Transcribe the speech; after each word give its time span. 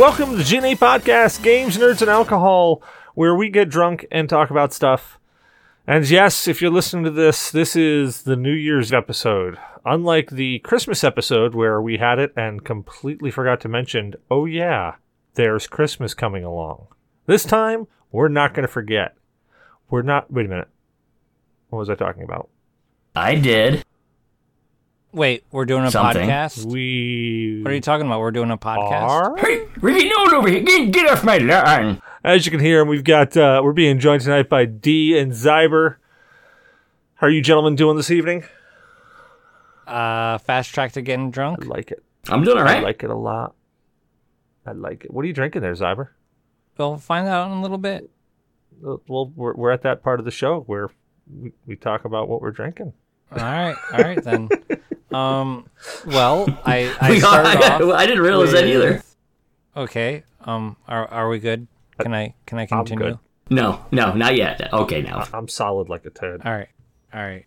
Welcome 0.00 0.30
to 0.30 0.36
the 0.36 0.44
GNA 0.44 0.78
Podcast, 0.78 1.42
Games, 1.42 1.76
Nerds, 1.76 2.00
and 2.00 2.10
Alcohol, 2.10 2.82
where 3.12 3.34
we 3.34 3.50
get 3.50 3.68
drunk 3.68 4.06
and 4.10 4.30
talk 4.30 4.48
about 4.48 4.72
stuff. 4.72 5.18
And 5.86 6.08
yes, 6.08 6.48
if 6.48 6.62
you're 6.62 6.70
listening 6.70 7.04
to 7.04 7.10
this, 7.10 7.50
this 7.50 7.76
is 7.76 8.22
the 8.22 8.34
New 8.34 8.54
Year's 8.54 8.94
episode. 8.94 9.58
Unlike 9.84 10.30
the 10.30 10.60
Christmas 10.60 11.04
episode 11.04 11.54
where 11.54 11.82
we 11.82 11.98
had 11.98 12.18
it 12.18 12.32
and 12.34 12.64
completely 12.64 13.30
forgot 13.30 13.60
to 13.60 13.68
mention, 13.68 14.14
oh 14.30 14.46
yeah, 14.46 14.94
there's 15.34 15.66
Christmas 15.66 16.14
coming 16.14 16.44
along. 16.44 16.86
This 17.26 17.44
time, 17.44 17.86
we're 18.10 18.28
not 18.28 18.54
going 18.54 18.66
to 18.66 18.72
forget. 18.72 19.16
We're 19.90 20.00
not. 20.00 20.32
Wait 20.32 20.46
a 20.46 20.48
minute. 20.48 20.68
What 21.68 21.80
was 21.80 21.90
I 21.90 21.94
talking 21.94 22.22
about? 22.22 22.48
I 23.14 23.34
did. 23.34 23.84
Wait, 25.12 25.44
we're 25.50 25.64
doing 25.64 25.84
a 25.84 25.90
Something. 25.90 26.28
podcast? 26.28 26.64
We 26.66 27.60
What 27.62 27.72
are 27.72 27.74
you 27.74 27.80
talking 27.80 28.06
about? 28.06 28.20
We're 28.20 28.30
doing 28.30 28.50
a 28.50 28.58
podcast? 28.58 29.02
are. 29.08 29.36
Hey, 29.38 29.66
Ricky, 29.80 30.08
no 30.08 30.22
one 30.24 30.34
over 30.34 30.48
here. 30.48 30.60
Get, 30.60 30.92
get 30.92 31.10
off 31.10 31.24
my 31.24 31.38
lawn. 31.38 32.00
As 32.22 32.46
you 32.46 32.52
can 32.52 32.60
hear, 32.60 32.84
we've 32.84 33.02
got 33.02 33.36
uh, 33.36 33.60
we're 33.64 33.72
being 33.72 33.98
joined 33.98 34.22
tonight 34.22 34.48
by 34.48 34.66
D 34.66 35.18
and 35.18 35.32
Zyber. 35.32 35.96
How 37.14 37.26
are 37.26 37.30
you 37.30 37.42
gentlemen 37.42 37.74
doing 37.74 37.96
this 37.96 38.10
evening? 38.10 38.44
Uh, 39.86 40.38
fast 40.38 40.72
track 40.72 40.92
to 40.92 41.02
getting 41.02 41.30
drunk? 41.32 41.64
I 41.64 41.66
like 41.66 41.90
it. 41.90 42.04
I'm 42.28 42.44
doing 42.44 42.58
all 42.58 42.68
I 42.68 42.78
like 42.80 43.02
it 43.02 43.10
a 43.10 43.16
lot. 43.16 43.54
I 44.64 44.72
like 44.72 45.04
it. 45.04 45.12
What 45.12 45.24
are 45.24 45.26
you 45.28 45.32
drinking 45.34 45.62
there, 45.62 45.72
Zyber? 45.74 46.08
We'll 46.78 46.98
find 46.98 47.26
out 47.26 47.50
in 47.50 47.58
a 47.58 47.62
little 47.62 47.78
bit. 47.78 48.08
Uh, 48.86 48.96
Well, 49.08 49.32
we're, 49.34 49.54
we're 49.54 49.70
at 49.72 49.82
that 49.82 50.02
part 50.04 50.20
of 50.20 50.24
the 50.24 50.30
show 50.30 50.60
where 50.60 50.90
we, 51.28 51.52
we 51.66 51.74
talk 51.76 52.04
about 52.04 52.28
what 52.28 52.40
we're 52.40 52.52
drinking. 52.52 52.92
All 53.32 53.38
right, 53.38 53.76
all 53.92 53.98
right 54.00 54.22
then. 54.24 54.48
Um, 55.12 55.66
well, 56.06 56.46
I 56.64 56.94
I 57.00 57.10
We 57.10 57.16
are- 57.16 57.20
started 57.20 57.64
off. 57.64 57.94
I 57.94 58.06
didn't 58.06 58.22
realize 58.22 58.52
that 58.52 58.64
either. 58.66 59.02
Okay. 59.76 60.24
Um, 60.44 60.76
are 60.88 61.06
are 61.08 61.28
we 61.28 61.38
good? 61.38 61.66
Can 62.00 62.14
I 62.14 62.34
can 62.46 62.58
I 62.58 62.66
continue? 62.66 63.18
No, 63.50 63.84
no, 63.90 64.12
not 64.14 64.36
yet. 64.36 64.72
Okay, 64.72 65.02
now. 65.02 65.26
I'm 65.34 65.48
solid 65.48 65.88
like 65.88 66.04
a 66.06 66.10
turd. 66.10 66.42
All 66.44 66.52
right, 66.52 66.68
all 67.12 67.20
right. 67.20 67.46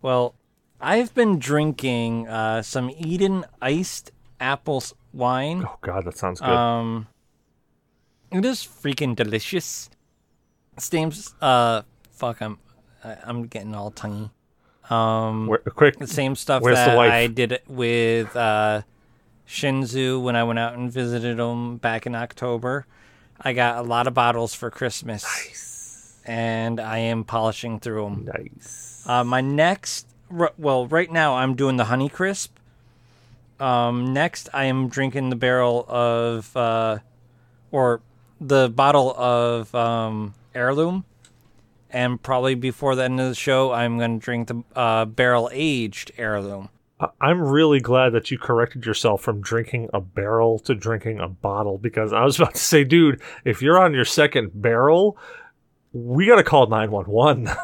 Well, 0.00 0.34
I've 0.80 1.14
been 1.14 1.38
drinking 1.38 2.26
uh 2.28 2.62
some 2.62 2.90
Eden 2.90 3.44
iced 3.60 4.10
apple 4.40 4.82
wine. 5.12 5.64
Oh 5.66 5.76
God, 5.82 6.04
that 6.04 6.16
sounds 6.18 6.40
good. 6.40 6.48
Um, 6.48 7.06
it 8.30 8.44
is 8.44 8.60
freaking 8.66 9.14
delicious. 9.14 9.88
Steams. 10.78 11.34
uh, 11.42 11.82
fuck, 12.10 12.40
I'm, 12.40 12.58
I'm 13.04 13.46
getting 13.46 13.74
all 13.74 13.90
tonguey. 13.90 14.30
Um, 14.90 15.46
Where, 15.46 15.58
quick, 15.58 15.98
the 15.98 16.06
same 16.06 16.34
stuff 16.34 16.62
where's 16.62 16.78
the 16.78 16.86
that 16.86 16.96
wife? 16.96 17.12
I 17.12 17.26
did 17.28 17.60
with 17.68 18.34
uh, 18.36 18.82
Shinzu 19.48 20.22
when 20.22 20.36
I 20.36 20.44
went 20.44 20.58
out 20.58 20.74
and 20.74 20.90
visited 20.90 21.38
him 21.38 21.76
back 21.76 22.06
in 22.06 22.14
October. 22.14 22.86
I 23.40 23.52
got 23.52 23.78
a 23.78 23.82
lot 23.82 24.06
of 24.06 24.14
bottles 24.14 24.54
for 24.54 24.70
Christmas, 24.70 25.24
nice, 25.24 26.20
and 26.24 26.80
I 26.80 26.98
am 26.98 27.24
polishing 27.24 27.80
through 27.80 28.04
them. 28.04 28.24
nice. 28.32 29.04
Uh, 29.06 29.24
my 29.24 29.40
next, 29.40 30.06
well, 30.56 30.86
right 30.86 31.10
now 31.10 31.34
I'm 31.36 31.54
doing 31.54 31.76
the 31.76 31.84
Honey 31.84 32.08
Crisp. 32.08 32.56
Um, 33.58 34.12
next, 34.12 34.48
I 34.52 34.64
am 34.64 34.88
drinking 34.88 35.30
the 35.30 35.36
barrel 35.36 35.84
of, 35.88 36.56
uh, 36.56 36.98
or 37.70 38.00
the 38.40 38.68
bottle 38.68 39.14
of 39.16 39.72
um, 39.74 40.34
heirloom. 40.54 41.04
And 41.92 42.22
probably 42.22 42.54
before 42.54 42.94
the 42.94 43.04
end 43.04 43.20
of 43.20 43.28
the 43.28 43.34
show, 43.34 43.72
I'm 43.72 43.98
going 43.98 44.18
to 44.18 44.24
drink 44.24 44.48
the 44.48 44.62
uh, 44.74 45.04
barrel 45.04 45.50
aged 45.52 46.12
heirloom. 46.16 46.70
I- 46.98 47.10
I'm 47.20 47.42
really 47.42 47.80
glad 47.80 48.10
that 48.14 48.30
you 48.30 48.38
corrected 48.38 48.86
yourself 48.86 49.22
from 49.22 49.40
drinking 49.40 49.90
a 49.92 50.00
barrel 50.00 50.58
to 50.60 50.74
drinking 50.74 51.20
a 51.20 51.28
bottle 51.28 51.78
because 51.78 52.12
I 52.12 52.24
was 52.24 52.38
about 52.40 52.54
to 52.54 52.60
say, 52.60 52.84
dude, 52.84 53.20
if 53.44 53.60
you're 53.60 53.78
on 53.78 53.92
your 53.92 54.04
second 54.06 54.50
barrel, 54.54 55.18
we 55.92 56.26
got 56.26 56.36
to 56.36 56.44
call 56.44 56.66
911. 56.66 57.48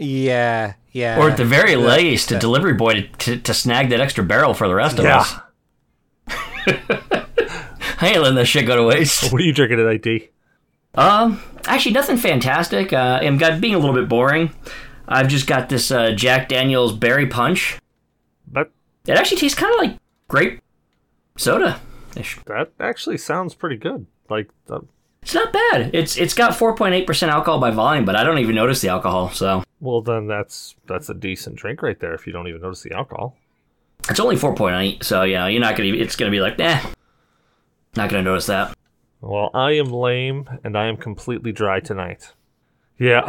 Yeah, 0.00 0.74
yeah. 0.92 1.18
Or 1.18 1.28
at 1.28 1.36
the 1.36 1.44
very 1.44 1.76
least, 1.76 2.32
a 2.32 2.38
delivery 2.38 2.72
boy 2.72 2.94
to, 2.94 3.08
to, 3.08 3.36
to 3.40 3.52
snag 3.52 3.90
that 3.90 4.00
extra 4.00 4.24
barrel 4.24 4.54
for 4.54 4.66
the 4.66 4.74
rest 4.74 4.98
of 4.98 5.04
yeah. 5.04 5.18
us. 5.18 5.34
I 8.00 8.08
ain't 8.08 8.22
letting 8.22 8.36
that 8.36 8.46
shit 8.46 8.66
go 8.66 8.76
to 8.76 8.82
waste. 8.84 9.30
What 9.30 9.42
are 9.42 9.44
you 9.44 9.52
drinking 9.52 9.76
tonight, 9.76 10.02
D? 10.02 10.30
Um, 10.94 11.40
actually, 11.66 11.92
nothing 11.92 12.16
fantastic. 12.16 12.92
Uh, 12.92 13.20
I'm 13.22 13.38
got 13.38 13.60
being 13.60 13.74
a 13.74 13.78
little 13.78 13.94
bit 13.94 14.08
boring. 14.08 14.52
I've 15.06 15.28
just 15.28 15.46
got 15.46 15.68
this 15.68 15.90
uh, 15.90 16.12
Jack 16.12 16.48
Daniel's 16.48 16.92
Berry 16.92 17.26
Punch. 17.26 17.78
That 18.52 18.70
It 19.06 19.16
actually 19.16 19.38
tastes 19.38 19.58
kind 19.58 19.72
of 19.74 19.80
like 19.80 19.98
grape 20.28 20.60
soda. 21.36 21.80
that 22.46 22.70
actually 22.78 23.18
sounds 23.18 23.54
pretty 23.54 23.76
good. 23.76 24.06
Like, 24.28 24.50
uh, 24.68 24.80
It's 25.22 25.34
not 25.34 25.52
bad. 25.52 25.90
It's 25.94 26.16
it's 26.16 26.34
got 26.34 26.52
4.8% 26.52 27.28
alcohol 27.28 27.60
by 27.60 27.70
volume, 27.70 28.04
but 28.04 28.16
I 28.16 28.24
don't 28.24 28.38
even 28.38 28.54
notice 28.54 28.80
the 28.80 28.88
alcohol. 28.88 29.30
So 29.30 29.62
well, 29.80 30.02
then 30.02 30.26
that's 30.26 30.74
that's 30.86 31.08
a 31.08 31.14
decent 31.14 31.56
drink 31.56 31.82
right 31.82 31.98
there. 31.98 32.14
If 32.14 32.26
you 32.26 32.32
don't 32.32 32.46
even 32.48 32.60
notice 32.62 32.82
the 32.82 32.92
alcohol. 32.92 33.36
it's 34.08 34.20
only 34.20 34.36
4.8. 34.36 35.02
So 35.04 35.22
yeah, 35.22 35.46
you're 35.48 35.60
not 35.60 35.76
gonna. 35.76 35.90
It's 35.90 36.16
gonna 36.16 36.30
be 36.30 36.40
like, 36.40 36.58
nah, 36.58 36.80
not 37.96 38.10
gonna 38.10 38.22
notice 38.22 38.46
that. 38.46 38.76
Well, 39.20 39.50
I 39.52 39.72
am 39.72 39.92
lame 39.92 40.48
and 40.64 40.76
I 40.78 40.86
am 40.86 40.96
completely 40.96 41.52
dry 41.52 41.80
tonight. 41.80 42.32
Yeah. 42.98 43.24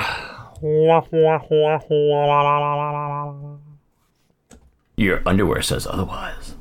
Your 4.96 5.22
underwear 5.25 5.62
says 5.62 5.88
otherwise. 5.88 6.56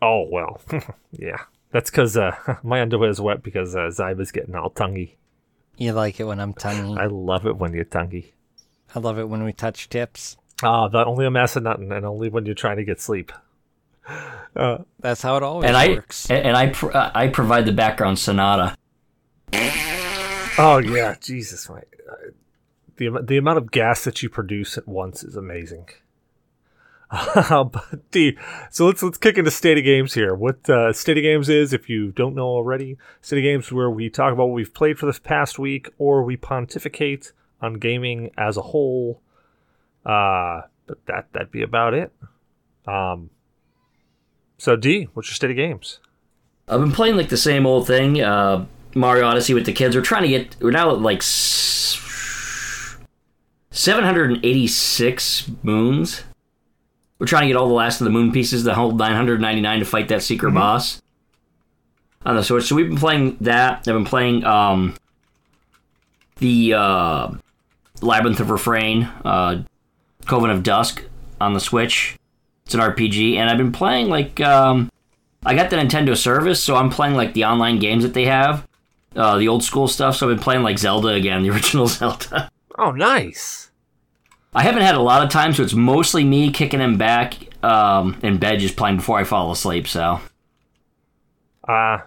Oh 0.00 0.26
well, 0.30 0.60
yeah. 1.12 1.38
That's 1.70 1.90
because 1.90 2.16
uh, 2.16 2.36
my 2.62 2.80
underwear 2.80 3.10
is 3.10 3.20
wet 3.20 3.42
because 3.42 3.74
uh, 3.76 3.90
Zyber's 3.90 4.32
getting 4.32 4.54
all 4.54 4.70
tonguey. 4.70 5.16
you 5.76 5.92
like 5.92 6.18
it 6.20 6.24
when 6.24 6.40
I'm 6.40 6.54
tonguey. 6.54 6.98
I 6.98 7.06
love 7.06 7.46
it 7.46 7.56
when 7.56 7.72
you're 7.72 7.84
tonguey. 7.84 8.32
I 8.94 8.98
love 8.98 9.18
it 9.18 9.28
when 9.28 9.44
we 9.44 9.52
touch 9.52 9.88
tips. 9.88 10.36
Ah, 10.62 10.88
but 10.88 11.06
only 11.06 11.24
a 11.24 11.30
mess 11.30 11.56
of 11.56 11.62
nothing, 11.62 11.90
and 11.92 12.04
only 12.04 12.28
when 12.28 12.46
you're 12.46 12.54
trying 12.54 12.76
to 12.76 12.84
get 12.84 13.00
sleep. 13.00 13.32
That's 15.00 15.22
how 15.22 15.36
it 15.36 15.42
always 15.42 15.70
And 15.70 15.94
works. 15.96 16.30
and, 16.30 16.46
and 16.46 16.56
I 16.56 16.68
pr- 16.70 16.96
uh, 16.96 17.10
I 17.14 17.28
provide 17.28 17.66
the 17.66 17.72
background 17.72 18.18
sonata. 18.18 18.76
Oh 20.58 20.78
yeah, 20.84 21.14
Jesus, 21.20 21.68
my 21.68 21.78
uh, 21.78 22.30
the 22.96 23.22
the 23.22 23.36
amount 23.36 23.58
of 23.58 23.70
gas 23.70 24.04
that 24.04 24.22
you 24.22 24.28
produce 24.28 24.76
at 24.76 24.86
once 24.86 25.22
is 25.24 25.36
amazing. 25.36 25.88
but 27.10 28.10
D, 28.10 28.38
so 28.70 28.86
let's 28.86 29.02
let's 29.02 29.18
kick 29.18 29.36
into 29.36 29.50
State 29.50 29.76
of 29.78 29.84
Games 29.84 30.14
here. 30.14 30.34
What 30.34 30.68
uh, 30.68 30.92
State 30.94 31.18
of 31.18 31.22
Games 31.22 31.48
is, 31.50 31.72
if 31.74 31.88
you 31.90 32.10
don't 32.10 32.34
know 32.34 32.46
already, 32.48 32.96
State 33.20 33.38
of 33.38 33.42
Games 33.42 33.66
is 33.66 33.72
where 33.72 33.90
we 33.90 34.08
talk 34.08 34.32
about 34.32 34.46
what 34.46 34.54
we've 34.54 34.72
played 34.72 34.98
for 34.98 35.06
this 35.06 35.18
past 35.18 35.58
week, 35.58 35.90
or 35.98 36.22
we 36.22 36.36
pontificate 36.36 37.32
on 37.60 37.74
gaming 37.74 38.30
as 38.38 38.56
a 38.56 38.62
whole. 38.62 39.20
Uh, 40.06 40.62
but 40.86 41.04
that 41.06 41.26
that'd 41.32 41.50
be 41.50 41.62
about 41.62 41.94
it. 41.94 42.12
Um. 42.86 43.30
So 44.62 44.76
D, 44.76 45.08
what's 45.12 45.28
your 45.28 45.34
State 45.34 45.50
of 45.50 45.56
Games? 45.56 45.98
I've 46.68 46.78
been 46.78 46.92
playing 46.92 47.16
like 47.16 47.30
the 47.30 47.36
same 47.36 47.66
old 47.66 47.84
thing. 47.84 48.22
Uh, 48.22 48.66
Mario 48.94 49.26
Odyssey 49.26 49.54
with 49.54 49.66
the 49.66 49.72
kids. 49.72 49.96
We're 49.96 50.02
trying 50.02 50.22
to 50.22 50.28
get. 50.28 50.54
We're 50.60 50.70
now 50.70 50.92
at 50.92 51.00
like 51.00 51.18
s- 51.18 52.96
786 53.72 55.50
moons. 55.64 56.22
We're 57.18 57.26
trying 57.26 57.42
to 57.42 57.48
get 57.48 57.56
all 57.56 57.66
the 57.66 57.74
last 57.74 58.00
of 58.00 58.04
the 58.04 58.12
moon 58.12 58.30
pieces, 58.30 58.62
the 58.62 58.76
whole 58.76 58.92
999 58.92 59.80
to 59.80 59.84
fight 59.84 60.06
that 60.06 60.22
secret 60.22 60.54
boss 60.54 61.02
on 62.24 62.36
the 62.36 62.44
Switch. 62.44 62.66
So 62.66 62.76
we've 62.76 62.88
been 62.88 62.96
playing 62.98 63.38
that. 63.40 63.78
I've 63.78 63.84
been 63.86 64.04
playing 64.04 64.44
um, 64.44 64.94
the 66.36 66.74
uh, 66.74 67.32
Labyrinth 68.00 68.38
of 68.38 68.50
Refrain, 68.50 69.10
uh, 69.24 69.64
Coven 70.26 70.50
of 70.50 70.62
Dusk 70.62 71.02
on 71.40 71.52
the 71.52 71.60
Switch. 71.60 72.16
It's 72.64 72.74
an 72.74 72.80
RPG, 72.80 73.36
and 73.36 73.50
I've 73.50 73.58
been 73.58 73.72
playing 73.72 74.08
like 74.08 74.40
um, 74.40 74.90
I 75.44 75.54
got 75.54 75.70
the 75.70 75.76
Nintendo 75.76 76.16
service, 76.16 76.62
so 76.62 76.76
I'm 76.76 76.90
playing 76.90 77.14
like 77.14 77.34
the 77.34 77.44
online 77.44 77.78
games 77.78 78.02
that 78.04 78.14
they 78.14 78.24
have, 78.26 78.66
uh, 79.16 79.38
the 79.38 79.48
old 79.48 79.64
school 79.64 79.88
stuff. 79.88 80.16
So 80.16 80.28
I've 80.28 80.36
been 80.36 80.42
playing 80.42 80.62
like 80.62 80.78
Zelda 80.78 81.08
again, 81.08 81.42
the 81.44 81.50
original 81.50 81.86
Zelda. 81.86 82.50
Oh, 82.78 82.90
nice. 82.92 83.70
I 84.54 84.62
haven't 84.62 84.82
had 84.82 84.94
a 84.94 85.00
lot 85.00 85.22
of 85.22 85.30
time, 85.30 85.54
so 85.54 85.62
it's 85.62 85.72
mostly 85.74 86.24
me 86.24 86.50
kicking 86.50 86.80
him 86.80 86.98
back 86.98 87.36
um, 87.64 88.18
in 88.22 88.38
bed, 88.38 88.60
just 88.60 88.76
playing 88.76 88.96
before 88.96 89.18
I 89.18 89.24
fall 89.24 89.50
asleep. 89.50 89.88
So 89.88 90.20
Uh 91.66 91.98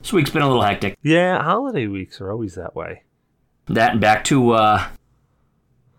this 0.00 0.12
week's 0.12 0.30
been 0.30 0.42
a 0.42 0.48
little 0.48 0.62
hectic. 0.62 0.98
yeah, 1.02 1.40
holiday 1.40 1.86
weeks 1.86 2.20
are 2.20 2.30
always 2.32 2.56
that 2.56 2.74
way. 2.74 3.02
That 3.66 3.92
and 3.92 4.00
back 4.00 4.24
to 4.24 4.50
uh, 4.50 4.84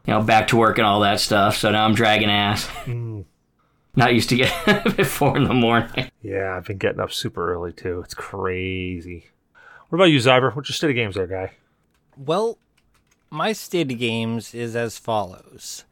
you 0.05 0.13
know 0.13 0.21
back 0.21 0.49
to 0.49 0.57
work 0.57 0.77
and 0.77 0.85
all 0.85 0.99
that 1.01 1.21
stuff. 1.21 1.55
So 1.57 1.71
now 1.71 1.85
I'm 1.85 1.95
dragging 1.95 2.29
ass. 2.29 2.69
Not 3.95 4.13
used 4.13 4.29
to 4.29 4.35
get 4.35 4.51
up 4.67 4.97
at 4.99 5.05
four 5.05 5.37
in 5.37 5.43
the 5.43 5.53
morning. 5.53 6.09
Yeah, 6.21 6.55
I've 6.57 6.65
been 6.65 6.77
getting 6.77 6.99
up 6.99 7.11
super 7.13 7.53
early 7.53 7.73
too. 7.73 8.01
It's 8.03 8.13
crazy. 8.13 9.27
What 9.89 9.97
about 9.97 10.05
you, 10.05 10.17
Zyber? 10.17 10.55
What's 10.55 10.69
your 10.69 10.73
state 10.75 10.89
of 10.89 10.95
games 10.95 11.15
there, 11.15 11.27
guy? 11.27 11.51
Well, 12.17 12.57
my 13.29 13.53
state 13.53 13.91
of 13.91 13.99
games 13.99 14.55
is 14.55 14.75
as 14.75 14.97
follows. 14.97 15.85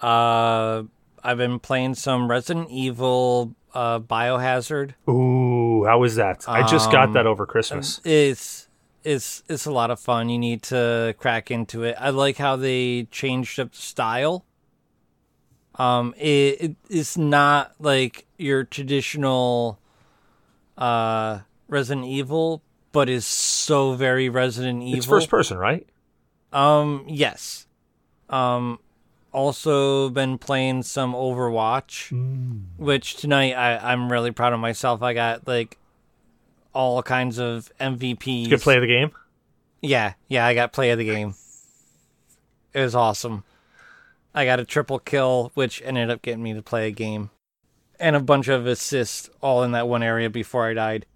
Uh, 0.00 0.84
I've 1.24 1.38
been 1.38 1.58
playing 1.58 1.94
some 1.96 2.30
Resident 2.30 2.70
Evil 2.70 3.54
uh, 3.74 3.98
Biohazard. 3.98 4.92
Ooh, 5.08 5.84
how 5.84 5.98
was 5.98 6.14
that? 6.16 6.44
I 6.48 6.66
just 6.66 6.92
got 6.92 7.08
Um, 7.08 7.12
that 7.14 7.26
over 7.26 7.46
Christmas. 7.46 8.00
It's 8.04 8.68
it's 9.02 9.42
it's 9.48 9.66
a 9.66 9.72
lot 9.72 9.90
of 9.90 9.98
fun. 9.98 10.28
You 10.28 10.38
need 10.38 10.62
to 10.64 11.14
crack 11.18 11.50
into 11.50 11.82
it. 11.82 11.96
I 11.98 12.10
like 12.10 12.36
how 12.36 12.54
they 12.56 13.04
changed 13.10 13.58
up 13.58 13.72
the 13.72 13.78
style. 13.78 14.44
Um, 15.78 16.14
it, 16.16 16.60
it 16.60 16.76
it's 16.88 17.16
not 17.16 17.74
like 17.78 18.26
your 18.38 18.64
traditional 18.64 19.78
uh 20.78 21.40
Resident 21.68 22.06
Evil, 22.06 22.62
but 22.92 23.08
is 23.08 23.26
so 23.26 23.94
very 23.94 24.28
Resident 24.28 24.82
Evil. 24.82 24.98
It's 24.98 25.06
first 25.06 25.28
person, 25.28 25.58
right? 25.58 25.86
Um, 26.52 27.04
yes. 27.08 27.66
Um, 28.30 28.78
also 29.32 30.08
been 30.08 30.38
playing 30.38 30.82
some 30.82 31.12
Overwatch, 31.12 32.10
which 32.78 33.16
tonight 33.16 33.52
I, 33.52 33.92
I'm 33.92 34.10
really 34.10 34.30
proud 34.30 34.52
of 34.54 34.60
myself. 34.60 35.02
I 35.02 35.12
got 35.12 35.46
like 35.46 35.76
all 36.72 37.02
kinds 37.02 37.38
of 37.38 37.70
MVPs. 37.80 38.48
Good 38.48 38.62
play 38.62 38.76
of 38.76 38.80
the 38.82 38.86
game. 38.86 39.10
Yeah, 39.82 40.14
yeah, 40.28 40.46
I 40.46 40.54
got 40.54 40.72
play 40.72 40.90
of 40.90 40.98
the 40.98 41.04
game. 41.04 41.34
It 42.72 42.80
was 42.80 42.94
awesome. 42.94 43.44
I 44.36 44.44
got 44.44 44.60
a 44.60 44.64
triple 44.64 44.98
kill, 44.98 45.50
which 45.54 45.82
ended 45.84 46.10
up 46.10 46.20
getting 46.22 46.42
me 46.42 46.52
to 46.54 46.62
play 46.62 46.86
a 46.86 46.90
game, 46.92 47.30
and 47.98 48.14
a 48.14 48.20
bunch 48.20 48.48
of 48.48 48.66
assists 48.66 49.30
all 49.40 49.62
in 49.62 49.72
that 49.72 49.88
one 49.88 50.02
area 50.02 50.28
before 50.30 50.68
I 50.68 50.74
died. 50.74 51.06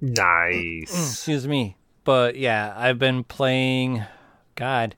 Nice. 0.00 0.92
Excuse 0.92 1.48
me. 1.48 1.76
But 2.04 2.36
yeah, 2.36 2.74
I've 2.76 2.98
been 2.98 3.24
playing 3.24 4.04
God. 4.54 4.94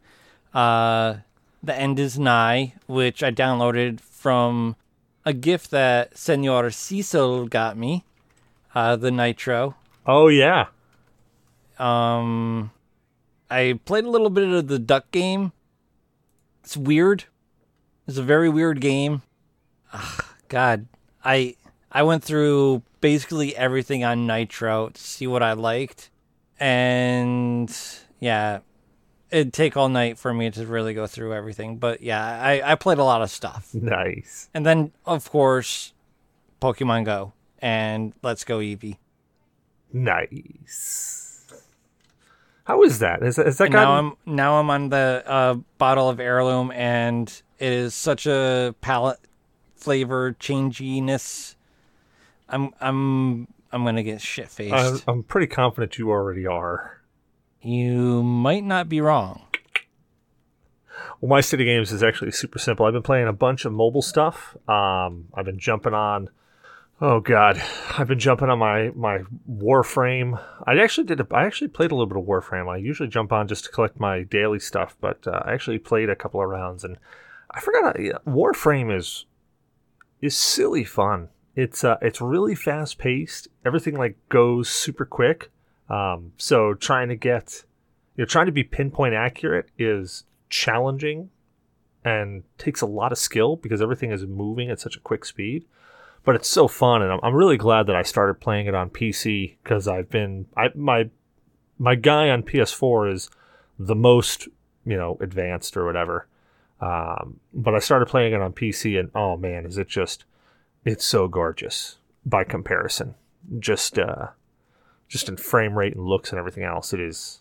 Uh 0.52 1.18
The 1.62 1.74
End 1.74 2.00
is 2.00 2.18
Nigh, 2.18 2.74
which 2.88 3.22
I 3.22 3.30
downloaded 3.30 4.00
from 4.00 4.74
a 5.24 5.32
gift 5.32 5.70
that 5.70 6.18
Senor 6.18 6.70
Cecil 6.70 7.46
got 7.46 7.76
me. 7.76 8.04
Uh 8.74 8.96
the 8.96 9.12
Nitro. 9.12 9.76
oh 10.04 10.26
yeah. 10.28 10.66
Um 11.78 12.72
I 13.50 13.78
played 13.84 14.04
a 14.04 14.10
little 14.10 14.30
bit 14.30 14.48
of 14.48 14.66
the 14.66 14.78
duck 14.80 15.10
game. 15.12 15.52
It's 16.64 16.76
weird. 16.76 17.24
It's 18.08 18.16
a 18.18 18.22
very 18.22 18.48
weird 18.48 18.80
game. 18.80 19.22
Ugh, 19.92 20.24
God, 20.48 20.86
I 21.24 21.54
I 21.92 22.02
went 22.02 22.24
through 22.24 22.82
basically 23.00 23.54
everything 23.56 24.02
on 24.02 24.26
Nitro 24.26 24.88
to 24.88 25.00
see 25.00 25.26
what 25.26 25.42
I 25.42 25.52
liked, 25.52 26.10
and 26.58 27.74
yeah, 28.18 28.60
it'd 29.30 29.52
take 29.52 29.76
all 29.76 29.88
night 29.90 30.18
for 30.18 30.32
me 30.34 30.50
to 30.50 30.66
really 30.66 30.94
go 30.94 31.06
through 31.06 31.34
everything. 31.34 31.76
But 31.76 32.00
yeah, 32.02 32.22
I 32.42 32.72
I 32.72 32.74
played 32.76 32.98
a 32.98 33.04
lot 33.04 33.22
of 33.22 33.30
stuff, 33.30 33.68
Nice. 33.74 34.48
and 34.54 34.64
then 34.66 34.92
of 35.06 35.30
course, 35.30 35.92
Pokemon 36.62 37.04
Go 37.04 37.32
and 37.60 38.14
Let's 38.22 38.42
Go 38.44 38.58
Eevee. 38.58 38.96
Nice. 39.92 41.46
How 42.64 42.82
is 42.82 42.98
that? 42.98 43.22
Is, 43.22 43.38
is 43.38 43.56
that 43.58 43.64
And 43.64 43.72
now 43.72 43.84
gotten- 43.84 44.16
I'm 44.26 44.34
now 44.34 44.60
I'm 44.60 44.70
on 44.70 44.88
the 44.90 45.22
uh, 45.26 45.54
bottle 45.78 46.08
of 46.10 46.20
heirloom, 46.20 46.70
and 46.72 47.30
it 47.58 47.72
is 47.72 47.94
such 47.94 48.26
a 48.26 48.74
palate 48.80 49.18
flavor 49.76 50.32
changiness. 50.38 51.56
I'm 52.48 52.70
I'm 52.80 53.48
I'm 53.72 53.84
gonna 53.84 54.02
get 54.02 54.20
shit 54.20 54.48
faced. 54.48 54.74
I'm, 54.74 55.00
I'm 55.06 55.22
pretty 55.22 55.46
confident 55.46 55.98
you 55.98 56.10
already 56.10 56.46
are. 56.46 57.00
you 57.60 58.22
might 58.22 58.64
not 58.64 58.88
be 58.88 59.00
wrong. 59.00 59.42
Well, 61.20 61.28
my 61.28 61.40
city 61.40 61.64
games 61.64 61.92
is 61.92 62.02
actually 62.02 62.30
super 62.30 62.58
simple. 62.58 62.86
I've 62.86 62.92
been 62.92 63.02
playing 63.02 63.28
a 63.28 63.32
bunch 63.32 63.64
of 63.64 63.72
mobile 63.72 64.02
stuff. 64.02 64.56
Um, 64.68 65.26
I've 65.34 65.44
been 65.44 65.58
jumping 65.58 65.94
on. 65.94 66.28
Oh 67.00 67.20
God, 67.20 67.62
I've 67.96 68.08
been 68.08 68.18
jumping 68.18 68.48
on 68.48 68.58
my 68.58 68.90
my 68.94 69.20
Warframe. 69.50 70.40
I 70.66 70.78
actually 70.78 71.06
did. 71.06 71.20
A, 71.20 71.26
I 71.32 71.44
actually 71.44 71.68
played 71.68 71.92
a 71.92 71.94
little 71.94 72.06
bit 72.06 72.18
of 72.18 72.24
Warframe. 72.24 72.68
I 72.68 72.76
usually 72.78 73.08
jump 73.08 73.32
on 73.32 73.46
just 73.48 73.64
to 73.64 73.70
collect 73.70 74.00
my 74.00 74.22
daily 74.22 74.58
stuff, 74.58 74.96
but 75.00 75.26
uh, 75.26 75.42
I 75.44 75.52
actually 75.52 75.78
played 75.78 76.08
a 76.10 76.16
couple 76.16 76.40
of 76.40 76.48
rounds, 76.48 76.82
and 76.84 76.96
I 77.50 77.60
forgot. 77.60 77.98
I, 77.98 78.12
Warframe 78.26 78.94
is 78.94 79.26
is 80.20 80.36
silly 80.36 80.84
fun. 80.84 81.28
It's 81.54 81.82
uh, 81.84 81.96
it's 82.02 82.20
really 82.20 82.54
fast 82.54 82.98
paced. 82.98 83.48
Everything 83.64 83.96
like 83.96 84.16
goes 84.28 84.68
super 84.68 85.04
quick. 85.04 85.50
Um, 85.88 86.32
so 86.36 86.74
trying 86.74 87.08
to 87.08 87.16
get, 87.16 87.64
you 88.16 88.22
know, 88.22 88.26
trying 88.26 88.46
to 88.46 88.52
be 88.52 88.62
pinpoint 88.62 89.14
accurate 89.14 89.70
is 89.78 90.24
challenging 90.50 91.30
and 92.04 92.44
takes 92.58 92.80
a 92.80 92.86
lot 92.86 93.12
of 93.12 93.18
skill 93.18 93.56
because 93.56 93.82
everything 93.82 94.12
is 94.12 94.24
moving 94.26 94.70
at 94.70 94.80
such 94.80 94.96
a 94.96 95.00
quick 95.00 95.24
speed. 95.24 95.64
But 96.24 96.34
it's 96.34 96.48
so 96.48 96.68
fun, 96.68 97.00
and 97.00 97.12
I'm, 97.12 97.20
I'm 97.22 97.34
really 97.34 97.56
glad 97.56 97.86
that 97.86 97.96
I 97.96 98.02
started 98.02 98.34
playing 98.34 98.66
it 98.66 98.74
on 98.74 98.90
PC 98.90 99.56
because 99.62 99.88
I've 99.88 100.10
been 100.10 100.46
I 100.56 100.68
my 100.74 101.10
my 101.78 101.94
guy 101.94 102.28
on 102.28 102.42
PS4 102.42 103.12
is 103.12 103.30
the 103.78 103.94
most 103.94 104.48
you 104.84 104.96
know 104.96 105.16
advanced 105.20 105.76
or 105.76 105.86
whatever. 105.86 106.26
Um, 106.80 107.40
but 107.52 107.74
I 107.74 107.80
started 107.80 108.06
playing 108.06 108.34
it 108.34 108.40
on 108.40 108.52
PC, 108.52 108.98
and 108.98 109.10
oh 109.14 109.36
man, 109.36 109.66
is 109.66 109.78
it 109.78 109.88
just 109.88 110.24
it's 110.84 111.04
so 111.04 111.28
gorgeous 111.28 111.98
by 112.24 112.44
comparison. 112.44 113.14
Just 113.58 113.98
uh, 113.98 114.28
just 115.08 115.28
in 115.28 115.36
frame 115.36 115.76
rate 115.76 115.94
and 115.94 116.06
looks 116.06 116.30
and 116.30 116.38
everything 116.38 116.64
else, 116.64 116.92
it 116.92 117.00
is. 117.00 117.40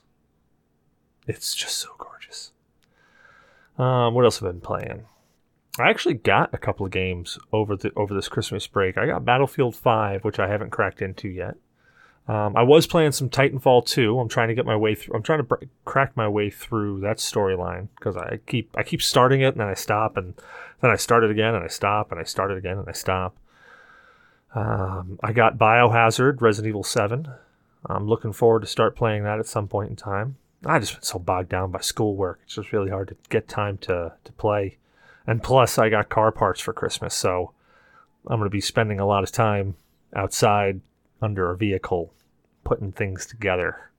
It's 1.27 1.53
just 1.53 1.77
so 1.77 1.89
gorgeous. 1.97 2.51
Um, 3.77 4.13
what 4.13 4.25
else 4.25 4.39
have 4.39 4.47
I 4.47 4.51
been 4.51 4.61
playing? 4.61 5.05
I 5.79 5.89
actually 5.89 6.15
got 6.15 6.53
a 6.53 6.57
couple 6.57 6.85
of 6.85 6.91
games 6.91 7.37
over 7.53 7.75
the 7.75 7.91
over 7.95 8.13
this 8.13 8.29
Christmas 8.29 8.65
break. 8.65 8.97
I 8.97 9.05
got 9.05 9.25
Battlefield 9.25 9.75
Five, 9.75 10.23
which 10.23 10.39
I 10.39 10.47
haven't 10.47 10.71
cracked 10.71 11.01
into 11.01 11.27
yet. 11.27 11.55
Um, 12.27 12.57
I 12.57 12.63
was 12.63 12.85
playing 12.87 13.13
some 13.13 13.29
Titanfall 13.29 13.85
2. 13.85 14.19
I'm 14.19 14.27
trying 14.27 14.49
to 14.49 14.53
get 14.53 14.65
my 14.65 14.75
way 14.75 14.95
through. 14.95 15.15
I'm 15.15 15.23
trying 15.23 15.39
to 15.39 15.43
br- 15.43 15.63
crack 15.85 16.17
my 16.17 16.27
way 16.27 16.49
through 16.49 16.99
that 17.01 17.17
storyline 17.17 17.87
because 17.95 18.17
I 18.17 18.39
keep 18.45 18.69
I 18.75 18.83
keep 18.83 19.01
starting 19.01 19.41
it 19.41 19.53
and 19.53 19.61
then 19.61 19.67
I 19.67 19.73
stop 19.73 20.17
and 20.17 20.33
then 20.81 20.91
I 20.91 20.97
start 20.97 21.23
it 21.23 21.31
again 21.31 21.55
and 21.55 21.63
I 21.63 21.67
stop 21.67 22.11
and 22.11 22.19
I 22.19 22.23
start 22.23 22.51
it 22.51 22.57
again 22.57 22.77
and 22.77 22.89
I 22.89 22.91
stop. 22.91 23.37
Um, 24.53 25.19
I 25.23 25.31
got 25.31 25.57
Biohazard 25.57 26.41
Resident 26.41 26.69
Evil 26.69 26.83
7. 26.83 27.29
I'm 27.85 28.07
looking 28.07 28.33
forward 28.33 28.61
to 28.61 28.67
start 28.67 28.95
playing 28.95 29.23
that 29.23 29.39
at 29.39 29.47
some 29.47 29.67
point 29.67 29.89
in 29.89 29.95
time. 29.95 30.35
I 30.65 30.79
just 30.79 30.93
been 30.93 31.03
so 31.03 31.19
bogged 31.19 31.49
down 31.49 31.71
by 31.71 31.79
schoolwork. 31.79 32.41
It's 32.43 32.55
just 32.55 32.73
really 32.73 32.89
hard 32.89 33.07
to 33.07 33.15
get 33.29 33.47
time 33.47 33.77
to 33.79 34.13
to 34.25 34.31
play. 34.33 34.77
And 35.25 35.41
plus, 35.41 35.77
I 35.77 35.87
got 35.87 36.09
car 36.09 36.33
parts 36.33 36.59
for 36.59 36.73
Christmas, 36.73 37.15
so 37.15 37.51
I'm 38.27 38.39
going 38.39 38.49
to 38.49 38.53
be 38.53 38.61
spending 38.61 38.99
a 38.99 39.05
lot 39.05 39.23
of 39.23 39.31
time 39.31 39.75
outside 40.13 40.81
under 41.21 41.49
a 41.51 41.57
vehicle 41.57 42.13
putting 42.63 42.91
things 42.91 43.25
together, 43.25 43.91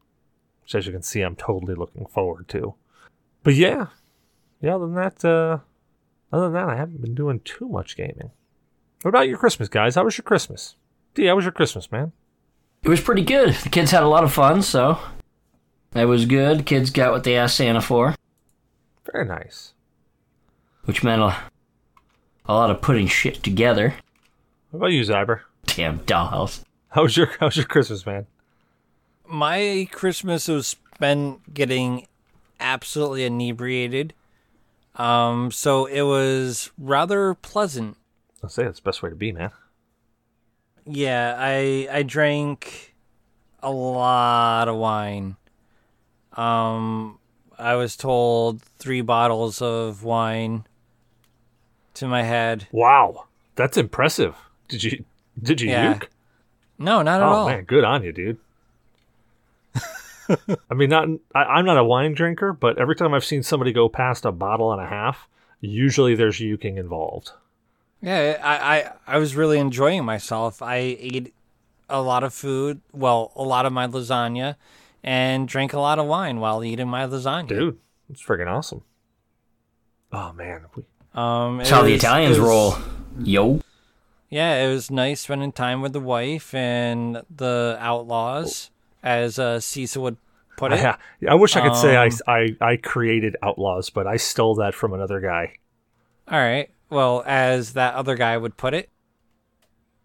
which, 0.63 0.75
as 0.75 0.87
you 0.87 0.93
can 0.93 1.03
see, 1.03 1.21
I'm 1.23 1.37
totally 1.37 1.75
looking 1.75 2.07
forward 2.07 2.49
to. 2.49 2.75
But 3.43 3.55
yeah, 3.55 3.87
yeah. 4.61 4.75
Other 4.75 4.87
than 4.87 4.95
that, 4.97 5.25
uh, 5.25 5.59
other 6.33 6.45
than 6.45 6.53
that, 6.55 6.69
I 6.69 6.77
haven't 6.77 7.01
been 7.01 7.15
doing 7.15 7.41
too 7.41 7.69
much 7.69 7.97
gaming. 7.97 8.31
What 9.03 9.09
about 9.11 9.29
your 9.29 9.39
Christmas, 9.39 9.69
guys? 9.69 9.95
How 9.95 10.05
was 10.05 10.19
your 10.19 10.25
Christmas? 10.25 10.75
D, 11.15 11.27
how 11.27 11.37
was 11.37 11.45
your 11.45 11.53
Christmas, 11.53 11.91
man? 11.91 12.13
It 12.83 12.89
was 12.89 13.01
pretty 13.01 13.23
good. 13.23 13.55
The 13.55 13.69
kids 13.71 13.91
had 13.91 14.03
a 14.03 14.09
lot 14.09 14.25
of 14.25 14.33
fun, 14.33 14.63
so 14.63 14.99
that 15.93 16.05
was 16.05 16.27
good. 16.27 16.67
Kids 16.67 16.91
got 16.91 17.13
what 17.13 17.25
they 17.25 17.37
asked 17.37 17.57
Santa 17.57 17.81
for, 17.81 18.15
Very 19.13 19.25
nice. 19.25 19.73
which 20.85 21.03
meant 21.03 21.23
a, 21.23 21.37
a 22.47 22.53
lot 22.55 22.71
of 22.71 22.81
putting 22.83 23.07
shit 23.07 23.43
together. 23.43 23.95
What 24.71 24.79
about 24.79 24.93
you, 24.93 25.03
Zyber? 25.03 25.41
Damn 25.67 26.01
dollhouse. 26.01 26.63
How 26.90 27.02
was 27.02 27.16
your 27.16 27.26
How 27.38 27.47
was 27.47 27.57
your 27.57 27.66
Christmas, 27.66 28.04
man? 28.07 28.26
My 29.26 29.88
Christmas 29.92 30.49
was 30.49 30.66
spent 30.68 31.52
getting 31.52 32.07
absolutely 32.61 33.25
inebriated. 33.25 34.14
Um, 34.97 35.50
so 35.52 35.87
it 35.87 36.02
was 36.02 36.71
rather 36.78 37.35
pleasant. 37.35 37.97
I'll 38.42 38.49
say 38.50 38.64
that's 38.64 38.80
the 38.80 38.85
best 38.85 39.02
way 39.02 39.11
to 39.11 39.16
be, 39.16 39.33
man. 39.33 39.50
Yeah, 40.87 41.37
I 41.38 41.88
I 41.90 42.02
drank 42.02 42.95
a 43.62 43.71
lot 43.71 44.68
of 44.68 44.76
wine. 44.76 45.37
Um, 46.33 47.18
I 47.59 47.75
was 47.75 47.97
told 47.97 48.62
three 48.78 49.02
bottles 49.02 49.61
of 49.61 50.02
wine 50.04 50.64
to 51.95 52.07
my 52.07 52.23
head. 52.23 52.68
Wow, 52.73 53.25
that's 53.57 53.76
impressive. 53.76 54.35
Did 54.68 54.83
you 54.85 55.04
Did 55.42 55.61
you 55.61 55.68
Yeah. 55.71 55.95
uke? 55.95 56.09
No, 56.79 57.03
not 57.03 57.21
at 57.21 57.23
all. 57.23 57.35
Oh 57.35 57.39
all. 57.41 57.49
man, 57.49 57.65
good 57.65 57.85
on 57.85 58.03
you, 58.05 58.13
dude. 58.13 58.39
I 60.71 60.75
mean, 60.75 60.91
not 60.91 61.09
I, 61.35 61.45
I'm 61.45 61.65
not 61.65 61.79
a 61.79 61.85
wine 61.85 62.13
drinker, 62.13 62.53
but 62.53 62.79
every 62.79 62.95
time 62.95 63.15
I've 63.15 63.25
seen 63.25 63.43
somebody 63.43 63.73
go 63.73 63.89
past 63.89 64.27
a 64.27 64.33
bottle 64.33 64.71
and 64.73 64.81
a 64.83 64.87
half, 64.87 65.27
usually 65.61 66.15
there's 66.15 66.39
uking 66.39 66.77
involved. 66.77 67.33
Yeah, 68.03 68.39
I, 68.43 68.79
I 68.79 68.93
I 69.15 69.19
was 69.19 69.35
really 69.37 69.59
enjoying 69.59 70.05
myself. 70.05 70.61
I 70.61 70.77
ate 70.77 71.33
a 71.89 72.03
lot 72.03 72.23
of 72.25 72.35
food, 72.35 72.83
well, 72.93 73.33
a 73.37 73.43
lot 73.43 73.65
of 73.65 73.73
my 73.73 73.87
lasagna, 73.87 74.57
and 75.03 75.49
drank 75.49 75.73
a 75.73 75.81
lot 75.81 75.99
of 75.99 76.05
wine 76.07 76.41
while 76.41 76.63
eating 76.63 76.89
my 76.89 77.07
lasagna. 77.07 77.49
Dude, 77.49 77.79
it's 78.11 78.23
freaking 78.23 78.49
awesome. 78.49 78.83
Oh 80.13 80.33
man, 80.35 80.67
we, 80.77 80.83
Um, 81.15 81.57
That's 81.59 81.71
it 81.71 81.75
how 81.75 81.83
the 81.83 81.95
Italians 81.95 82.37
it 82.37 82.41
was- 82.41 82.49
roll. 82.49 82.75
Yo. 83.21 83.61
Yeah, 84.31 84.63
it 84.63 84.69
was 84.69 84.91
nice 84.91 85.23
spending 85.23 85.53
time 85.53 85.81
with 85.81 85.93
the 85.93 86.01
wife 86.01 86.55
and 86.55 87.23
the 87.35 87.77
outlaws, 87.81 88.71
as 89.03 89.39
uh, 89.39 89.59
Cecil 89.61 90.03
would 90.03 90.17
put 90.57 90.73
it. 90.73 90.81
Yeah, 90.81 90.97
I 91.31 91.35
wish 91.35 91.57
I 91.57 91.63
could 91.63 91.77
say 91.77 91.97
I, 91.97 92.07
Um, 92.07 92.13
I 92.27 92.57
I 92.61 92.77
created 92.77 93.37
Outlaws, 93.43 93.89
but 93.91 94.07
I 94.07 94.17
stole 94.17 94.55
that 94.57 94.75
from 94.75 94.93
another 94.93 95.21
guy. 95.21 95.55
All 96.31 96.39
right. 96.39 96.71
Well, 96.91 97.23
as 97.27 97.73
that 97.73 97.95
other 97.95 98.17
guy 98.17 98.37
would 98.37 98.57
put 98.57 98.75
it. 98.75 98.91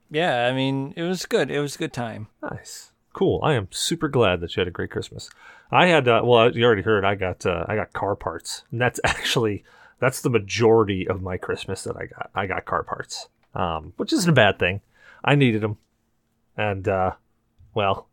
Yeah, 0.09 0.47
I 0.47 0.53
mean, 0.53 0.93
it 0.95 1.03
was 1.03 1.25
good. 1.25 1.49
It 1.49 1.59
was 1.59 1.75
a 1.75 1.79
good 1.79 1.93
time. 1.93 2.27
Nice, 2.41 2.91
cool. 3.13 3.41
I 3.43 3.53
am 3.53 3.67
super 3.71 4.07
glad 4.07 4.39
that 4.41 4.55
you 4.55 4.61
had 4.61 4.67
a 4.67 4.71
great 4.71 4.91
Christmas. 4.91 5.29
I 5.71 5.87
had 5.87 6.07
uh, 6.07 6.21
well, 6.23 6.55
you 6.55 6.63
already 6.63 6.83
heard. 6.83 7.03
I 7.03 7.15
got 7.15 7.45
uh, 7.45 7.65
I 7.67 7.75
got 7.75 7.93
car 7.93 8.15
parts, 8.15 8.63
and 8.71 8.79
that's 8.79 8.99
actually 9.03 9.65
that's 9.99 10.21
the 10.21 10.29
majority 10.29 11.07
of 11.07 11.21
my 11.21 11.37
Christmas 11.37 11.83
that 11.83 11.97
I 11.97 12.05
got. 12.05 12.29
I 12.35 12.45
got 12.45 12.65
car 12.65 12.83
parts, 12.83 13.27
um, 13.53 13.93
which 13.97 14.13
isn't 14.13 14.29
a 14.29 14.33
bad 14.33 14.59
thing. 14.59 14.81
I 15.23 15.35
needed 15.35 15.61
them, 15.61 15.77
and 16.57 16.87
uh, 16.87 17.11
well, 17.73 18.07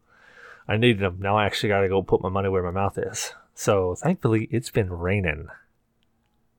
I 0.69 0.77
needed 0.77 1.01
them. 1.01 1.19
Now 1.21 1.37
I 1.37 1.47
actually 1.47 1.71
got 1.71 1.81
to 1.81 1.89
go 1.89 2.03
put 2.03 2.23
my 2.23 2.29
money 2.29 2.49
where 2.49 2.63
my 2.63 2.71
mouth 2.71 2.99
is. 2.99 3.33
So 3.55 3.95
thankfully, 3.95 4.49
it's 4.51 4.71
been 4.71 4.91
raining. 4.91 5.49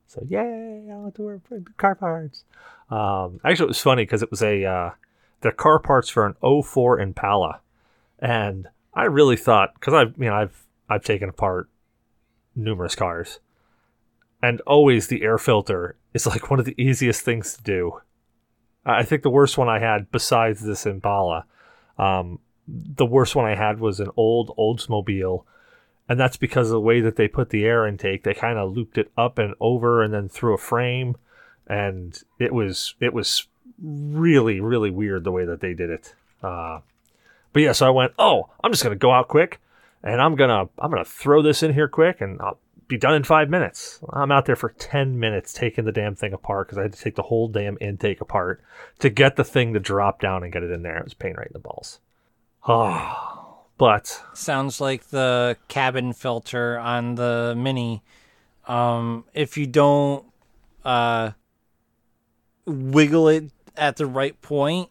So 0.07 0.21
yay! 0.27 0.83
I 0.85 0.91
don't 0.91 1.05
have 1.05 1.13
to 1.15 1.21
wear 1.21 1.41
car 1.77 1.95
parts. 1.95 2.43
Um, 2.89 3.39
actually, 3.45 3.65
it 3.65 3.69
was 3.69 3.81
funny 3.81 4.03
because 4.03 4.21
it 4.21 4.29
was 4.29 4.43
a 4.43 4.65
uh, 4.65 4.89
the 5.39 5.51
car 5.51 5.79
parts 5.79 6.09
for 6.09 6.25
an 6.25 6.35
04 6.63 7.00
Impala, 7.00 7.61
and 8.19 8.67
I 8.93 9.05
really 9.05 9.38
thought 9.38 9.73
because 9.75 9.93
I've 9.93 10.17
you 10.17 10.25
know 10.25 10.35
I've 10.35 10.65
I've 10.89 11.03
taken 11.03 11.29
apart 11.29 11.69
numerous 12.55 12.93
cars, 12.93 13.39
and 14.43 14.59
always 14.61 15.07
the 15.07 15.23
air 15.23 15.38
filter 15.38 15.95
is 16.13 16.27
like 16.27 16.50
one 16.50 16.59
of 16.59 16.65
the 16.65 16.75
easiest 16.77 17.21
things 17.21 17.55
to 17.55 17.63
do. 17.63 18.01
I 18.85 19.03
think 19.03 19.21
the 19.21 19.29
worst 19.29 19.57
one 19.57 19.69
I 19.69 19.79
had 19.79 20.11
besides 20.11 20.61
this 20.61 20.85
Impala, 20.85 21.45
um, 21.97 22.39
the 22.67 23.05
worst 23.05 23.35
one 23.35 23.45
I 23.45 23.55
had 23.55 23.79
was 23.79 24.00
an 24.00 24.09
old 24.17 24.55
Oldsmobile, 24.57 25.43
and 26.09 26.19
that's 26.19 26.38
because 26.38 26.67
of 26.67 26.73
the 26.73 26.79
way 26.79 27.01
that 27.01 27.15
they 27.15 27.27
put 27.27 27.50
the 27.50 27.65
air 27.65 27.85
intake. 27.85 28.23
They 28.23 28.33
kind 28.33 28.57
of 28.57 28.75
looped 28.75 28.97
it 28.97 29.11
up 29.17 29.38
and 29.38 29.53
over 29.59 30.01
and 30.01 30.13
then 30.13 30.29
through 30.29 30.55
a 30.55 30.57
frame, 30.57 31.15
and 31.67 32.21
it 32.39 32.53
was 32.53 32.95
it 33.00 33.13
was 33.13 33.47
really 33.81 34.59
really 34.59 34.89
weird 34.91 35.23
the 35.23 35.31
way 35.31 35.45
that 35.45 35.61
they 35.61 35.73
did 35.73 35.89
it. 35.89 36.15
Uh, 36.41 36.79
but 37.53 37.61
yeah, 37.61 37.71
so 37.73 37.85
I 37.85 37.91
went, 37.91 38.13
oh, 38.17 38.50
I'm 38.63 38.71
just 38.71 38.83
gonna 38.83 38.95
go 38.95 39.11
out 39.11 39.27
quick, 39.27 39.59
and 40.03 40.21
I'm 40.21 40.35
gonna 40.35 40.69
I'm 40.79 40.89
gonna 40.89 41.05
throw 41.05 41.41
this 41.41 41.61
in 41.61 41.73
here 41.73 41.88
quick, 41.88 42.21
and 42.21 42.41
I'll 42.41 42.57
be 42.91 42.98
done 42.98 43.15
in 43.15 43.24
five 43.24 43.50
minutes. 43.50 44.01
I'm 44.12 44.31
out 44.31 44.45
there 44.45 44.57
for 44.57 44.69
ten 44.69 45.17
minutes 45.17 45.53
taking 45.53 45.86
the 45.86 45.91
damn 45.93 46.13
thing 46.13 46.33
apart 46.33 46.67
because 46.67 46.77
I 46.77 46.83
had 46.83 46.93
to 46.93 47.01
take 47.01 47.15
the 47.15 47.24
whole 47.24 47.48
damn 47.48 47.77
intake 47.79 48.19
apart 48.19 48.62
to 49.00 49.10
get 49.10 49.38
the 49.38 49.45
thing 49.45 49.74
to 49.74 49.79
drop 49.79 50.19
down 50.19 50.43
and 50.43 50.51
get 50.51 50.62
it 50.62 50.71
in 50.71 50.83
there. 50.83 50.98
It 50.98 51.05
was 51.05 51.13
pain 51.13 51.36
right 51.36 51.48
in 51.48 51.53
the 51.53 51.60
balls. 51.60 52.00
Oh, 52.67 53.62
but 53.77 54.21
Sounds 54.33 54.81
like 54.81 55.07
the 55.07 55.57
cabin 55.69 56.12
filter 56.12 56.77
on 56.77 57.15
the 57.15 57.55
Mini. 57.57 58.03
Um, 58.67 59.24
if 59.33 59.57
you 59.57 59.65
don't 59.65 60.25
uh, 60.83 61.31
wiggle 62.65 63.29
it 63.29 63.51
at 63.77 63.95
the 63.95 64.05
right 64.05 64.39
point, 64.41 64.89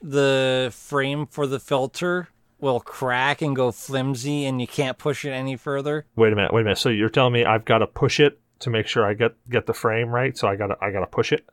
the 0.00 0.70
frame 0.72 1.26
for 1.26 1.48
the 1.48 1.58
filter 1.58 2.28
will 2.66 2.80
crack 2.80 3.40
and 3.42 3.56
go 3.56 3.72
flimsy, 3.72 4.44
and 4.44 4.60
you 4.60 4.66
can't 4.66 4.98
push 4.98 5.24
it 5.24 5.30
any 5.30 5.56
further. 5.56 6.04
wait 6.16 6.32
a 6.32 6.36
minute, 6.36 6.52
wait 6.52 6.62
a 6.62 6.64
minute. 6.64 6.78
So 6.78 6.88
you're 6.90 7.08
telling 7.08 7.32
me 7.32 7.44
I've 7.44 7.64
got 7.64 7.78
to 7.78 7.86
push 7.86 8.20
it 8.20 8.38
to 8.60 8.70
make 8.70 8.86
sure 8.86 9.04
I 9.04 9.14
get 9.14 9.32
get 9.48 9.66
the 9.66 9.74
frame 9.74 10.08
right? 10.10 10.36
So 10.36 10.48
I 10.48 10.56
gotta 10.56 10.76
I 10.80 10.90
gotta 10.90 11.06
push 11.06 11.32
it. 11.32 11.46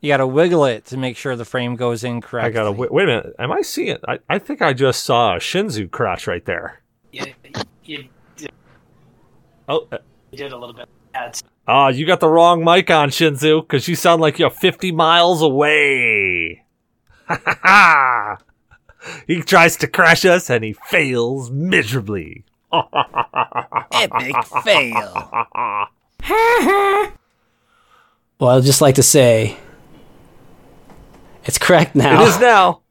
You 0.00 0.08
got 0.12 0.18
to 0.18 0.26
wiggle 0.26 0.66
it 0.66 0.84
to 0.86 0.96
make 0.98 1.16
sure 1.16 1.34
the 1.36 1.44
frame 1.46 1.74
goes 1.74 2.04
in 2.04 2.20
correctly. 2.20 2.50
I 2.50 2.52
gotta 2.52 2.70
wait, 2.72 2.92
wait 2.92 3.04
a 3.04 3.06
minute. 3.06 3.34
Am 3.38 3.50
I 3.50 3.62
seeing? 3.62 3.96
I, 4.06 4.18
I 4.28 4.38
think 4.38 4.60
I 4.62 4.72
just 4.74 5.02
saw 5.04 5.34
a 5.36 5.38
Shinzu 5.38 5.90
crotch 5.90 6.26
right 6.26 6.44
there. 6.44 6.80
You, 7.12 7.24
you, 7.84 8.08
did- 8.36 8.52
Oh, 9.68 9.88
uh, 9.90 9.98
you 10.30 10.38
did 10.38 10.52
a 10.52 10.56
little 10.56 10.74
bit. 10.74 10.88
Ads. 11.14 11.42
ah, 11.66 11.88
you 11.88 12.06
got 12.06 12.20
the 12.20 12.28
wrong 12.28 12.62
mic 12.62 12.90
on, 12.90 13.08
Shinzu, 13.08 13.62
because 13.62 13.88
you 13.88 13.96
sound 13.96 14.20
like 14.20 14.38
you're 14.38 14.50
50 14.50 14.92
miles 14.92 15.40
away. 15.42 16.62
Ha 17.28 17.40
ha 17.44 17.58
ha! 17.62 18.36
He 19.26 19.42
tries 19.42 19.76
to 19.76 19.86
crash 19.86 20.24
us 20.24 20.50
and 20.50 20.64
he 20.64 20.72
fails 20.88 21.50
miserably. 21.50 22.44
Epic 22.72 24.34
fail. 24.64 25.88
Well, 28.38 28.50
I'd 28.58 28.64
just 28.64 28.82
like 28.82 28.96
to 28.96 29.02
say 29.02 29.56
it's 31.46 31.56
correct 31.56 31.94
now. 31.94 32.22
It 32.22 32.28
is 32.28 32.38
now. 32.38 32.82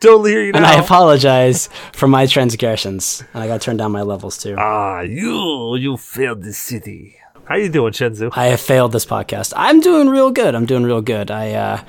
Totally 0.00 0.30
hear 0.30 0.42
you 0.44 0.52
and. 0.54 0.64
I 0.64 0.74
apologize 0.80 1.68
for 1.92 2.06
my 2.06 2.26
transgressions. 2.26 3.24
And 3.34 3.42
I 3.42 3.48
gotta 3.48 3.58
turn 3.58 3.76
down 3.76 3.90
my 3.90 4.02
levels 4.02 4.38
too. 4.38 4.54
ah, 4.58 5.00
you, 5.00 5.74
you 5.76 5.96
failed 5.96 6.42
this 6.44 6.58
city. 6.58 7.16
How 7.46 7.56
you 7.56 7.68
doing, 7.68 7.92
Shinzu? 7.92 8.30
I 8.36 8.46
have 8.46 8.60
failed 8.60 8.92
this 8.92 9.04
podcast. 9.04 9.52
I'm 9.56 9.80
doing 9.80 10.08
real 10.08 10.30
good. 10.30 10.54
I'm 10.54 10.66
doing 10.66 10.84
real 10.84 11.02
good. 11.02 11.30
I 11.32 11.52
uh 11.52 11.80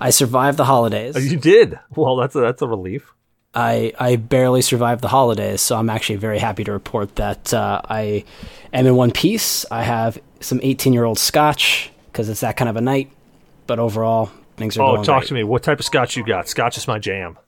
I 0.00 0.10
survived 0.10 0.58
the 0.58 0.64
holidays. 0.64 1.16
Oh, 1.16 1.20
you 1.20 1.36
did. 1.38 1.78
Well, 1.94 2.16
that's 2.16 2.34
a, 2.34 2.40
that's 2.40 2.62
a 2.62 2.68
relief. 2.68 3.12
I 3.54 3.92
I 3.98 4.16
barely 4.16 4.60
survived 4.60 5.00
the 5.00 5.08
holidays, 5.08 5.62
so 5.62 5.76
I'm 5.76 5.88
actually 5.88 6.16
very 6.16 6.38
happy 6.38 6.62
to 6.64 6.72
report 6.72 7.16
that 7.16 7.54
uh, 7.54 7.80
I 7.88 8.24
am 8.72 8.86
in 8.86 8.96
one 8.96 9.10
piece. 9.10 9.64
I 9.70 9.82
have 9.82 10.18
some 10.40 10.60
18 10.62 10.92
year 10.92 11.04
old 11.04 11.18
scotch 11.18 11.90
because 12.12 12.28
it's 12.28 12.40
that 12.40 12.56
kind 12.58 12.68
of 12.68 12.76
a 12.76 12.82
night. 12.82 13.10
But 13.66 13.78
overall, 13.78 14.30
things 14.58 14.76
are 14.76 14.82
Oh, 14.82 15.02
talk 15.02 15.20
great. 15.22 15.28
to 15.28 15.34
me. 15.34 15.42
What 15.44 15.62
type 15.62 15.78
of 15.78 15.86
scotch 15.86 16.16
you 16.16 16.24
got? 16.24 16.48
Scotch 16.48 16.76
is 16.76 16.86
my 16.86 16.98
jam. 16.98 17.38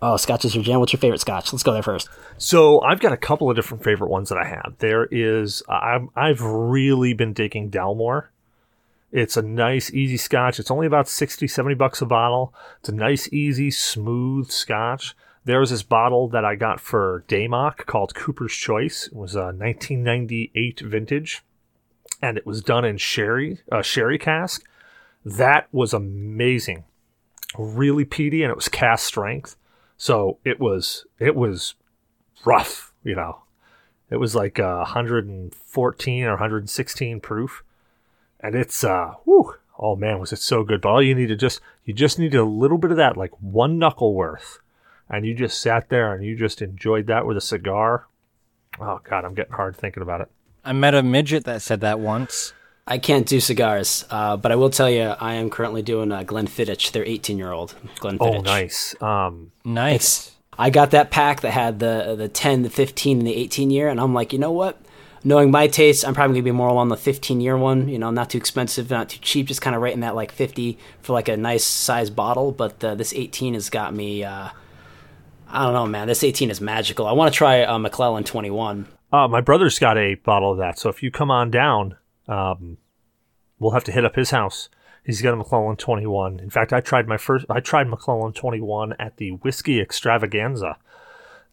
Oh, 0.00 0.16
scotch 0.16 0.44
is 0.44 0.54
your 0.54 0.64
jam. 0.64 0.80
What's 0.80 0.92
your 0.92 0.98
favorite 1.00 1.20
scotch? 1.20 1.52
Let's 1.52 1.62
go 1.62 1.72
there 1.72 1.82
first. 1.82 2.08
So 2.38 2.80
I've 2.82 2.98
got 2.98 3.12
a 3.12 3.16
couple 3.16 3.48
of 3.50 3.54
different 3.56 3.84
favorite 3.84 4.08
ones 4.10 4.28
that 4.30 4.38
I 4.38 4.44
have. 4.44 4.74
There 4.78 5.06
is 5.10 5.62
I'm, 5.68 6.10
I've 6.16 6.40
really 6.42 7.12
been 7.12 7.32
digging 7.32 7.70
Dalmore. 7.70 8.26
It's 9.12 9.36
a 9.36 9.42
nice, 9.42 9.92
easy 9.92 10.16
scotch. 10.16 10.58
It's 10.58 10.70
only 10.70 10.86
about 10.86 11.06
60, 11.06 11.46
70 11.46 11.74
bucks 11.74 12.00
a 12.00 12.06
bottle. 12.06 12.54
It's 12.80 12.88
a 12.88 12.94
nice, 12.94 13.30
easy, 13.30 13.70
smooth 13.70 14.50
scotch. 14.50 15.14
There 15.44 15.60
was 15.60 15.70
this 15.70 15.82
bottle 15.82 16.28
that 16.28 16.46
I 16.46 16.54
got 16.54 16.80
for 16.80 17.24
Daymock 17.28 17.84
called 17.84 18.14
Cooper's 18.14 18.54
Choice. 18.54 19.08
It 19.08 19.14
was 19.14 19.34
a 19.34 19.52
1998 19.52 20.80
vintage, 20.80 21.42
and 22.22 22.38
it 22.38 22.46
was 22.46 22.62
done 22.62 22.86
in 22.86 22.96
sherry, 22.96 23.60
uh, 23.70 23.82
sherry 23.82 24.18
cask. 24.18 24.64
That 25.24 25.68
was 25.72 25.92
amazing, 25.92 26.84
really 27.58 28.04
peaty, 28.04 28.42
and 28.42 28.50
it 28.50 28.56
was 28.56 28.68
cask 28.68 29.04
strength. 29.04 29.56
So 29.96 30.38
it 30.44 30.58
was 30.58 31.04
it 31.18 31.36
was 31.36 31.74
rough, 32.44 32.92
you 33.04 33.14
know. 33.14 33.42
It 34.10 34.16
was 34.16 34.34
like 34.34 34.58
uh, 34.58 34.76
114 34.76 36.24
or 36.24 36.30
116 36.30 37.20
proof, 37.20 37.62
and 38.42 38.54
it's 38.54 38.82
uh, 38.84 39.14
whew, 39.24 39.54
oh 39.78 39.96
man, 39.96 40.18
was 40.18 40.32
it 40.32 40.38
so 40.40 40.64
good! 40.64 40.80
But 40.80 40.90
all 40.90 41.02
you 41.02 41.14
needed 41.14 41.38
just 41.40 41.60
you 41.84 41.94
just 41.94 42.18
needed 42.18 42.38
a 42.38 42.44
little 42.44 42.78
bit 42.78 42.90
of 42.90 42.96
that, 42.96 43.16
like 43.16 43.32
one 43.40 43.78
knuckle 43.78 44.14
worth, 44.14 44.58
and 45.08 45.24
you 45.26 45.34
just 45.34 45.60
sat 45.60 45.88
there 45.88 46.12
and 46.14 46.24
you 46.24 46.36
just 46.36 46.62
enjoyed 46.62 47.06
that 47.06 47.26
with 47.26 47.36
a 47.36 47.40
cigar. 47.40 48.06
Oh 48.80 49.00
god, 49.04 49.24
I'm 49.24 49.34
getting 49.34 49.54
hard 49.54 49.76
thinking 49.76 50.02
about 50.02 50.20
it. 50.20 50.28
I 50.64 50.72
met 50.72 50.94
a 50.94 51.02
midget 51.02 51.44
that 51.44 51.62
said 51.62 51.80
that 51.80 52.00
once. 52.00 52.52
I 52.86 52.98
can't 52.98 53.26
do 53.26 53.38
cigars, 53.38 54.04
uh, 54.10 54.36
but 54.36 54.50
I 54.50 54.56
will 54.56 54.70
tell 54.70 54.90
you, 54.90 55.02
I 55.02 55.34
am 55.34 55.50
currently 55.50 55.82
doing 55.82 56.10
uh, 56.10 56.24
Glenfiddich, 56.24 56.90
their 56.90 57.04
18 57.04 57.38
year 57.38 57.52
old 57.52 57.76
Glenfiddich. 58.00 58.38
Oh, 58.38 58.40
nice. 58.40 59.00
Um, 59.00 59.52
Nice. 59.64 60.32
I 60.58 60.70
got 60.70 60.90
that 60.90 61.10
pack 61.10 61.40
that 61.42 61.52
had 61.52 61.78
the 61.78 62.14
the 62.16 62.28
10, 62.28 62.62
the 62.62 62.70
15, 62.70 63.18
and 63.18 63.26
the 63.26 63.34
18 63.34 63.70
year, 63.70 63.88
and 63.88 64.00
I'm 64.00 64.12
like, 64.12 64.32
you 64.32 64.38
know 64.38 64.52
what? 64.52 64.80
Knowing 65.24 65.50
my 65.50 65.68
taste, 65.68 66.04
I'm 66.04 66.14
probably 66.14 66.34
gonna 66.34 66.44
be 66.44 66.50
more 66.50 66.68
along 66.68 66.88
the 66.88 66.96
15 66.96 67.40
year 67.40 67.56
one. 67.56 67.88
You 67.88 67.98
know, 67.98 68.10
not 68.10 68.30
too 68.30 68.38
expensive, 68.38 68.90
not 68.90 69.08
too 69.08 69.20
cheap, 69.20 69.46
just 69.46 69.62
kind 69.62 69.76
of 69.76 69.82
right 69.82 69.94
in 69.94 70.00
that 70.00 70.16
like 70.16 70.32
50 70.32 70.78
for 71.00 71.12
like 71.12 71.28
a 71.28 71.36
nice 71.36 71.64
size 71.64 72.10
bottle. 72.10 72.50
But 72.50 72.82
uh, 72.82 72.94
this 72.94 73.14
18 73.14 73.54
has 73.54 73.70
got 73.70 73.94
me. 73.94 74.24
Uh, 74.24 74.48
I 75.48 75.64
don't 75.64 75.74
know, 75.74 75.86
man. 75.86 76.08
This 76.08 76.24
18 76.24 76.50
is 76.50 76.60
magical. 76.60 77.06
I 77.06 77.12
want 77.12 77.32
to 77.32 77.36
try 77.36 77.62
uh, 77.62 77.78
Macallan 77.78 78.24
21. 78.24 78.88
Uh, 79.12 79.28
my 79.28 79.40
brother's 79.42 79.78
got 79.78 79.98
a 79.98 80.14
bottle 80.14 80.52
of 80.52 80.58
that, 80.58 80.78
so 80.78 80.88
if 80.88 81.02
you 81.02 81.10
come 81.10 81.30
on 81.30 81.50
down, 81.50 81.96
um, 82.26 82.78
we'll 83.58 83.72
have 83.72 83.84
to 83.84 83.92
hit 83.92 84.06
up 84.06 84.16
his 84.16 84.30
house. 84.30 84.70
He's 85.04 85.20
got 85.20 85.34
a 85.34 85.36
Macallan 85.36 85.76
21. 85.76 86.40
In 86.40 86.48
fact, 86.48 86.72
I 86.72 86.80
tried 86.80 87.06
my 87.06 87.18
first. 87.18 87.44
I 87.50 87.60
tried 87.60 87.88
Macallan 87.88 88.32
21 88.32 88.94
at 88.98 89.18
the 89.18 89.32
Whiskey 89.32 89.80
Extravaganza. 89.80 90.78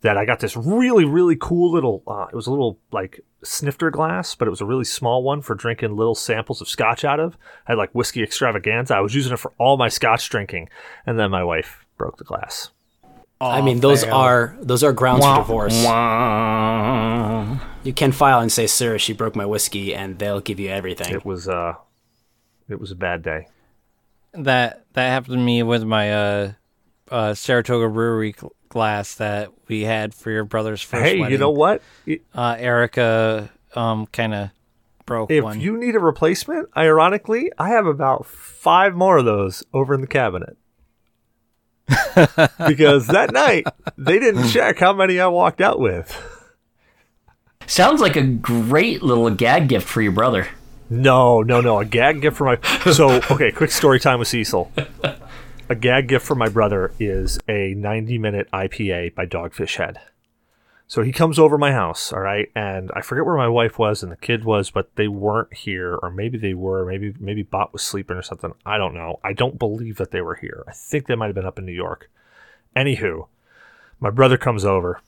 That 0.02 0.18
I 0.18 0.24
got 0.26 0.40
this 0.40 0.56
really, 0.56 1.04
really 1.04 1.36
cool 1.36 1.74
little. 1.74 2.04
Uh, 2.08 2.28
it 2.32 2.36
was 2.36 2.48
a 2.48 2.52
little 2.52 2.80
like 2.92 3.20
snifter 3.44 3.90
glass, 3.92 4.34
but 4.34 4.48
it 4.48 4.52
was 4.52 4.62
a 4.62 4.66
really 4.66 4.86
small 4.86 5.24
one 5.24 5.42
for 5.42 5.56
drinking 5.56 5.96
little 5.96 6.16
samples 6.16 6.62
of 6.62 6.70
scotch 6.70 7.04
out 7.04 7.20
of. 7.20 7.38
I 7.68 7.72
had 7.74 7.78
like 7.78 7.92
Whiskey 7.92 8.24
Extravaganza. 8.24 8.96
I 8.96 9.02
was 9.02 9.14
using 9.14 9.34
it 9.34 9.40
for 9.40 9.52
all 9.58 9.76
my 9.76 9.90
scotch 9.90 10.30
drinking, 10.30 10.70
and 11.06 11.20
then 11.20 11.30
my 11.32 11.44
wife 11.44 11.86
broke 11.98 12.18
the 12.18 12.24
glass. 12.24 12.72
I 13.42 13.62
mean, 13.62 13.80
those 13.82 14.04
are 14.06 14.58
those 14.62 14.84
are 14.84 14.94
grounds 14.94 15.26
for 15.26 15.36
divorce. 15.38 15.84
You 17.84 17.94
can 17.94 18.12
file 18.12 18.40
and 18.42 18.52
say, 18.52 18.68
"Sir, 18.68 18.98
she 18.98 19.14
broke 19.14 19.36
my 19.36 19.46
whiskey," 19.46 19.96
and 19.96 20.20
they'll 20.20 20.42
give 20.42 20.60
you 20.60 20.70
everything. 20.70 21.14
It 21.14 21.26
was 21.26 21.48
uh, 21.48 21.76
it 22.68 22.80
was 22.80 22.92
a 22.92 22.96
bad 22.96 23.22
day. 23.24 23.48
that 24.34 24.86
that 24.94 25.10
happened 25.10 25.36
to 25.36 25.40
me 25.40 25.64
with 25.64 25.84
my 25.84 26.14
uh, 26.14 26.52
uh, 27.10 27.34
Saratoga 27.34 27.88
Brewery 27.90 28.34
gl- 28.34 28.52
glass 28.70 29.16
that 29.16 29.50
we 29.68 29.82
had 29.82 30.14
for 30.14 30.32
your 30.32 30.44
brother's 30.46 30.82
first 30.82 31.04
Hey, 31.04 31.20
wedding. 31.20 31.34
you 31.34 31.38
know 31.38 31.50
what? 31.52 31.82
I- 32.08 32.22
uh, 32.34 32.56
Erica 32.58 33.50
um 33.76 34.06
kind 34.08 34.34
of 34.34 34.50
broke 35.06 35.30
one. 35.30 35.38
If 35.38 35.44
one. 35.44 35.60
you 35.62 35.78
need 35.78 35.96
a 35.96 36.00
replacement, 36.00 36.70
ironically, 36.78 37.52
I 37.58 37.70
have 37.70 37.86
about 37.86 38.26
five 38.26 38.96
more 38.96 39.18
of 39.18 39.26
those 39.26 39.64
over 39.74 39.94
in 39.94 40.02
the 40.02 40.08
cabinet. 40.08 40.56
because 42.68 43.08
that 43.08 43.32
night 43.34 43.66
they 43.98 44.20
didn't 44.20 44.50
check 44.50 44.78
how 44.80 44.94
many 44.94 45.20
I 45.20 45.28
walked 45.28 45.60
out 45.62 45.80
with. 45.80 46.26
Sounds 47.66 48.02
like 48.02 48.16
a 48.16 48.24
great 48.24 49.02
little 49.02 49.30
gag 49.32 49.68
gift 49.68 49.88
for 49.88 50.02
your 50.02 50.12
brother. 50.12 50.48
No, 50.90 51.42
no, 51.42 51.62
no. 51.62 51.80
A 51.80 51.86
gag 51.86 52.22
gift 52.22 52.38
for 52.38 52.46
my. 52.46 52.60
So, 52.92 53.10
okay, 53.32 53.52
quick 53.52 53.72
story 53.72 54.00
time 54.00 54.20
with 54.20 54.28
Cecil. 54.28 54.72
A 55.72 55.76
gag 55.76 56.08
gift 56.08 56.26
for 56.26 56.34
my 56.34 56.50
brother 56.50 56.92
is 56.98 57.38
a 57.48 57.76
90 57.76 58.18
minute 58.18 58.48
IPA 58.52 59.14
by 59.14 59.28
Dogfish 59.28 59.76
Head. 59.76 60.00
So 60.88 61.04
he 61.04 61.12
comes 61.12 61.38
over 61.38 61.60
my 61.60 61.74
house, 61.74 62.12
all 62.12 62.22
right, 62.22 62.50
and 62.56 62.90
I 62.96 63.02
forget 63.02 63.24
where 63.24 63.38
my 63.38 63.48
wife 63.48 63.78
was 63.78 64.02
and 64.02 64.12
the 64.12 64.18
kid 64.18 64.44
was, 64.44 64.72
but 64.72 64.90
they 64.96 65.08
weren't 65.08 65.54
here, 65.54 65.94
or 66.02 66.10
maybe 66.10 66.40
they 66.40 66.56
were, 66.56 66.88
maybe 66.88 67.14
maybe 67.20 67.44
Bot 67.44 67.72
was 67.72 67.84
sleeping 67.84 68.18
or 68.18 68.24
something. 68.24 68.52
I 68.66 68.80
don't 68.80 68.96
know. 68.96 69.20
I 69.24 69.34
don't 69.34 69.60
believe 69.60 69.98
that 69.98 70.10
they 70.10 70.22
were 70.22 70.34
here. 70.34 70.64
I 70.68 70.72
think 70.72 71.06
they 71.06 71.14
might 71.14 71.28
have 71.28 71.36
been 71.36 71.46
up 71.46 71.60
in 71.60 71.68
New 71.68 71.72
York. 71.72 72.10
Anywho, 72.76 73.28
my 74.00 74.10
brother 74.10 74.40
comes 74.40 74.66
over. 74.66 75.02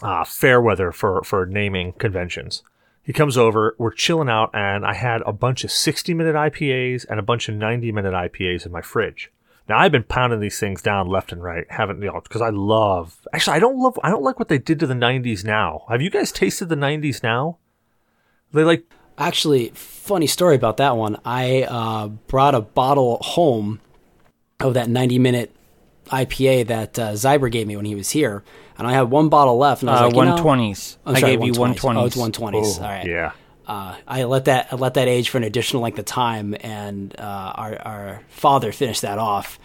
Uh, 0.00 0.24
fair 0.24 0.62
weather 0.62 0.92
for 0.92 1.22
for 1.24 1.44
naming 1.44 1.92
conventions. 1.92 2.62
He 3.02 3.12
comes 3.12 3.36
over, 3.36 3.74
we're 3.76 3.92
chilling 3.92 4.30
out, 4.30 4.48
and 4.54 4.86
I 4.86 4.94
had 4.94 5.20
a 5.26 5.32
bunch 5.34 5.62
of 5.62 5.70
60 5.70 6.14
minute 6.14 6.34
IPAs 6.34 7.04
and 7.10 7.20
a 7.20 7.22
bunch 7.22 7.50
of 7.50 7.54
90 7.54 7.92
minute 7.92 8.14
IPAs 8.14 8.64
in 8.64 8.72
my 8.72 8.80
fridge. 8.80 9.30
Now 9.68 9.78
I've 9.78 9.92
been 9.92 10.04
pounding 10.04 10.40
these 10.40 10.58
things 10.58 10.80
down 10.80 11.08
left 11.08 11.32
and 11.32 11.42
right, 11.42 11.66
haven't 11.70 12.00
you 12.00 12.10
know, 12.10 12.20
because 12.20 12.40
I 12.40 12.50
love 12.50 13.26
actually 13.32 13.56
I 13.56 13.60
don't 13.60 13.78
love 13.78 13.98
I 14.02 14.10
don't 14.10 14.22
like 14.22 14.38
what 14.38 14.48
they 14.48 14.58
did 14.58 14.80
to 14.80 14.86
the 14.86 14.94
90s 14.94 15.44
now. 15.44 15.84
Have 15.88 16.00
you 16.02 16.10
guys 16.10 16.32
tasted 16.32 16.68
the 16.68 16.74
90s 16.76 17.22
now? 17.22 17.58
They 18.52 18.64
like 18.64 18.84
Actually, 19.18 19.70
funny 19.74 20.28
story 20.28 20.54
about 20.54 20.76
that 20.76 20.96
one. 20.96 21.18
I 21.24 21.64
uh, 21.64 22.06
brought 22.06 22.54
a 22.54 22.60
bottle 22.60 23.18
home 23.20 23.80
of 24.60 24.74
that 24.74 24.88
90 24.88 25.18
minute 25.18 25.52
IPA 26.06 26.68
that 26.68 26.98
uh, 26.98 27.12
Zyber 27.12 27.50
gave 27.50 27.66
me 27.66 27.74
when 27.74 27.84
he 27.84 27.96
was 27.96 28.10
here, 28.10 28.44
and 28.78 28.86
I 28.86 28.92
had 28.92 29.10
one 29.10 29.28
bottle 29.28 29.58
left. 29.58 29.82
And 29.82 29.90
I 29.90 29.94
was 29.94 30.00
uh, 30.00 30.04
like, 30.06 30.14
you 30.14 30.36
know- 30.36 30.36
120s. 30.36 30.96
I'm 31.04 31.16
I 31.16 31.20
sorry, 31.20 31.36
gave 31.36 31.46
you 31.46 31.52
120s. 31.52 31.74
120s. 31.80 31.96
Oh, 31.96 32.06
it's 32.06 32.16
120s. 32.16 32.76
All 32.80 32.88
right. 32.88 33.06
yeah. 33.06 33.32
Uh, 33.68 33.96
I 34.06 34.24
let 34.24 34.46
that 34.46 34.68
I 34.72 34.76
let 34.76 34.94
that 34.94 35.08
age 35.08 35.28
for 35.28 35.36
an 35.36 35.44
additional 35.44 35.82
length 35.82 35.98
of 35.98 36.06
time, 36.06 36.56
and 36.60 37.14
uh, 37.18 37.52
our 37.54 37.78
our 37.82 38.22
father 38.28 38.72
finished 38.72 39.02
that 39.02 39.18
off, 39.18 39.58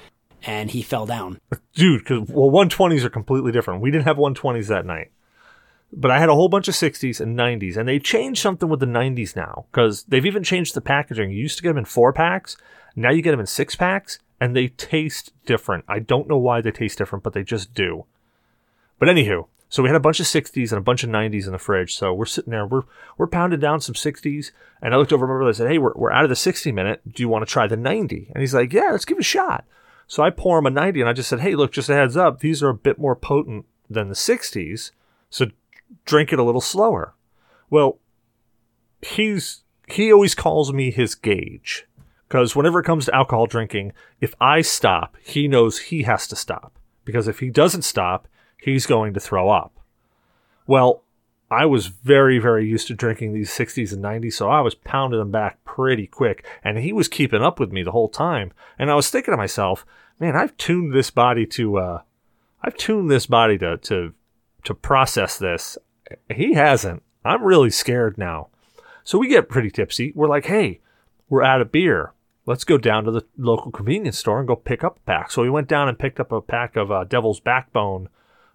and 0.45 0.69
he 0.69 0.81
fell 0.81 1.05
down. 1.05 1.39
dude 1.73 2.01
because 2.01 2.27
well 2.27 2.49
120s 2.49 3.03
are 3.03 3.09
completely 3.09 3.51
different. 3.51 3.81
We 3.81 3.91
didn't 3.91 4.05
have 4.05 4.17
120s 4.17 4.67
that 4.67 4.85
night. 4.85 5.11
But 5.95 6.09
i 6.09 6.17
had 6.19 6.29
a 6.29 6.33
whole 6.33 6.49
bunch 6.49 6.67
of 6.67 6.73
60s 6.73 7.21
and 7.21 7.37
90s 7.37 7.77
and 7.77 7.87
they 7.87 7.99
changed 7.99 8.41
something 8.41 8.67
with 8.67 8.79
the 8.79 8.87
90s 8.87 9.35
now 9.35 9.65
because 9.71 10.03
they've 10.05 10.25
even 10.25 10.43
changed 10.43 10.73
the 10.73 10.81
packaging. 10.81 11.29
You 11.29 11.37
used 11.37 11.57
to 11.57 11.63
get 11.63 11.69
them 11.69 11.77
in 11.77 11.85
four 11.85 12.11
packs 12.11 12.57
now 12.95 13.11
you 13.11 13.21
get 13.21 13.31
them 13.31 13.39
in 13.39 13.45
six 13.45 13.75
packs 13.75 14.19
and 14.39 14.55
they 14.55 14.69
taste 14.69 15.33
different. 15.45 15.85
I 15.87 15.99
don't 15.99 16.27
know 16.27 16.37
why 16.37 16.61
they 16.61 16.71
taste 16.71 16.97
different 16.97 17.23
but 17.23 17.33
they 17.33 17.43
just 17.43 17.73
do. 17.75 18.05
But 18.97 19.07
anywho 19.07 19.47
so 19.73 19.81
we 19.81 19.89
had 19.89 19.95
a 19.95 19.99
bunch 19.99 20.19
of 20.19 20.27
60s 20.27 20.71
and 20.71 20.77
a 20.77 20.83
bunch 20.83 21.03
of 21.03 21.09
90s 21.09 21.47
in 21.47 21.51
the 21.51 21.57
fridge. 21.57 21.95
So 21.95 22.13
we're 22.13 22.27
sitting 22.27 22.51
there 22.51 22.67
we're 22.67 22.83
we're 23.17 23.25
pounding 23.25 23.59
down 23.59 23.81
some 23.81 23.95
60s 23.95 24.51
and 24.83 24.93
i 24.93 24.97
looked 24.97 25.11
over 25.11 25.25
my 25.25 25.33
brother 25.33 25.47
and 25.47 25.57
said 25.57 25.71
hey 25.71 25.79
we're, 25.79 25.93
we're 25.95 26.11
out 26.11 26.23
of 26.23 26.29
the 26.29 26.35
60 26.35 26.71
minute. 26.71 27.01
Do 27.11 27.23
you 27.23 27.27
want 27.27 27.43
to 27.43 27.51
try 27.51 27.65
the 27.65 27.75
90 27.75 28.29
and 28.35 28.41
he's 28.41 28.53
like 28.53 28.71
yeah 28.71 28.89
let's 28.91 29.03
give 29.03 29.17
it 29.17 29.21
a 29.21 29.23
shot. 29.23 29.65
So 30.05 30.21
I 30.21 30.29
pour 30.29 30.59
him 30.59 30.67
a 30.67 30.69
90 30.69 30.99
and 31.01 31.09
I 31.09 31.13
just 31.13 31.27
said, 31.27 31.39
hey, 31.39 31.55
look, 31.55 31.71
just 31.71 31.89
a 31.89 31.95
heads 31.95 32.15
up, 32.15 32.41
these 32.41 32.61
are 32.61 32.69
a 32.69 32.75
bit 32.75 32.99
more 32.99 33.15
potent 33.15 33.65
than 33.89 34.09
the 34.09 34.13
60s, 34.13 34.91
so 35.31 35.47
drink 36.05 36.31
it 36.31 36.37
a 36.37 36.43
little 36.43 36.61
slower. 36.61 37.15
Well, 37.71 37.97
he's 39.01 39.63
he 39.87 40.13
always 40.13 40.35
calls 40.35 40.71
me 40.71 40.91
his 40.91 41.15
gauge. 41.15 41.87
Because 42.27 42.55
whenever 42.55 42.79
it 42.79 42.85
comes 42.85 43.05
to 43.05 43.15
alcohol 43.15 43.47
drinking, 43.47 43.93
if 44.21 44.35
I 44.39 44.61
stop, 44.61 45.17
he 45.23 45.47
knows 45.47 45.79
he 45.79 46.03
has 46.03 46.27
to 46.27 46.35
stop. 46.35 46.77
Because 47.05 47.27
if 47.27 47.39
he 47.39 47.49
doesn't 47.49 47.81
stop, 47.81 48.27
he's 48.63 48.85
going 48.85 49.13
to 49.13 49.19
throw 49.19 49.49
up. 49.49 49.77
Well, 50.65 51.03
I 51.51 51.65
was 51.65 51.87
very, 51.87 52.39
very 52.39 52.67
used 52.67 52.87
to 52.87 52.93
drinking 52.93 53.33
these 53.33 53.51
60s 53.51 53.91
and 53.91 54.03
90s, 54.03 54.33
so 54.33 54.49
I 54.49 54.61
was 54.61 54.73
pounding 54.73 55.19
them 55.19 55.31
back 55.31 55.63
pretty 55.65 56.07
quick. 56.07 56.45
And 56.63 56.77
he 56.77 56.93
was 56.93 57.07
keeping 57.07 57.43
up 57.43 57.59
with 57.59 57.71
me 57.71 57.83
the 57.83 57.91
whole 57.91 58.09
time. 58.09 58.51
And 58.79 58.89
I 58.89 58.95
was 58.95 59.09
thinking 59.09 59.33
to 59.33 59.37
myself, 59.37 59.85
man, 60.19 60.35
I've 60.35 60.55
tuned 60.57 60.93
this 60.93 61.11
body 61.11 61.45
to, 61.47 61.77
uh, 61.77 62.01
I've 62.61 62.77
tuned 62.77 63.11
this 63.11 63.25
body 63.25 63.57
to, 63.59 63.77
to, 63.77 64.13
to 64.63 64.73
process 64.73 65.37
this. 65.37 65.77
He 66.33 66.53
hasn't. 66.53 67.03
I'm 67.25 67.43
really 67.43 67.69
scared 67.69 68.17
now. 68.17 68.47
So 69.03 69.17
we 69.17 69.27
get 69.27 69.49
pretty 69.49 69.69
tipsy. 69.69 70.13
We're 70.15 70.29
like, 70.29 70.45
hey, 70.45 70.79
we're 71.29 71.43
out 71.43 71.61
of 71.61 71.71
beer. 71.71 72.13
Let's 72.45 72.63
go 72.63 72.77
down 72.77 73.03
to 73.05 73.11
the 73.11 73.25
local 73.37 73.71
convenience 73.71 74.17
store 74.17 74.39
and 74.39 74.47
go 74.47 74.55
pick 74.55 74.83
up 74.83 74.97
a 74.97 75.01
pack. 75.01 75.31
So 75.31 75.41
we 75.41 75.49
went 75.49 75.67
down 75.67 75.87
and 75.87 75.99
picked 75.99 76.19
up 76.19 76.31
a 76.31 76.41
pack 76.41 76.75
of 76.75 76.91
uh, 76.91 77.03
Devil's 77.03 77.39
Backbone, 77.39 78.09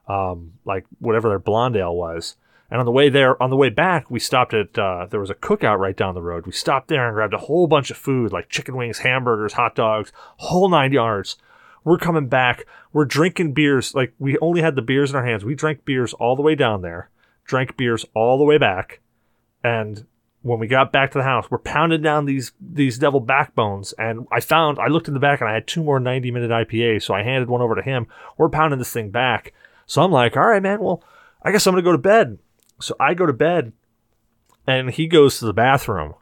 um, 0.09 0.55
like 0.64 0.85
whatever 0.99 1.29
their 1.29 1.38
blonde 1.38 1.77
ale 1.77 1.94
was. 1.94 2.37
And 2.71 2.81
on 2.81 2.85
the 2.85 2.92
way 2.92 3.09
there, 3.09 3.40
on 3.42 3.49
the 3.49 3.57
way 3.57 3.71
back, 3.71 4.11
we 4.11 4.18
stopped 4.18 4.53
at 4.53 4.79
uh, 4.79 5.07
there 5.09 5.21
was 5.21 5.31
a 5.31 5.35
cookout 5.35 5.79
right 5.79 5.97
down 5.97 6.14
the 6.14 6.23
road. 6.23 6.44
We 6.44 6.53
stopped 6.53 6.88
there 6.88 7.07
and 7.07 7.14
grabbed 7.14 7.33
a 7.33 7.38
whole 7.38 7.66
bunch 7.66 7.90
of 7.90 7.97
food 7.97 8.31
like 8.33 8.51
chicken 8.51 8.77
wings, 8.77 8.99
hamburgers, 8.99 9.55
hot 9.55 9.75
dogs, 9.75 10.12
whole 10.37 10.68
nine 10.68 10.92
yards. 10.92 11.37
We're 11.85 11.99
coming 11.99 12.29
back. 12.29 12.66
We're 12.92 13.07
drinking 13.07 13.55
beers. 13.55 13.94
Like 13.94 14.12
we 14.18 14.37
only 14.38 14.61
had 14.61 14.77
the 14.77 14.83
beers 14.83 15.11
in 15.11 15.16
our 15.16 15.25
hands. 15.25 15.44
We 15.44 15.55
drank 15.55 15.87
beers 15.87 16.12
all 16.14 16.37
the 16.37 16.42
way 16.42 16.55
down 16.55 16.83
there, 16.83 17.09
drank 17.47 17.77
beers 17.77 18.05
all 18.14 18.37
the 18.37 18.44
way 18.44 18.59
back, 18.59 19.01
and 19.64 20.07
when 20.42 20.59
we 20.59 20.66
got 20.66 20.92
back 20.92 21.11
to 21.12 21.18
the 21.18 21.25
house, 21.25 21.51
we're 21.51 21.59
pounding 21.59 22.03
down 22.03 22.25
these 22.25 22.53
these 22.61 22.99
devil 22.99 23.21
backbones. 23.21 23.92
And 23.99 24.27
I 24.31 24.40
found 24.40 24.79
I 24.79 24.88
looked 24.88 25.09
in 25.09 25.14
the 25.14 25.21
back 25.21 25.40
and 25.40 25.49
I 25.49 25.55
had 25.55 25.66
two 25.66 25.83
more 25.83 26.01
90 26.01 26.31
minute 26.31 26.51
IPAs, 26.51 27.03
so 27.03 27.14
I 27.14 27.23
handed 27.23 27.49
one 27.49 27.61
over 27.61 27.75
to 27.75 27.83
him. 27.83 28.07
We're 28.37 28.49
pounding 28.49 28.79
this 28.79 28.92
thing 28.92 29.11
back. 29.11 29.53
So 29.88 30.03
I'm 30.03 30.12
like, 30.12 30.37
all 30.37 30.46
right, 30.46 30.62
man. 30.62 30.81
Well, 30.81 31.03
I 31.42 31.51
guess 31.51 31.66
I'm 31.66 31.72
gonna 31.72 31.83
go 31.83 31.92
to 31.92 31.98
bed. 31.98 32.38
So 32.81 32.94
I 33.01 33.14
go 33.14 33.27
to 33.27 33.33
bed, 33.33 33.72
and 34.68 34.90
he 34.90 35.09
goes 35.09 35.38
to 35.38 35.46
the 35.46 35.53
bathroom, 35.53 36.14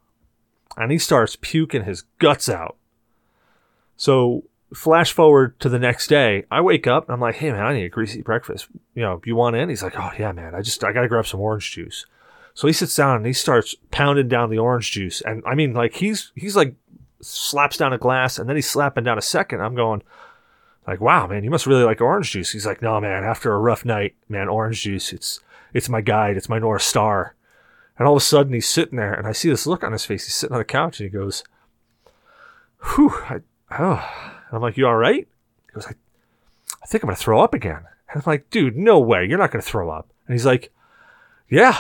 and 0.79 0.91
he 0.91 0.99
starts 0.99 1.37
puking 1.37 1.85
his 1.85 2.05
guts 2.19 2.49
out. 2.49 2.77
So 3.97 4.45
flash 4.73 5.13
forward 5.13 5.59
to 5.61 5.69
the 5.69 5.79
next 5.79 6.07
day, 6.07 6.45
I 6.51 6.61
wake 6.61 6.87
up 6.87 7.05
and 7.05 7.15
I'm 7.15 7.21
like, 7.21 7.37
hey 7.37 7.51
man, 7.51 7.63
I 7.63 7.75
need 7.75 7.85
a 7.85 7.91
greasy 7.91 8.23
breakfast. 8.23 8.69
You 8.95 9.03
know, 9.03 9.21
you 9.25 9.37
want 9.37 9.57
in? 9.57 9.69
He's 9.69 9.83
like, 9.83 9.99
oh 9.99 10.11
yeah, 10.19 10.33
man, 10.33 10.55
I 10.55 10.63
just 10.63 10.83
I 10.85 10.93
gotta 10.93 11.09
grab 11.09 11.27
some 11.27 11.41
orange 11.41 11.71
juice. 11.73 12.07
So 12.55 12.67
he 12.67 12.73
sits 12.73 12.95
down 12.95 13.17
and 13.19 13.27
he 13.27 13.33
starts 13.33 13.75
pounding 13.91 14.29
down 14.29 14.51
the 14.51 14.59
orange 14.59 14.93
juice, 14.93 15.21
and 15.23 15.43
I 15.45 15.55
mean, 15.55 15.75
like 15.75 15.95
he's 15.95 16.33
he's 16.35 16.57
like 16.57 16.75
slaps 17.21 17.77
down 17.77 17.93
a 17.93 17.99
glass, 17.99 18.39
and 18.39 18.49
then 18.49 18.57
he's 18.57 18.69
slapping 18.71 19.05
down 19.05 19.19
a 19.19 19.23
second. 19.23 19.61
I'm 19.61 19.75
going. 19.75 20.03
Like, 20.87 21.01
wow, 21.01 21.27
man, 21.27 21.43
you 21.43 21.51
must 21.51 21.67
really 21.67 21.85
like 21.85 22.01
orange 22.01 22.31
juice. 22.31 22.53
He's 22.53 22.67
like, 22.67 22.81
no, 22.81 23.01
man, 23.01 23.25
after 23.25 23.53
a 23.53 23.59
rough 23.59 23.85
night, 23.85 24.15
man, 24.29 24.49
orange 24.49 24.83
juice, 24.83 25.13
it's 25.13 25.41
it's 25.75 25.89
my 25.89 26.01
guide, 26.01 26.37
it's 26.37 26.49
my 26.49 26.59
North 26.59 26.83
Star. 26.83 27.35
And 27.99 28.07
all 28.07 28.15
of 28.15 28.23
a 28.23 28.25
sudden 28.25 28.53
he's 28.53 28.69
sitting 28.69 28.97
there 28.97 29.13
and 29.13 29.27
I 29.27 29.33
see 29.33 29.49
this 29.49 29.67
look 29.67 29.83
on 29.83 29.93
his 29.93 30.05
face. 30.05 30.27
He's 30.27 30.35
sitting 30.35 30.55
on 30.55 30.61
the 30.61 30.65
couch 30.65 31.01
and 31.01 31.11
he 31.11 31.17
goes, 31.17 31.43
Whew, 32.95 33.11
I, 33.11 33.41
oh. 33.79 34.11
And 34.49 34.57
I'm 34.57 34.63
like, 34.63 34.77
You 34.77 34.87
all 34.87 34.97
right? 34.97 35.27
He 35.67 35.73
goes, 35.73 35.87
I, 35.87 35.95
I 36.83 36.87
think 36.87 37.03
I'm 37.03 37.09
going 37.09 37.17
to 37.17 37.23
throw 37.23 37.41
up 37.41 37.55
again. 37.55 37.85
And 38.11 38.23
I'm 38.23 38.23
like, 38.27 38.51
Dude, 38.51 38.77
no 38.77 39.01
way. 39.01 39.25
You're 39.25 39.39
not 39.39 39.51
going 39.51 39.63
to 39.63 39.69
throw 39.69 39.91
up. 39.91 40.09
And 40.27 40.35
he's 40.35 40.47
like, 40.47 40.73
Yeah, 41.49 41.79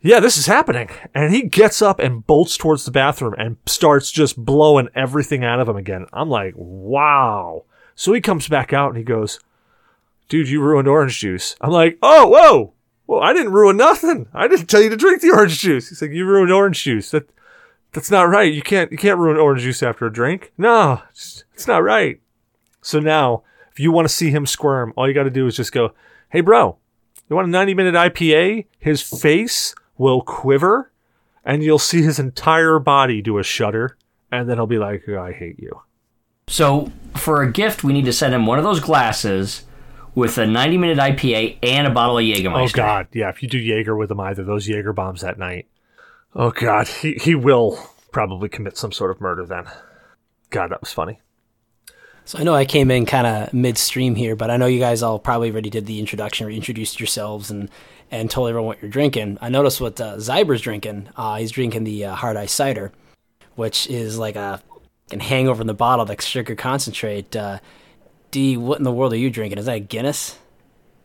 yeah, 0.00 0.20
this 0.20 0.38
is 0.38 0.46
happening. 0.46 0.88
And 1.14 1.34
he 1.34 1.42
gets 1.42 1.82
up 1.82 1.98
and 1.98 2.26
bolts 2.26 2.56
towards 2.56 2.84
the 2.84 2.90
bathroom 2.90 3.34
and 3.36 3.58
starts 3.66 4.10
just 4.10 4.42
blowing 4.42 4.88
everything 4.94 5.44
out 5.44 5.60
of 5.60 5.68
him 5.68 5.76
again. 5.76 6.06
I'm 6.12 6.30
like, 6.30 6.54
Wow. 6.56 7.64
So 7.94 8.12
he 8.12 8.20
comes 8.20 8.48
back 8.48 8.72
out 8.72 8.88
and 8.88 8.98
he 8.98 9.04
goes, 9.04 9.40
Dude, 10.28 10.48
you 10.48 10.62
ruined 10.62 10.88
orange 10.88 11.18
juice. 11.18 11.56
I'm 11.60 11.70
like, 11.70 11.98
Oh, 12.02 12.28
whoa. 12.28 12.74
Well, 13.06 13.20
I 13.20 13.32
didn't 13.32 13.52
ruin 13.52 13.76
nothing. 13.76 14.28
I 14.32 14.46
didn't 14.46 14.68
tell 14.68 14.80
you 14.80 14.88
to 14.88 14.96
drink 14.96 15.20
the 15.20 15.32
orange 15.32 15.58
juice. 15.58 15.88
He's 15.88 16.00
like, 16.00 16.12
you 16.12 16.24
ruined 16.24 16.52
orange 16.52 16.84
juice. 16.84 17.10
That 17.10 17.28
that's 17.92 18.10
not 18.10 18.28
right. 18.28 18.52
You 18.52 18.62
can't 18.62 18.92
you 18.92 18.98
can't 18.98 19.18
ruin 19.18 19.36
orange 19.36 19.62
juice 19.62 19.82
after 19.82 20.06
a 20.06 20.12
drink. 20.12 20.52
No, 20.56 21.02
it's, 21.10 21.44
not 21.66 21.82
right. 21.82 22.20
So 22.82 23.00
now, 23.00 23.42
if 23.72 23.80
you 23.80 23.90
want 23.92 24.08
to 24.08 24.14
see 24.14 24.30
him 24.30 24.46
squirm, 24.46 24.92
all 24.96 25.08
you 25.08 25.14
got 25.14 25.24
to 25.24 25.30
do 25.30 25.46
is 25.46 25.56
just 25.56 25.72
go, 25.72 25.92
"Hey, 26.30 26.40
bro, 26.40 26.78
you 27.28 27.36
want 27.36 27.48
a 27.48 27.50
90 27.50 27.74
minute 27.74 27.94
IPA?" 27.94 28.66
His 28.78 29.02
face 29.02 29.74
will 29.98 30.22
quiver, 30.22 30.92
and 31.44 31.62
you'll 31.62 31.78
see 31.78 32.02
his 32.02 32.18
entire 32.18 32.78
body 32.78 33.20
do 33.20 33.38
a 33.38 33.42
shudder, 33.42 33.96
and 34.30 34.48
then 34.48 34.56
he'll 34.56 34.66
be 34.66 34.78
like, 34.78 35.02
oh, 35.08 35.20
"I 35.20 35.32
hate 35.32 35.58
you." 35.58 35.82
So 36.50 36.90
for 37.16 37.42
a 37.42 37.50
gift, 37.50 37.84
we 37.84 37.92
need 37.92 38.06
to 38.06 38.12
send 38.12 38.34
him 38.34 38.44
one 38.44 38.58
of 38.58 38.64
those 38.64 38.80
glasses 38.80 39.64
with 40.16 40.36
a 40.36 40.46
90 40.46 40.78
minute 40.78 40.98
IPA 40.98 41.58
and 41.62 41.86
a 41.86 41.90
bottle 41.90 42.18
of 42.18 42.24
Jägermeister. 42.24 42.70
Oh 42.70 42.76
God, 42.76 43.08
yeah. 43.12 43.28
If 43.28 43.40
you 43.40 43.48
do 43.48 43.56
Jaeger 43.56 43.96
with 43.96 44.10
him, 44.10 44.18
either 44.18 44.42
those 44.42 44.66
Jaeger 44.66 44.92
bombs 44.92 45.20
that 45.20 45.38
night. 45.38 45.68
Oh 46.34 46.50
God, 46.50 46.88
he 46.88 47.14
he 47.14 47.36
will 47.36 47.78
probably 48.10 48.48
commit 48.48 48.76
some 48.76 48.90
sort 48.90 49.12
of 49.12 49.20
murder 49.20 49.46
then. 49.46 49.66
God, 50.50 50.72
that 50.72 50.80
was 50.80 50.92
funny. 50.92 51.20
So 52.24 52.38
I 52.38 52.42
know 52.42 52.54
I 52.54 52.64
came 52.64 52.90
in 52.90 53.06
kind 53.06 53.26
of 53.28 53.54
midstream 53.54 54.16
here, 54.16 54.34
but 54.34 54.50
I 54.50 54.56
know 54.56 54.66
you 54.66 54.80
guys 54.80 55.02
all 55.02 55.20
probably 55.20 55.52
already 55.52 55.70
did 55.70 55.86
the 55.86 56.00
introduction 56.00 56.48
or 56.48 56.50
introduced 56.50 56.98
yourselves 56.98 57.50
and 57.52 57.70
and 58.10 58.28
told 58.28 58.48
everyone 58.48 58.66
what 58.66 58.82
you're 58.82 58.90
drinking. 58.90 59.38
I 59.40 59.50
noticed 59.50 59.80
what 59.80 60.00
uh, 60.00 60.16
Zyber's 60.16 60.62
drinking. 60.62 61.10
Uh, 61.16 61.36
he's 61.36 61.52
drinking 61.52 61.84
the 61.84 62.06
uh, 62.06 62.14
hard 62.16 62.36
ice 62.36 62.52
cider, 62.52 62.90
which 63.54 63.86
is 63.86 64.18
like 64.18 64.34
a 64.34 64.60
can 65.10 65.20
hangover 65.20 65.60
in 65.60 65.66
the 65.66 65.74
bottle, 65.74 66.06
like 66.06 66.20
sugar 66.20 66.54
concentrate. 66.54 67.34
Uh, 67.36 67.58
D, 68.30 68.56
what 68.56 68.78
in 68.78 68.84
the 68.84 68.92
world 68.92 69.12
are 69.12 69.16
you 69.16 69.30
drinking? 69.30 69.58
Is 69.58 69.66
that 69.66 69.76
a 69.76 69.80
Guinness? 69.80 70.38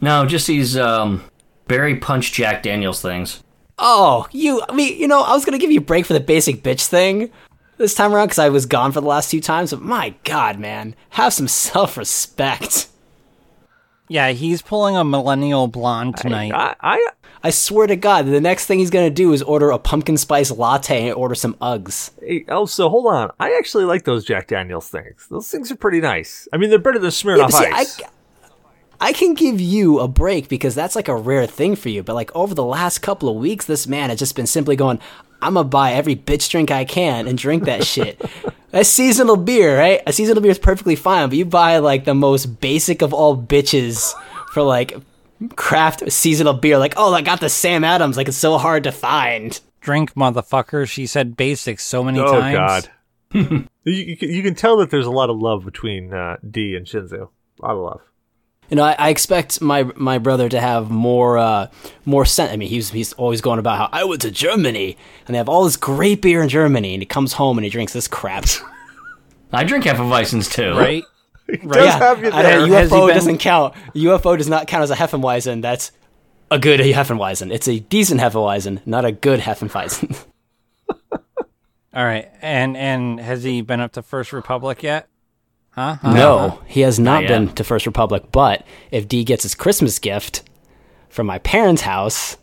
No, 0.02 0.26
just 0.26 0.48
these 0.48 0.78
um, 0.78 1.24
berry 1.68 1.98
punch 1.98 2.34
Jack 2.34 2.64
Daniels 2.64 3.02
things. 3.02 3.44
Oh, 3.78 4.28
you. 4.32 4.62
I 4.68 4.74
mean, 4.74 4.98
you 5.00 5.08
know, 5.08 5.22
I 5.22 5.34
was 5.34 5.46
gonna 5.46 5.58
give 5.58 5.72
you 5.72 5.80
a 5.80 5.84
break 5.84 6.06
for 6.06 6.14
the 6.14 6.20
basic 6.20 6.64
bitch 6.64 6.86
thing 6.86 7.32
this 7.78 7.94
time 7.94 8.14
around 8.14 8.28
because 8.28 8.40
I 8.40 8.50
was 8.50 8.66
gone 8.66 8.92
for 8.92 9.02
the 9.02 9.08
last 9.08 9.32
two 9.32 9.42
times. 9.42 9.72
But 9.72 9.82
my 9.82 10.14
God, 10.24 10.60
man, 10.60 10.96
have 11.12 11.34
some 11.34 11.48
self-respect. 11.50 12.88
Yeah, 14.08 14.30
he's 14.30 14.62
pulling 14.62 14.96
a 14.96 15.04
millennial 15.04 15.68
blonde 15.68 16.18
tonight. 16.18 16.52
I, 16.54 16.76
I 16.80 17.08
I 17.44 17.50
swear 17.50 17.86
to 17.88 17.96
God, 17.96 18.26
the 18.26 18.42
next 18.42 18.66
thing 18.66 18.80
he's 18.80 18.90
gonna 18.90 19.10
do 19.10 19.34
is 19.34 19.42
order 19.42 19.72
a 19.72 19.80
pumpkin 19.80 20.18
spice 20.18 20.52
latte 20.52 21.08
and 21.08 21.16
order 21.16 21.36
some 21.36 21.54
Uggs. 21.56 22.12
Hey, 22.20 22.46
so 22.68 22.90
hold 22.90 23.08
on. 23.08 23.32
I 23.40 23.56
actually 23.58 23.86
like 23.86 24.04
those 24.04 24.26
Jack 24.26 24.48
Daniels 24.48 24.90
things. 24.90 25.28
Those 25.30 25.50
things 25.50 25.72
are 25.72 25.76
pretty 25.76 26.02
nice. 26.02 26.48
I 26.54 26.58
mean, 26.58 26.70
they're 26.70 26.80
better 26.80 27.00
than 27.00 27.12
Smirnoff 27.12 27.38
Yeah, 27.38 27.48
but 27.48 27.54
see, 27.54 27.72
Ice. 27.72 28.02
I, 28.02 28.06
I 29.00 29.14
can 29.14 29.34
give 29.34 29.60
you 29.60 30.00
a 30.00 30.08
break 30.08 30.48
because 30.48 30.74
that's 30.74 30.96
like 30.96 31.08
a 31.08 31.16
rare 31.16 31.46
thing 31.46 31.76
for 31.76 31.90
you. 31.90 32.02
But 32.02 32.16
like 32.16 32.34
over 32.36 32.56
the 32.56 32.64
last 32.64 33.00
couple 33.00 33.30
of 33.30 33.36
weeks, 33.36 33.66
this 33.66 33.88
man 33.88 34.10
has 34.10 34.20
just 34.20 34.36
been 34.36 34.48
simply 34.48 34.76
going, 34.76 35.00
I'm 35.42 35.54
gonna 35.56 35.68
buy 35.68 35.94
every 35.94 36.16
bitch 36.16 36.50
drink 36.50 36.72
I 36.72 36.86
can 36.86 37.28
and 37.28 37.38
drink 37.38 37.66
that 37.66 37.84
shit. 37.86 38.22
That's 38.72 38.90
seasonal 38.90 39.38
beer, 39.38 39.78
right? 39.78 40.02
A 40.08 40.14
seasonal 40.14 40.42
beer 40.42 40.52
is 40.52 40.60
perfectly 40.60 40.96
fine, 40.96 41.30
but 41.30 41.38
you 41.38 41.46
buy 41.46 41.78
like 41.78 42.06
the 42.06 42.16
most 42.16 42.60
basic 42.60 43.02
of 43.02 43.14
all 43.14 43.38
bitches 43.38 44.14
for 44.54 44.64
like 44.64 44.94
craft 45.56 46.12
seasonal 46.12 46.54
beer. 46.54 46.78
Like, 46.78 46.94
oh, 46.98 47.14
I 47.14 47.22
got 47.22 47.40
the 47.40 47.50
Sam 47.50 47.84
Adams. 47.84 48.18
Like, 48.18 48.28
it's 48.28 48.38
so 48.38 48.58
hard 48.58 48.84
to 48.84 48.92
find. 48.92 49.60
Drink, 49.82 50.14
motherfucker. 50.16 50.88
She 50.90 51.06
said 51.06 51.38
basics 51.38 51.84
so 51.84 52.04
many 52.04 52.18
times. 52.20 52.32
oh, 52.32 52.40
times. 52.40 52.90
God. 53.34 53.70
you, 53.84 53.94
you, 53.94 54.18
can- 54.18 54.30
you 54.30 54.42
can 54.44 54.56
tell 54.56 54.78
that 54.78 54.90
there's 54.90 55.06
a 55.06 55.12
lot 55.12 55.30
of 55.30 55.38
love 55.38 55.64
between 55.66 56.14
uh, 56.14 56.38
D 56.50 56.76
and 56.76 56.86
Shinzu. 56.86 57.30
A 57.62 57.66
lot 57.66 57.72
of 57.76 57.78
love. 57.78 58.02
You 58.70 58.78
know, 58.78 58.84
I, 58.84 58.96
I 58.98 59.10
expect 59.10 59.62
my 59.62 59.84
my 59.96 60.18
brother 60.18 60.50
to 60.50 60.60
have 60.60 60.90
more 60.90 61.38
uh, 61.38 61.68
more 62.06 62.26
sense. 62.26 62.52
I 62.52 62.56
mean, 62.56 62.70
he's 62.70 62.90
he's 62.90 63.14
always 63.14 63.42
going 63.42 63.60
about 63.60 63.78
how 63.78 63.90
I 63.92 64.04
went 64.06 64.22
to 64.24 64.32
Germany 64.32 64.98
and 65.28 65.34
they 65.34 65.38
have 65.38 65.50
all 65.50 65.64
this 65.66 65.78
great 65.78 66.22
beer 66.22 66.42
in 66.42 66.50
Germany, 66.50 66.94
and 66.96 67.02
he 67.02 67.06
comes 67.06 67.34
home 67.34 67.58
and 67.58 67.64
he 67.66 67.70
drinks 67.70 67.94
this 67.94 68.08
crap. 68.08 68.46
I 69.54 69.64
drink 69.64 69.86
Hefeweizens 69.86 70.52
too. 70.52 70.74
Right? 70.78 71.04
Does 71.70 71.94
have 71.94 72.22
you 72.24 72.32
I 72.32 72.42
there. 72.44 72.60
don't- 72.60 72.70
UFO 72.90 73.08
been- 73.08 73.16
doesn't 73.16 73.38
count. 73.38 73.76
UFO 73.94 74.36
does 74.38 74.50
not 74.50 74.66
count 74.68 74.82
as 74.84 74.90
a 74.92 74.96
Heffenweisen. 74.96 75.62
That's 75.62 75.92
a 76.50 76.58
good 76.58 76.80
Heffenweisen. 76.80 77.54
It's 77.54 77.68
a 77.68 77.80
decent 77.80 78.20
Heffenweisen, 78.20 78.82
not 78.88 79.06
a 79.06 79.12
good 79.12 79.40
Heffenweisen. 79.42 80.18
All 81.94 82.04
right. 82.04 82.30
And 82.42 82.76
and 82.76 83.20
has 83.20 83.44
he 83.44 83.62
been 83.62 83.80
up 83.80 83.94
to 83.94 84.02
First 84.02 84.34
Republic 84.34 84.84
yet? 84.84 85.08
Huh? 85.76 85.96
Huh? 86.02 86.14
no, 86.14 86.62
he 86.68 86.82
has 86.82 87.00
not 87.00 87.22
Not 87.24 87.28
been 87.28 87.48
to 87.56 87.64
First 87.64 87.86
Republic. 87.86 88.24
But 88.32 88.66
if 88.92 89.08
D 89.08 89.24
gets 89.24 89.44
his 89.44 89.56
Christmas 89.56 90.00
gift 90.00 90.42
from 91.10 91.28
my 91.28 91.38
parents' 91.40 91.82
house, 91.84 92.38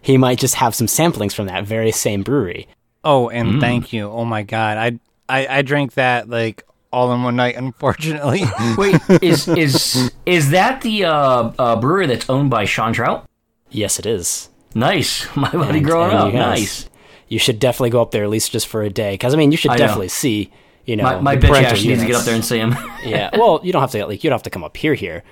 he 0.00 0.16
might 0.16 0.38
just 0.38 0.54
have 0.56 0.74
some 0.74 0.86
samplings 0.86 1.34
from 1.34 1.46
that 1.46 1.64
very 1.64 1.90
same 1.92 2.22
brewery. 2.22 2.68
Oh, 3.04 3.28
and 3.28 3.60
thank 3.60 3.92
you. 3.92 4.08
Oh 4.08 4.24
my 4.24 4.42
god. 4.44 4.78
I 4.78 4.98
I 5.28 5.58
I 5.58 5.62
drank 5.62 5.94
that 5.94 6.28
like 6.28 6.64
all 6.92 7.12
in 7.12 7.22
one 7.24 7.34
night 7.36 7.56
unfortunately. 7.56 8.42
Wait, 8.78 9.00
is 9.20 9.48
is 9.48 10.12
is 10.24 10.50
that 10.50 10.82
the 10.82 11.04
uh, 11.06 11.50
uh, 11.58 11.76
brewery 11.80 12.06
that's 12.06 12.30
owned 12.30 12.50
by 12.50 12.64
Sean 12.64 12.92
Trout? 12.92 13.28
Yes, 13.70 13.98
it 13.98 14.06
is. 14.06 14.48
Nice, 14.74 15.26
my 15.36 15.50
buddy 15.50 15.78
And- 15.78 15.86
growing 15.86 16.12
up. 16.14 16.32
Nice. 16.32 16.88
You 17.28 17.38
should 17.38 17.58
definitely 17.58 17.90
go 17.90 18.02
up 18.02 18.10
there 18.10 18.24
at 18.24 18.30
least 18.30 18.52
just 18.52 18.66
for 18.68 18.82
a 18.82 18.90
day, 18.90 19.14
because 19.14 19.32
I 19.32 19.38
mean, 19.38 19.50
you 19.52 19.56
should 19.56 19.70
I 19.70 19.74
know. 19.74 19.78
definitely 19.78 20.08
see. 20.08 20.52
You 20.84 20.96
know, 20.96 21.04
My, 21.04 21.20
my 21.20 21.36
the 21.36 21.46
bitch 21.46 21.50
parental 21.50 21.72
actually 21.72 21.88
needs 21.88 22.00
to 22.00 22.06
get 22.06 22.16
up 22.16 22.24
there 22.24 22.34
and 22.34 22.44
see 22.44 22.58
him. 22.58 22.74
yeah. 23.04 23.30
Well, 23.36 23.60
you 23.62 23.72
don't 23.72 23.80
have 23.82 23.92
to 23.92 24.06
like 24.06 24.24
you 24.24 24.30
don't 24.30 24.34
have 24.34 24.42
to 24.44 24.50
come 24.50 24.64
up 24.64 24.76
here 24.76 24.94
here, 24.94 25.22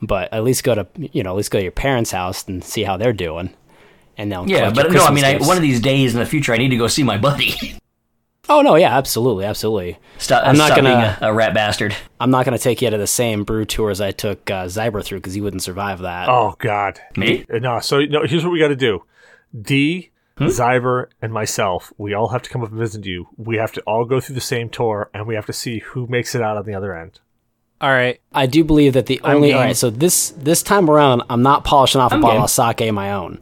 but 0.00 0.32
at 0.32 0.44
least 0.44 0.62
go 0.64 0.74
to 0.74 0.86
you 0.96 1.22
know 1.22 1.30
at 1.30 1.36
least 1.36 1.50
go 1.50 1.58
to 1.58 1.62
your 1.62 1.72
parents' 1.72 2.10
house 2.12 2.46
and 2.46 2.62
see 2.62 2.84
how 2.84 2.96
they're 2.96 3.12
doing, 3.12 3.52
and 4.16 4.30
then 4.30 4.48
yeah, 4.48 4.70
but 4.70 4.92
no, 4.92 5.04
I 5.04 5.10
mean, 5.10 5.24
I, 5.24 5.38
one 5.38 5.56
of 5.56 5.62
these 5.62 5.80
days 5.80 6.14
in 6.14 6.20
the 6.20 6.26
future, 6.26 6.52
I 6.52 6.58
need 6.58 6.68
to 6.68 6.76
go 6.76 6.86
see 6.86 7.02
my 7.02 7.18
buddy. 7.18 7.54
Oh 8.48 8.62
no, 8.62 8.74
yeah, 8.74 8.96
absolutely, 8.96 9.44
absolutely. 9.44 9.96
Stop, 10.18 10.44
I'm 10.44 10.56
not 10.56 10.68
stop 10.72 10.78
gonna- 10.78 10.88
being 10.88 11.28
a, 11.28 11.30
a 11.30 11.32
rat 11.32 11.54
bastard. 11.54 11.94
I'm 12.18 12.32
not 12.32 12.44
gonna 12.44 12.58
take 12.58 12.82
you 12.82 12.90
to 12.90 12.98
the 12.98 13.06
same 13.06 13.44
brew 13.44 13.64
tour 13.64 13.90
as 13.90 14.00
I 14.00 14.10
took 14.10 14.50
uh, 14.50 14.64
Zyber 14.64 15.04
through 15.04 15.18
because 15.18 15.34
he 15.34 15.40
wouldn't 15.40 15.62
survive 15.62 16.00
that. 16.00 16.28
Oh 16.28 16.56
God. 16.58 16.98
Me? 17.16 17.44
No. 17.48 17.78
So 17.78 18.00
no. 18.00 18.24
Here's 18.24 18.42
what 18.42 18.50
we 18.50 18.58
got 18.58 18.68
to 18.68 18.76
do. 18.76 19.04
D, 19.56 20.09
Hmm? 20.40 20.46
Zyber, 20.46 21.06
and 21.22 21.32
myself. 21.32 21.92
We 21.98 22.14
all 22.14 22.28
have 22.28 22.42
to 22.42 22.50
come 22.50 22.62
up 22.62 22.70
and 22.70 22.78
visit 22.78 23.04
you. 23.04 23.28
We 23.36 23.56
have 23.58 23.72
to 23.72 23.80
all 23.82 24.04
go 24.04 24.20
through 24.20 24.34
the 24.36 24.40
same 24.40 24.68
tour, 24.70 25.10
and 25.14 25.26
we 25.26 25.34
have 25.34 25.46
to 25.46 25.52
see 25.52 25.80
who 25.80 26.06
makes 26.06 26.34
it 26.34 26.42
out 26.42 26.56
on 26.56 26.64
the 26.64 26.74
other 26.74 26.96
end. 26.96 27.20
all 27.80 27.90
right. 27.90 28.20
I 28.32 28.46
do 28.46 28.64
believe 28.64 28.94
that 28.94 29.06
the 29.06 29.20
I'm 29.22 29.36
only 29.36 29.48
game. 29.48 29.56
all 29.58 29.62
right. 29.64 29.76
So 29.76 29.90
this 29.90 30.30
this 30.30 30.62
time 30.62 30.88
around, 30.90 31.22
I'm 31.30 31.42
not 31.42 31.64
polishing 31.64 32.00
off 32.00 32.12
a 32.12 32.14
I'm 32.14 32.20
bottle 32.22 32.38
game. 32.38 32.44
of 32.44 32.50
sake 32.50 32.92
my 32.92 33.12
own. 33.12 33.38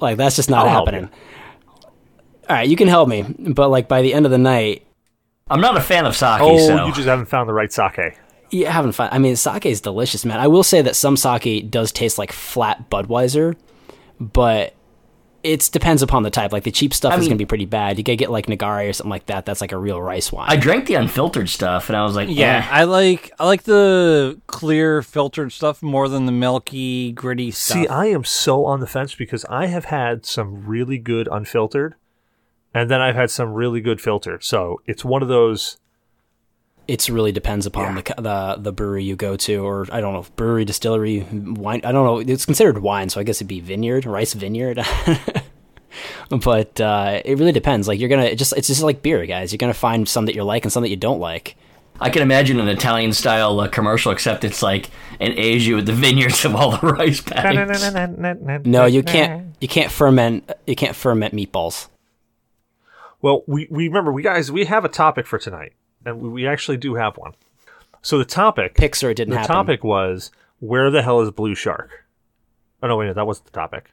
Like 0.00 0.16
that's 0.16 0.36
just 0.36 0.50
not 0.50 0.66
I'll 0.66 0.74
happening. 0.78 1.08
All 2.48 2.56
right, 2.56 2.68
you 2.68 2.76
can 2.76 2.88
help 2.88 3.08
me, 3.08 3.22
but 3.38 3.68
like 3.68 3.88
by 3.88 4.00
the 4.02 4.14
end 4.14 4.24
of 4.24 4.30
the 4.32 4.38
night, 4.38 4.86
I'm 5.50 5.60
not 5.60 5.76
a 5.76 5.80
fan 5.80 6.06
of 6.06 6.16
sake, 6.16 6.40
Oh, 6.40 6.58
so 6.58 6.86
you 6.86 6.92
just 6.94 7.06
haven't 7.06 7.26
found 7.26 7.48
the 7.48 7.52
right 7.52 7.70
sake. 7.72 8.18
you 8.50 8.66
haven't 8.66 8.92
fun. 8.92 9.08
I 9.12 9.18
mean, 9.18 9.36
sake 9.36 9.66
is 9.66 9.80
delicious, 9.82 10.24
man. 10.24 10.40
I 10.40 10.46
will 10.46 10.62
say 10.62 10.80
that 10.82 10.96
some 10.96 11.16
sake 11.16 11.70
does 11.70 11.92
taste 11.92 12.16
like 12.18 12.32
flat 12.32 12.88
Budweiser, 12.90 13.54
but 14.18 14.74
it 15.42 15.68
depends 15.72 16.02
upon 16.02 16.24
the 16.24 16.30
type. 16.30 16.52
Like 16.52 16.64
the 16.64 16.70
cheap 16.72 16.92
stuff 16.92 17.12
I 17.12 17.16
is 17.16 17.20
mean- 17.22 17.30
gonna 17.30 17.38
be 17.38 17.46
pretty 17.46 17.64
bad. 17.66 17.96
You 17.98 18.04
gotta 18.04 18.16
get 18.16 18.30
like 18.30 18.46
Nigori 18.46 18.88
or 18.88 18.92
something 18.92 19.10
like 19.10 19.26
that. 19.26 19.46
That's 19.46 19.60
like 19.60 19.72
a 19.72 19.78
real 19.78 20.02
rice 20.02 20.32
wine. 20.32 20.46
I 20.50 20.56
drank 20.56 20.86
the 20.86 20.94
unfiltered 20.94 21.48
stuff, 21.48 21.88
and 21.88 21.96
I 21.96 22.02
was 22.04 22.16
like, 22.16 22.28
Yeah, 22.30 22.66
eh. 22.68 22.68
I 22.70 22.84
like 22.84 23.30
I 23.38 23.46
like 23.46 23.62
the 23.62 24.40
clear 24.46 25.00
filtered 25.02 25.52
stuff 25.52 25.82
more 25.82 26.08
than 26.08 26.26
the 26.26 26.32
milky 26.32 27.12
gritty 27.12 27.50
stuff. 27.52 27.76
See, 27.76 27.86
I 27.88 28.06
am 28.06 28.24
so 28.24 28.64
on 28.64 28.80
the 28.80 28.86
fence 28.86 29.14
because 29.14 29.44
I 29.46 29.66
have 29.66 29.86
had 29.86 30.26
some 30.26 30.66
really 30.66 30.98
good 30.98 31.28
unfiltered, 31.30 31.94
and 32.74 32.90
then 32.90 33.00
I've 33.00 33.14
had 33.16 33.30
some 33.30 33.52
really 33.54 33.80
good 33.80 34.00
filtered. 34.00 34.42
So 34.44 34.80
it's 34.86 35.04
one 35.04 35.22
of 35.22 35.28
those. 35.28 35.78
It 36.88 37.08
really 37.10 37.32
depends 37.32 37.66
upon 37.66 37.96
the, 37.96 38.14
the 38.16 38.56
the 38.58 38.72
brewery 38.72 39.04
you 39.04 39.14
go 39.14 39.36
to, 39.36 39.56
or 39.64 39.86
I 39.92 40.00
don't 40.00 40.14
know, 40.14 40.24
brewery, 40.36 40.64
distillery, 40.64 41.20
wine. 41.30 41.82
I 41.84 41.92
don't 41.92 42.04
know. 42.04 42.32
It's 42.32 42.46
considered 42.46 42.78
wine, 42.78 43.10
so 43.10 43.20
I 43.20 43.24
guess 43.24 43.36
it'd 43.36 43.46
be 43.46 43.60
vineyard, 43.60 44.06
rice 44.06 44.32
vineyard. 44.32 44.80
but 46.30 46.80
uh, 46.80 47.20
it 47.24 47.38
really 47.38 47.52
depends. 47.52 47.86
Like 47.86 48.00
you're 48.00 48.08
gonna 48.08 48.24
it 48.24 48.36
just 48.36 48.56
it's 48.56 48.68
just 48.68 48.82
like 48.82 49.02
beer, 49.02 49.24
guys. 49.26 49.52
You're 49.52 49.58
gonna 49.58 49.74
find 49.74 50.08
some 50.08 50.24
that 50.26 50.34
you 50.34 50.42
like 50.44 50.64
and 50.64 50.72
some 50.72 50.82
that 50.82 50.88
you 50.88 50.96
don't 50.96 51.20
like. 51.20 51.56
I 52.00 52.10
can 52.10 52.22
imagine 52.22 52.60
an 52.60 52.68
Italian 52.68 53.12
style 53.12 53.58
uh, 53.60 53.68
commercial, 53.68 54.12
except 54.12 54.44
it's 54.44 54.62
like 54.62 54.88
in 55.20 55.32
Asia 55.36 55.74
with 55.74 55.86
the 55.86 55.92
vineyards 55.92 56.44
of 56.44 56.54
all 56.54 56.76
the 56.76 56.86
rice 56.86 57.20
paddies. 57.20 57.58
No, 58.64 58.86
you 58.86 59.02
can't. 59.02 59.54
You 59.60 59.68
can't 59.68 59.92
ferment. 59.92 60.50
You 60.66 60.76
can't 60.76 60.96
ferment 60.96 61.34
meatballs. 61.34 61.88
Well, 63.20 63.42
we, 63.48 63.66
we 63.68 63.88
remember 63.88 64.12
we 64.12 64.22
guys 64.22 64.50
we 64.50 64.64
have 64.66 64.84
a 64.84 64.88
topic 64.88 65.26
for 65.26 65.38
tonight, 65.38 65.72
and 66.04 66.20
we, 66.20 66.28
we 66.28 66.46
actually 66.46 66.76
do 66.76 66.94
have 66.94 67.16
one. 67.16 67.32
So 68.02 68.18
the 68.18 68.24
topic 68.24 68.74
Pixar 68.74 69.14
didn't 69.14 69.30
the 69.34 69.38
happen. 69.40 69.54
topic 69.54 69.84
was 69.84 70.30
where 70.60 70.90
the 70.90 71.02
hell 71.02 71.20
is 71.20 71.30
Blue 71.30 71.54
Shark? 71.54 72.04
Oh 72.82 72.86
no, 72.88 72.96
wait, 72.96 73.06
no, 73.06 73.14
that 73.14 73.26
wasn't 73.26 73.46
the 73.46 73.52
topic. 73.52 73.90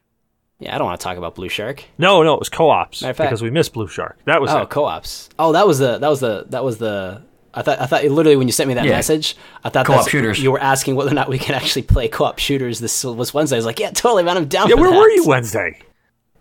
Yeah, 0.60 0.74
I 0.74 0.78
don't 0.78 0.88
want 0.88 1.00
to 1.00 1.04
talk 1.04 1.18
about 1.18 1.36
Blue 1.36 1.50
Shark. 1.50 1.84
No, 1.98 2.24
no, 2.24 2.34
it 2.36 2.40
was 2.40 2.48
co-ops 2.50 3.02
Matter 3.02 3.12
of 3.12 3.18
fact- 3.18 3.30
because 3.30 3.42
we 3.42 3.50
missed 3.50 3.74
Blue 3.74 3.88
Shark. 3.88 4.18
That 4.26 4.40
was 4.42 4.52
Oh, 4.52 4.62
it. 4.62 4.70
co-ops. 4.70 5.30
Oh, 5.40 5.52
that 5.52 5.68
was 5.68 5.80
the 5.80 5.98
that 5.98 6.08
was 6.10 6.20
the 6.22 6.46
that 6.50 6.64
was 6.64 6.78
the. 6.78 7.24
I 7.54 7.62
thought 7.62 7.80
I 7.82 7.86
thought 7.88 8.04
literally 8.04 8.36
when 8.36 8.48
you 8.48 8.52
sent 8.52 8.68
me 8.68 8.74
that 8.76 8.86
Yeah. 8.86 8.92
message, 8.92 9.36
I 9.64 9.70
thought 9.70 9.86
Co-op 9.86 10.08
shooters. 10.10 10.42
You 10.44 10.52
were 10.52 10.60
asking 10.60 10.96
whether 10.96 11.10
or 11.12 11.14
not 11.14 11.30
we 11.30 11.40
can 11.40 11.56
actually 11.56 11.84
play 11.84 12.08
co-op 12.10 12.38
shooters. 12.38 12.80
This 12.80 13.04
was 13.04 13.34
Wednesday. 13.34 13.56
I 13.56 13.60
was 13.60 13.66
like, 13.66 13.80
yeah, 13.80 13.92
totally, 13.92 14.24
man. 14.24 14.38
I'm 14.38 14.48
down. 14.48 14.70
yeah, 14.70 14.76
for 14.76 14.82
where 14.82 14.92
that. 14.92 14.98
were 15.00 15.10
you 15.10 15.26
Wednesday? 15.26 15.80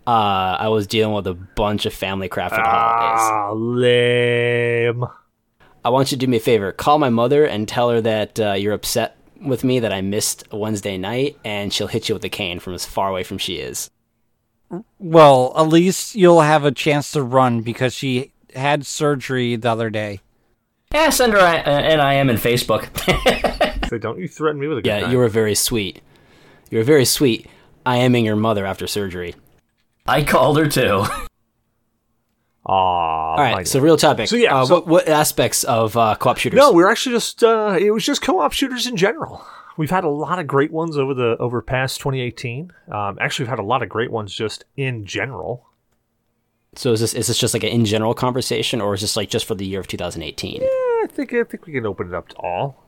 Uh, 0.07 0.11
I 0.59 0.67
was 0.67 0.85
dealing 0.87 1.15
with 1.15 1.25
a 1.27 1.33
bunch 1.33 1.85
of 1.85 1.93
family 1.93 2.27
crap 2.29 2.51
for 2.51 2.57
the 2.57 2.63
holidays. 2.63 3.19
Ah, 3.21 3.51
lame. 3.53 5.05
I 5.85 5.89
want 5.89 6.11
you 6.11 6.17
to 6.17 6.25
do 6.25 6.29
me 6.29 6.37
a 6.37 6.41
favor. 6.41 6.71
Call 6.71 6.97
my 6.97 7.09
mother 7.09 7.45
and 7.45 7.67
tell 7.67 7.91
her 7.91 8.01
that 8.01 8.39
uh, 8.39 8.53
you're 8.53 8.73
upset 8.73 9.15
with 9.39 9.63
me 9.63 9.79
that 9.79 9.93
I 9.93 10.01
missed 10.01 10.43
a 10.49 10.57
Wednesday 10.57 10.97
night, 10.97 11.37
and 11.45 11.71
she'll 11.71 11.87
hit 11.87 12.09
you 12.09 12.15
with 12.15 12.25
a 12.25 12.29
cane 12.29 12.59
from 12.59 12.73
as 12.73 12.85
far 12.85 13.09
away 13.09 13.23
from 13.23 13.37
she 13.37 13.57
is. 13.57 13.91
Well, 14.97 15.53
at 15.55 15.67
least 15.67 16.15
you'll 16.15 16.41
have 16.41 16.65
a 16.65 16.71
chance 16.71 17.11
to 17.11 17.21
run 17.21 17.61
because 17.61 17.93
she 17.93 18.31
had 18.55 18.85
surgery 18.85 19.55
the 19.55 19.69
other 19.69 19.89
day. 19.91 20.21
Yeah, 20.91 21.09
send 21.11 21.33
her 21.33 21.39
uh, 21.39 21.61
an 21.61 21.99
IM 21.99 22.29
in 22.29 22.37
Facebook. 22.37 22.89
So 23.87 23.99
don't 23.99 24.17
you 24.17 24.27
threaten 24.27 24.59
me 24.59 24.65
with 24.65 24.79
a 24.79 24.81
good 24.81 24.87
Yeah, 24.89 25.01
time. 25.01 25.11
you 25.11 25.19
were 25.19 25.27
very 25.27 25.53
sweet. 25.53 26.01
You 26.71 26.79
were 26.79 26.83
very 26.83 27.05
sweet. 27.05 27.47
I 27.85 27.97
aming 27.97 28.25
your 28.25 28.35
mother 28.35 28.65
after 28.65 28.87
surgery. 28.87 29.35
I 30.07 30.23
called 30.23 30.57
her 30.57 30.67
too. 30.67 31.05
Aw, 32.67 32.71
All 32.71 33.37
right, 33.37 33.67
so 33.67 33.79
real 33.79 33.97
topic. 33.97 34.27
So, 34.27 34.35
yeah, 34.35 34.55
uh, 34.61 34.65
so- 34.65 34.75
what, 34.75 34.87
what 34.87 35.07
aspects 35.07 35.63
of 35.65 35.95
uh, 35.95 36.15
co-op 36.15 36.37
shooters? 36.37 36.57
No, 36.57 36.71
we're 36.73 36.89
actually 36.89 37.15
just 37.15 37.43
uh, 37.43 37.77
it 37.79 37.91
was 37.91 38.03
just 38.03 38.21
co-op 38.21 38.53
shooters 38.53 38.87
in 38.87 38.97
general. 38.97 39.45
We've 39.77 39.89
had 39.91 40.03
a 40.03 40.09
lot 40.09 40.39
of 40.39 40.47
great 40.47 40.71
ones 40.71 40.97
over 40.97 41.13
the 41.13 41.35
over 41.39 41.61
past 41.61 41.99
2018. 41.99 42.71
Um, 42.91 43.17
actually, 43.21 43.43
we've 43.43 43.49
had 43.49 43.59
a 43.59 43.63
lot 43.63 43.83
of 43.83 43.89
great 43.89 44.09
ones 44.09 44.33
just 44.33 44.65
in 44.77 45.05
general. 45.05 45.67
So 46.75 46.91
is 46.93 47.01
this 47.01 47.13
is 47.13 47.27
this 47.27 47.37
just 47.37 47.53
like 47.53 47.63
an 47.63 47.69
in 47.69 47.85
general 47.85 48.13
conversation, 48.13 48.81
or 48.81 48.93
is 48.95 49.01
this 49.01 49.15
like 49.15 49.29
just 49.29 49.45
for 49.45 49.53
the 49.55 49.65
year 49.65 49.79
of 49.79 49.87
2018? 49.87 50.61
Eh, 50.63 50.65
I 50.65 51.05
think 51.11 51.33
I 51.33 51.43
think 51.43 51.67
we 51.67 51.73
can 51.73 51.85
open 51.85 52.07
it 52.07 52.13
up 52.13 52.29
to 52.29 52.35
all. 52.37 52.83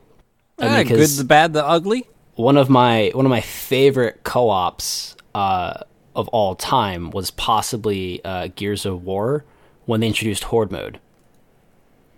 I 0.58 0.62
mean, 0.64 0.72
Ah, 0.72 0.82
good, 0.82 0.98
'cause- 0.98 1.16
the 1.18 1.24
bad, 1.24 1.52
the 1.52 1.64
ugly. 1.64 2.08
one 2.34 2.56
of 2.56 2.68
my 2.68 3.10
one 3.14 3.24
of 3.26 3.30
my 3.30 3.40
favorite 3.42 4.24
co-ops 4.24 5.14
uh, 5.34 5.74
of 6.16 6.26
all 6.28 6.54
time 6.56 7.10
was 7.10 7.30
possibly 7.30 8.24
uh, 8.24 8.48
Gears 8.56 8.84
of 8.86 9.04
War 9.04 9.44
when 9.88 10.00
they 10.00 10.06
introduced 10.06 10.44
Horde 10.44 10.70
mode. 10.70 11.00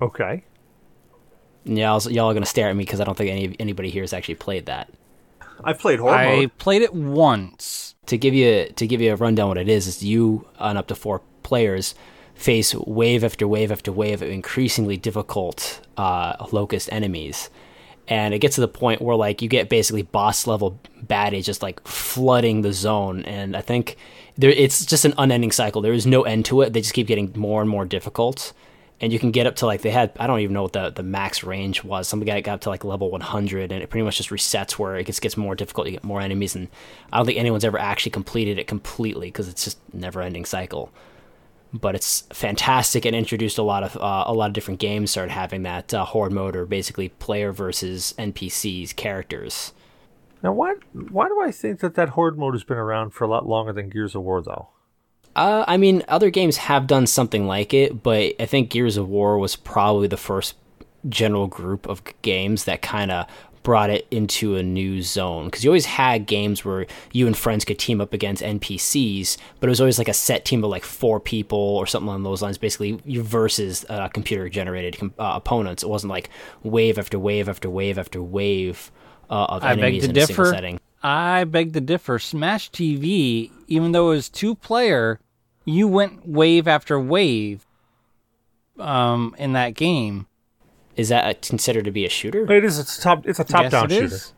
Okay. 0.02 0.42
And 1.64 1.78
y'all, 1.78 2.02
y'all 2.10 2.28
are 2.28 2.34
gonna 2.34 2.44
stare 2.44 2.68
at 2.68 2.74
me 2.74 2.82
because 2.82 3.00
I 3.00 3.04
don't 3.04 3.16
think 3.16 3.30
any 3.30 3.54
anybody 3.60 3.90
here 3.90 4.02
has 4.02 4.12
actually 4.12 4.34
played 4.34 4.66
that. 4.66 4.90
I've 5.62 5.78
played 5.78 6.00
horde. 6.00 6.14
I 6.14 6.36
mode. 6.40 6.58
played 6.58 6.82
it 6.82 6.92
once. 6.92 7.94
To 8.06 8.18
give 8.18 8.34
you 8.34 8.66
to 8.74 8.86
give 8.88 9.00
you 9.00 9.12
a 9.12 9.16
rundown, 9.16 9.48
what 9.48 9.58
it 9.58 9.68
is 9.68 9.86
is 9.86 10.02
you 10.02 10.48
and 10.58 10.78
up 10.78 10.88
to 10.88 10.96
four 10.96 11.22
players 11.44 11.94
face 12.34 12.74
wave 12.74 13.22
after 13.22 13.46
wave 13.46 13.70
after 13.70 13.92
wave 13.92 14.20
of 14.20 14.28
increasingly 14.28 14.96
difficult 14.96 15.80
uh, 15.96 16.44
locust 16.50 16.88
enemies. 16.90 17.50
And 18.08 18.34
it 18.34 18.40
gets 18.40 18.56
to 18.56 18.62
the 18.62 18.68
point 18.68 19.00
where 19.00 19.14
like 19.14 19.42
you 19.42 19.48
get 19.48 19.68
basically 19.68 20.02
boss 20.02 20.48
level 20.48 20.80
baddies 21.06 21.44
just 21.44 21.62
like 21.62 21.86
flooding 21.86 22.62
the 22.62 22.72
zone, 22.72 23.22
and 23.26 23.56
I 23.56 23.60
think 23.60 23.96
there 24.40 24.50
it's 24.50 24.86
just 24.86 25.04
an 25.04 25.14
unending 25.18 25.52
cycle. 25.52 25.82
There 25.82 25.92
is 25.92 26.06
no 26.06 26.22
end 26.22 26.46
to 26.46 26.62
it. 26.62 26.72
They 26.72 26.80
just 26.80 26.94
keep 26.94 27.06
getting 27.06 27.32
more 27.36 27.60
and 27.60 27.68
more 27.68 27.84
difficult, 27.84 28.52
and 29.00 29.12
you 29.12 29.18
can 29.18 29.30
get 29.30 29.46
up 29.46 29.56
to 29.56 29.66
like 29.66 29.82
they 29.82 29.90
had 29.90 30.12
I 30.18 30.26
don't 30.26 30.40
even 30.40 30.54
know 30.54 30.62
what 30.62 30.72
the, 30.72 30.90
the 30.90 31.02
max 31.02 31.44
range 31.44 31.84
was. 31.84 32.08
Some 32.08 32.20
guy 32.20 32.40
got 32.40 32.54
up 32.54 32.60
to 32.62 32.70
like 32.70 32.82
level 32.82 33.10
100, 33.10 33.70
and 33.70 33.82
it 33.82 33.90
pretty 33.90 34.04
much 34.04 34.16
just 34.16 34.30
resets 34.30 34.72
where 34.72 34.96
it 34.96 35.04
gets 35.04 35.20
gets 35.20 35.36
more 35.36 35.54
difficult. 35.54 35.86
You 35.88 35.92
get 35.92 36.04
more 36.04 36.22
enemies, 36.22 36.56
and 36.56 36.68
I 37.12 37.18
don't 37.18 37.26
think 37.26 37.38
anyone's 37.38 37.64
ever 37.64 37.78
actually 37.78 38.12
completed 38.12 38.58
it 38.58 38.66
completely 38.66 39.28
because 39.28 39.48
it's 39.48 39.64
just 39.64 39.78
never 39.92 40.22
ending 40.22 40.44
cycle 40.44 40.90
but 41.72 41.94
it's 41.94 42.22
fantastic 42.32 43.04
and 43.04 43.14
introduced 43.14 43.56
a 43.56 43.62
lot 43.62 43.84
of 43.84 43.96
uh, 43.96 44.24
a 44.26 44.34
lot 44.34 44.48
of 44.48 44.52
different 44.52 44.80
games 44.80 45.12
started 45.12 45.30
having 45.30 45.62
that 45.62 45.94
uh, 45.94 46.04
horde 46.04 46.32
mode 46.32 46.56
or 46.56 46.66
basically 46.66 47.10
player 47.10 47.52
versus 47.52 48.12
npcs 48.18 48.96
characters 48.96 49.72
Now, 50.42 50.52
why 50.52 50.74
why 50.92 51.28
do 51.28 51.40
I 51.42 51.50
think 51.50 51.80
that 51.80 51.94
that 51.94 52.10
horde 52.10 52.38
mode 52.38 52.54
has 52.54 52.64
been 52.64 52.78
around 52.78 53.10
for 53.10 53.24
a 53.24 53.28
lot 53.28 53.46
longer 53.46 53.72
than 53.72 53.90
Gears 53.90 54.14
of 54.14 54.22
War, 54.22 54.42
though? 54.42 54.68
uh, 55.36 55.64
i 55.66 55.76
mean 55.76 56.02
other 56.08 56.30
games 56.30 56.56
have 56.56 56.86
done 56.86 57.06
something 57.06 57.46
like 57.46 57.72
it 57.72 58.02
but 58.02 58.34
i 58.40 58.46
think 58.46 58.70
gears 58.70 58.96
of 58.96 59.08
war 59.08 59.38
was 59.38 59.56
probably 59.56 60.08
the 60.08 60.16
first 60.16 60.56
general 61.08 61.46
group 61.46 61.86
of 61.88 62.02
games 62.22 62.64
that 62.64 62.82
kind 62.82 63.10
of 63.10 63.26
brought 63.62 63.90
it 63.90 64.06
into 64.10 64.56
a 64.56 64.62
new 64.62 65.02
zone 65.02 65.44
because 65.44 65.62
you 65.62 65.70
always 65.70 65.84
had 65.84 66.26
games 66.26 66.64
where 66.64 66.86
you 67.12 67.26
and 67.26 67.36
friends 67.36 67.64
could 67.64 67.78
team 67.78 68.00
up 68.00 68.12
against 68.14 68.42
npcs 68.42 69.36
but 69.60 69.68
it 69.68 69.70
was 69.70 69.80
always 69.80 69.98
like 69.98 70.08
a 70.08 70.14
set 70.14 70.44
team 70.44 70.64
of 70.64 70.70
like 70.70 70.84
four 70.84 71.20
people 71.20 71.58
or 71.58 71.86
something 71.86 72.08
along 72.08 72.22
those 72.22 72.40
lines 72.42 72.56
basically 72.56 72.98
you 73.04 73.22
versus 73.22 73.84
uh, 73.90 74.08
computer 74.08 74.48
generated 74.48 74.96
uh, 75.18 75.32
opponents 75.34 75.82
it 75.82 75.88
wasn't 75.88 76.10
like 76.10 76.30
wave 76.62 76.98
after 76.98 77.18
wave 77.18 77.48
after 77.48 77.68
wave 77.68 77.98
after 77.98 78.22
wave 78.22 78.90
uh, 79.30 79.46
of 79.48 79.64
I 79.64 79.74
beg 79.76 79.94
enemies 79.94 80.02
to 80.04 80.10
in 80.10 80.16
a 80.16 80.20
single 80.26 80.44
differ. 80.44 80.54
setting 80.54 80.80
I 81.02 81.44
beg 81.44 81.72
to 81.72 81.80
differ. 81.80 82.18
Smash 82.18 82.70
TV, 82.70 83.50
even 83.68 83.92
though 83.92 84.10
it 84.10 84.16
was 84.16 84.28
two 84.28 84.54
player, 84.54 85.18
you 85.64 85.88
went 85.88 86.28
wave 86.28 86.68
after 86.68 87.00
wave 87.00 87.64
um, 88.78 89.34
in 89.38 89.52
that 89.54 89.74
game. 89.74 90.26
is 90.96 91.08
that 91.08 91.24
uh, 91.24 91.38
considered 91.40 91.84
to 91.86 91.90
be 91.90 92.04
a 92.04 92.08
shooter 92.10 92.50
It 92.52 92.64
is. 92.64 92.78
It's 92.78 92.98
a 92.98 93.02
top. 93.02 93.26
It's 93.26 93.38
a 93.38 93.44
top 93.44 93.62
Yes, 93.62 93.72
down 93.72 93.86
it 93.86 93.90
shooter. 93.92 94.04
is. 94.16 94.32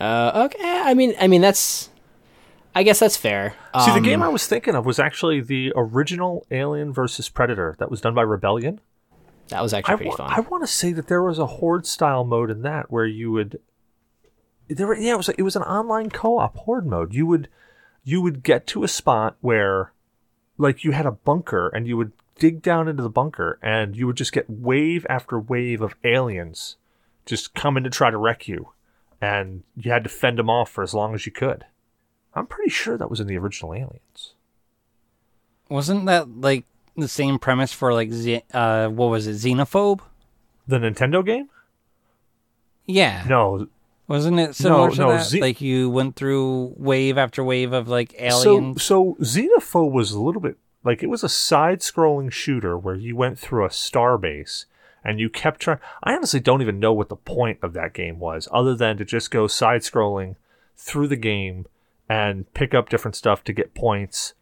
uh, 0.00 0.48
okay 0.50 0.82
i 0.84 0.94
mean 0.94 1.14
i 1.20 1.28
mean 1.28 1.40
that's 1.40 1.90
i 2.74 2.82
guess 2.82 2.98
that's 2.98 3.16
fair 3.16 3.54
See, 3.84 3.90
the 3.92 3.96
Um, 3.98 4.02
game 4.02 4.22
I 4.22 4.28
was 4.28 4.46
thinking 4.46 4.74
of 4.74 4.84
was 4.84 4.98
actually 4.98 5.40
the 5.40 5.72
original 5.74 6.44
Alien 6.50 6.92
versus 6.92 7.30
Predator 7.30 7.74
that 7.78 7.90
was 7.90 8.02
done 8.02 8.14
by 8.14 8.20
Rebellion. 8.20 8.80
That 9.48 9.62
was 9.62 9.74
actually 9.74 9.94
I 9.94 9.96
pretty 9.96 10.10
wa- 10.10 10.16
fun 10.16 10.30
I 10.30 10.40
want 10.40 10.62
to 10.62 10.66
say 10.66 10.92
that 10.92 11.08
there 11.08 11.22
was 11.22 11.38
a 11.38 11.46
horde 11.46 11.86
style 11.86 12.24
mode 12.24 12.50
in 12.50 12.62
that 12.62 12.90
where 12.90 13.06
you 13.06 13.32
would 13.32 13.60
there 14.68 14.86
were, 14.86 14.96
yeah 14.96 15.14
it 15.14 15.16
was 15.16 15.28
it 15.28 15.42
was 15.42 15.56
an 15.56 15.62
online 15.62 16.10
co-op 16.10 16.56
horde 16.56 16.86
mode. 16.86 17.14
You 17.14 17.26
would 17.26 17.48
you 18.04 18.20
would 18.22 18.42
get 18.42 18.66
to 18.68 18.84
a 18.84 18.88
spot 18.88 19.36
where 19.40 19.92
like 20.58 20.84
you 20.84 20.92
had 20.92 21.06
a 21.06 21.12
bunker 21.12 21.68
and 21.68 21.86
you 21.86 21.96
would 21.96 22.12
dig 22.38 22.62
down 22.62 22.88
into 22.88 23.02
the 23.02 23.10
bunker 23.10 23.58
and 23.62 23.96
you 23.96 24.06
would 24.06 24.16
just 24.16 24.32
get 24.32 24.48
wave 24.48 25.06
after 25.08 25.38
wave 25.38 25.80
of 25.82 25.94
aliens 26.04 26.76
just 27.26 27.54
coming 27.54 27.84
to 27.84 27.90
try 27.90 28.10
to 28.10 28.16
wreck 28.16 28.48
you 28.48 28.70
and 29.20 29.62
you 29.76 29.92
had 29.92 30.02
to 30.02 30.10
fend 30.10 30.38
them 30.38 30.50
off 30.50 30.70
for 30.70 30.82
as 30.82 30.92
long 30.92 31.14
as 31.14 31.26
you 31.26 31.32
could. 31.32 31.64
I'm 32.34 32.46
pretty 32.46 32.70
sure 32.70 32.96
that 32.96 33.10
was 33.10 33.20
in 33.20 33.26
the 33.26 33.38
original 33.38 33.74
Aliens. 33.74 34.34
Wasn't 35.68 36.06
that 36.06 36.40
like 36.40 36.64
the 36.96 37.08
same 37.08 37.38
premise 37.38 37.72
for 37.72 37.92
like 37.92 38.10
uh, 38.52 38.88
what 38.88 39.06
was 39.10 39.26
it, 39.26 39.34
Xenophobe? 39.36 40.00
The 40.68 40.78
Nintendo 40.78 41.24
game? 41.24 41.48
Yeah, 42.86 43.24
No, 43.28 43.68
wasn't 44.08 44.38
it 44.40 44.54
similar 44.56 44.88
No, 44.88 44.94
to 44.94 45.00
no, 45.00 45.12
that? 45.12 45.26
Ze- 45.26 45.40
like 45.40 45.60
you 45.60 45.88
went 45.88 46.16
through 46.16 46.74
wave 46.76 47.16
after 47.16 47.44
wave 47.44 47.72
of 47.72 47.88
like 47.88 48.12
So, 48.30 48.56
aliens. 48.56 48.82
so 48.82 49.16
Xenophobe 49.20 49.92
was 49.92 50.10
a 50.12 50.20
little 50.20 50.40
bit 50.40 50.56
like 50.84 51.02
it 51.02 51.06
was 51.08 51.22
a 51.22 51.28
side-scrolling 51.28 52.32
shooter 52.32 52.76
where 52.76 52.96
you 52.96 53.14
went 53.14 53.38
through 53.38 53.64
a 53.64 53.70
star 53.70 54.18
base 54.18 54.66
and 55.04 55.20
you 55.20 55.30
kept 55.30 55.60
trying. 55.60 55.78
I 56.02 56.12
honestly 56.14 56.40
don't 56.40 56.60
even 56.60 56.80
know 56.80 56.92
what 56.92 57.08
the 57.08 57.16
point 57.16 57.58
of 57.62 57.72
that 57.74 57.92
game 57.94 58.18
was, 58.18 58.48
other 58.52 58.74
than 58.74 58.96
to 58.98 59.04
just 59.04 59.30
go 59.30 59.46
side-scrolling 59.46 60.34
through 60.76 61.06
the 61.08 61.16
game 61.16 61.66
and 62.08 62.52
pick 62.52 62.74
up 62.74 62.88
different 62.88 63.14
stuff 63.16 63.44
to 63.44 63.52
get 63.52 63.74
points. 63.74 64.34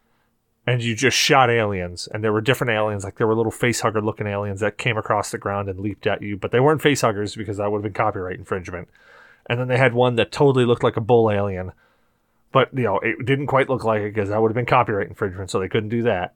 And 0.71 0.81
you 0.81 0.95
just 0.95 1.17
shot 1.17 1.49
aliens, 1.49 2.07
and 2.13 2.23
there 2.23 2.31
were 2.31 2.39
different 2.39 2.71
aliens, 2.71 3.03
like 3.03 3.17
there 3.17 3.27
were 3.27 3.35
little 3.35 3.51
face 3.51 3.81
facehugger-looking 3.81 4.25
aliens 4.25 4.61
that 4.61 4.77
came 4.77 4.97
across 4.97 5.29
the 5.29 5.37
ground 5.37 5.67
and 5.67 5.81
leaped 5.81 6.07
at 6.07 6.21
you, 6.21 6.37
but 6.37 6.51
they 6.51 6.61
weren't 6.61 6.81
facehuggers 6.81 7.35
because 7.35 7.57
that 7.57 7.69
would 7.69 7.79
have 7.79 7.83
been 7.83 7.91
copyright 7.91 8.37
infringement. 8.37 8.87
And 9.47 9.59
then 9.59 9.67
they 9.67 9.77
had 9.77 9.93
one 9.93 10.15
that 10.15 10.31
totally 10.31 10.63
looked 10.63 10.81
like 10.81 10.95
a 10.95 11.01
bull 11.01 11.29
alien, 11.29 11.73
but 12.53 12.69
you 12.73 12.83
know 12.83 12.99
it 12.99 13.25
didn't 13.25 13.47
quite 13.47 13.69
look 13.69 13.83
like 13.83 13.99
it 13.99 14.13
because 14.13 14.29
that 14.29 14.41
would 14.41 14.47
have 14.47 14.55
been 14.55 14.65
copyright 14.65 15.09
infringement, 15.09 15.51
so 15.51 15.59
they 15.59 15.67
couldn't 15.67 15.89
do 15.89 16.03
that. 16.03 16.35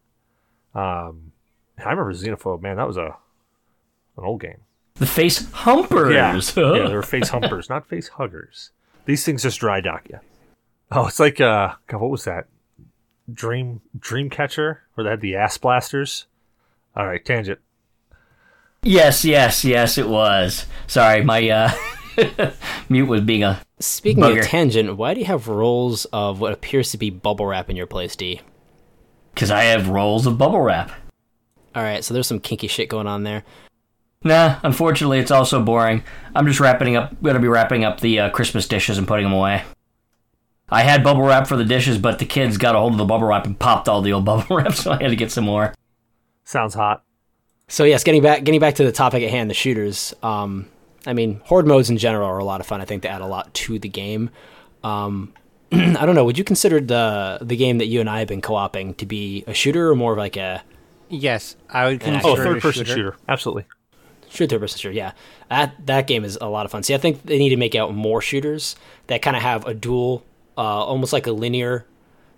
Um, 0.74 1.32
I 1.78 1.90
remember 1.92 2.12
Xenophobe, 2.12 2.62
man, 2.62 2.76
that 2.76 2.88
was 2.88 2.98
a 2.98 3.16
an 4.18 4.26
old 4.26 4.42
game. 4.42 4.64
The 4.96 5.06
face 5.06 5.50
humpers. 5.52 6.14
Yeah, 6.14 6.34
yeah, 6.58 6.88
they 6.90 6.94
were 6.94 7.04
face 7.04 7.30
humpers, 7.30 7.70
not 7.70 7.88
face 7.88 8.10
huggers. 8.10 8.72
These 9.06 9.24
things 9.24 9.44
just 9.44 9.62
dry 9.62 9.80
dock 9.80 10.10
you. 10.10 10.20
Oh, 10.92 11.08
it's 11.08 11.22
like 11.22 11.40
uh, 11.40 11.76
God, 11.88 12.02
what 12.02 12.12
was 12.12 12.26
that? 12.26 12.48
Dream 13.32 13.82
Dreamcatcher, 13.98 14.78
where 14.94 15.04
they 15.04 15.10
had 15.10 15.22
the 15.22 15.36
ass 15.36 15.58
blasters. 15.58 16.26
All 16.96 17.08
right, 17.08 17.24
tangent. 17.24 17.60
Yes, 18.84 19.26
yes, 19.26 19.66
yes, 19.66 19.98
it 19.98 20.08
was. 20.08 20.66
Sorry, 20.88 21.24
my 21.24 21.50
uh, 21.50 21.72
mute 22.90 23.08
was 23.08 23.22
being 23.22 23.44
a. 23.44 23.62
Speaking 23.80 24.24
Bugger. 24.24 24.40
of 24.40 24.46
tangent, 24.46 24.96
why 24.96 25.14
do 25.14 25.20
you 25.20 25.26
have 25.26 25.48
rolls 25.48 26.06
of 26.06 26.40
what 26.40 26.54
appears 26.54 26.92
to 26.92 26.98
be 26.98 27.10
bubble 27.10 27.46
wrap 27.46 27.70
in 27.70 27.76
your 27.76 27.88
place, 27.88 28.16
D? 28.16 28.42
Because 29.34 29.52
I 29.52 29.64
have 29.64 29.90
rolls 29.90 30.26
of 30.26 30.38
bubble 30.38 30.62
wrap. 30.62 30.92
All 31.74 31.84
right, 31.84 32.04
so 32.04 32.14
there's 32.14 32.28
some 32.28 32.40
kinky 32.40 32.68
shit 32.68 32.88
going 32.88 33.08
on 33.08 33.24
there. 33.24 33.44
Nah, 34.24 34.60
unfortunately, 34.64 35.20
it's 35.20 35.32
also 35.32 35.62
boring. 35.62 36.04
I'm 36.34 36.48
just 36.48 36.60
wrapping 36.60 36.96
up. 36.96 37.22
Gonna 37.22 37.40
be 37.40 37.48
wrapping 37.48 37.84
up 37.84 38.00
the 38.00 38.22
uh, 38.22 38.30
Christmas 38.30 38.68
dishes 38.68 38.98
and 38.98 39.08
putting 39.08 39.26
them 39.26 39.34
away. 39.34 39.64
I 40.70 40.82
had 40.84 41.04
bubble 41.04 41.24
wrap 41.24 41.48
for 41.48 41.58
the 41.58 41.66
dishes, 41.66 41.98
but 41.98 42.20
the 42.20 42.26
kids 42.26 42.58
got 42.58 42.76
a 42.76 42.80
hold 42.80 42.94
of 42.94 42.98
the 42.98 43.06
bubble 43.06 43.28
wrap 43.28 43.46
and 43.46 43.58
popped 43.58 43.88
all 43.88 44.02
the 44.02 44.14
old 44.14 44.26
bubble 44.26 44.56
wrap, 44.58 44.74
so 44.74 44.92
I 44.92 45.02
had 45.02 45.10
to 45.10 45.16
get 45.16 45.32
some 45.32 45.46
more. 45.46 45.74
Sounds 46.44 46.74
hot. 46.74 47.04
So 47.68 47.84
yes, 47.84 48.04
getting 48.04 48.22
back 48.22 48.44
getting 48.44 48.60
back 48.60 48.76
to 48.76 48.84
the 48.84 48.92
topic 48.92 49.24
at 49.24 49.30
hand, 49.32 49.50
the 49.50 49.54
shooters. 49.56 50.14
Um, 50.22 50.68
I 51.08 51.14
mean, 51.14 51.42
horde 51.46 51.68
modes 51.68 51.90
in 51.90 51.98
general 51.98 52.28
are 52.28 52.38
a 52.38 52.44
lot 52.46 52.62
of 52.62 52.68
fun. 52.68 52.82
I 52.82 52.86
think 52.86 53.02
they 53.04 53.10
add 53.10 53.22
a 53.22 53.28
lot 53.28 53.54
to 53.56 53.80
the 53.80 53.90
game. 53.90 54.30
Um, 54.84 55.34
I 55.72 56.06
don't 56.06 56.14
know. 56.16 56.26
Would 56.26 56.38
you 56.38 56.44
consider 56.44 56.80
the 56.80 57.40
the 57.42 57.56
game 57.56 57.80
that 57.80 57.88
you 57.88 58.00
and 58.00 58.10
I 58.10 58.20
have 58.20 58.28
been 58.28 58.42
co-oping 58.42 58.94
to 58.96 59.06
be 59.06 59.44
a 59.48 59.54
shooter 59.54 59.90
or 59.90 59.96
more 59.96 60.12
of 60.12 60.18
like 60.20 60.38
a 60.38 60.64
yes, 61.10 61.56
I 61.70 61.86
would 61.88 62.02
consider 62.02 62.28
Oh, 62.28 62.34
it 62.36 62.40
a 62.40 62.44
third 62.44 62.62
person 62.62 62.86
shooter. 62.86 62.96
shooter. 62.96 63.18
Absolutely. 63.28 63.66
Shoot 64.30 64.50
third 64.52 64.62
person 64.62 64.78
shooter, 64.80 64.94
yeah. 64.94 65.14
That 65.50 65.88
that 65.88 66.06
game 66.08 66.24
is 66.24 66.38
a 66.40 66.48
lot 66.48 66.66
of 66.66 66.72
fun. 66.72 66.84
See, 66.84 66.94
I 66.94 66.98
think 67.00 67.24
they 67.24 67.40
need 67.40 67.50
to 67.50 67.58
make 67.58 67.74
out 67.74 67.96
more 67.96 68.22
shooters 68.22 68.76
that 69.08 69.22
kind 69.24 69.36
of 69.36 69.42
have 69.42 69.66
a 69.66 69.74
dual, 69.74 70.24
uh, 70.58 70.62
almost 70.62 71.14
like 71.14 71.28
a 71.28 71.32
linear 71.32 71.86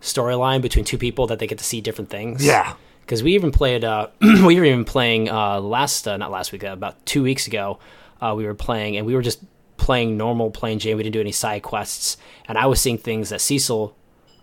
storyline 0.02 0.62
between 0.62 0.86
two 0.86 0.98
people 0.98 1.28
that 1.28 1.40
they 1.40 1.48
get 1.48 1.58
to 1.58 1.64
see 1.64 1.82
different 1.82 2.10
things. 2.10 2.46
Yeah. 2.46 2.76
Because 3.02 3.24
we 3.24 3.34
even 3.36 3.52
played, 3.52 3.84
uh, 3.84 4.08
we 4.22 4.60
were 4.60 4.66
even 4.66 4.86
playing 4.86 5.30
uh, 5.30 5.60
last, 5.62 6.08
uh, 6.08 6.18
not 6.18 6.30
last 6.32 6.52
week, 6.52 6.64
uh, 6.64 6.68
about 6.70 7.04
two 7.06 7.24
weeks 7.24 7.48
ago. 7.48 7.80
Uh, 8.22 8.34
we 8.36 8.46
were 8.46 8.54
playing, 8.56 8.98
and 8.98 9.06
we 9.06 9.16
were 9.16 9.22
just 9.22 9.40
playing 9.78 10.18
normal 10.18 10.52
plain 10.52 10.80
Jane. 10.80 10.98
We 10.98 11.04
didn't 11.04 11.14
do 11.14 11.22
any 11.22 11.32
side 11.32 11.62
quests, 11.64 12.18
and 12.48 12.58
I 12.58 12.66
was 12.66 12.82
seeing 12.82 12.98
things 12.98 13.30
that 13.30 13.40
Cecil 13.42 13.96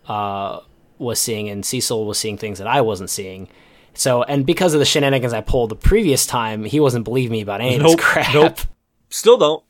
uh, 0.08 0.60
was 0.98 1.20
seeing, 1.20 1.48
and 1.48 1.64
Cecil 1.66 2.06
was 2.06 2.18
seeing 2.18 2.38
things 2.38 2.58
that 2.58 2.66
I 2.68 2.80
wasn't 2.80 3.10
seeing. 3.10 3.48
So, 3.92 4.22
and 4.22 4.46
because 4.46 4.74
of 4.74 4.80
the 4.80 4.86
shenanigans 4.86 5.32
I 5.32 5.40
pulled 5.40 5.70
the 5.70 5.76
previous 5.76 6.24
time, 6.26 6.64
he 6.64 6.80
wasn't 6.80 7.04
believing 7.04 7.32
me 7.32 7.40
about 7.42 7.60
any 7.60 7.76
of 7.76 7.82
Nope, 7.82 7.96
this 7.96 8.06
crap. 8.06 8.34
nope. 8.34 8.58
Still 9.10 9.36
don't. 9.36 9.64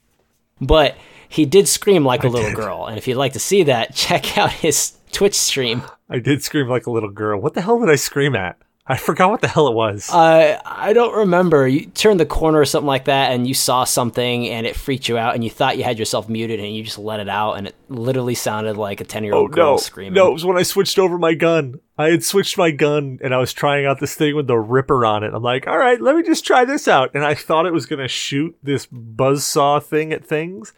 But 0.61 0.97
he 1.35 1.45
did 1.45 1.67
scream 1.67 2.05
like 2.05 2.23
a 2.23 2.29
little 2.29 2.51
did. 2.51 2.57
girl. 2.57 2.87
And 2.87 2.97
if 2.97 3.09
you'd 3.09 3.17
like 3.17 3.33
to 3.33 3.41
see 3.41 3.65
that, 3.65 3.95
check 3.97 4.39
out 4.39 4.53
his 4.53 4.93
Twitch 5.11 5.35
stream. 5.35 5.83
I 6.09 6.21
did 6.21 6.43
scream 6.45 6.69
like 6.69 6.87
a 6.87 6.91
little 6.91 7.11
girl. 7.11 7.41
What 7.41 7.55
the 7.55 7.61
hell 7.61 7.81
did 7.81 7.91
I 7.91 7.97
scream 7.97 8.37
at? 8.37 8.57
I 8.87 8.99
forgot 8.99 9.31
what 9.31 9.41
the 9.41 9.49
hell 9.49 9.67
it 9.67 9.75
was. 9.75 10.11
Uh, 10.13 10.61
I 10.65 10.93
don't 10.93 11.17
remember. 11.17 11.67
You 11.67 11.87
turned 11.87 12.21
the 12.21 12.27
corner 12.27 12.61
or 12.61 12.67
something 12.67 12.87
like 12.87 13.07
that, 13.07 13.33
and 13.33 13.49
you 13.49 13.55
saw 13.55 13.85
something, 13.85 14.47
and 14.47 14.67
it 14.67 14.77
freaked 14.77 15.09
you 15.09 15.17
out, 15.17 15.35
and 15.35 15.43
you 15.43 15.49
thought 15.49 15.79
you 15.79 15.85
had 15.85 15.99
yourself 15.99 16.29
muted, 16.29 16.61
and 16.61 16.77
you 16.77 16.85
just 16.85 16.99
let 16.99 17.19
it 17.19 17.29
out, 17.29 17.55
and 17.55 17.67
it 17.67 17.75
literally 17.89 18.35
sounded 18.35 18.77
like 18.77 19.01
a 19.01 19.05
ten 19.05 19.25
year 19.25 19.33
oh 19.33 19.39
old 19.39 19.53
girl 19.53 19.73
no! 19.73 19.77
screaming. 19.79 20.13
No, 20.13 20.29
it 20.29 20.35
was 20.35 20.45
when 20.45 20.59
I 20.59 20.65
switched 20.65 20.99
over 20.99 21.17
my 21.17 21.33
gun. 21.33 21.81
I 21.97 22.11
had 22.11 22.23
switched 22.23 22.59
my 22.59 22.73
gun, 22.73 23.21
and 23.25 23.35
I 23.35 23.39
was 23.39 23.55
trying 23.55 23.87
out 23.87 24.01
this 24.01 24.15
thing 24.15 24.37
with 24.37 24.49
the 24.49 24.59
ripper 24.59 25.07
on 25.07 25.25
it. 25.25 25.33
I'm 25.33 25.43
like, 25.43 25.67
all 25.67 25.79
right, 25.79 25.99
let 25.99 26.15
me 26.15 26.23
just 26.23 26.45
try 26.45 26.67
this 26.67 26.87
out, 26.87 27.11
and 27.15 27.25
I 27.25 27.33
thought 27.33 27.65
it 27.65 27.73
was 27.73 27.87
gonna 27.87 28.07
shoot 28.07 28.55
this 28.63 28.85
buzzsaw 28.85 29.83
thing 29.83 30.13
at 30.13 30.27
things, 30.27 30.75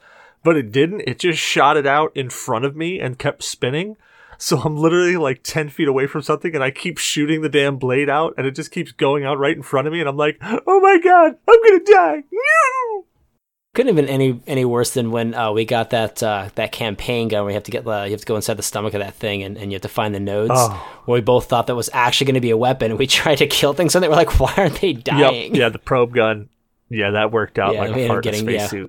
but 0.46 0.56
it 0.56 0.70
didn't. 0.70 1.00
It 1.00 1.18
just 1.18 1.40
shot 1.40 1.76
it 1.76 1.88
out 1.88 2.12
in 2.16 2.30
front 2.30 2.64
of 2.64 2.76
me 2.76 3.00
and 3.00 3.18
kept 3.18 3.42
spinning. 3.42 3.96
So 4.38 4.58
I'm 4.58 4.76
literally 4.76 5.16
like 5.16 5.40
10 5.42 5.70
feet 5.70 5.88
away 5.88 6.06
from 6.06 6.22
something 6.22 6.54
and 6.54 6.62
I 6.62 6.70
keep 6.70 6.98
shooting 6.98 7.42
the 7.42 7.48
damn 7.48 7.78
blade 7.78 8.08
out 8.08 8.34
and 8.38 8.46
it 8.46 8.52
just 8.52 8.70
keeps 8.70 8.92
going 8.92 9.24
out 9.24 9.40
right 9.40 9.56
in 9.56 9.64
front 9.64 9.88
of 9.88 9.92
me 9.92 9.98
and 9.98 10.08
I'm 10.08 10.16
like, 10.16 10.38
oh 10.40 10.80
my 10.80 11.00
god, 11.02 11.34
I'm 11.48 11.62
gonna 11.64 11.84
die. 11.84 12.22
No! 12.30 13.06
Couldn't 13.74 13.96
have 13.96 14.06
been 14.06 14.14
any 14.14 14.40
any 14.46 14.64
worse 14.64 14.92
than 14.92 15.10
when 15.10 15.34
uh, 15.34 15.50
we 15.50 15.64
got 15.64 15.90
that 15.90 16.22
uh, 16.22 16.50
that 16.54 16.70
campaign 16.70 17.26
gun 17.26 17.42
where 17.42 17.50
you 17.50 17.54
have 17.54 17.64
to 17.64 17.72
get 17.72 17.84
the, 17.84 18.04
you 18.04 18.12
have 18.12 18.20
to 18.20 18.26
go 18.26 18.36
inside 18.36 18.54
the 18.54 18.62
stomach 18.62 18.94
of 18.94 19.00
that 19.00 19.14
thing 19.14 19.42
and, 19.42 19.58
and 19.58 19.72
you 19.72 19.74
have 19.74 19.82
to 19.82 19.88
find 19.88 20.14
the 20.14 20.20
nodes. 20.20 20.52
Oh. 20.54 21.00
Where 21.06 21.16
we 21.16 21.22
both 21.22 21.46
thought 21.46 21.66
that 21.66 21.74
was 21.74 21.90
actually 21.92 22.26
going 22.26 22.34
to 22.36 22.40
be 22.40 22.50
a 22.50 22.56
weapon, 22.56 22.92
and 22.92 22.98
we 23.00 23.06
tried 23.08 23.38
to 23.38 23.48
kill 23.48 23.74
things, 23.74 23.96
and 23.96 24.02
they 24.04 24.08
were 24.08 24.14
like, 24.14 24.38
"Why 24.38 24.54
aren't 24.56 24.80
they 24.80 24.92
dying?" 24.92 25.54
Yep. 25.54 25.60
Yeah, 25.60 25.68
the 25.70 25.78
probe 25.80 26.14
gun. 26.14 26.50
Yeah, 26.88 27.10
that 27.10 27.32
worked 27.32 27.58
out 27.58 27.74
Yeah, 27.74 27.80
like 27.80 27.96
a 27.96 28.06
fart 28.06 28.24
in 28.26 28.34
a 28.34 28.36
getting- 28.44 28.80
yeah. 28.80 28.86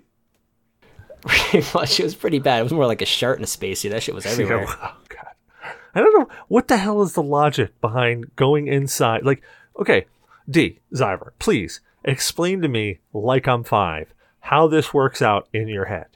Pretty 1.21 1.67
much, 1.73 1.99
it 1.99 2.03
was 2.03 2.15
pretty 2.15 2.39
bad. 2.39 2.59
It 2.59 2.63
was 2.63 2.73
more 2.73 2.85
like 2.85 3.01
a 3.01 3.05
shirt 3.05 3.37
in 3.37 3.43
a 3.43 3.47
spacesuit. 3.47 3.91
That 3.91 4.03
shit 4.03 4.15
was 4.15 4.25
everywhere. 4.27 4.61
Yeah, 4.61 4.75
oh 4.81 4.97
god. 5.09 5.71
I 5.95 5.99
don't 5.99 6.19
know 6.19 6.35
what 6.47 6.67
the 6.67 6.77
hell 6.77 7.01
is 7.01 7.13
the 7.13 7.23
logic 7.23 7.79
behind 7.81 8.35
going 8.35 8.67
inside. 8.67 9.23
Like, 9.23 9.43
okay, 9.79 10.05
D 10.49 10.79
Zyber, 10.93 11.31
please 11.39 11.81
explain 12.03 12.61
to 12.61 12.67
me, 12.67 12.99
like 13.13 13.47
I'm 13.47 13.63
five, 13.63 14.13
how 14.41 14.67
this 14.67 14.93
works 14.93 15.21
out 15.21 15.49
in 15.53 15.67
your 15.67 15.85
head. 15.85 16.07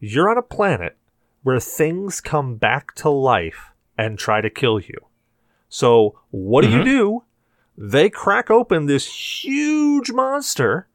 You're 0.00 0.30
on 0.30 0.38
a 0.38 0.42
planet 0.42 0.96
where 1.42 1.60
things 1.60 2.20
come 2.20 2.56
back 2.56 2.94
to 2.94 3.10
life 3.10 3.72
and 3.98 4.18
try 4.18 4.40
to 4.40 4.50
kill 4.50 4.80
you. 4.80 4.98
So 5.68 6.18
what 6.30 6.62
do 6.62 6.70
you 6.70 6.76
mm-hmm. 6.76 6.84
do? 6.84 7.24
They 7.76 8.08
crack 8.08 8.50
open 8.50 8.86
this 8.86 9.42
huge 9.42 10.12
monster, 10.12 10.86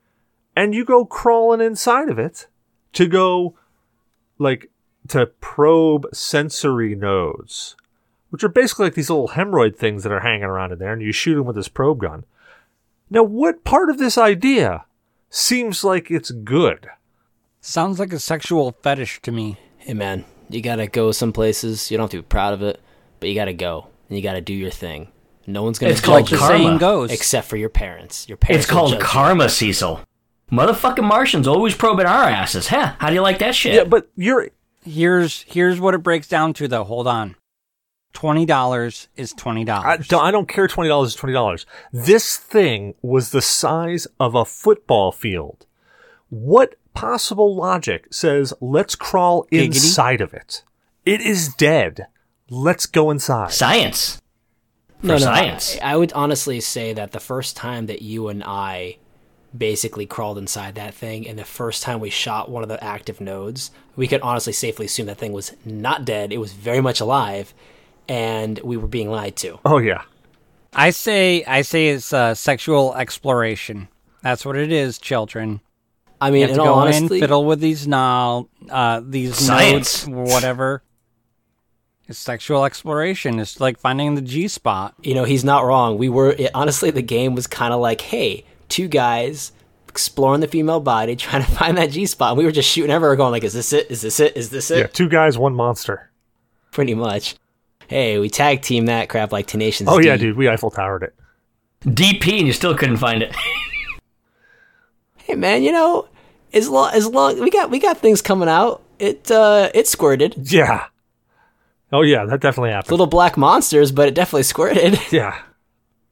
and 0.56 0.74
you 0.74 0.86
go 0.86 1.06
crawling 1.06 1.62
inside 1.62 2.10
of 2.10 2.18
it 2.18 2.48
to 2.94 3.08
go 3.08 3.56
like 4.38 4.70
to 5.10 5.26
probe 5.26 6.06
sensory 6.14 6.96
nodes, 6.96 7.76
which 8.30 8.44
are 8.44 8.50
basically 8.50 8.86
like 8.86 8.94
these 8.96 9.10
little 9.10 9.30
hemorrhoid 9.30 9.76
things 9.76 10.04
that 10.04 10.12
are 10.12 10.20
hanging 10.22 10.44
around 10.44 10.72
in 10.72 10.80
there, 10.80 10.94
and 10.94 11.02
you 11.02 11.12
shoot 11.12 11.36
them 11.36 11.46
with 11.46 11.56
this 11.56 11.68
probe 11.68 12.00
gun. 12.00 12.26
Now, 13.10 13.24
what 13.24 13.64
part 13.64 13.90
of 13.90 13.98
this 13.98 14.18
idea 14.18 14.86
seems 15.30 15.84
like 15.84 16.12
it's 16.12 16.32
good? 16.32 16.88
Sounds 17.62 18.00
like 18.00 18.14
a 18.14 18.20
sexual 18.20 18.72
fetish 18.84 19.22
to 19.24 19.32
me. 19.32 19.58
Hey 19.78 19.94
man, 19.94 20.26
you 20.50 20.62
gotta 20.62 20.88
go 20.88 21.12
some 21.12 21.34
places. 21.34 21.90
You 21.90 21.98
don't 21.98 22.06
have 22.06 22.12
to 22.12 22.18
be 22.18 22.24
proud 22.24 22.54
of 22.54 22.62
it, 22.62 22.80
but 23.20 23.30
you 23.30 23.36
gotta 23.36 23.54
go 23.54 23.88
and 24.08 24.18
you 24.18 24.24
gotta 24.24 24.42
do 24.42 24.54
your 24.54 24.72
thing. 24.72 25.10
No 25.48 25.64
one's 25.64 25.80
gonna 25.80 25.92
It's 25.92 26.02
judge 26.02 26.06
called 26.06 26.32
you 26.32 26.38
the 26.38 26.42
karma. 26.42 26.58
saying 26.58 26.78
goes. 26.78 27.12
except 27.12 27.48
for 27.48 27.58
your 27.58 27.70
parents. 27.70 28.28
Your 28.30 28.38
parents. 28.38 28.64
It's 28.66 28.72
called 28.72 28.92
judge 28.92 29.00
you. 29.00 29.06
karma, 29.06 29.50
Cecil. 29.50 30.02
Motherfucking 30.52 31.04
Martians 31.04 31.48
always 31.48 31.76
probing 31.76 32.06
our 32.06 32.24
asses. 32.24 32.68
Huh? 32.68 32.94
How 32.98 33.10
do 33.10 33.14
you 33.14 33.22
like 33.22 33.40
that 33.40 33.56
shit? 33.56 33.74
Yeah, 33.76 33.84
but 33.84 34.10
you're 34.16 34.50
Here's 34.84 35.44
here's 35.44 35.80
what 35.80 35.94
it 35.94 36.04
breaks 36.04 36.28
down 36.28 36.54
to 36.54 36.68
though. 36.68 36.84
Hold 36.84 37.08
on. 37.08 37.36
Twenty 38.14 38.46
dollars 38.46 39.08
is 39.16 39.34
twenty 39.34 39.62
I 39.62 39.64
dollars. 39.66 40.08
don't, 40.08 40.24
I 40.24 40.32
don't 40.32 40.48
care. 40.48 40.68
Twenty 40.68 40.90
dollars 40.90 41.10
is 41.10 41.16
twenty 41.16 41.34
dollars. 41.34 41.66
This 41.92 42.38
thing 42.38 42.96
was 43.02 43.32
the 43.32 43.42
size 43.42 44.08
of 44.20 44.36
a 44.36 44.46
football 44.46 45.12
field. 45.12 45.66
What 46.30 46.76
possible 46.94 47.56
logic 47.56 48.08
says 48.12 48.54
let's 48.62 48.96
crawl 48.96 49.46
Giggity. 49.52 49.66
inside 49.66 50.22
of 50.22 50.34
it? 50.34 50.64
It 51.06 51.22
is 51.22 51.54
dead. 51.56 52.08
Let's 52.50 52.86
go 52.86 53.12
inside. 53.12 53.52
Science. 53.52 54.22
No, 55.04 55.14
no. 55.14 55.20
science. 55.20 55.78
I, 55.84 55.94
I 55.94 55.98
would 55.98 56.14
honestly 56.14 56.60
say 56.62 56.94
that 56.94 57.12
the 57.12 57.20
first 57.20 57.56
time 57.56 57.86
that 57.88 58.02
you 58.02 58.28
and 58.30 58.44
I 58.44 58.98
basically 59.58 60.06
crawled 60.06 60.38
inside 60.38 60.76
that 60.76 60.94
thing, 60.94 61.28
and 61.28 61.38
the 61.40 61.46
first 61.46 61.82
time 61.84 62.00
we 62.00 62.10
shot 62.10 62.50
one 62.50 62.64
of 62.64 62.70
the 62.70 62.84
active 62.84 63.20
nodes, 63.20 63.72
we 63.96 64.08
could 64.08 64.22
honestly 64.22 64.54
safely 64.54 64.86
assume 64.86 65.08
that 65.08 65.18
thing 65.18 65.32
was 65.34 65.54
not 65.66 66.06
dead. 66.06 66.32
It 66.32 66.38
was 66.38 66.54
very 66.54 66.82
much 66.82 67.00
alive, 67.00 67.54
and 68.08 68.60
we 68.64 68.78
were 68.78 68.88
being 68.88 69.10
lied 69.10 69.36
to. 69.38 69.60
Oh 69.66 69.78
yeah. 69.80 70.04
I 70.74 70.92
say 70.92 71.44
I 71.46 71.64
say 71.64 71.90
it's 71.90 72.14
uh, 72.14 72.36
sexual 72.36 72.94
exploration. 72.96 73.88
That's 74.22 74.46
what 74.46 74.56
it 74.56 74.72
is, 74.72 74.98
children. 75.00 75.62
I 76.22 76.28
You 76.28 76.34
mean, 76.34 76.42
have 76.42 76.50
in 76.52 76.56
to 76.58 76.62
all 76.62 76.68
go 76.76 76.82
honesty, 76.82 77.16
in, 77.16 77.22
fiddle 77.22 77.46
with 77.46 77.60
these 77.62 77.88
now, 77.88 78.50
uh, 78.70 79.02
these 79.04 79.36
Science. 79.38 80.06
nodes, 80.06 80.32
whatever. 80.34 80.84
It's 82.08 82.20
sexual 82.20 82.66
exploration. 82.66 83.40
It's 83.40 83.60
like 83.60 83.80
finding 83.80 84.16
the 84.16 84.22
G 84.22 84.48
spot. 84.48 84.96
you 85.02 85.14
know, 85.14 85.24
he's 85.24 85.44
not 85.44 85.64
wrong. 85.64 85.98
We 85.98 86.10
were 86.10 86.32
it, 86.32 86.52
honestly, 86.54 86.92
the 86.92 87.02
game 87.04 87.36
was 87.36 87.48
kind 87.48 87.74
of 87.74 87.80
like, 87.80 88.02
hey, 88.02 88.46
two 88.70 88.88
guys 88.88 89.52
exploring 89.88 90.42
the 90.42 90.48
female 90.48 90.80
body, 90.80 91.16
trying 91.18 91.44
to 91.44 91.52
find 91.52 91.78
that 91.78 91.92
G 91.92 92.06
spot. 92.06 92.38
We 92.38 92.46
were 92.46 92.52
just 92.52 92.70
shooting 92.70 92.92
everywhere, 92.92 93.16
going 93.16 93.32
like, 93.32 93.44
is 93.44 93.54
this 93.54 93.74
it? 93.74 93.90
Is 93.92 94.02
this 94.02 94.20
it? 94.20 94.38
Is 94.38 94.50
this 94.50 94.72
it? 94.72 94.78
Yeah, 94.78 94.88
two 94.88 95.10
guys, 95.10 95.38
one 95.38 95.54
monster. 95.56 96.10
Pretty 96.72 96.94
much. 96.94 97.36
Hey, 97.88 98.20
we 98.20 98.30
tag 98.30 98.62
team 98.62 98.86
that 98.86 99.10
crap 99.10 99.32
like 99.32 99.48
Tenacious 99.48 99.88
Oh 99.88 100.00
yeah, 100.00 100.16
dude, 100.16 100.38
we 100.38 100.48
Eiffel 100.48 100.70
Towered 100.70 101.04
it. 101.04 101.16
DP 101.82 102.38
and 102.38 102.48
you 102.48 102.54
still 102.54 102.76
couldn't 102.76 102.98
find 102.98 103.24
it. 103.24 103.36
Hey 105.24 105.36
man, 105.36 105.62
you 105.62 105.72
know, 105.72 106.08
as 106.54 106.68
long 106.70 106.92
as 106.92 107.06
long 107.06 107.40
we 107.40 107.52
got 107.52 107.70
we 107.70 107.78
got 107.78 108.00
things 108.00 108.20
coming 108.20 108.50
out. 108.50 108.82
It 108.98 109.30
uh 109.30 109.70
it 109.76 109.88
squirted. 109.88 110.52
Yeah. 110.52 110.86
Oh 111.92 112.02
yeah, 112.02 112.26
that 112.26 112.42
definitely 112.42 112.72
happened. 112.72 112.90
Little 112.90 113.06
black 113.06 113.38
monsters, 113.38 113.92
but 113.92 114.08
it 114.08 114.16
definitely 114.16 114.42
squirted. 114.42 115.00
yeah. 115.12 115.40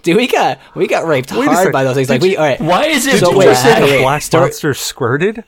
Dude, 0.04 0.16
we 0.16 0.28
got 0.28 0.60
we 0.76 0.88
got 0.88 1.06
raped 1.06 1.32
Wait 1.32 1.48
hard 1.48 1.72
by 1.74 1.84
those 1.84 1.96
things. 1.96 2.10
Like 2.10 2.22
Did 2.22 2.28
we 2.28 2.38
all 2.38 2.44
right. 2.46 2.62
Why 2.62 2.86
is 2.86 3.08
it? 3.08 3.20
So 3.20 3.30
Did 3.32 3.38
wait, 3.38 3.46
you 3.46 3.52
just 3.52 3.64
say 3.64 3.74
hey, 3.74 3.82
the 3.82 3.88
hey, 3.88 4.02
black 4.02 4.22
story- 4.22 4.44
monster 4.46 4.74
squirted? 4.74 5.44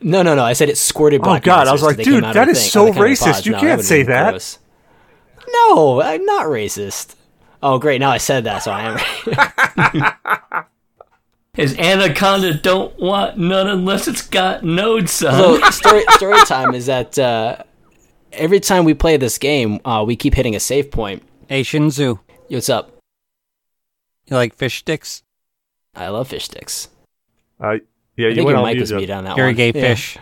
No, 0.00 0.22
no, 0.22 0.34
no. 0.34 0.44
I 0.44 0.52
said 0.52 0.68
it 0.68 0.76
squirted 0.78 1.22
black 1.22 1.42
Oh, 1.42 1.44
God, 1.46 1.68
I 1.68 1.72
was 1.72 1.82
like, 1.82 1.96
dude, 1.96 2.22
that 2.22 2.28
is 2.28 2.28
of 2.28 2.34
that 2.34 2.44
the 2.46 2.50
is 2.52 2.60
thing- 2.60 2.70
so 2.70 2.82
oh, 2.82 2.84
they 2.86 2.92
came 2.92 3.02
out 3.02 3.06
of 3.10 3.18
racist. 3.18 3.46
You 3.46 3.52
No, 3.52 3.60
can't 3.60 3.80
say 3.82 4.02
that. 4.04 4.30
gross. 4.30 4.58
No, 5.48 6.00
I'm 6.02 6.24
not 6.24 6.46
racist. 6.46 7.14
Oh, 7.62 7.78
great. 7.78 7.98
Now 8.00 8.10
I 8.10 8.18
said 8.18 8.44
that, 8.44 8.62
so 8.62 8.70
I 8.72 8.98
am. 10.46 10.64
His 11.54 11.76
anaconda 11.78 12.52
don't 12.54 12.96
want 12.98 13.38
none 13.38 13.66
unless 13.66 14.06
it's 14.08 14.20
got 14.22 14.62
nodes, 14.62 15.12
son. 15.12 15.60
so 15.62 15.70
story 15.70 16.04
story 16.10 16.38
time 16.44 16.74
is 16.74 16.84
that 16.86 17.18
uh, 17.18 17.56
every 18.32 18.60
time 18.60 18.84
we 18.84 18.92
play 18.92 19.16
this 19.16 19.38
game, 19.38 19.80
uh, 19.86 20.04
we 20.06 20.16
keep 20.16 20.34
hitting 20.34 20.54
a 20.54 20.60
save 20.60 20.90
point. 20.90 21.22
Hey 21.48 21.62
Shinzu, 21.62 22.18
what's 22.48 22.68
up? 22.68 22.95
You 24.28 24.36
like 24.36 24.54
fish 24.54 24.78
sticks? 24.78 25.22
I 25.94 26.08
love 26.08 26.28
fish 26.28 26.44
sticks. 26.44 26.88
Uh, 27.60 27.76
yeah, 28.16 28.26
I 28.26 28.28
you 28.30 28.34
think 28.34 28.46
went 28.46 28.48
your 28.48 28.58
on 28.58 28.64
mic 28.64 28.74
mute. 28.74 28.80
was 28.80 28.92
muted 28.92 29.10
on 29.10 29.24
that 29.24 29.36
You're 29.36 29.46
one. 29.46 29.54
a 29.54 29.56
gay 29.56 29.72
Yeah. 29.74 29.80
fish. 29.94 30.18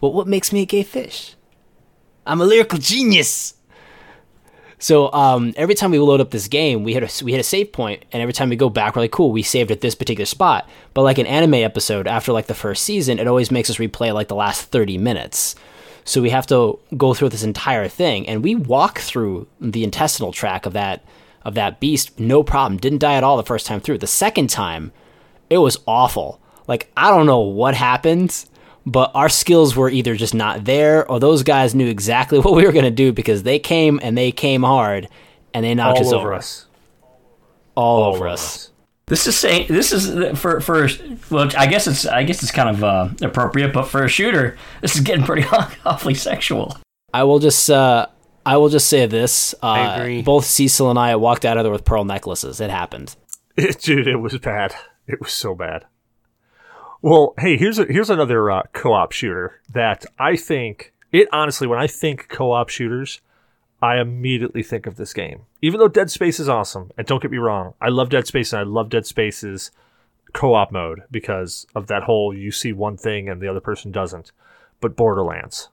Well, 0.00 0.12
what 0.12 0.26
makes 0.26 0.52
me 0.52 0.62
a 0.62 0.66
gay 0.66 0.82
fish? 0.82 1.34
I'm 2.26 2.40
a 2.40 2.44
lyrical 2.44 2.78
genius. 2.78 3.54
So 4.78 5.10
um, 5.12 5.54
every 5.56 5.74
time 5.74 5.92
we 5.92 5.98
load 5.98 6.20
up 6.20 6.30
this 6.30 6.48
game, 6.48 6.84
we 6.84 6.92
hit 6.92 7.02
a 7.20 7.24
we 7.24 7.32
hit 7.32 7.38
a 7.40 7.44
save 7.44 7.72
point, 7.72 8.04
and 8.12 8.20
every 8.20 8.32
time 8.34 8.50
we 8.50 8.56
go 8.56 8.68
back, 8.68 8.94
we're 8.96 9.02
like, 9.02 9.12
"Cool, 9.12 9.32
we 9.32 9.42
saved 9.42 9.70
at 9.70 9.80
this 9.80 9.94
particular 9.94 10.26
spot." 10.26 10.68
But 10.92 11.02
like 11.02 11.16
an 11.18 11.26
anime 11.26 11.54
episode, 11.54 12.06
after 12.06 12.32
like 12.32 12.46
the 12.46 12.54
first 12.54 12.82
season, 12.82 13.18
it 13.18 13.26
always 13.26 13.50
makes 13.50 13.70
us 13.70 13.78
replay 13.78 14.12
like 14.12 14.28
the 14.28 14.34
last 14.34 14.62
thirty 14.70 14.98
minutes. 14.98 15.54
So 16.04 16.20
we 16.20 16.30
have 16.30 16.46
to 16.48 16.78
go 16.98 17.14
through 17.14 17.30
this 17.30 17.44
entire 17.44 17.88
thing, 17.88 18.28
and 18.28 18.44
we 18.44 18.54
walk 18.56 18.98
through 18.98 19.46
the 19.58 19.84
intestinal 19.84 20.32
tract 20.32 20.66
of 20.66 20.74
that 20.74 21.02
of 21.44 21.54
that 21.54 21.80
beast, 21.80 22.18
no 22.18 22.42
problem. 22.42 22.78
Didn't 22.78 22.98
die 22.98 23.14
at 23.14 23.24
all 23.24 23.36
the 23.36 23.42
first 23.42 23.66
time 23.66 23.80
through. 23.80 23.98
The 23.98 24.06
second 24.06 24.48
time, 24.50 24.92
it 25.50 25.58
was 25.58 25.78
awful. 25.86 26.40
Like 26.66 26.90
I 26.96 27.10
don't 27.10 27.26
know 27.26 27.40
what 27.40 27.74
happened, 27.74 28.44
but 28.86 29.10
our 29.14 29.28
skills 29.28 29.76
were 29.76 29.90
either 29.90 30.16
just 30.16 30.34
not 30.34 30.64
there, 30.64 31.08
or 31.10 31.20
those 31.20 31.42
guys 31.42 31.74
knew 31.74 31.86
exactly 31.88 32.38
what 32.40 32.54
we 32.54 32.64
were 32.64 32.72
gonna 32.72 32.90
do 32.90 33.12
because 33.12 33.42
they 33.42 33.58
came 33.58 34.00
and 34.02 34.16
they 34.16 34.32
came 34.32 34.62
hard, 34.62 35.08
and 35.52 35.64
they 35.64 35.74
knocked 35.74 35.98
all 35.98 36.06
us 36.06 36.12
over 36.12 36.28
over, 36.28 36.34
us. 36.34 36.66
all, 37.74 38.02
All 38.02 38.14
over 38.14 38.28
us. 38.28 38.70
This 39.06 39.26
is 39.26 39.36
saying 39.36 39.66
this 39.68 39.92
is 39.92 40.38
for 40.38 40.60
for 40.60 40.88
well, 41.30 41.50
I 41.58 41.66
guess 41.66 41.86
it's 41.86 42.06
I 42.06 42.22
guess 42.22 42.42
it's 42.42 42.50
kind 42.52 42.70
of 42.70 42.82
uh, 42.82 43.08
appropriate, 43.20 43.74
but 43.74 43.84
for 43.84 44.02
a 44.02 44.08
shooter, 44.08 44.56
this 44.80 44.94
is 44.94 45.02
getting 45.02 45.26
pretty 45.26 45.46
awfully 45.84 46.14
sexual. 46.14 46.78
I 47.12 47.24
will 47.24 47.38
just 47.38 47.68
uh, 47.68 48.06
I 48.46 48.56
will 48.56 48.68
just 48.68 48.88
say 48.88 49.06
this: 49.06 49.54
uh, 49.62 49.66
I 49.66 49.96
agree. 49.96 50.22
Both 50.22 50.44
Cecil 50.44 50.90
and 50.90 50.98
I 50.98 51.16
walked 51.16 51.44
out 51.44 51.56
of 51.56 51.64
there 51.64 51.72
with 51.72 51.84
pearl 51.84 52.04
necklaces. 52.04 52.60
It 52.60 52.70
happened. 52.70 53.16
Dude, 53.56 54.08
it 54.08 54.16
was 54.16 54.36
bad. 54.38 54.74
It 55.06 55.20
was 55.20 55.32
so 55.32 55.54
bad. 55.54 55.86
Well, 57.02 57.34
hey, 57.38 57.56
here's 57.56 57.78
a, 57.78 57.84
here's 57.84 58.10
another 58.10 58.50
uh, 58.50 58.62
co-op 58.72 59.12
shooter 59.12 59.60
that 59.72 60.06
I 60.18 60.36
think 60.36 60.94
it 61.12 61.28
honestly 61.32 61.66
when 61.66 61.78
I 61.78 61.86
think 61.86 62.28
co-op 62.28 62.70
shooters, 62.70 63.20
I 63.82 64.00
immediately 64.00 64.62
think 64.62 64.86
of 64.86 64.96
this 64.96 65.12
game. 65.12 65.42
Even 65.60 65.78
though 65.78 65.88
Dead 65.88 66.10
Space 66.10 66.40
is 66.40 66.48
awesome, 66.48 66.90
and 66.96 67.06
don't 67.06 67.20
get 67.20 67.30
me 67.30 67.38
wrong, 67.38 67.74
I 67.80 67.90
love 67.90 68.08
Dead 68.08 68.26
Space 68.26 68.52
and 68.52 68.60
I 68.60 68.62
love 68.64 68.88
Dead 68.88 69.06
Space's 69.06 69.70
co-op 70.32 70.72
mode 70.72 71.02
because 71.10 71.66
of 71.74 71.86
that 71.86 72.04
whole 72.04 72.34
you 72.34 72.50
see 72.50 72.72
one 72.72 72.96
thing 72.96 73.28
and 73.28 73.40
the 73.40 73.48
other 73.48 73.60
person 73.60 73.92
doesn't. 73.92 74.32
But 74.80 74.96
Borderlands, 74.96 75.68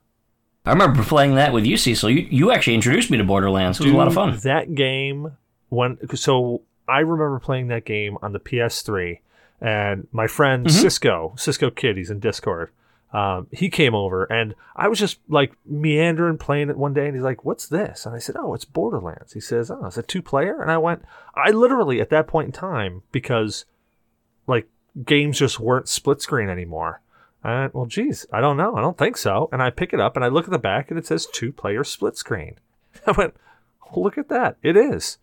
I 0.66 0.72
remember 0.72 1.04
playing 1.04 1.36
that 1.36 1.54
with 1.54 1.66
you, 1.66 1.76
Cecil. 1.78 2.10
You 2.10 2.28
you 2.30 2.52
actually 2.52 2.76
introduced 2.76 3.10
me 3.10 3.18
to 3.18 3.24
Borderlands. 3.24 3.80
It 3.80 3.86
was 3.86 3.94
a 3.94 3.98
lot 3.98 4.08
of 4.08 4.14
fun. 4.14 4.38
That 4.44 4.76
game 4.76 5.38
when 5.70 5.98
so 6.16 6.62
I 6.88 7.00
remember 7.00 7.40
playing 7.40 7.68
that 7.70 7.86
game 7.86 8.18
on 8.22 8.34
the 8.34 8.40
PS3, 8.40 9.20
and 9.60 10.08
my 10.12 10.28
friend 10.28 10.66
Mm-hmm. 10.68 10.78
Cisco, 10.82 11.34
Cisco 11.38 11.70
Kid, 11.72 11.98
he's 11.98 12.10
in 12.12 12.20
Discord. 12.20 12.70
Um, 13.14 13.48
he 13.52 13.70
came 13.70 13.94
over, 13.94 14.24
and 14.26 14.56
I 14.76 14.88
was 14.88 14.98
just 14.98 15.20
like 15.28 15.52
meandering 15.66 16.38
playing 16.38 16.70
it 16.70 16.78
one 16.78 16.94
day, 16.94 17.08
and 17.08 17.16
he's 17.16 17.24
like, 17.24 17.44
"What's 17.44 17.68
this?" 17.68 18.06
And 18.06 18.16
I 18.16 18.20
said, 18.20 18.36
"Oh, 18.38 18.54
it's 18.54 18.64
Borderlands." 18.64 19.34
He 19.34 19.42
says, 19.42 19.70
"Oh, 19.70 19.86
it's 19.86 19.98
a 19.98 20.04
two 20.04 20.22
player," 20.22 20.62
and 20.62 20.72
I 20.72 20.78
went, 20.78 21.04
I 21.36 21.50
literally 21.52 22.00
at 22.00 22.10
that 22.12 22.28
point 22.28 22.46
in 22.48 22.52
time 22.54 23.02
because 23.12 23.66
like 24.48 24.68
games 25.04 25.40
just 25.40 25.60
weren't 25.60 25.90
split 25.90 26.22
screen 26.22 26.48
anymore. 26.50 27.02
I 27.44 27.70
well, 27.74 27.86
geez, 27.86 28.26
I 28.32 28.40
don't 28.40 28.58
know. 28.58 28.76
I 28.76 28.82
don't 28.82 28.98
think 28.98 29.18
so. 29.18 29.50
And 29.52 29.62
I 29.62 29.70
pick 29.70 29.94
it 29.94 30.00
up 30.00 30.16
and 30.16 30.24
I 30.24 30.28
look 30.28 30.46
at 30.46 30.52
the 30.52 30.60
back 30.60 30.90
and 30.90 31.00
it 31.00 31.08
says 31.08 31.26
two 31.26 31.52
player 31.52 31.84
split 31.84 32.18
screen. 32.18 32.56
I 33.08 33.12
went, 33.12 33.36
well, 33.92 34.04
look 34.04 34.18
at 34.18 34.30
that. 34.30 34.58
It 34.62 34.78
is. 34.78 35.18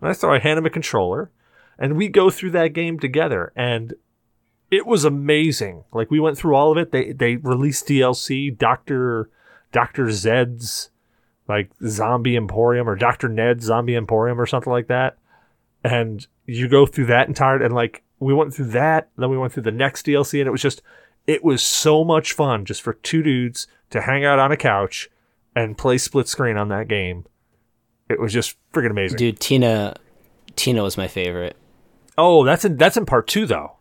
And 0.00 0.10
I 0.10 0.12
throw 0.12 0.34
I 0.34 0.38
hand 0.38 0.58
him 0.58 0.66
a 0.66 0.70
controller 0.70 1.30
and 1.78 1.96
we 1.96 2.08
go 2.08 2.30
through 2.30 2.50
that 2.50 2.72
game 2.72 2.98
together 2.98 3.52
and 3.54 3.94
it 4.70 4.86
was 4.86 5.04
amazing. 5.04 5.84
Like 5.92 6.10
we 6.10 6.18
went 6.18 6.38
through 6.38 6.56
all 6.56 6.72
of 6.72 6.78
it. 6.78 6.90
They 6.90 7.12
they 7.12 7.36
released 7.36 7.86
DLC, 7.86 8.56
Doctor 8.56 9.30
Doctor 9.70 10.10
Zed's 10.10 10.90
like 11.48 11.70
Zombie 11.86 12.36
Emporium 12.36 12.88
or 12.88 12.96
Doctor 12.96 13.28
Ned's 13.28 13.66
Zombie 13.66 13.96
Emporium 13.96 14.40
or 14.40 14.46
something 14.46 14.72
like 14.72 14.88
that. 14.88 15.18
And 15.84 16.26
you 16.46 16.68
go 16.68 16.86
through 16.86 17.06
that 17.06 17.28
entire 17.28 17.62
and 17.62 17.74
like 17.74 18.02
we 18.18 18.34
went 18.34 18.54
through 18.54 18.66
that, 18.66 19.10
then 19.16 19.30
we 19.30 19.38
went 19.38 19.52
through 19.52 19.64
the 19.64 19.70
next 19.70 20.06
DLC 20.06 20.40
and 20.40 20.48
it 20.48 20.52
was 20.52 20.62
just 20.62 20.82
it 21.26 21.44
was 21.44 21.62
so 21.62 22.04
much 22.04 22.32
fun 22.32 22.64
just 22.64 22.82
for 22.82 22.94
two 22.94 23.22
dudes 23.22 23.66
to 23.90 24.02
hang 24.02 24.24
out 24.24 24.38
on 24.38 24.52
a 24.52 24.56
couch 24.56 25.10
and 25.54 25.78
play 25.78 25.98
split 25.98 26.28
screen 26.28 26.56
on 26.56 26.68
that 26.68 26.88
game. 26.88 27.26
It 28.08 28.20
was 28.20 28.32
just 28.32 28.56
freaking 28.72 28.90
amazing. 28.90 29.18
Dude, 29.18 29.40
Tina, 29.40 29.96
Tina 30.56 30.82
was 30.82 30.96
my 30.96 31.08
favorite. 31.08 31.56
Oh, 32.18 32.44
that's 32.44 32.64
in 32.64 32.76
that's 32.76 32.96
in 32.96 33.06
part 33.06 33.26
two 33.26 33.46
though. 33.46 33.76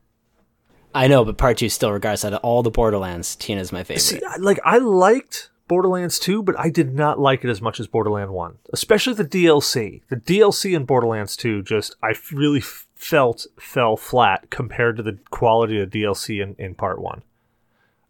I 0.93 1.07
know, 1.07 1.23
but 1.23 1.37
part 1.37 1.57
two 1.57 1.69
still, 1.69 1.91
regards 1.91 2.23
out 2.25 2.33
of 2.33 2.39
all 2.41 2.63
the 2.63 2.71
Borderlands, 2.71 3.35
Tina's 3.35 3.71
my 3.71 3.83
favorite. 3.83 4.01
See, 4.01 4.21
like 4.39 4.59
I 4.63 4.77
liked 4.77 5.51
Borderlands 5.71 6.19
2, 6.19 6.43
but 6.43 6.59
I 6.59 6.69
did 6.69 6.93
not 6.93 7.17
like 7.17 7.45
it 7.45 7.49
as 7.49 7.61
much 7.61 7.79
as 7.79 7.87
Borderlands 7.87 8.33
1, 8.33 8.57
especially 8.73 9.13
the 9.13 9.23
DLC. 9.23 10.01
The 10.09 10.17
DLC 10.17 10.75
in 10.75 10.83
Borderlands 10.83 11.37
2 11.37 11.63
just 11.63 11.95
I 12.03 12.13
really 12.33 12.59
felt 12.59 13.47
fell 13.57 13.95
flat 13.95 14.49
compared 14.49 14.97
to 14.97 15.03
the 15.03 15.17
quality 15.29 15.79
of 15.79 15.89
DLC 15.89 16.43
in, 16.43 16.55
in 16.59 16.75
part 16.75 17.01
1. 17.01 17.23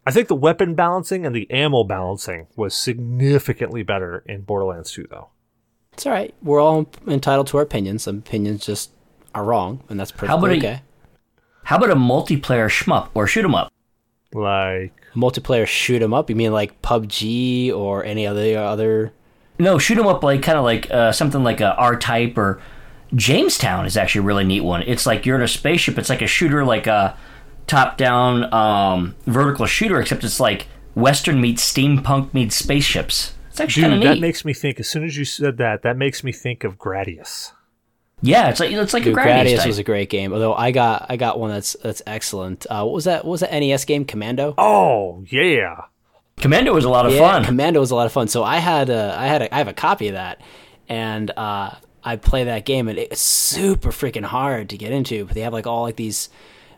I 0.06 0.10
think 0.10 0.28
the 0.28 0.34
weapon 0.34 0.74
balancing 0.74 1.24
and 1.24 1.34
the 1.34 1.48
ammo 1.50 1.84
balancing 1.84 2.46
was 2.56 2.74
significantly 2.74 3.82
better 3.82 4.24
in 4.26 4.42
Borderlands 4.42 4.90
2 4.92 5.06
though. 5.10 5.28
It's 5.92 6.06
all 6.06 6.12
right. 6.12 6.34
We're 6.42 6.60
all 6.60 6.86
entitled 7.06 7.46
to 7.48 7.58
our 7.58 7.62
opinions. 7.62 8.02
Some 8.04 8.18
opinions 8.18 8.64
just 8.66 8.90
are 9.34 9.44
wrong, 9.44 9.82
and 9.88 10.00
that's 10.00 10.10
about 10.10 10.20
perfectly 10.40 10.54
a- 10.54 10.58
okay. 10.72 10.82
How 11.64 11.76
about 11.76 11.90
a 11.90 11.94
multiplayer 11.94 12.68
shmup 12.68 13.08
or 13.14 13.26
shoot 13.26 13.44
'em 13.44 13.54
up? 13.54 13.72
Like 14.32 14.92
Multiplayer 15.14 15.66
shoot 15.66 16.02
'em 16.02 16.14
up. 16.14 16.30
You 16.30 16.36
mean 16.36 16.52
like 16.52 16.80
PUBG 16.82 17.70
or 17.72 18.02
any 18.04 18.26
other 18.26 18.58
other? 18.58 19.12
No, 19.58 19.78
shoot 19.78 19.98
'em 19.98 20.06
up 20.06 20.24
like 20.24 20.42
kind 20.42 20.56
of 20.58 20.64
like 20.64 20.90
uh, 20.90 21.12
something 21.12 21.44
like 21.44 21.60
a 21.60 21.74
R 21.76 21.96
Type 21.96 22.36
or 22.38 22.60
Jamestown 23.14 23.84
is 23.84 23.96
actually 23.96 24.20
a 24.20 24.24
really 24.24 24.44
neat 24.44 24.62
one. 24.62 24.82
It's 24.86 25.04
like 25.06 25.26
you're 25.26 25.36
in 25.36 25.42
a 25.42 25.48
spaceship. 25.48 25.98
It's 25.98 26.08
like 26.08 26.22
a 26.22 26.26
shooter, 26.26 26.64
like 26.64 26.86
a 26.86 27.16
top-down 27.66 28.52
um, 28.52 29.14
vertical 29.26 29.66
shooter, 29.66 30.00
except 30.00 30.24
it's 30.24 30.40
like 30.40 30.66
Western 30.94 31.40
meets 31.40 31.70
steampunk 31.70 32.34
meets 32.34 32.56
spaceships. 32.56 33.34
It's 33.50 33.60
actually 33.60 33.82
dude, 33.82 33.90
kind 33.92 34.02
of 34.04 34.08
that 34.08 34.20
makes 34.20 34.44
me 34.44 34.54
think 34.54 34.80
as 34.80 34.88
soon 34.88 35.04
as 35.04 35.16
you 35.16 35.24
said 35.24 35.58
that, 35.58 35.82
that 35.82 35.96
makes 35.96 36.24
me 36.24 36.32
think 36.32 36.64
of 36.64 36.78
Gradius. 36.78 37.52
yeah, 38.22 38.48
it's 38.48 38.60
like 38.60 38.70
it's 38.70 38.94
like 38.94 39.04
Dude, 39.04 39.16
a 39.16 39.20
Gradius, 39.20 39.44
Gradius 39.44 39.56
type. 39.58 39.66
was 39.66 39.78
a 39.78 39.82
great 39.84 40.08
game. 40.10 40.32
Although 40.32 40.54
I 40.54 40.70
got 40.70 41.06
I 41.08 41.16
got 41.16 41.38
one 41.38 41.50
that's 41.50 41.76
that's 41.82 42.02
excellent. 42.06 42.66
Uh, 42.70 42.84
what 42.84 42.94
was 42.94 43.04
that? 43.04 43.24
What 43.24 43.32
was 43.32 43.40
that 43.40 43.52
NES 43.52 43.84
game? 43.84 44.04
Commando. 44.04 44.54
Oh, 44.56 45.24
yeah. 45.28 45.82
Commando 46.38 46.72
was 46.72 46.84
a 46.84 46.88
lot 46.88 47.04
of 47.04 47.12
yeah, 47.12 47.18
fun. 47.18 47.44
Commando 47.44 47.78
was 47.80 47.90
a 47.90 47.94
lot 47.94 48.06
of 48.06 48.12
fun. 48.12 48.26
So 48.26 48.42
I 48.42 48.56
had 48.56 48.88
a, 48.90 49.14
I 49.18 49.26
had 49.26 49.42
a, 49.42 49.54
I 49.54 49.58
have 49.58 49.68
a 49.68 49.74
copy 49.74 50.08
of 50.08 50.14
that, 50.14 50.40
and 50.88 51.30
uh, 51.36 51.74
I 52.02 52.16
play 52.16 52.44
that 52.44 52.64
game, 52.64 52.88
and 52.88 52.98
it's 52.98 53.20
super 53.20 53.90
freaking 53.90 54.24
hard 54.24 54.70
to 54.70 54.78
get 54.78 54.92
into. 54.92 55.24
But 55.24 55.34
they 55.34 55.42
have 55.42 55.52
like 55.52 55.66
all 55.66 55.82
like 55.82 55.96
these 55.96 56.30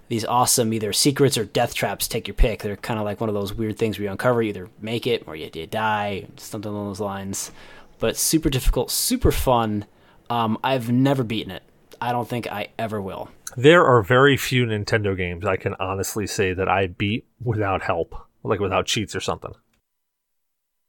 these 0.09 0.25
awesome 0.25 0.73
either 0.73 0.93
secrets 0.93 1.39
or 1.39 1.45
death 1.45 1.75
traps. 1.75 2.07
Take 2.09 2.29
your 2.29 2.35
pick. 2.35 2.63
They're 2.63 2.77
kind 2.77 2.99
of 2.99 3.05
like 3.05 3.21
one 3.21 3.29
of 3.29 3.35
those 3.35 3.55
weird 3.55 3.79
things 3.79 3.99
where 3.99 4.05
you 4.05 4.11
uncover, 4.11 4.43
you 4.43 4.51
either 4.51 4.69
make 4.81 5.07
it 5.07 5.25
or 5.27 5.35
you, 5.37 5.51
you 5.53 5.67
die, 5.67 6.27
something 6.37 6.71
along 6.71 6.89
those 6.89 7.01
lines. 7.01 7.51
But 7.99 8.17
super 8.17 8.51
difficult, 8.51 8.91
super 8.91 9.33
fun. 9.33 9.87
Um, 10.29 10.59
I've 10.63 10.91
never 10.91 11.23
beaten 11.25 11.51
it. 11.51 11.63
I 12.01 12.13
don't 12.13 12.29
think 12.29 12.47
I 12.47 12.69
ever 12.79 13.01
will. 13.01 13.31
There 13.57 13.85
are 13.87 14.03
very 14.03 14.37
few 14.37 14.67
Nintendo 14.67 15.17
games 15.17 15.47
I 15.47 15.57
can 15.57 15.75
honestly 15.79 16.27
say 16.27 16.53
that 16.53 16.69
I 16.69 16.89
beat 16.89 17.27
without 17.43 17.83
help, 17.83 18.15
like 18.43 18.61
without 18.61 18.87
cheats 18.87 19.15
or 19.15 19.21
something. 19.21 19.53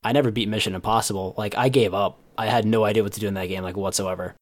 I 0.03 0.11
never 0.11 0.31
beat 0.31 0.49
Mission 0.49 0.75
Impossible. 0.75 1.35
Like 1.37 1.55
I 1.57 1.69
gave 1.69 1.93
up. 1.93 2.19
I 2.37 2.47
had 2.47 2.65
no 2.65 2.83
idea 2.83 3.03
what 3.03 3.13
to 3.13 3.19
do 3.19 3.27
in 3.27 3.33
that 3.35 3.47
game, 3.47 3.63
like 3.63 3.77
whatsoever. 3.77 4.35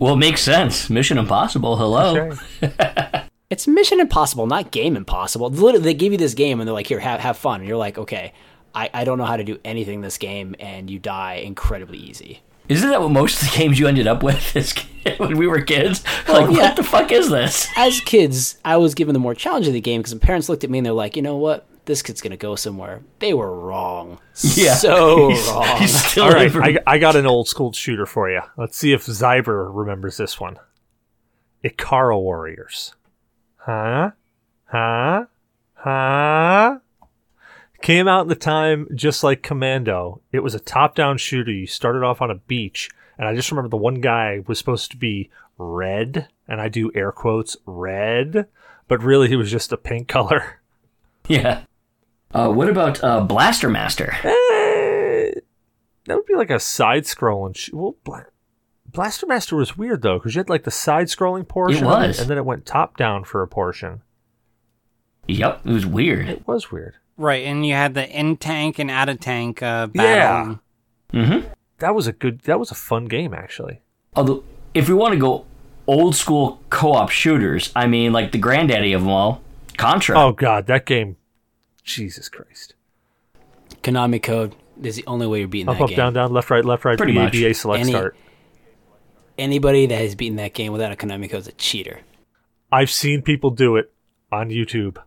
well, 0.00 0.14
it 0.14 0.18
makes 0.18 0.42
sense. 0.42 0.90
Mission 0.90 1.18
Impossible. 1.18 1.76
Hello. 1.76 2.36
Okay. 2.62 3.19
It's 3.50 3.66
Mission 3.66 3.98
Impossible, 3.98 4.46
not 4.46 4.70
Game 4.70 4.96
Impossible. 4.96 5.50
Literally, 5.50 5.82
they 5.84 5.94
give 5.94 6.12
you 6.12 6.18
this 6.18 6.34
game 6.34 6.60
and 6.60 6.68
they're 6.68 6.74
like, 6.74 6.86
"Here, 6.86 7.00
have 7.00 7.18
have 7.20 7.36
fun." 7.36 7.60
And 7.60 7.68
you're 7.68 7.76
like, 7.76 7.98
"Okay, 7.98 8.32
I, 8.74 8.88
I 8.94 9.04
don't 9.04 9.18
know 9.18 9.24
how 9.24 9.36
to 9.36 9.42
do 9.44 9.58
anything 9.64 9.96
in 9.96 10.00
this 10.02 10.18
game," 10.18 10.54
and 10.60 10.88
you 10.88 11.00
die 11.00 11.34
incredibly 11.34 11.98
easy. 11.98 12.42
Isn't 12.68 12.88
that 12.90 13.00
what 13.00 13.10
most 13.10 13.42
of 13.42 13.50
the 13.50 13.56
games 13.58 13.80
you 13.80 13.88
ended 13.88 14.06
up 14.06 14.22
with 14.22 14.54
as 14.56 14.72
kid, 14.72 15.18
when 15.18 15.36
we 15.36 15.48
were 15.48 15.60
kids? 15.62 16.04
Like, 16.28 16.48
yeah. 16.50 16.62
what 16.62 16.76
the 16.76 16.84
fuck 16.84 17.10
is 17.10 17.28
this? 17.28 17.66
As 17.76 17.98
kids, 18.02 18.58
I 18.64 18.76
was 18.76 18.94
given 18.94 19.12
the 19.14 19.18
more 19.18 19.34
challenge 19.34 19.66
of 19.66 19.72
the 19.72 19.80
game 19.80 20.00
because 20.00 20.14
my 20.14 20.20
parents 20.20 20.48
looked 20.48 20.62
at 20.62 20.70
me 20.70 20.78
and 20.78 20.86
they're 20.86 20.92
like, 20.92 21.16
"You 21.16 21.22
know 21.22 21.36
what? 21.36 21.66
This 21.86 22.02
kid's 22.02 22.20
gonna 22.20 22.36
go 22.36 22.54
somewhere." 22.54 23.02
They 23.18 23.34
were 23.34 23.58
wrong. 23.58 24.20
Yeah. 24.54 24.74
so 24.74 25.28
He's- 25.30 25.48
wrong. 25.48 25.76
He's 25.78 26.04
still 26.04 26.24
All 26.26 26.30
right, 26.30 26.54
I, 26.54 26.78
I 26.86 26.98
got 26.98 27.16
an 27.16 27.26
old 27.26 27.48
school 27.48 27.72
shooter 27.72 28.06
for 28.06 28.30
you. 28.30 28.42
Let's 28.56 28.76
see 28.76 28.92
if 28.92 29.06
Zyber 29.06 29.68
remembers 29.74 30.18
this 30.18 30.38
one. 30.38 30.56
Ikari 31.64 32.16
Warriors. 32.16 32.94
Huh? 33.64 34.10
Huh? 34.66 35.24
Huh? 35.74 36.78
Came 37.82 38.08
out 38.08 38.22
in 38.22 38.28
the 38.28 38.34
time 38.34 38.88
just 38.94 39.24
like 39.24 39.42
Commando. 39.42 40.20
It 40.32 40.40
was 40.40 40.54
a 40.54 40.60
top 40.60 40.94
down 40.94 41.16
shooter. 41.18 41.50
You 41.50 41.66
started 41.66 42.02
off 42.02 42.20
on 42.20 42.30
a 42.30 42.34
beach, 42.34 42.90
and 43.18 43.26
I 43.26 43.34
just 43.34 43.50
remember 43.50 43.68
the 43.70 43.76
one 43.76 44.00
guy 44.00 44.42
was 44.46 44.58
supposed 44.58 44.90
to 44.90 44.96
be 44.96 45.30
red, 45.56 46.28
and 46.46 46.60
I 46.60 46.68
do 46.68 46.90
air 46.94 47.12
quotes, 47.12 47.56
red, 47.66 48.46
but 48.88 49.02
really 49.02 49.28
he 49.28 49.36
was 49.36 49.50
just 49.50 49.72
a 49.72 49.76
pink 49.76 50.08
color. 50.08 50.56
Yeah. 51.28 51.60
Uh, 52.34 52.48
what 52.48 52.68
about 52.68 53.04
uh, 53.04 53.20
Blaster 53.20 53.68
Master? 53.68 54.10
Eh, 54.24 55.30
that 56.06 56.16
would 56.16 56.26
be 56.26 56.34
like 56.34 56.50
a 56.50 56.58
side 56.58 57.04
scrolling. 57.04 57.54
Sh- 57.54 57.70
well, 57.72 57.94
Bla- 58.02 58.26
Blaster 58.92 59.26
Master 59.26 59.56
was 59.56 59.76
weird 59.76 60.02
though 60.02 60.18
because 60.18 60.34
you 60.34 60.40
had 60.40 60.48
like 60.50 60.64
the 60.64 60.70
side 60.70 61.06
scrolling 61.06 61.46
portion, 61.46 61.84
of 61.84 61.90
was. 61.90 62.18
and 62.20 62.28
then 62.28 62.38
it 62.38 62.44
went 62.44 62.66
top 62.66 62.96
down 62.96 63.24
for 63.24 63.42
a 63.42 63.48
portion. 63.48 64.02
Yep, 65.28 65.60
it 65.64 65.70
was 65.72 65.86
weird. 65.86 66.28
It 66.28 66.46
was 66.46 66.72
weird. 66.72 66.94
Right, 67.16 67.44
and 67.44 67.64
you 67.66 67.74
had 67.74 67.94
the 67.94 68.08
in 68.08 68.36
tank 68.36 68.78
and 68.78 68.90
out 68.90 69.08
of 69.08 69.20
tank 69.20 69.62
uh, 69.62 69.88
Yeah. 69.94 70.56
Mm-hmm. 71.12 71.48
That 71.78 71.94
was 71.94 72.06
a 72.06 72.12
good. 72.12 72.40
That 72.40 72.58
was 72.58 72.70
a 72.70 72.74
fun 72.74 73.04
game 73.06 73.34
actually. 73.34 73.80
Although, 74.16 74.44
if 74.74 74.88
we 74.88 74.94
want 74.94 75.12
to 75.12 75.18
go 75.18 75.44
old 75.86 76.14
school 76.16 76.60
co-op 76.70 77.10
shooters, 77.10 77.72
I 77.76 77.86
mean, 77.86 78.12
like 78.12 78.32
the 78.32 78.38
granddaddy 78.38 78.92
of 78.92 79.02
them 79.02 79.10
all, 79.10 79.42
Contra. 79.76 80.18
Oh 80.18 80.32
god, 80.32 80.66
that 80.66 80.84
game. 80.86 81.16
Jesus 81.84 82.28
Christ! 82.28 82.74
Konami 83.82 84.22
code 84.22 84.54
is 84.82 84.96
the 84.96 85.04
only 85.06 85.26
way 85.26 85.40
you're 85.40 85.48
beating 85.48 85.68
Up, 85.68 85.78
that 85.78 85.84
up, 85.84 85.88
game. 85.90 85.96
down, 85.96 86.12
down, 86.12 86.32
left, 86.32 86.50
right, 86.50 86.64
left, 86.64 86.84
right. 86.84 86.96
Pretty 86.98 87.14
BA, 87.14 87.20
much. 87.20 87.32
BA, 87.32 87.54
select, 87.54 87.80
Any- 87.82 87.92
start. 87.92 88.16
Anybody 89.40 89.86
that 89.86 89.96
has 89.96 90.14
beaten 90.14 90.36
that 90.36 90.52
game 90.52 90.70
without 90.70 90.92
a 90.92 90.96
Konami 90.96 91.30
code 91.30 91.40
is 91.40 91.48
a 91.48 91.52
cheater. 91.52 92.00
I've 92.70 92.90
seen 92.90 93.22
people 93.22 93.48
do 93.48 93.76
it 93.76 93.90
on 94.30 94.50
YouTube. 94.50 94.98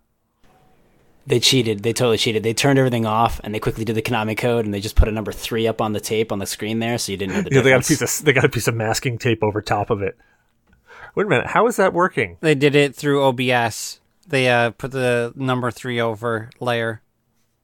They 1.27 1.39
cheated. 1.39 1.83
They 1.83 1.93
totally 1.93 2.17
cheated. 2.17 2.41
They 2.41 2.55
turned 2.55 2.79
everything 2.79 3.05
off 3.05 3.39
and 3.43 3.53
they 3.53 3.59
quickly 3.59 3.85
did 3.85 3.95
the 3.95 4.01
Konami 4.01 4.35
code 4.35 4.65
and 4.65 4.73
they 4.73 4.79
just 4.79 4.95
put 4.95 5.07
a 5.07 5.11
number 5.11 5.31
three 5.31 5.67
up 5.67 5.81
on 5.81 5.93
the 5.93 5.99
tape 5.99 6.31
on 6.31 6.39
the 6.39 6.47
screen 6.47 6.79
there, 6.79 6.97
so 6.97 7.11
you 7.11 7.17
didn't 7.19 7.35
know 7.35 7.41
the 7.43 7.49
Yeah, 7.55 7.61
they 7.61 7.69
got 7.69 7.85
a 7.85 7.87
piece 7.87 8.01
of 8.01 8.25
they 8.25 8.33
got 8.33 8.43
a 8.43 8.49
piece 8.49 8.67
of 8.67 8.73
masking 8.73 9.19
tape 9.19 9.43
over 9.43 9.61
top 9.61 9.91
of 9.91 10.01
it. 10.01 10.17
Wait 11.13 11.27
a 11.27 11.29
minute, 11.29 11.47
how 11.47 11.67
is 11.67 11.75
that 11.75 11.93
working? 11.93 12.37
They 12.41 12.55
did 12.55 12.73
it 12.73 12.95
through 12.95 13.23
OBS. 13.23 13.99
They 14.27 14.49
uh, 14.49 14.71
put 14.71 14.89
the 14.89 15.31
number 15.35 15.69
three 15.69 16.01
over 16.01 16.49
layer. 16.59 17.03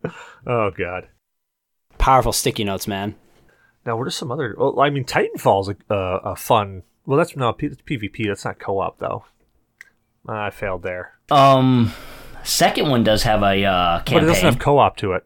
Oh 0.45 0.70
god. 0.70 1.07
Powerful 1.97 2.32
sticky 2.32 2.63
notes, 2.63 2.88
man. 2.88 3.15
Now, 3.89 3.97
what 3.97 4.05
are 4.05 4.11
some 4.11 4.31
other? 4.31 4.53
Well, 4.55 4.79
I 4.79 4.91
mean, 4.91 5.03
Titanfall's 5.03 5.67
a, 5.67 5.75
uh, 5.91 6.19
a 6.23 6.35
fun. 6.35 6.83
Well, 7.07 7.17
that's 7.17 7.35
no 7.35 7.51
P- 7.53 7.65
it's 7.65 7.81
PvP. 7.81 8.27
That's 8.27 8.45
not 8.45 8.59
co-op 8.59 8.99
though. 8.99 9.25
I 10.27 10.51
failed 10.51 10.83
there, 10.83 11.13
Um, 11.31 11.91
second 12.43 12.87
one 12.87 13.03
does 13.03 13.23
have 13.23 13.41
a 13.41 13.63
uh, 13.65 14.03
but 14.05 14.21
it 14.21 14.27
doesn't 14.27 14.45
have 14.45 14.59
co-op 14.59 14.95
to 14.97 15.13
it. 15.13 15.25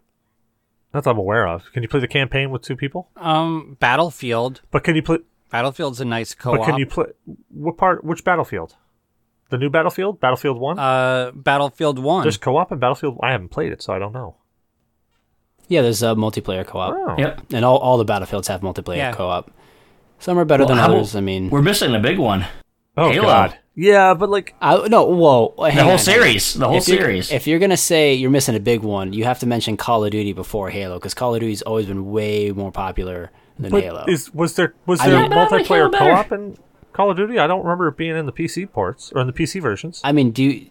Not 0.93 1.03
that 1.03 1.09
I'm 1.09 1.17
aware 1.17 1.45
of. 1.45 1.69
Can 1.73 1.83
you 1.83 1.89
play 1.89 1.99
the 1.99 2.07
campaign 2.07 2.51
with 2.51 2.61
two 2.61 2.77
people? 2.77 3.09
Um, 3.17 3.75
Battlefield. 3.81 4.61
But 4.71 4.85
can 4.85 4.95
you 4.95 5.01
play? 5.03 5.17
Battlefield's 5.49 5.99
a 5.99 6.05
nice 6.05 6.33
co-op. 6.33 6.59
But 6.59 6.65
can 6.65 6.77
you 6.77 6.85
play? 6.85 7.07
What 7.49 7.75
part? 7.75 8.05
Which 8.05 8.23
battlefield? 8.23 8.77
The 9.49 9.57
new 9.57 9.69
Battlefield, 9.69 10.21
Battlefield 10.21 10.57
One. 10.57 10.79
Uh, 10.79 11.31
Battlefield 11.35 11.99
One. 11.99 12.21
There's 12.23 12.37
co-op 12.37 12.71
in 12.71 12.79
Battlefield. 12.79 13.19
I 13.21 13.33
haven't 13.33 13.49
played 13.49 13.73
it, 13.73 13.81
so 13.81 13.91
I 13.91 13.99
don't 13.99 14.13
know. 14.13 14.37
Yeah, 15.67 15.81
there's 15.81 16.03
a 16.03 16.07
multiplayer 16.15 16.65
co-op, 16.65 16.93
Oh. 16.95 17.15
Yep. 17.17 17.41
and 17.53 17.63
all, 17.65 17.77
all 17.77 17.97
the 17.97 18.05
battlefields 18.05 18.47
have 18.49 18.61
multiplayer 18.61 18.97
Yeah. 18.97 19.11
co-op. 19.13 19.49
Some 20.19 20.37
are 20.39 20.45
better 20.45 20.65
Well, 20.65 20.75
than 20.75 20.79
others. 20.79 21.15
I 21.15 21.21
mean, 21.21 21.49
We're 21.49 21.61
missing 21.61 21.93
a 21.95 21.99
big 21.99 22.17
one. 22.19 22.45
Oh 22.97 23.09
Halo. 23.11 23.25
God. 23.25 23.57
Yeah, 23.75 24.13
but 24.13 24.29
like, 24.29 24.53
I, 24.61 24.87
no, 24.87 25.03
whoa, 25.03 25.53
The 25.57 25.71
whole 25.83 25.93
on, 25.93 25.97
series. 25.99 26.53
The 26.53 26.67
whole 26.67 26.77
if 26.77 26.87
you're- 26.87 27.01
series. 27.01 27.31
If 27.31 27.47
you're 27.47 27.57
gonna 27.59 27.75
say 27.77 28.13
you're 28.13 28.29
missing 28.29 28.55
a 28.55 28.59
big 28.59 28.81
one, 28.83 29.13
you 29.13 29.23
have 29.23 29.39
to 29.39 29.47
mention 29.47 29.77
Call 29.77 30.05
of 30.05 30.11
Duty 30.11 30.31
before 30.33 30.69
Halo, 30.69 30.95
because 30.99 31.13
Call 31.15 31.33
of 31.33 31.41
Duty's 31.41 31.63
always 31.63 31.87
been 31.87 32.11
way 32.11 32.51
more 32.51 32.71
popular 32.71 33.31
than 33.57 33.71
but 33.71 33.83
Halo. 33.83 34.05
is 34.07 34.31
was 34.33 34.55
there 34.55 34.73
was 34.85 34.99
there 34.99 35.13
mean- 35.13 35.21
Yeah, 35.23 35.27
but 35.29 35.37
I 35.37 35.55
like 35.57 35.65
Halo 35.65 35.87
multiplayer 35.87 35.91
better. 35.91 36.05
co-op 36.13 36.31
in 36.33 36.57
Call 36.93 37.09
of 37.09 37.17
Duty? 37.17 37.39
I 37.39 37.47
don't 37.47 37.63
remember 37.63 37.87
it 37.87 37.97
being 37.97 38.15
in 38.15 38.27
the 38.27 38.31
PC 38.31 38.71
ports 38.71 39.11
or 39.15 39.21
in 39.21 39.27
the 39.27 39.33
PC 39.33 39.59
versions. 39.59 39.99
I 40.03 40.11
mean, 40.11 40.29
do 40.29 40.43
you, 40.43 40.65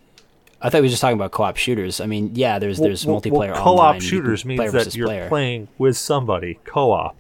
I 0.63 0.71
thought 0.71 0.79
we 0.81 0.87
were 0.87 0.91
just 0.91 1.01
talking 1.03 1.17
about 1.17 1.33
co-op 1.33 1.57
shooters. 1.57 2.01
I 2.01 2.07
mean, 2.07 2.31
yeah, 2.35 2.59
there's 2.59 2.79
there's 2.79 3.05
Well, 3.05 3.15
well, 3.17 3.23
multiplayer 3.23 3.55
co-op 3.55 3.67
online. 3.79 3.95
You 3.97 4.01
shooters 4.01 4.43
can 4.43 4.49
means 4.49 4.59
player 4.61 4.71
that 4.71 4.95
you're 4.95 5.07
player. 5.09 5.29
playing 5.29 5.69
with 5.79 5.97
somebody. 5.97 6.61
Co-op. 6.65 7.17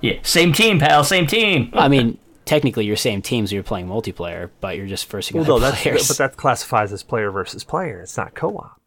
yeah, 0.00 0.18
same 0.22 0.52
team, 0.52 0.78
pal. 0.80 1.04
Same 1.04 1.26
team. 1.26 1.70
I 1.74 1.88
mean, 1.88 2.18
technically, 2.44 2.84
you're 2.86 2.96
same 2.96 3.22
teams. 3.22 3.52
You're 3.52 3.62
playing 3.62 3.86
multiplayer, 3.86 4.50
but 4.60 4.76
you're 4.76 4.86
just 4.86 5.08
versing 5.08 5.36
Well, 5.36 5.44
other 5.44 5.52
no, 5.52 5.58
that's 5.60 5.82
players. 5.82 6.08
but 6.08 6.18
that 6.18 6.36
classifies 6.36 6.92
as 6.92 7.02
player 7.02 7.30
versus 7.30 7.62
player. 7.64 8.00
It's 8.00 8.16
not 8.16 8.34
co-op. 8.34 8.80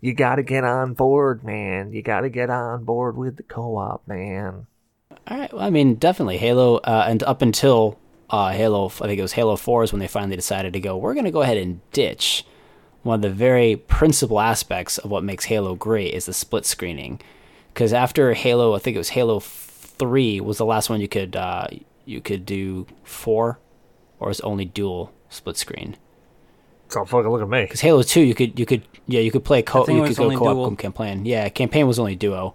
You 0.00 0.14
got 0.14 0.36
to 0.36 0.44
get 0.44 0.62
on 0.62 0.94
board, 0.94 1.42
man. 1.42 1.92
You 1.92 2.02
got 2.02 2.20
to 2.20 2.28
get 2.28 2.50
on 2.50 2.84
board 2.84 3.16
with 3.16 3.36
the 3.36 3.42
co-op, 3.42 4.06
man. 4.06 4.66
All 5.26 5.36
right. 5.38 5.52
Well, 5.52 5.62
I 5.64 5.70
mean, 5.70 5.96
definitely 5.96 6.38
Halo, 6.38 6.76
uh, 6.76 7.06
and 7.08 7.22
up 7.24 7.42
until 7.42 7.98
uh, 8.30 8.50
Halo, 8.52 8.86
I 8.86 9.06
think 9.08 9.18
it 9.18 9.22
was 9.22 9.32
Halo 9.32 9.56
Four 9.56 9.82
is 9.82 9.92
when 9.92 9.98
they 9.98 10.06
finally 10.06 10.36
decided 10.36 10.72
to 10.74 10.80
go. 10.80 10.96
We're 10.96 11.14
going 11.14 11.24
to 11.24 11.32
go 11.32 11.42
ahead 11.42 11.56
and 11.56 11.80
ditch 11.90 12.44
one 13.08 13.16
of 13.16 13.22
the 13.22 13.30
very 13.30 13.74
principal 13.74 14.38
aspects 14.38 14.98
of 14.98 15.10
what 15.10 15.24
makes 15.24 15.46
Halo 15.46 15.74
great 15.74 16.12
is 16.12 16.26
the 16.26 16.34
split 16.34 16.66
screening. 16.66 17.20
Because 17.72 17.94
after 17.94 18.34
Halo, 18.34 18.74
I 18.74 18.78
think 18.78 18.96
it 18.96 18.98
was 18.98 19.08
Halo 19.08 19.40
Three 19.40 20.40
was 20.40 20.58
the 20.58 20.66
last 20.66 20.90
one 20.90 21.00
you 21.00 21.08
could 21.08 21.34
uh, 21.34 21.68
you 22.04 22.20
could 22.20 22.44
do 22.44 22.86
four, 23.02 23.58
or 24.20 24.30
is 24.30 24.40
it 24.40 24.44
only 24.44 24.66
dual 24.66 25.12
split 25.30 25.56
screen? 25.56 25.96
So 26.88 27.04
fucking 27.04 27.30
look 27.30 27.40
at 27.40 27.48
me. 27.48 27.62
Because 27.62 27.80
Halo 27.80 28.02
Two, 28.02 28.20
you 28.20 28.34
could 28.34 28.58
you 28.58 28.66
could 28.66 28.86
yeah 29.06 29.20
you 29.20 29.30
could 29.30 29.44
play 29.44 29.62
co 29.62 29.84
think 29.84 29.98
you 29.98 30.14
could 30.14 30.16
go 30.16 30.36
co-op 30.36 30.54
dual. 30.54 30.76
campaign. 30.76 31.24
Yeah, 31.24 31.48
campaign 31.48 31.86
was 31.86 31.98
only 31.98 32.14
duo. 32.14 32.54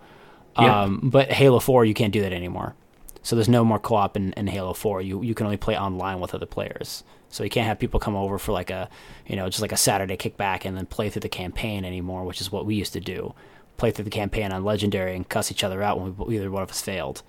Yeah. 0.57 0.83
Um, 0.83 1.01
but 1.03 1.31
Halo 1.31 1.59
Four, 1.59 1.83
you 1.83 1.95
can't 1.95 2.13
do 2.13 2.21
that 2.21 2.31
anymore. 2.31 2.75
So 3.23 3.35
there's 3.35 3.49
no 3.49 3.65
more 3.65 3.79
co-op 3.79 4.15
in, 4.15 4.33
in 4.33 4.47
Halo 4.47 4.73
Four. 4.73 5.01
You 5.01 5.23
you 5.23 5.33
can 5.33 5.47
only 5.47 5.57
play 5.57 5.75
online 5.75 6.19
with 6.19 6.35
other 6.35 6.45
players. 6.45 7.03
So 7.33 7.43
you 7.43 7.49
can't 7.49 7.65
have 7.65 7.79
people 7.79 7.99
come 7.99 8.15
over 8.15 8.37
for 8.37 8.51
like 8.51 8.69
a 8.69 8.87
you 9.25 9.35
know 9.35 9.49
just 9.49 9.61
like 9.61 9.71
a 9.71 9.77
Saturday 9.77 10.15
kickback 10.17 10.65
and 10.65 10.77
then 10.77 10.85
play 10.85 11.09
through 11.09 11.21
the 11.21 11.29
campaign 11.29 11.83
anymore, 11.83 12.25
which 12.25 12.39
is 12.39 12.51
what 12.51 12.65
we 12.65 12.75
used 12.75 12.93
to 12.93 12.99
do. 12.99 13.33
Play 13.77 13.89
through 13.89 14.05
the 14.05 14.11
campaign 14.11 14.51
on 14.51 14.63
Legendary 14.63 15.15
and 15.15 15.27
cuss 15.27 15.51
each 15.51 15.63
other 15.63 15.81
out 15.81 15.99
when 15.99 16.15
we, 16.15 16.37
either 16.37 16.51
one 16.51 16.61
of 16.61 16.69
us 16.69 16.79
failed. 16.79 17.23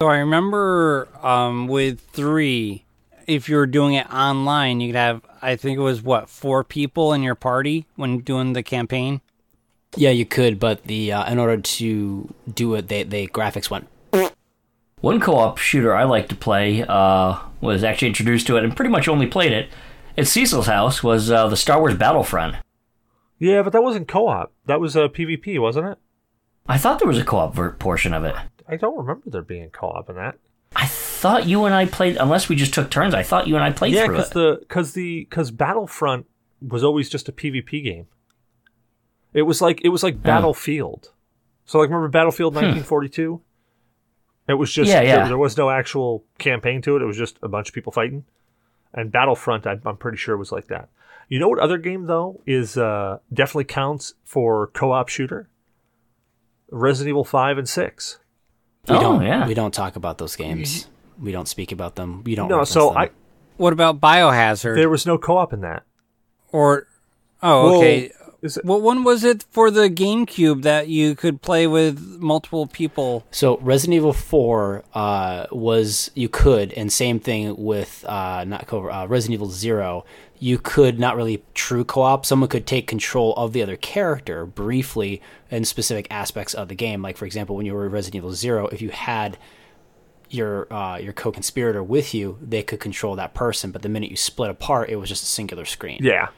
So 0.00 0.06
I 0.06 0.18
remember 0.18 1.08
um, 1.20 1.66
with 1.66 2.00
three, 2.12 2.84
if 3.26 3.48
you 3.48 3.56
were 3.56 3.66
doing 3.66 3.94
it 3.94 4.08
online, 4.12 4.80
you 4.80 4.90
could 4.90 4.96
have 4.96 5.22
I 5.42 5.56
think 5.56 5.78
it 5.78 5.82
was 5.82 6.00
what 6.00 6.30
four 6.30 6.62
people 6.62 7.12
in 7.12 7.24
your 7.24 7.34
party 7.34 7.86
when 7.96 8.18
doing 8.18 8.52
the 8.52 8.62
campaign. 8.62 9.20
Yeah, 9.96 10.10
you 10.10 10.26
could, 10.26 10.60
but 10.60 10.84
the 10.84 11.12
uh, 11.12 11.30
in 11.30 11.40
order 11.40 11.60
to 11.60 12.32
do 12.52 12.74
it, 12.76 12.86
they 12.86 13.02
they 13.02 13.26
graphics 13.26 13.68
went 13.68 13.88
One 15.04 15.20
co-op 15.20 15.58
shooter 15.58 15.94
I 15.94 16.04
like 16.04 16.30
to 16.30 16.34
play 16.34 16.82
uh, 16.82 17.38
was 17.60 17.84
actually 17.84 18.08
introduced 18.08 18.46
to 18.46 18.56
it 18.56 18.64
and 18.64 18.74
pretty 18.74 18.90
much 18.90 19.06
only 19.06 19.26
played 19.26 19.52
it 19.52 19.68
at 20.16 20.26
Cecil's 20.26 20.66
house 20.66 21.02
was 21.02 21.30
uh, 21.30 21.46
the 21.46 21.58
Star 21.58 21.78
Wars 21.78 21.94
Battlefront. 21.94 22.56
Yeah, 23.38 23.60
but 23.60 23.74
that 23.74 23.82
wasn't 23.82 24.08
co-op. 24.08 24.54
That 24.64 24.80
was 24.80 24.96
a 24.96 25.10
PvP, 25.10 25.60
wasn't 25.60 25.88
it? 25.88 25.98
I 26.66 26.78
thought 26.78 27.00
there 27.00 27.06
was 27.06 27.18
a 27.18 27.24
co-op 27.24 27.54
ver- 27.54 27.72
portion 27.72 28.14
of 28.14 28.24
it. 28.24 28.34
I 28.66 28.76
don't 28.76 28.96
remember 28.96 29.28
there 29.28 29.42
being 29.42 29.68
co-op 29.68 30.08
in 30.08 30.16
that. 30.16 30.38
I 30.74 30.86
thought 30.86 31.46
you 31.46 31.66
and 31.66 31.74
I 31.74 31.84
played, 31.84 32.16
unless 32.16 32.48
we 32.48 32.56
just 32.56 32.72
took 32.72 32.90
turns. 32.90 33.12
I 33.12 33.22
thought 33.22 33.46
you 33.46 33.56
and 33.56 33.62
I 33.62 33.72
played 33.72 33.92
yeah, 33.92 34.06
through 34.06 34.16
because 34.16 34.30
the 34.30 34.56
because 34.60 34.92
the 34.94 35.26
because 35.28 35.50
Battlefront 35.50 36.24
was 36.66 36.82
always 36.82 37.10
just 37.10 37.28
a 37.28 37.32
PvP 37.32 37.84
game. 37.84 38.06
It 39.34 39.42
was 39.42 39.60
like 39.60 39.82
it 39.84 39.90
was 39.90 40.02
like 40.02 40.22
Battlefield. 40.22 41.12
So 41.66 41.78
like 41.78 41.90
remember 41.90 42.08
Battlefield 42.08 42.54
1942? 42.54 43.42
It 44.48 44.54
was 44.54 44.72
just. 44.72 44.88
Yeah, 44.88 45.00
yeah. 45.00 45.16
There, 45.16 45.28
there 45.28 45.38
was 45.38 45.56
no 45.56 45.70
actual 45.70 46.24
campaign 46.38 46.82
to 46.82 46.96
it. 46.96 47.02
It 47.02 47.06
was 47.06 47.16
just 47.16 47.38
a 47.42 47.48
bunch 47.48 47.68
of 47.68 47.74
people 47.74 47.92
fighting. 47.92 48.24
And 48.92 49.10
Battlefront, 49.10 49.66
I, 49.66 49.78
I'm 49.84 49.96
pretty 49.96 50.18
sure 50.18 50.36
was 50.36 50.52
like 50.52 50.68
that. 50.68 50.88
You 51.28 51.38
know 51.38 51.48
what 51.48 51.58
other 51.58 51.78
game 51.78 52.06
though 52.06 52.40
is 52.46 52.76
uh, 52.76 53.18
definitely 53.32 53.64
counts 53.64 54.14
for 54.24 54.68
co-op 54.68 55.08
shooter? 55.08 55.48
Resident 56.70 57.10
Evil 57.10 57.24
5 57.24 57.58
and 57.58 57.68
6. 57.68 58.18
We 58.88 58.96
oh 58.96 59.00
don't 59.00 59.22
yeah, 59.22 59.46
we 59.46 59.54
don't 59.54 59.72
talk 59.72 59.96
about 59.96 60.18
those 60.18 60.36
games. 60.36 60.88
We 61.18 61.32
don't 61.32 61.48
speak 61.48 61.72
about 61.72 61.94
them. 61.94 62.22
We 62.24 62.34
don't. 62.34 62.48
No, 62.48 62.64
so 62.64 62.88
them. 62.88 62.98
I 62.98 63.10
What 63.56 63.72
about 63.72 64.00
Biohazard? 64.00 64.74
there 64.76 64.90
was 64.90 65.06
no 65.06 65.16
co-op 65.16 65.52
in 65.52 65.60
that. 65.62 65.84
or 66.52 66.86
oh, 67.42 67.78
okay. 67.78 68.12
Well, 68.20 68.23
is 68.44 68.56
it, 68.58 68.64
What 68.64 68.82
one 68.82 69.02
was 69.02 69.24
it 69.24 69.44
for 69.50 69.70
the 69.70 69.88
GameCube 69.88 70.62
that 70.62 70.88
you 70.88 71.14
could 71.14 71.42
play 71.42 71.66
with 71.66 71.98
multiple 72.20 72.66
people? 72.66 73.24
So 73.30 73.58
Resident 73.58 73.96
Evil 73.96 74.12
Four 74.12 74.84
uh, 74.94 75.46
was 75.50 76.10
you 76.14 76.28
could, 76.28 76.72
and 76.72 76.92
same 76.92 77.18
thing 77.18 77.56
with 77.56 78.04
uh, 78.06 78.44
not 78.44 78.66
co- 78.66 78.90
uh, 78.90 79.06
Resident 79.08 79.34
Evil 79.34 79.50
Zero. 79.50 80.04
You 80.38 80.58
could 80.58 80.98
not 80.98 81.16
really 81.16 81.42
true 81.54 81.84
co-op. 81.84 82.26
Someone 82.26 82.48
could 82.50 82.66
take 82.66 82.86
control 82.86 83.32
of 83.34 83.52
the 83.54 83.62
other 83.62 83.76
character 83.76 84.44
briefly 84.44 85.22
in 85.50 85.64
specific 85.64 86.06
aspects 86.10 86.52
of 86.52 86.68
the 86.68 86.74
game. 86.74 87.00
Like 87.00 87.16
for 87.16 87.24
example, 87.24 87.56
when 87.56 87.64
you 87.66 87.72
were 87.72 87.88
Resident 87.88 88.16
Evil 88.16 88.32
Zero, 88.34 88.66
if 88.68 88.82
you 88.82 88.90
had 88.90 89.38
your 90.28 90.70
uh, 90.72 90.98
your 90.98 91.12
co-conspirator 91.12 91.82
with 91.82 92.12
you, 92.12 92.38
they 92.42 92.62
could 92.62 92.80
control 92.80 93.16
that 93.16 93.32
person. 93.32 93.70
But 93.70 93.82
the 93.82 93.88
minute 93.88 94.10
you 94.10 94.16
split 94.16 94.50
apart, 94.50 94.90
it 94.90 94.96
was 94.96 95.08
just 95.08 95.22
a 95.22 95.26
singular 95.26 95.64
screen. 95.64 96.00
yeah. 96.02 96.28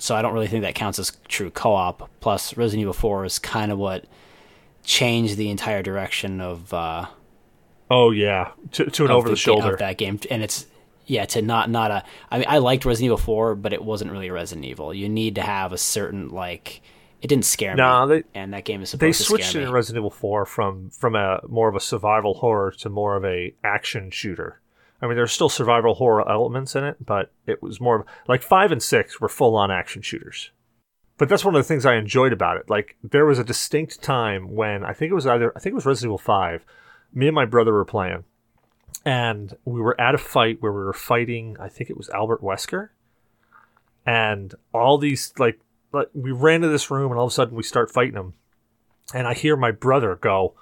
So 0.00 0.14
I 0.16 0.22
don't 0.22 0.32
really 0.34 0.46
think 0.48 0.62
that 0.62 0.74
counts 0.74 0.98
as 0.98 1.12
true 1.28 1.50
co-op. 1.50 2.08
Plus, 2.20 2.56
Resident 2.56 2.82
Evil 2.82 2.92
Four 2.94 3.24
is 3.24 3.38
kind 3.38 3.70
of 3.70 3.78
what 3.78 4.04
changed 4.84 5.36
the 5.36 5.50
entire 5.50 5.82
direction 5.82 6.40
of 6.40 6.72
uh, 6.72 7.06
Oh 7.90 8.10
yeah, 8.10 8.52
to, 8.72 8.86
to 8.86 9.04
an 9.04 9.10
over 9.10 9.28
the, 9.28 9.34
ga- 9.34 9.38
shoulder. 9.40 9.72
of 9.74 9.78
that 9.80 9.98
game, 9.98 10.20
and 10.30 10.42
it's 10.42 10.66
yeah 11.06 11.24
to 11.26 11.42
not 11.42 11.68
not 11.70 11.90
a. 11.90 12.04
I 12.30 12.38
mean, 12.38 12.46
I 12.48 12.58
liked 12.58 12.84
Resident 12.84 13.06
Evil 13.06 13.16
Four, 13.18 13.54
but 13.56 13.72
it 13.72 13.82
wasn't 13.84 14.12
really 14.12 14.30
Resident 14.30 14.64
Evil. 14.66 14.94
You 14.94 15.08
need 15.08 15.34
to 15.36 15.42
have 15.42 15.72
a 15.72 15.78
certain 15.78 16.28
like. 16.30 16.82
It 17.20 17.26
didn't 17.28 17.44
scare 17.44 17.74
Nah, 17.76 18.06
me, 18.06 18.16
they- 18.22 18.40
and 18.40 18.54
that 18.54 18.64
game 18.64 18.80
is 18.80 18.88
supposed 18.90 19.02
They 19.02 19.12
to 19.12 19.22
switched 19.24 19.48
scare 19.50 19.60
it 19.60 19.64
me. 19.64 19.68
in 19.68 19.74
Resident 19.74 20.00
Evil 20.00 20.10
4 20.10 20.46
from 20.46 20.88
from 20.90 21.14
a 21.16 21.40
more 21.48 21.68
of 21.68 21.74
a 21.76 21.80
survival 21.80 22.32
horror 22.34 22.70
to 22.78 22.88
more 22.88 23.14
of 23.16 23.24
a 23.26 23.52
action 23.62 24.10
shooter. 24.10 24.60
I 25.02 25.06
mean, 25.06 25.16
there's 25.16 25.32
still 25.32 25.48
survival 25.48 25.94
horror 25.94 26.28
elements 26.28 26.76
in 26.76 26.84
it, 26.84 27.04
but 27.04 27.32
it 27.46 27.62
was 27.62 27.80
more 27.80 28.00
of 28.00 28.06
like 28.28 28.42
five 28.42 28.70
and 28.70 28.82
six 28.82 29.20
were 29.20 29.28
full 29.28 29.56
on 29.56 29.70
action 29.70 30.02
shooters. 30.02 30.50
But 31.16 31.28
that's 31.28 31.44
one 31.44 31.54
of 31.54 31.58
the 31.58 31.68
things 31.68 31.84
I 31.84 31.96
enjoyed 31.96 32.32
about 32.32 32.56
it. 32.56 32.68
Like 32.68 32.96
there 33.02 33.26
was 33.26 33.38
a 33.38 33.44
distinct 33.44 34.02
time 34.02 34.54
when 34.54 34.84
I 34.84 34.92
think 34.92 35.10
it 35.10 35.14
was 35.14 35.26
either 35.26 35.52
I 35.56 35.60
think 35.60 35.72
it 35.72 35.76
was 35.76 35.86
Resident 35.86 36.10
Evil 36.10 36.18
5. 36.18 36.64
Me 37.12 37.26
and 37.26 37.34
my 37.34 37.44
brother 37.44 37.72
were 37.72 37.84
playing, 37.84 38.24
and 39.04 39.56
we 39.64 39.80
were 39.80 40.00
at 40.00 40.14
a 40.14 40.18
fight 40.18 40.58
where 40.60 40.72
we 40.72 40.80
were 40.80 40.92
fighting. 40.92 41.56
I 41.58 41.68
think 41.68 41.90
it 41.90 41.96
was 41.96 42.08
Albert 42.10 42.42
Wesker, 42.42 42.90
and 44.06 44.54
all 44.72 44.98
these 44.98 45.32
like 45.38 45.60
like 45.92 46.08
we 46.14 46.30
ran 46.30 46.60
to 46.60 46.68
this 46.68 46.90
room, 46.90 47.10
and 47.10 47.18
all 47.18 47.26
of 47.26 47.32
a 47.32 47.34
sudden 47.34 47.56
we 47.56 47.62
start 47.62 47.90
fighting 47.90 48.14
them 48.14 48.34
and 49.14 49.26
I 49.26 49.34
hear 49.34 49.56
my 49.56 49.70
brother 49.70 50.16
go, 50.16 50.54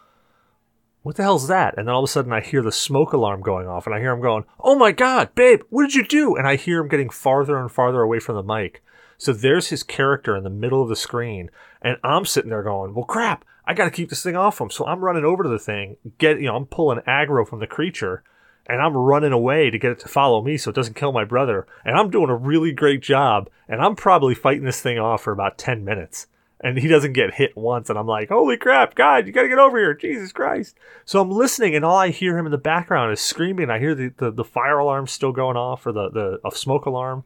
"What 1.03 1.17
the 1.17 1.23
hell's 1.23 1.49
that?" 1.49 1.75
And 1.77 1.87
then 1.87 1.95
all 1.95 2.03
of 2.03 2.09
a 2.09 2.13
sudden 2.13 2.33
I 2.33 2.41
hear 2.41 2.63
the 2.63 2.73
smoke 2.73 3.13
alarm 3.13 3.41
going 3.41 3.69
off, 3.69 3.87
and 3.87 3.95
I 3.95 4.01
hear 4.01 4.13
him 4.13 4.21
going, 4.21 4.45
"Oh 4.61 4.75
my 4.75 4.93
god, 4.93 5.35
babe, 5.35 5.63
what 5.71 5.83
did 5.83 5.95
you 5.95 6.05
do?" 6.05 6.37
And 6.37 6.47
I 6.47 6.57
hear 6.57 6.81
him 6.81 6.89
getting 6.89 7.11
farther 7.11 7.57
and 7.57 7.71
farther 7.71 8.03
away 8.03 8.19
from 8.19 8.37
the 8.37 8.43
mic. 8.43 8.83
So 9.17 9.33
there's 9.33 9.69
his 9.69 9.83
character 9.83 10.37
in 10.37 10.45
the 10.45 10.51
middle 10.51 10.83
of 10.83 10.89
the 10.89 10.97
screen, 10.97 11.51
and 11.83 11.99
I'm 12.05 12.25
sitting 12.25 12.51
there 12.51 12.63
going, 12.63 12.95
"Well, 12.95 13.05
crap! 13.05 13.45
I 13.65 13.75
got 13.75 13.85
to 13.85 13.91
keep 13.91 14.11
this 14.11 14.23
thing 14.23 14.37
off 14.37 14.61
him." 14.61 14.71
So 14.71 14.87
I'm 14.87 15.05
running 15.05 15.25
over 15.25 15.43
to 15.43 15.49
the 15.49 15.59
thing, 15.59 15.97
get 16.19 16.41
you 16.41 16.47
know, 16.47 16.57
I'm 16.57 16.67
pulling 16.67 17.01
aggro 17.01 17.47
from 17.47 17.61
the 17.61 17.67
creature, 17.67 18.23
and 18.67 18.81
I'm 18.81 18.97
running 18.97 19.33
away 19.33 19.71
to 19.71 19.79
get 19.79 19.93
it 19.93 19.99
to 20.01 20.09
follow 20.09 20.43
me 20.43 20.57
so 20.57 20.71
it 20.71 20.77
doesn't 20.77 20.97
kill 20.97 21.13
my 21.13 21.25
brother. 21.25 21.67
And 21.85 21.97
I'm 21.97 22.11
doing 22.11 22.31
a 22.31 22.37
really 22.37 22.73
great 22.73 23.03
job, 23.03 23.49
and 23.69 23.81
I'm 23.81 23.97
probably 23.97 24.35
fighting 24.35 24.65
this 24.65 24.81
thing 24.81 24.99
off 24.99 25.23
for 25.23 25.33
about 25.33 25.59
ten 25.59 25.85
minutes 25.85 26.27
and 26.61 26.79
he 26.79 26.89
doesn't 26.89 27.13
get 27.13 27.35
hit 27.35 27.57
once 27.57 27.89
and 27.89 27.99
i'm 27.99 28.07
like 28.07 28.29
holy 28.29 28.57
crap 28.57 28.95
god 28.95 29.27
you 29.27 29.33
gotta 29.33 29.49
get 29.49 29.59
over 29.59 29.79
here. 29.79 29.95
Jesus 29.95 30.33
christ. 30.33 30.77
So 31.05 31.21
i'm 31.21 31.31
listening 31.31 31.75
and 31.75 31.85
all 31.85 31.97
i 31.97 32.11
hear 32.11 32.37
him 32.37 32.47
in 32.47 32.53
the 32.53 32.59
background 32.59 33.13
is 33.13 33.21
screaming. 33.21 33.71
I 33.71 33.79
hear 33.79 33.95
the, 33.95 34.13
the, 34.17 34.31
the 34.31 34.45
fire 34.45 34.79
alarm 34.79 35.07
still 35.07 35.33
going 35.33 35.57
off 35.57 35.87
or 35.87 35.93
the, 35.93 36.11
the 36.11 36.41
a 36.45 36.55
smoke 36.55 36.87
alarm 36.87 37.25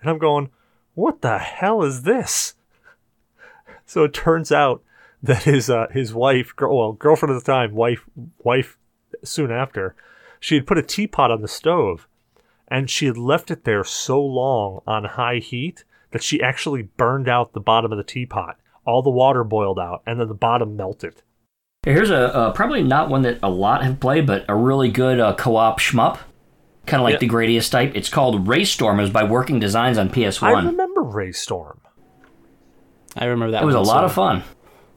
and 0.00 0.10
i'm 0.10 0.18
going 0.18 0.50
what 0.94 1.22
the 1.22 1.38
hell 1.38 1.82
is 1.82 2.02
this? 2.02 2.54
So 3.86 4.04
it 4.04 4.14
turns 4.14 4.52
out 4.52 4.82
that 5.22 5.44
his 5.44 5.70
uh, 5.70 5.86
his 5.92 6.12
wife 6.12 6.54
girl, 6.56 6.76
well 6.76 6.92
girlfriend 6.92 7.34
at 7.34 7.42
the 7.42 7.52
time 7.52 7.74
wife 7.74 8.04
wife 8.42 8.76
soon 9.22 9.50
after 9.50 9.94
she 10.40 10.56
had 10.56 10.66
put 10.66 10.78
a 10.78 10.82
teapot 10.82 11.30
on 11.30 11.42
the 11.42 11.48
stove 11.48 12.08
and 12.68 12.90
she 12.90 13.06
had 13.06 13.16
left 13.16 13.50
it 13.50 13.64
there 13.64 13.84
so 13.84 14.20
long 14.20 14.80
on 14.86 15.04
high 15.04 15.38
heat 15.38 15.84
that 16.10 16.22
she 16.22 16.42
actually 16.42 16.82
burned 16.82 17.28
out 17.28 17.52
the 17.52 17.60
bottom 17.60 17.92
of 17.92 17.98
the 17.98 18.04
teapot 18.04 18.58
all 18.84 19.02
the 19.02 19.10
water 19.10 19.44
boiled 19.44 19.78
out, 19.78 20.02
and 20.06 20.18
then 20.20 20.28
the 20.28 20.34
bottom 20.34 20.76
melted. 20.76 21.22
Here's 21.84 22.10
a 22.10 22.34
uh, 22.34 22.52
probably 22.52 22.82
not 22.82 23.08
one 23.08 23.22
that 23.22 23.38
a 23.42 23.50
lot 23.50 23.82
have 23.82 23.98
played, 24.00 24.26
but 24.26 24.44
a 24.48 24.54
really 24.54 24.88
good 24.90 25.18
uh, 25.18 25.34
co-op 25.34 25.80
shmup, 25.80 26.18
kind 26.86 27.00
of 27.00 27.04
like 27.04 27.14
Yeah. 27.14 27.18
the 27.18 27.28
Gradius 27.28 27.70
type. 27.70 27.92
It's 27.94 28.08
called 28.08 28.46
Raystorm. 28.46 28.98
It 28.98 29.02
was 29.02 29.10
by 29.10 29.24
Working 29.24 29.58
Designs 29.58 29.98
on 29.98 30.08
PS1. 30.08 30.42
I 30.48 30.62
remember 30.66 31.02
Raystorm. 31.02 31.78
I 33.16 33.26
remember 33.26 33.52
that. 33.52 33.62
it 33.62 33.66
was 33.66 33.74
a 33.74 33.80
lot 33.80 34.00
too. 34.00 34.06
of 34.06 34.12
fun. 34.12 34.42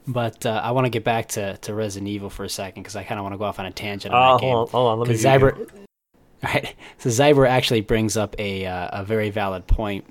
But 0.07 0.45
uh, 0.45 0.61
I 0.63 0.71
want 0.71 0.85
to 0.85 0.89
get 0.91 1.03
back 1.03 1.29
to, 1.29 1.57
to 1.57 1.73
Resident 1.73 2.07
Evil 2.09 2.29
for 2.29 2.43
a 2.43 2.49
second 2.49 2.83
because 2.83 2.95
I 2.95 3.03
kind 3.03 3.19
of 3.19 3.23
want 3.23 3.33
to 3.33 3.37
go 3.39 3.45
off 3.45 3.57
on 3.59 3.65
a 3.65 3.71
tangent 3.71 4.13
on 4.13 4.21
Uh, 4.21 4.33
that 4.37 4.41
game. 4.41 4.53
hold 4.53 4.67
on, 4.67 4.71
hold 4.71 4.87
on. 4.91 4.99
Let 4.99 5.07
me. 5.07 5.13
'Cause 5.15 5.23
do. 5.23 5.27
Zyber, 5.27 5.69
right? 6.43 6.75
So 6.99 7.09
Zyber 7.09 7.47
actually 7.49 7.81
brings 7.81 8.15
up 8.15 8.35
a 8.37 8.65
uh, 8.67 9.01
a 9.01 9.03
very 9.03 9.31
valid 9.31 9.65
point 9.65 10.05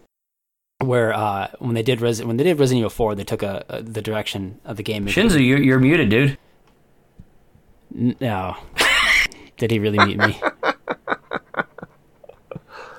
where 0.87 1.13
uh, 1.13 1.49
when 1.59 1.75
they 1.75 1.83
did 1.83 2.01
Res- 2.01 2.23
when 2.25 2.37
they 2.37 2.45
did 2.45 2.59
Resident 2.59 2.81
Evil 2.81 2.91
Four, 2.91 3.15
they 3.15 3.25
took 3.25 3.43
a, 3.43 3.65
a 3.69 3.83
the 3.83 4.03
direction 4.03 4.61
of 4.65 4.77
the 4.77 4.83
game. 4.83 5.07
Shinzu, 5.07 5.45
you're, 5.47 5.63
you're 5.63 5.79
muted, 5.81 6.09
dude. 6.09 6.39
N- 7.97 8.17
no, 8.21 8.57
did 9.59 9.71
he 9.71 9.79
really 9.79 9.99
mute 9.99 10.19
me? 10.19 10.41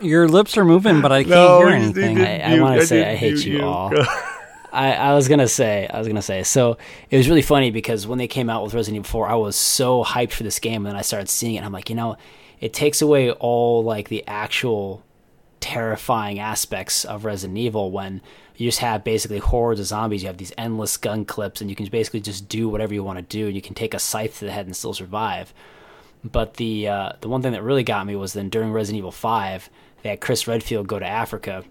Your 0.02 0.28
lips 0.28 0.58
are 0.58 0.66
moving, 0.66 1.02
but 1.02 1.12
I 1.12 1.24
can't 1.24 1.30
No, 1.30 1.60
hear 1.60 1.70
anything. 1.70 2.20
I- 2.20 2.56
I 2.56 2.60
wanna 2.60 2.86
say 2.86 3.10
I 3.10 3.16
hate 3.16 3.36
mute 3.36 3.46
you 3.46 3.64
all. 3.64 3.92
I, 4.74 4.92
I 4.94 5.14
was 5.14 5.30
gonna 5.30 5.48
say, 5.48 5.88
I 5.88 5.98
was 5.98 6.08
gonna 6.08 6.22
say. 6.22 6.44
So 6.44 6.78
it 7.10 7.16
was 7.18 7.30
really 7.30 7.42
funny 7.42 7.72
because 7.72 8.06
when 8.06 8.18
they 8.18 8.28
came 8.28 8.50
out 8.50 8.62
with 8.64 8.74
Resident 8.74 9.06
Evil 9.06 9.10
4, 9.22 9.30
I 9.30 9.36
was 9.36 9.56
so 9.56 10.04
hyped 10.04 10.34
for 10.34 10.44
this 10.44 10.60
game, 10.60 10.86
and 10.86 10.88
then 10.88 10.96
I 10.98 11.02
started 11.02 11.30
seeing 11.30 11.54
it. 11.56 11.58
and 11.60 11.66
I'm 11.66 11.72
like, 11.72 11.90
you 11.90 11.96
know, 11.96 12.18
it 12.60 12.74
takes 12.74 13.02
away 13.02 13.32
all 13.32 13.84
like 13.86 14.10
the 14.10 14.28
actual 14.28 15.02
terrifying 15.66 16.38
aspects 16.38 17.06
of 17.06 17.26
Resident 17.26 17.58
Evil 17.58 17.92
when 17.92 18.22
you 18.56 18.68
just 18.68 18.80
have 18.80 19.04
basically 19.04 19.40
hordes 19.40 19.80
of 19.80 19.88
zombies. 19.88 20.22
You 20.22 20.28
have 20.28 20.38
these 20.38 20.54
endless 20.58 20.96
gun 20.96 21.26
clips, 21.26 21.60
and 21.60 21.70
you 21.70 21.76
can 21.76 21.88
basically 21.88 22.22
just 22.22 22.48
do 22.48 22.70
whatever 22.70 22.94
you 22.94 23.04
want 23.04 23.18
to 23.18 23.24
do, 23.24 23.48
and 23.48 23.56
you 23.56 23.62
can 23.62 23.74
take 23.74 23.94
a 23.94 24.00
scythe 24.00 24.40
to 24.40 24.46
the 24.46 24.52
head 24.52 24.68
and 24.68 24.76
still 24.76 24.94
survive. 24.94 25.54
But 26.24 26.56
the 26.56 26.88
uh, 26.88 27.12
the 27.22 27.30
one 27.30 27.42
thing 27.42 27.54
that 27.54 27.64
really 27.64 27.84
got 27.84 28.06
me 28.06 28.16
was 28.16 28.34
then 28.34 28.50
during 28.50 28.72
Resident 28.72 29.00
Evil 29.00 29.12
5, 29.12 29.70
they 30.04 30.10
had 30.10 30.22
Chris 30.22 30.48
Redfield 30.48 30.88
go 30.88 31.00
to 31.00 31.06
Africa 31.06 31.64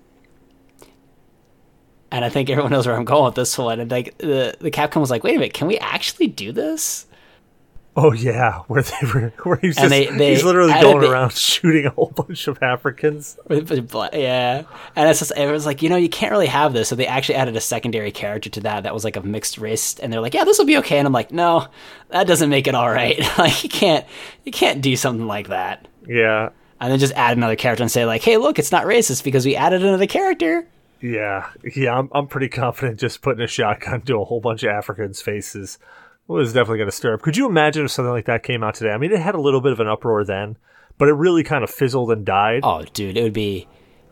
and 2.15 2.25
I 2.25 2.29
think 2.29 2.49
everyone 2.49 2.71
knows 2.71 2.87
where 2.87 2.95
I'm 2.95 3.05
going 3.05 3.25
with 3.25 3.35
this 3.35 3.59
one. 3.59 3.81
And 3.81 3.91
like 3.91 4.17
the 4.19 4.55
the 4.61 4.71
Capcom 4.71 5.01
was 5.01 5.11
like, 5.11 5.25
"Wait 5.25 5.35
a 5.35 5.39
minute, 5.39 5.53
can 5.53 5.67
we 5.67 5.79
actually 5.79 6.29
do 6.29 6.53
this?" 6.53 7.07
Oh 7.97 8.13
yeah, 8.13 8.61
where 8.67 8.83
they 8.83 9.07
were, 9.15 9.33
where 9.45 9.57
he's 9.59 9.79
And 9.79 9.89
just, 9.89 9.91
they- 9.91 10.07
they 10.19 10.31
he's 10.31 10.43
literally 10.43 10.73
going 10.81 11.05
around 11.05 11.33
shooting 11.37 11.87
a 11.87 11.91
whole 11.91 12.13
bunch 12.17 12.49
of 12.49 12.61
Africans. 12.61 13.39
yeah, 13.49 14.65
and 14.97 15.09
it's 15.09 15.21
just 15.21 15.33
it 15.37 15.49
was 15.51 15.65
like 15.65 15.81
you 15.81 15.89
know 15.89 15.97
you 15.97 16.09
can't 16.09 16.33
really 16.33 16.49
have 16.49 16.73
this, 16.73 16.89
so 16.89 16.97
they 16.97 17.07
actually 17.07 17.37
added 17.37 17.55
a 17.57 17.61
secondary 17.61 18.11
character 18.11 18.51
to 18.51 18.61
that 18.63 18.83
that 18.83 18.93
was 18.93 19.05
like 19.05 19.15
a 19.17 19.21
mixed 19.23 19.59
race, 19.59 19.97
and 20.01 20.13
they're 20.13 20.21
like, 20.21 20.35
"Yeah, 20.35 20.43
this 20.43 20.59
will 20.59 20.65
be 20.67 20.77
okay," 20.79 20.99
and 20.99 21.07
I'm 21.07 21.13
like, 21.13 21.31
"No, 21.31 21.69
that 22.09 22.27
doesn't 22.27 22.51
make 22.51 22.67
it 22.67 22.75
all 22.75 22.91
right. 22.91 23.17
like 23.39 23.63
you 23.63 23.71
can't 23.71 24.05
you 24.45 24.51
can't 24.51 24.81
do 24.83 24.97
something 24.97 25.27
like 25.29 25.49
that." 25.49 25.87
Yeah, 26.07 26.51
And 26.81 26.91
then 26.93 26.99
just 26.99 27.15
add 27.15 27.37
another 27.37 27.55
character 27.57 27.85
and 27.85 27.91
say 27.93 28.05
like, 28.07 28.23
"Hey, 28.23 28.39
look, 28.39 28.59
it's 28.59 28.73
not 28.73 28.87
racist 28.87 29.23
because 29.23 29.47
we 29.47 29.55
added 29.55 29.85
another 29.85 30.07
character." 30.09 30.67
yeah, 31.01 31.49
yeah. 31.77 31.97
I'm 31.97 32.09
I'm 32.13 32.27
pretty 32.27 32.49
confident 32.49 32.99
just 32.99 33.23
putting 33.23 33.45
a 33.45 33.47
shotgun 33.47 34.01
to 34.03 34.21
a 34.21 34.25
whole 34.25 34.41
bunch 34.41 34.65
of 34.65 34.71
Africans' 34.71 35.21
faces 35.23 35.79
was 36.27 36.53
definitely 36.53 36.79
going 36.79 36.91
to 36.91 36.97
stir 36.97 37.15
up. 37.15 37.23
Could 37.23 37.37
you 37.37 37.47
imagine 37.47 37.85
if 37.85 37.91
something 37.91 38.13
like 38.13 38.27
that 38.27 38.43
came 38.43 38.63
out 38.63 38.75
today? 38.75 38.91
I 38.91 38.99
mean, 38.99 39.13
it 39.13 39.21
had 39.21 39.35
a 39.35 39.41
little 39.41 39.61
bit 39.61 39.73
of 39.73 39.81
an 39.81 39.89
uproar 39.89 40.25
then, 40.25 40.57
but 40.99 41.09
it 41.09 41.13
really 41.13 41.43
kind 41.43 41.63
of 41.63 41.71
fizzled 41.71 42.11
and 42.11 42.25
died. 42.25 42.61
Oh, 42.63 42.83
dude, 42.93 43.17
it 43.17 43.23
would 43.23 43.33
be 43.33 43.69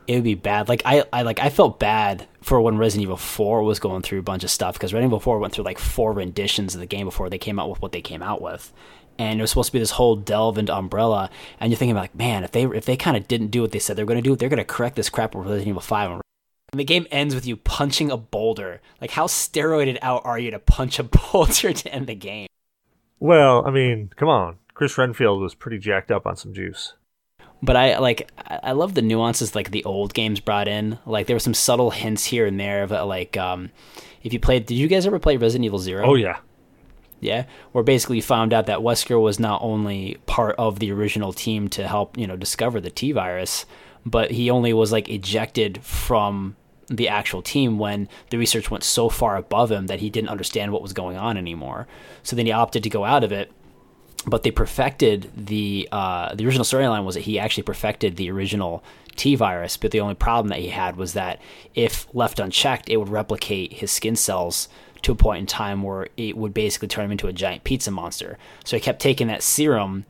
it 0.06 0.14
would 0.16 0.24
be 0.24 0.34
bad. 0.34 0.68
Like 0.68 0.82
I, 0.84 1.04
I 1.12 1.22
like 1.22 1.40
I 1.40 1.48
felt 1.48 1.78
bad 1.78 2.26
for 2.40 2.60
when 2.60 2.76
Resident 2.76 3.04
Evil 3.04 3.16
4 3.16 3.62
was 3.62 3.78
going 3.78 4.02
through 4.02 4.18
a 4.18 4.22
bunch 4.22 4.44
of 4.44 4.50
stuff 4.50 4.74
because 4.74 4.92
Resident 4.92 5.10
Evil 5.10 5.20
4 5.20 5.38
went 5.38 5.54
through 5.54 5.64
like 5.64 5.78
four 5.78 6.12
renditions 6.12 6.74
of 6.74 6.80
the 6.80 6.86
game 6.86 7.06
before 7.06 7.30
they 7.30 7.38
came 7.38 7.58
out 7.58 7.70
with 7.70 7.80
what 7.80 7.92
they 7.92 8.02
came 8.02 8.22
out 8.22 8.42
with. 8.42 8.72
And 9.18 9.38
it 9.38 9.42
was 9.42 9.50
supposed 9.50 9.68
to 9.68 9.72
be 9.74 9.78
this 9.78 9.92
whole 9.92 10.16
delve 10.16 10.56
into 10.56 10.74
Umbrella, 10.74 11.30
and 11.60 11.70
you're 11.70 11.78
thinking 11.78 11.94
like, 11.94 12.14
man, 12.14 12.44
if 12.44 12.52
they 12.52 12.64
if 12.64 12.86
they 12.86 12.96
kind 12.96 13.16
of 13.16 13.28
didn't 13.28 13.48
do 13.48 13.60
what 13.60 13.72
they 13.72 13.78
said 13.78 13.96
they're 13.96 14.06
going 14.06 14.22
to 14.22 14.22
do, 14.22 14.34
they're 14.34 14.48
going 14.48 14.58
to 14.58 14.64
correct 14.64 14.96
this 14.96 15.10
crap 15.10 15.34
with 15.34 15.46
Resident 15.46 15.68
Evil 15.68 15.82
5. 15.82 16.10
And 16.10 16.22
the 16.73 16.85
game 16.85 17.07
ends 17.11 17.35
with 17.35 17.47
you 17.47 17.57
punching 17.57 18.11
a 18.11 18.16
boulder. 18.16 18.81
Like, 19.01 19.11
how 19.12 19.27
steroided 19.27 19.99
out 20.03 20.23
are 20.25 20.39
you 20.39 20.51
to 20.51 20.59
punch 20.59 20.99
a 20.99 21.03
boulder 21.33 21.73
to 21.73 21.93
end 21.93 22.07
the 22.07 22.14
game? 22.14 22.49
Well, 23.20 23.64
I 23.66 23.70
mean, 23.70 24.11
come 24.16 24.29
on. 24.29 24.59
Chris 24.75 24.97
Redfield 24.97 25.41
was 25.41 25.55
pretty 25.55 25.79
jacked 25.79 26.11
up 26.11 26.27
on 26.27 26.35
some 26.37 26.55
juice. 26.55 26.95
but 27.62 27.77
I 27.77 27.99
like 27.99 28.31
I 28.39 28.59
I 28.62 28.73
love 28.73 28.95
the 28.95 29.03
nuances 29.03 29.55
like 29.55 29.70
the 29.70 29.85
old 29.85 30.14
games 30.14 30.41
brought 30.41 30.66
in. 30.66 30.99
Like 31.07 31.27
there 31.27 31.37
were 31.37 31.41
some 31.41 31.55
subtle 31.55 31.91
hints 31.91 32.25
here 32.25 32.47
and 32.47 32.59
there 32.59 32.83
of 32.83 32.91
uh, 32.91 33.05
like 33.07 33.37
um 33.37 33.70
if 34.23 34.33
you 34.33 34.41
played 34.41 34.66
did 34.66 34.75
you 34.77 34.89
guys 34.89 35.07
ever 35.07 35.18
play 35.18 35.37
Resident 35.37 35.66
Evil 35.66 35.79
0? 35.79 36.05
Oh 36.05 36.14
yeah, 36.14 36.39
Yeah, 37.20 37.45
where 37.73 37.85
basically 37.85 38.16
you 38.16 38.23
found 38.23 38.53
out 38.53 38.66
that 38.66 38.79
Wesker 38.81 39.20
was 39.23 39.39
not 39.39 39.61
only 39.62 40.16
part 40.27 40.57
of 40.59 40.79
the 40.81 40.91
original 40.91 41.33
team 41.35 41.68
to 41.68 41.87
help, 41.87 42.16
you 42.18 42.27
know, 42.27 42.37
discover 42.37 42.81
the 42.81 42.91
T 42.91 43.12
virus, 43.12 43.66
but 44.07 44.33
he 44.33 44.51
only 44.51 44.73
was 44.73 44.91
like 44.91 45.09
ejected 45.09 45.85
from 45.85 46.57
the 46.89 47.09
actual 47.09 47.43
team 47.43 47.78
when 47.78 48.09
the 48.30 48.39
research 48.39 48.70
went 48.70 48.85
so 48.85 49.09
far 49.09 49.37
above 49.37 49.70
him 49.70 49.87
that 49.87 50.01
he 50.01 50.11
didn't 50.11 50.30
understand 50.30 50.72
what 50.72 50.83
was 50.83 50.93
going 50.93 51.16
on 51.16 51.37
anymore. 51.37 51.87
So 52.22 52.37
then 52.37 52.47
he 52.47 52.53
opted 52.53 52.83
to 52.83 52.91
go 52.91 53.05
out 53.05 53.24
of 53.24 53.33
it 53.33 53.53
but 54.26 54.43
they 54.43 54.51
perfected 54.51 55.30
the 55.37 55.89
uh, 55.91 56.35
the 56.35 56.47
original 56.47 56.64
storyline 56.64 57.05
was 57.05 57.14
that 57.14 57.22
he 57.22 57.39
actually 57.39 57.64
perfected 57.64 58.16
the 58.16 58.30
original 58.30 58.83
T 59.16 59.35
virus, 59.35 59.76
but 59.76 59.91
the 59.91 60.01
only 60.01 60.14
problem 60.14 60.49
that 60.49 60.61
he 60.61 60.68
had 60.68 60.97
was 60.97 61.12
that 61.14 61.41
if 61.74 62.07
left 62.14 62.39
unchecked, 62.39 62.89
it 62.89 62.97
would 62.97 63.09
replicate 63.09 63.74
his 63.74 63.91
skin 63.91 64.16
cells 64.16 64.68
to 65.03 65.12
a 65.12 65.16
point 65.16 65.41
in 65.41 65.47
time 65.47 65.83
where 65.83 66.09
it 66.16 66.37
would 66.37 66.55
basically 66.55 66.89
turn 66.89 67.07
him 67.07 67.12
into 67.12 67.26
a 67.26 67.33
giant 67.33 67.64
pizza 67.64 67.91
monster. 67.91 68.39
So 68.64 68.76
he 68.76 68.80
kept 68.80 69.01
taking 69.03 69.26
that 69.26 69.43
serum 69.43 70.07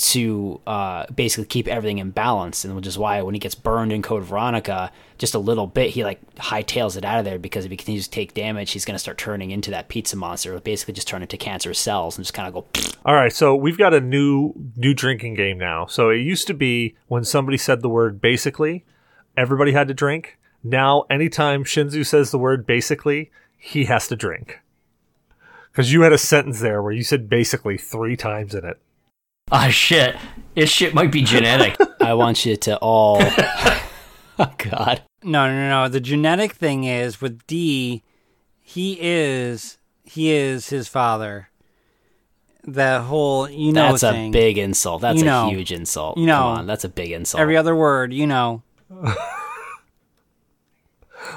to 0.00 0.58
uh, 0.66 1.04
basically 1.14 1.44
keep 1.44 1.68
everything 1.68 1.98
in 1.98 2.10
balance, 2.10 2.64
and 2.64 2.74
which 2.74 2.86
is 2.86 2.96
why 2.96 3.20
when 3.20 3.34
he 3.34 3.38
gets 3.38 3.54
burned 3.54 3.92
in 3.92 4.00
Code 4.00 4.22
Veronica, 4.22 4.90
just 5.18 5.34
a 5.34 5.38
little 5.38 5.66
bit, 5.66 5.90
he 5.90 6.04
like 6.04 6.18
hightails 6.36 6.96
it 6.96 7.04
out 7.04 7.18
of 7.18 7.26
there 7.26 7.38
because 7.38 7.66
if 7.66 7.70
he 7.70 7.76
continues 7.76 8.08
to 8.08 8.10
take 8.10 8.32
damage, 8.32 8.70
he's 8.70 8.86
going 8.86 8.94
to 8.94 8.98
start 8.98 9.18
turning 9.18 9.50
into 9.50 9.70
that 9.70 9.88
pizza 9.88 10.16
monster. 10.16 10.58
Basically 10.58 10.94
just 10.94 11.06
turn 11.06 11.20
into 11.20 11.36
cancerous 11.36 11.78
cells 11.78 12.16
and 12.16 12.24
just 12.24 12.32
kind 12.32 12.48
of 12.48 12.54
go. 12.54 12.66
All 13.04 13.14
right, 13.14 13.32
so 13.32 13.54
we've 13.54 13.76
got 13.76 13.92
a 13.92 14.00
new 14.00 14.54
new 14.74 14.94
drinking 14.94 15.34
game 15.34 15.58
now. 15.58 15.84
So 15.84 16.08
it 16.08 16.20
used 16.20 16.46
to 16.46 16.54
be 16.54 16.96
when 17.08 17.22
somebody 17.22 17.58
said 17.58 17.82
the 17.82 17.90
word 17.90 18.22
basically, 18.22 18.86
everybody 19.36 19.72
had 19.72 19.88
to 19.88 19.94
drink. 19.94 20.38
Now, 20.64 21.04
anytime 21.10 21.62
Shinzu 21.62 22.06
says 22.06 22.30
the 22.30 22.38
word 22.38 22.66
basically, 22.66 23.30
he 23.58 23.84
has 23.84 24.08
to 24.08 24.16
drink. 24.16 24.60
Because 25.70 25.92
you 25.92 26.02
had 26.02 26.12
a 26.12 26.18
sentence 26.18 26.60
there 26.60 26.82
where 26.82 26.92
you 26.92 27.04
said 27.04 27.28
basically 27.28 27.76
three 27.76 28.16
times 28.16 28.54
in 28.54 28.64
it. 28.64 28.80
Ah, 29.52 29.68
shit. 29.68 30.16
This 30.54 30.70
shit 30.70 30.94
might 30.94 31.10
be 31.12 31.22
genetic. 31.22 31.76
I 32.00 32.14
want 32.14 32.44
you 32.46 32.56
to 32.56 32.76
all. 32.78 33.18
oh 34.38 34.52
God. 34.58 35.02
No, 35.22 35.46
no, 35.48 35.68
no. 35.68 35.88
The 35.88 36.00
genetic 36.00 36.52
thing 36.52 36.84
is 36.84 37.20
with 37.20 37.46
D, 37.46 38.02
he 38.60 38.98
is 39.00 39.78
he 40.04 40.30
is 40.30 40.68
his 40.70 40.88
father. 40.88 41.48
That 42.64 43.02
whole 43.02 43.48
you 43.48 43.72
know 43.72 43.90
That's 43.96 44.02
a 44.02 44.30
big 44.30 44.58
insult. 44.58 45.02
That's 45.02 45.16
You 45.18 45.22
a 45.22 45.26
know. 45.26 45.48
huge 45.48 45.72
insult. 45.72 46.18
You 46.18 46.26
know. 46.26 46.36
Come 46.36 46.58
on, 46.58 46.66
that's 46.66 46.84
a 46.84 46.88
big 46.88 47.10
insult. 47.12 47.40
every 47.40 47.56
other 47.56 47.74
word, 47.74 48.12
you 48.12 48.26
know. 48.26 48.62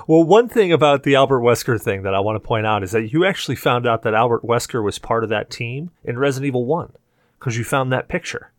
Well, 0.07 0.23
one 0.23 0.49
thing 0.49 0.71
about 0.71 1.03
the 1.03 1.15
Albert 1.15 1.41
Wesker 1.41 1.79
thing 1.79 2.03
that 2.03 2.15
I 2.15 2.19
want 2.19 2.35
to 2.35 2.39
point 2.45 2.65
out 2.65 2.83
is 2.83 2.91
that 2.91 3.11
you 3.13 3.25
actually 3.25 3.55
found 3.55 3.85
out 3.85 4.01
that 4.03 4.13
Albert 4.13 4.43
Wesker 4.43 4.83
was 4.83 4.97
part 4.97 5.23
of 5.23 5.29
that 5.29 5.49
team 5.49 5.91
in 6.03 6.17
Resident 6.17 6.47
Evil 6.47 6.65
1 6.65 6.93
because 7.43 7.57
you 7.57 7.65
found 7.65 7.91
that 7.91 8.07
picture. 8.07 8.51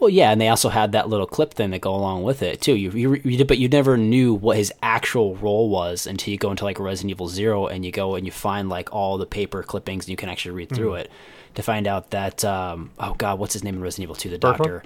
Well, 0.00 0.10
yeah, 0.10 0.32
and 0.32 0.40
they 0.40 0.48
also 0.48 0.68
had 0.68 0.92
that 0.92 1.08
little 1.08 1.28
clip 1.28 1.54
thing 1.54 1.70
that 1.70 1.80
go 1.80 1.94
along 1.94 2.24
with 2.24 2.42
it 2.42 2.60
too. 2.60 2.74
You, 2.74 2.90
you, 2.90 3.14
you 3.14 3.36
did, 3.38 3.46
but 3.46 3.58
you 3.58 3.68
never 3.68 3.96
knew 3.96 4.34
what 4.34 4.56
his 4.56 4.72
actual 4.82 5.36
role 5.36 5.70
was 5.70 6.08
until 6.08 6.32
you 6.32 6.36
go 6.36 6.50
into 6.50 6.64
like 6.64 6.80
Resident 6.80 7.12
Evil 7.12 7.28
Zero 7.28 7.68
and 7.68 7.84
you 7.84 7.92
go 7.92 8.16
and 8.16 8.26
you 8.26 8.32
find 8.32 8.68
like 8.68 8.92
all 8.92 9.16
the 9.16 9.26
paper 9.26 9.62
clippings 9.62 10.06
and 10.06 10.10
you 10.10 10.16
can 10.16 10.28
actually 10.28 10.50
read 10.50 10.70
through 10.70 10.94
it 10.94 11.10
to 11.54 11.62
find 11.62 11.86
out 11.86 12.10
that 12.10 12.44
um, 12.44 12.90
oh 12.98 13.14
god, 13.14 13.38
what's 13.38 13.52
his 13.52 13.62
name 13.62 13.76
in 13.76 13.80
Resident 13.80 14.02
Evil 14.02 14.16
Two? 14.16 14.28
The 14.28 14.38
doctor. 14.38 14.82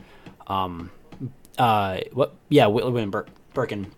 Um, 0.47 0.91
uh, 1.59 2.01
what? 2.13 2.35
Yeah, 2.51 2.67
William 2.67 3.11
Bir- 3.11 3.27
Birkin. 3.55 3.93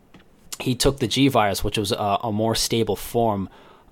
He 0.61 0.77
took 0.77 1.01
the 1.01 1.09
G 1.09 1.27
virus, 1.27 1.65
which 1.65 1.77
was 1.77 1.91
a, 1.91 2.19
a 2.23 2.33
more 2.33 2.55
stable 2.55 2.97
form 2.97 3.49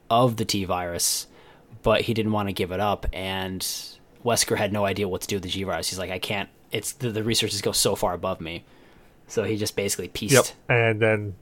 of 0.09 0.37
the 0.37 0.45
T 0.45 0.65
virus, 0.65 1.27
but 1.83 2.03
he 2.03 2.15
didn't 2.15 2.33
want 2.33 2.49
to 2.49 2.53
give 2.53 2.71
it 2.71 2.81
up. 2.81 3.07
And 3.13 3.67
Wesker 4.25 4.57
had 4.57 4.73
no 4.73 4.85
idea 4.85 5.09
what 5.09 5.23
to 5.23 5.29
do 5.29 5.37
with 5.37 5.43
the 5.43 5.49
G 5.49 5.63
virus. 5.65 5.89
He's 5.91 5.99
like, 5.99 6.11
I 6.11 6.19
can't. 6.19 6.49
It's 6.71 6.93
the, 6.93 7.11
the 7.11 7.23
researchers 7.23 7.61
go 7.61 7.73
so 7.73 7.97
far 7.97 8.15
above 8.15 8.41
me. 8.41 8.65
So 9.27 9.45
he 9.45 9.57
just 9.57 9.77
basically 9.77 10.09
pieced. 10.09 10.35
Yep. 10.35 10.47
And 10.69 11.01
then 11.01 11.35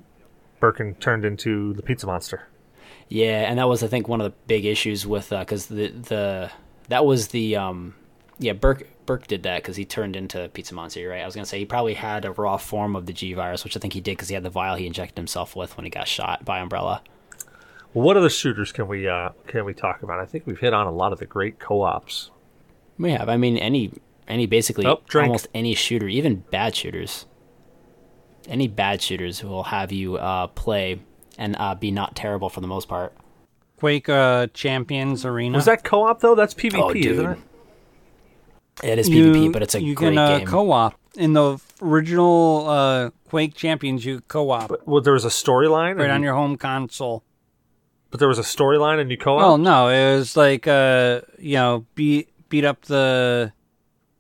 Birkin 0.60 0.94
turned 0.96 1.24
into 1.24 1.72
the 1.74 1.82
pizza 1.82 2.06
monster. 2.06 2.48
Yeah, 3.08 3.48
and 3.48 3.58
that 3.58 3.68
was 3.68 3.82
I 3.82 3.88
think 3.88 4.08
one 4.08 4.20
of 4.20 4.30
the 4.30 4.36
big 4.46 4.64
issues 4.64 5.06
with 5.06 5.30
because 5.30 5.66
the 5.66 5.88
the 5.88 6.50
that 6.88 7.04
was 7.06 7.28
the 7.28 7.56
um 7.56 7.94
yeah 8.38 8.52
Burke 8.52 8.86
Burke 9.06 9.26
did 9.26 9.44
that 9.44 9.62
because 9.62 9.76
he 9.76 9.86
turned 9.86 10.16
into 10.16 10.50
Pizza 10.52 10.74
Monster. 10.74 11.08
Right. 11.08 11.22
I 11.22 11.26
was 11.26 11.34
gonna 11.34 11.46
say 11.46 11.58
he 11.58 11.64
probably 11.64 11.94
had 11.94 12.26
a 12.26 12.32
raw 12.32 12.58
form 12.58 12.94
of 12.94 13.06
the 13.06 13.14
G 13.14 13.32
virus, 13.32 13.64
which 13.64 13.76
I 13.76 13.80
think 13.80 13.94
he 13.94 14.00
did 14.00 14.12
because 14.12 14.28
he 14.28 14.34
had 14.34 14.42
the 14.42 14.50
vial 14.50 14.76
he 14.76 14.86
injected 14.86 15.16
himself 15.16 15.56
with 15.56 15.76
when 15.78 15.84
he 15.84 15.90
got 15.90 16.06
shot 16.06 16.44
by 16.44 16.58
Umbrella. 16.58 17.02
Well, 17.94 18.04
what 18.04 18.18
other 18.18 18.28
shooters 18.28 18.70
can 18.70 18.86
we 18.86 19.08
uh, 19.08 19.30
can 19.46 19.64
we 19.64 19.72
talk 19.72 20.02
about? 20.02 20.20
I 20.20 20.26
think 20.26 20.46
we've 20.46 20.58
hit 20.58 20.74
on 20.74 20.86
a 20.86 20.92
lot 20.92 21.14
of 21.14 21.18
the 21.18 21.26
great 21.26 21.58
co-ops. 21.58 22.30
We 22.99 23.12
have. 23.12 23.28
I 23.28 23.36
mean, 23.36 23.57
any 23.59 23.92
any 24.26 24.46
basically 24.46 24.86
Oh, 24.86 25.01
almost 25.14 25.49
any 25.55 25.74
shooter, 25.74 26.09
even 26.09 26.44
bad 26.51 26.74
shooters. 26.74 27.26
Any 28.49 28.66
bad 28.68 29.03
shooters 29.03 29.42
will 29.44 29.64
have 29.64 29.92
you 29.92 30.16
uh, 30.16 30.46
play 30.49 31.01
and 31.36 31.55
uh, 31.59 31.74
be 31.74 31.90
not 31.90 32.16
terrible 32.16 32.49
for 32.49 32.61
the 32.61 32.66
most 32.66 32.88
part. 32.88 33.12
Quake 33.76 34.09
uh, 34.09 34.49
Champions 34.55 35.24
Arena. 35.24 35.57
Was 35.57 35.66
that 35.66 35.84
co-op 35.84 36.20
though? 36.20 36.34
That's 36.34 36.55
PvP, 36.55 36.78
Oh, 36.82 36.92
isn't 36.94 37.26
it? 37.32 37.38
It 38.82 38.99
is 38.99 39.09
you, 39.09 39.32
PvP, 39.32 39.53
but 39.53 39.62
it's 39.62 39.74
a 39.74 39.82
you 39.82 39.94
great 39.94 40.11
can 40.14 40.18
uh, 40.18 40.38
game. 40.38 40.46
co-op 40.46 40.94
in 41.16 41.32
the 41.32 41.59
original 41.82 42.68
uh, 42.68 43.11
Quake 43.28 43.55
Champions. 43.55 44.05
You 44.05 44.20
co-op 44.28 44.86
Well, 44.86 45.01
there 45.03 45.12
was 45.12 45.24
a 45.24 45.28
storyline, 45.28 45.96
right 45.96 46.05
and 46.05 46.12
on 46.12 46.20
you- 46.20 46.26
your 46.26 46.34
home 46.34 46.57
console. 46.57 47.22
but 48.11 48.18
there 48.20 48.28
was 48.28 48.38
a 48.38 48.42
storyline, 48.42 49.01
and 49.01 49.11
you 49.11 49.16
co-op. 49.18 49.38
Well, 49.40 49.59
no, 49.59 49.88
it 49.88 50.16
was 50.16 50.36
like 50.36 50.66
uh, 50.66 51.20
you 51.38 51.55
know, 51.57 51.86
beat 51.94 52.28
beat 52.49 52.64
up 52.64 52.82
the 52.82 53.53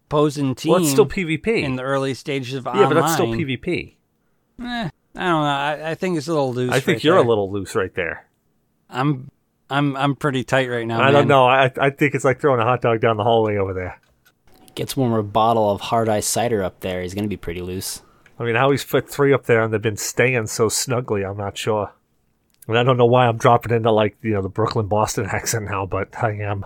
opposing 0.06 0.54
team 0.54 0.72
well, 0.72 0.80
it's 0.80 0.90
still 0.90 1.06
PvP. 1.06 1.62
in 1.62 1.76
the 1.76 1.82
early 1.82 2.14
stages 2.14 2.54
of 2.54 2.64
yeah, 2.64 2.70
online. 2.70 2.82
Yeah, 2.82 2.94
but 2.94 3.00
that's 3.00 3.14
still 3.14 3.26
PvP. 3.26 3.94
Eh, 4.60 4.64
I 4.64 4.90
don't 5.24 5.42
know. 5.42 5.46
I, 5.46 5.90
I 5.90 5.94
think 5.94 6.16
it's 6.16 6.28
a 6.28 6.32
little 6.32 6.52
loose. 6.52 6.72
I 6.72 6.80
think 6.80 6.96
right 6.96 7.04
you're 7.04 7.14
there. 7.16 7.24
a 7.24 7.28
little 7.28 7.50
loose 7.50 7.74
right 7.74 7.94
there. 7.94 8.26
I'm 8.88 9.30
I'm 9.70 9.96
I'm 9.96 10.16
pretty 10.16 10.44
tight 10.44 10.68
right 10.68 10.86
now. 10.86 11.00
I 11.00 11.10
don't 11.10 11.28
know. 11.28 11.46
I 11.46 11.70
I 11.78 11.90
think 11.90 12.14
it's 12.14 12.24
like 12.24 12.40
throwing 12.40 12.60
a 12.60 12.64
hot 12.64 12.80
dog 12.80 13.00
down 13.00 13.16
the 13.16 13.24
hallway 13.24 13.56
over 13.56 13.74
there. 13.74 14.00
Gets 14.74 14.96
one 14.96 15.10
more 15.10 15.22
bottle 15.22 15.70
of 15.70 15.80
hard 15.80 16.08
ice 16.08 16.26
cider 16.26 16.62
up 16.62 16.80
there. 16.80 17.02
He's 17.02 17.14
gonna 17.14 17.28
be 17.28 17.36
pretty 17.36 17.60
loose. 17.60 18.02
I 18.38 18.44
mean, 18.44 18.54
how 18.54 18.70
he's 18.70 18.84
put 18.84 19.10
three 19.10 19.32
up 19.32 19.46
there 19.46 19.64
and 19.64 19.72
they've 19.72 19.82
been 19.82 19.96
staying 19.96 20.46
so 20.46 20.68
snugly, 20.68 21.24
I'm 21.24 21.36
not 21.36 21.58
sure. 21.58 21.92
And 22.68 22.78
I 22.78 22.84
don't 22.84 22.96
know 22.96 23.06
why 23.06 23.26
I'm 23.26 23.36
dropping 23.36 23.74
into 23.74 23.90
like 23.90 24.16
you 24.22 24.32
know 24.32 24.42
the 24.42 24.48
Brooklyn 24.48 24.86
Boston 24.86 25.26
accent 25.26 25.66
now, 25.68 25.84
but 25.86 26.22
I 26.22 26.32
am. 26.32 26.64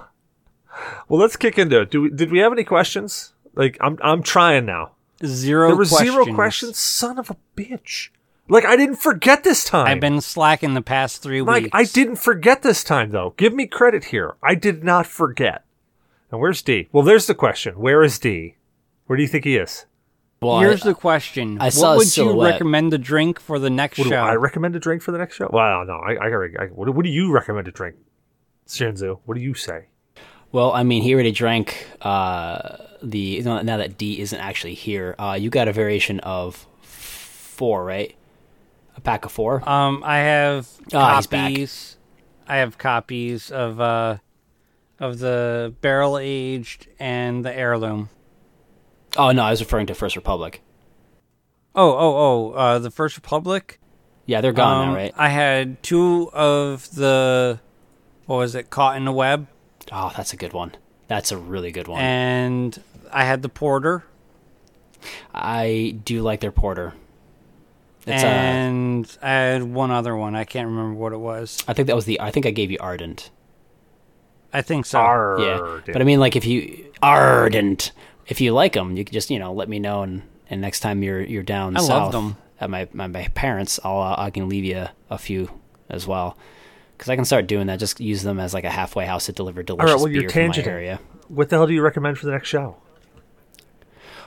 Well, 1.09 1.21
let's 1.21 1.37
kick 1.37 1.59
into 1.59 1.81
it. 1.81 1.91
Do 1.91 2.03
we, 2.03 2.11
did 2.11 2.31
we 2.31 2.39
have 2.39 2.53
any 2.53 2.65
questions? 2.65 3.33
Like 3.55 3.77
I'm 3.81 3.99
I'm 4.03 4.23
trying 4.23 4.65
now. 4.67 4.93
Zero. 5.25 5.69
there 5.69 5.77
were 5.77 5.85
questions. 5.85 6.11
zero 6.11 6.35
questions. 6.35 6.79
Son 6.79 7.19
of 7.19 7.31
a 7.31 7.37
bitch! 7.57 8.09
Like 8.49 8.65
I 8.65 8.77
didn't 8.77 8.97
forget 8.97 9.45
this 9.45 9.65
time. 9.65 9.87
I've 9.87 10.01
been 10.01 10.21
slacking 10.21 10.75
the 10.75 10.83
past 10.83 11.23
three 11.23 11.43
Mike, 11.43 11.65
weeks. 11.65 11.75
I 11.75 11.85
didn't 11.85 12.17
forget 12.17 12.63
this 12.63 12.83
time 12.83 13.11
though. 13.11 13.35
Give 13.37 13.55
me 13.55 13.67
credit 13.67 14.07
here. 14.07 14.37
I 14.43 14.55
did 14.55 14.83
not 14.83 15.07
forget. 15.07 15.65
And 16.31 16.41
where's 16.41 16.63
D? 16.63 16.89
Well, 16.93 17.05
there's 17.05 17.27
the 17.27 17.35
question. 17.35 17.79
Where 17.79 18.03
is 18.03 18.19
D? 18.19 18.57
Where 19.07 19.17
do 19.17 19.23
you 19.23 19.29
think 19.29 19.45
he 19.45 19.57
is? 19.57 19.87
Well, 20.41 20.59
Here's 20.61 20.83
I- 20.85 20.89
the 20.89 20.95
question: 20.95 21.59
I 21.61 21.69
saw 21.69 21.91
What 21.91 21.95
a 21.95 21.99
would 21.99 22.17
you 22.17 22.43
recommend 22.43 22.91
to 22.91 22.99
drink 22.99 23.39
for 23.39 23.59
the 23.61 23.71
next 23.71 23.99
What 23.99 24.05
do 24.05 24.11
show? 24.11 24.17
I 24.23 24.35
recommend 24.35 24.75
a 24.75 24.81
drink 24.81 25.03
for 25.03 25.13
the 25.13 25.19
next 25.19 25.37
show? 25.37 25.49
Well, 25.53 25.85
no, 25.85 25.93
I, 25.93 26.13
I 26.13 26.31
gotta. 26.31 26.49
I, 26.59 26.65
what, 26.67 26.93
what 26.93 27.05
do 27.05 27.11
you 27.11 27.31
recommend 27.31 27.67
to 27.67 27.71
drink, 27.71 27.97
Shinzu? 28.67 29.21
What 29.25 29.35
do 29.35 29.41
you 29.41 29.55
say? 29.55 29.87
Well, 30.53 30.73
I 30.73 30.83
mean, 30.83 31.03
he 31.03 31.15
already 31.15 31.33
drank 31.33 31.87
uh, 32.03 32.77
the. 33.03 33.41
Now 33.43 33.63
that 33.79 33.97
D 33.99 34.21
isn't 34.21 34.39
actually 34.39 34.75
here, 34.75 35.15
uh, 35.19 35.37
you 35.41 35.49
got 35.51 35.67
a 35.69 35.73
variation 35.73 36.21
of 36.21 36.67
four, 36.83 37.85
right? 37.85 38.15
A 38.97 39.01
pack 39.01 39.25
of 39.25 39.33
four. 39.33 39.67
Um, 39.69 40.03
I 40.05 40.19
have 40.19 40.69
back. 40.91 41.25
copies. 41.25 41.97
I 42.47 42.57
have 42.57 42.77
copies 42.77 43.51
of 43.51 43.81
uh 43.81 44.19
of 45.01 45.19
the 45.21 45.75
barrel 45.81 46.19
aged 46.19 46.87
and 47.01 47.45
the 47.45 47.57
heirloom. 47.57 48.11
oh 49.17 49.33
no, 49.33 49.43
I 49.45 49.51
was 49.51 49.61
referring 49.61 49.87
to 49.87 49.95
First 49.95 50.17
Republic. 50.17 50.63
Oh, 51.75 51.91
oh, 51.91 52.17
oh! 52.17 52.53
Uh, 52.53 52.79
the 52.79 52.91
First 52.91 53.17
Republic. 53.17 53.81
Yeah, 54.27 54.43
they're 54.43 54.53
gone 54.53 54.83
Um, 54.83 54.89
now, 54.91 54.95
right? 54.97 55.15
I 55.17 55.31
had 55.31 55.83
two 55.83 56.31
of 56.35 56.95
the 56.95 57.59
what 58.27 58.37
was 58.37 58.55
it? 58.55 58.69
Caught 58.69 58.99
in 58.99 59.09
a 59.09 59.13
web, 59.13 59.47
Oh, 59.91 60.13
that's 60.17 60.33
a 60.33 60.37
good 60.37 60.53
one. 60.53 60.73
That's 61.09 61.33
a 61.33 61.37
really 61.37 61.73
good 61.73 61.89
one. 61.89 62.01
and 62.01 62.83
I 63.11 63.25
had 63.25 63.43
the 63.43 63.49
porter, 63.49 64.05
I 65.35 65.97
do 66.05 66.23
like 66.23 66.41
their 66.41 66.53
porter. 66.53 66.95
It's 68.07 68.23
uh, 68.23 68.27
and 68.27 69.19
I 69.23 69.31
had 69.31 69.63
one 69.63 69.91
other 69.91 70.17
one. 70.17 70.35
I 70.35 70.45
can't 70.45 70.67
remember 70.67 70.95
what 70.95 71.13
it 71.13 71.19
was. 71.19 71.63
I 71.69 71.73
think 71.73 71.87
that 71.87 71.97
was 71.97 72.05
the. 72.05 72.21
I 72.21 72.31
think 72.31 72.47
I 72.47 72.51
gave 72.51 72.71
you 72.71 72.79
ardent. 72.81 73.31
I 74.53 74.61
think 74.63 74.87
so. 74.87 74.99
Yeah, 75.39 75.93
but 75.93 76.01
I 76.03 76.05
mean, 76.05 76.19
like 76.21 76.35
if 76.37 76.45
you 76.45 76.93
ardent, 77.03 77.93
if 78.27 78.41
you 78.41 78.53
like 78.53 78.73
them, 78.73 78.97
you 78.97 79.05
can 79.05 79.13
just 79.13 79.31
you 79.31 79.39
know 79.39 79.53
let 79.53 79.69
me 79.69 79.79
know, 79.79 80.03
and, 80.03 80.23
and 80.51 80.61
next 80.61 80.81
time 80.81 81.03
you're 81.03 81.23
you're 81.23 81.43
down 81.43 81.77
I 81.77 81.81
south 81.81 82.15
at 82.61 82.71
my, 82.71 82.89
my 82.93 83.07
my 83.07 83.29
parents, 83.35 83.79
I'll 83.85 84.01
uh, 84.01 84.15
I 84.19 84.31
can 84.31 84.49
leave 84.49 84.65
you 84.65 84.87
a 85.11 85.19
few 85.19 85.51
as 85.89 86.07
well, 86.07 86.37
because 87.03 87.11
I 87.11 87.17
can 87.17 87.25
start 87.25 87.49
doing 87.49 87.67
that. 87.67 87.81
Just 87.81 87.99
use 87.99 88.23
them 88.23 88.39
as 88.39 88.55
like 88.55 88.63
a 88.63 88.71
halfway 88.71 89.07
house 89.07 89.27
to 89.27 89.33
deliver 89.33 89.65
delicious 89.65 89.97
well, 90.01 90.07
you're 90.09 90.23
beer 90.23 90.31
from 90.31 90.47
my 90.47 90.49
tangenting. 90.51 90.67
area. 90.69 91.01
What 91.27 91.49
the 91.49 91.57
hell 91.57 91.67
do 91.67 91.75
you 91.75 91.83
recommend 91.83 92.17
for 92.17 92.27
the 92.27 92.33
next 92.33 92.49
show? 92.49 92.77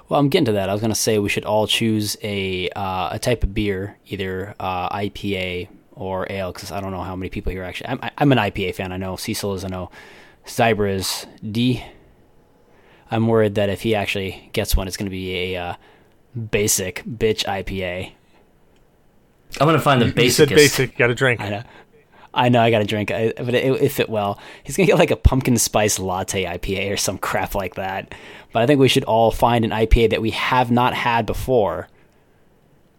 Well, 0.10 0.20
I'm 0.20 0.28
getting 0.28 0.44
to 0.48 0.52
that. 0.52 0.68
I 0.70 0.74
was 0.74 0.82
gonna 0.82 0.94
say 0.94 1.18
we 1.18 1.30
should 1.30 1.46
all 1.46 1.68
choose 1.68 2.18
a 2.22 2.68
uh, 2.72 3.12
a 3.14 3.20
type 3.20 3.46
of 3.46 3.54
beer, 3.54 3.98
either 4.08 4.56
uh, 4.60 4.90
IPA 4.90 5.70
or 5.94 6.28
ale, 6.30 6.52
because 6.52 6.74
I 6.74 6.82
don't 6.82 6.92
know 6.92 7.02
how 7.02 7.16
many 7.16 7.30
people 7.30 7.54
here 7.54 7.64
actually. 7.64 7.88
I'm, 7.92 8.02
I'm 8.18 8.32
an 8.34 8.40
IPA 8.40 8.76
fan. 8.76 8.92
I 8.92 8.98
know 8.98 9.16
Cecil 9.16 9.54
is. 9.54 9.64
I 9.64 9.70
know 9.70 9.90
Zyber 10.46 10.94
is. 10.94 11.26
D. 11.50 11.82
I'm 13.10 13.26
worried 13.26 13.56
that 13.56 13.70
if 13.70 13.84
he 13.84 13.96
actually 13.96 14.50
gets 14.52 14.76
one, 14.76 14.90
it's 14.90 14.98
gonna 14.98 15.10
be 15.10 15.54
a 15.56 15.62
uh, 15.62 15.76
basic 16.52 17.06
bitch 17.06 17.46
IPA. 17.46 18.12
I'm 19.62 19.68
gonna 19.68 19.80
find 19.80 20.02
the 20.02 20.08
You 20.08 20.30
said 20.30 20.50
basicest. 20.50 20.78
basic. 20.78 20.98
Got 20.98 21.08
to 21.08 21.16
drink. 21.16 21.40
I 21.40 21.50
know. 21.50 21.64
I 22.36 22.50
know 22.50 22.62
I 22.62 22.70
got 22.70 22.80
to 22.80 22.86
drink, 22.86 23.12
I, 23.12 23.34
but 23.38 23.54
it, 23.56 23.82
it 23.82 23.90
fit 23.90 24.10
well. 24.10 24.38
He's 24.64 24.76
gonna 24.78 24.88
get 24.88 24.98
like 25.00 25.12
a 25.12 25.16
pumpkin 25.16 25.58
spice 25.58 25.98
latte 26.00 26.44
IPA 26.44 26.92
or 26.92 26.98
some 26.98 27.18
crap 27.18 27.56
like 27.56 27.76
that. 27.76 28.14
But 28.52 28.62
I 28.62 28.68
think 28.68 28.80
we 28.80 28.88
should 28.90 29.06
all 29.06 29.32
find 29.32 29.64
an 29.66 29.72
IPA 29.72 30.12
that 30.12 30.22
we 30.22 30.32
have 30.32 30.70
not 30.72 30.94
had 30.94 31.26
before, 31.26 31.88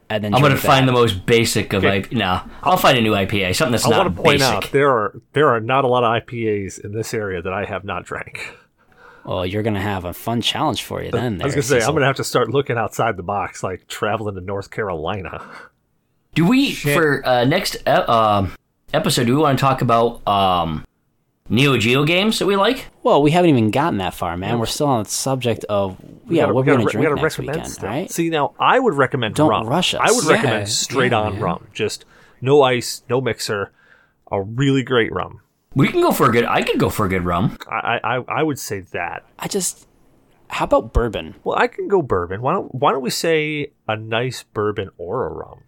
and 0.08 0.22
then 0.24 0.34
I'm 0.34 0.40
gonna 0.40 0.54
drink 0.54 0.66
find 0.66 0.88
that. 0.88 0.92
the 0.92 0.98
most 0.98 1.26
basic 1.26 1.72
of 1.72 1.84
Okay. 1.84 1.98
IP. 1.98 2.12
No, 2.12 2.40
I'll 2.62 2.76
find 2.76 2.96
a 2.98 3.00
new 3.02 3.12
IPA. 3.12 3.54
Something 3.56 3.72
that's 3.72 3.86
I 3.86 3.90
not 3.90 3.98
want 4.06 4.16
to 4.16 4.22
point 4.22 4.38
basic. 4.40 4.54
out 4.54 4.72
there 4.72 4.90
are 4.90 5.20
there 5.32 5.48
are 5.48 5.60
not 5.60 5.84
a 5.84 5.88
lot 5.88 6.04
of 6.04 6.22
IPAs 6.24 6.82
in 6.84 6.92
this 6.92 7.12
area 7.12 7.42
that 7.42 7.52
I 7.52 7.64
have 7.64 7.84
not 7.84 8.04
drank. 8.04 8.56
Well, 9.24 9.44
you're 9.44 9.62
gonna 9.64 9.80
have 9.82 10.04
a 10.04 10.12
fun 10.12 10.40
challenge 10.40 10.82
for 10.84 11.02
you 11.02 11.10
then. 11.10 11.42
I 11.42 11.46
was 11.46 11.54
gonna 11.54 11.62
say 11.62 11.78
Cecil. 11.80 11.88
I'm 11.90 11.94
gonna 11.96 12.06
have 12.06 12.16
to 12.16 12.24
start 12.24 12.48
looking 12.50 12.76
outside 12.78 13.16
the 13.16 13.22
box, 13.24 13.62
like 13.62 13.88
traveling 13.88 14.36
to 14.36 14.40
North 14.40 14.70
Carolina. 14.70 15.44
Do 16.34 16.44
we 16.46 16.74
for 16.74 17.26
uh, 17.26 17.44
next 17.44 17.76
e- 17.86 17.90
um 17.90 18.52
episode? 18.92 19.24
Do 19.26 19.36
we 19.36 19.42
want 19.42 19.58
to 19.58 19.60
talk 19.60 19.82
about 19.82 20.26
um, 20.26 20.84
Neo 21.48 21.76
Geo 21.78 22.04
games 22.04 22.38
that 22.38 22.46
we 22.46 22.56
like? 22.56 22.86
Well, 23.02 23.22
we 23.22 23.30
haven't 23.30 23.50
even 23.50 23.70
gotten 23.70 23.98
that 23.98 24.14
far, 24.14 24.36
man. 24.36 24.58
We're 24.58 24.66
still 24.66 24.86
on 24.88 25.04
the 25.04 25.08
subject 25.10 25.64
of 25.68 25.96
yeah, 26.28 26.42
gotta- 26.42 26.54
what 26.54 26.64
we 26.66 26.72
we're 26.72 26.76
gonna 26.76 26.78
re- 26.78 26.84
we 26.86 26.92
drink 26.92 27.08
gotta 27.08 27.22
next 27.22 27.38
weekend, 27.38 27.68
stuff. 27.68 27.84
right? 27.84 28.10
See 28.10 28.30
now, 28.30 28.54
I 28.58 28.78
would 28.78 28.94
recommend 28.94 29.34
Don't 29.34 29.50
rum. 29.50 29.66
rush 29.66 29.94
us. 29.94 30.00
I 30.02 30.10
would 30.12 30.24
Yeah, 30.24 30.32
recommend 30.32 30.68
straight 30.68 31.12
yeah, 31.12 31.20
on 31.20 31.34
yeah. 31.34 31.40
rum, 31.40 31.66
just 31.72 32.04
no 32.40 32.62
ice, 32.62 33.02
no 33.08 33.20
mixer, 33.20 33.72
a 34.30 34.42
really 34.42 34.82
great 34.82 35.12
rum. 35.12 35.40
We 35.74 35.88
can 35.88 36.00
go 36.00 36.10
for 36.10 36.28
a 36.28 36.32
good. 36.32 36.44
I 36.46 36.62
could 36.62 36.78
go 36.80 36.88
for 36.88 37.04
a 37.06 37.08
good 37.08 37.24
rum. 37.24 37.58
I 37.70 38.00
I, 38.02 38.24
I 38.28 38.42
would 38.42 38.58
say 38.58 38.80
that. 38.92 39.24
I 39.38 39.46
just, 39.46 39.86
how 40.48 40.64
about 40.64 40.92
bourbon? 40.94 41.34
Well, 41.44 41.58
I 41.58 41.66
can 41.66 41.86
go 41.86 42.00
bourbon. 42.02 42.40
Why 42.40 42.54
don't 42.54 42.74
Why 42.74 42.92
don't 42.92 43.02
we 43.02 43.10
say 43.10 43.72
a 43.86 43.94
nice 43.96 44.42
bourbon 44.42 44.88
or 44.96 45.26
a 45.26 45.32
rum? 45.32 45.60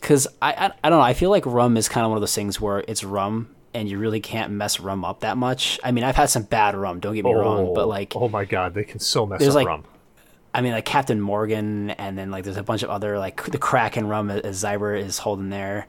Because 0.00 0.26
I, 0.40 0.52
I, 0.52 0.72
I 0.84 0.90
don't 0.90 0.98
know. 0.98 1.04
I 1.04 1.14
feel 1.14 1.30
like 1.30 1.46
rum 1.46 1.76
is 1.76 1.88
kind 1.88 2.04
of 2.04 2.10
one 2.10 2.18
of 2.18 2.22
those 2.22 2.34
things 2.34 2.60
where 2.60 2.84
it's 2.86 3.02
rum, 3.02 3.54
and 3.74 3.88
you 3.88 3.98
really 3.98 4.20
can't 4.20 4.52
mess 4.52 4.78
rum 4.80 5.04
up 5.04 5.20
that 5.20 5.36
much. 5.36 5.80
I 5.82 5.90
mean, 5.90 6.04
I've 6.04 6.16
had 6.16 6.30
some 6.30 6.42
bad 6.42 6.74
rum. 6.74 7.00
Don't 7.00 7.14
get 7.14 7.24
me 7.24 7.32
wrong, 7.34 7.74
but 7.74 7.84
oh, 7.84 7.88
like, 7.88 8.14
oh 8.14 8.28
my 8.28 8.44
god, 8.44 8.74
they 8.74 8.84
can 8.84 9.00
so 9.00 9.26
mess 9.26 9.46
up 9.46 9.54
like- 9.54 9.66
rum. 9.66 9.84
I 10.54 10.62
mean, 10.62 10.72
like 10.72 10.86
Captain 10.86 11.20
Morgan, 11.20 11.90
and 11.90 12.16
then 12.16 12.30
like 12.30 12.44
there's 12.44 12.56
a 12.56 12.62
bunch 12.62 12.82
of 12.82 12.88
other 12.88 13.18
like 13.18 13.44
the 13.44 13.58
Kraken 13.58 14.08
rum 14.08 14.30
as 14.30 14.64
Zyber 14.64 14.98
is 14.98 15.18
holding 15.18 15.50
there. 15.50 15.86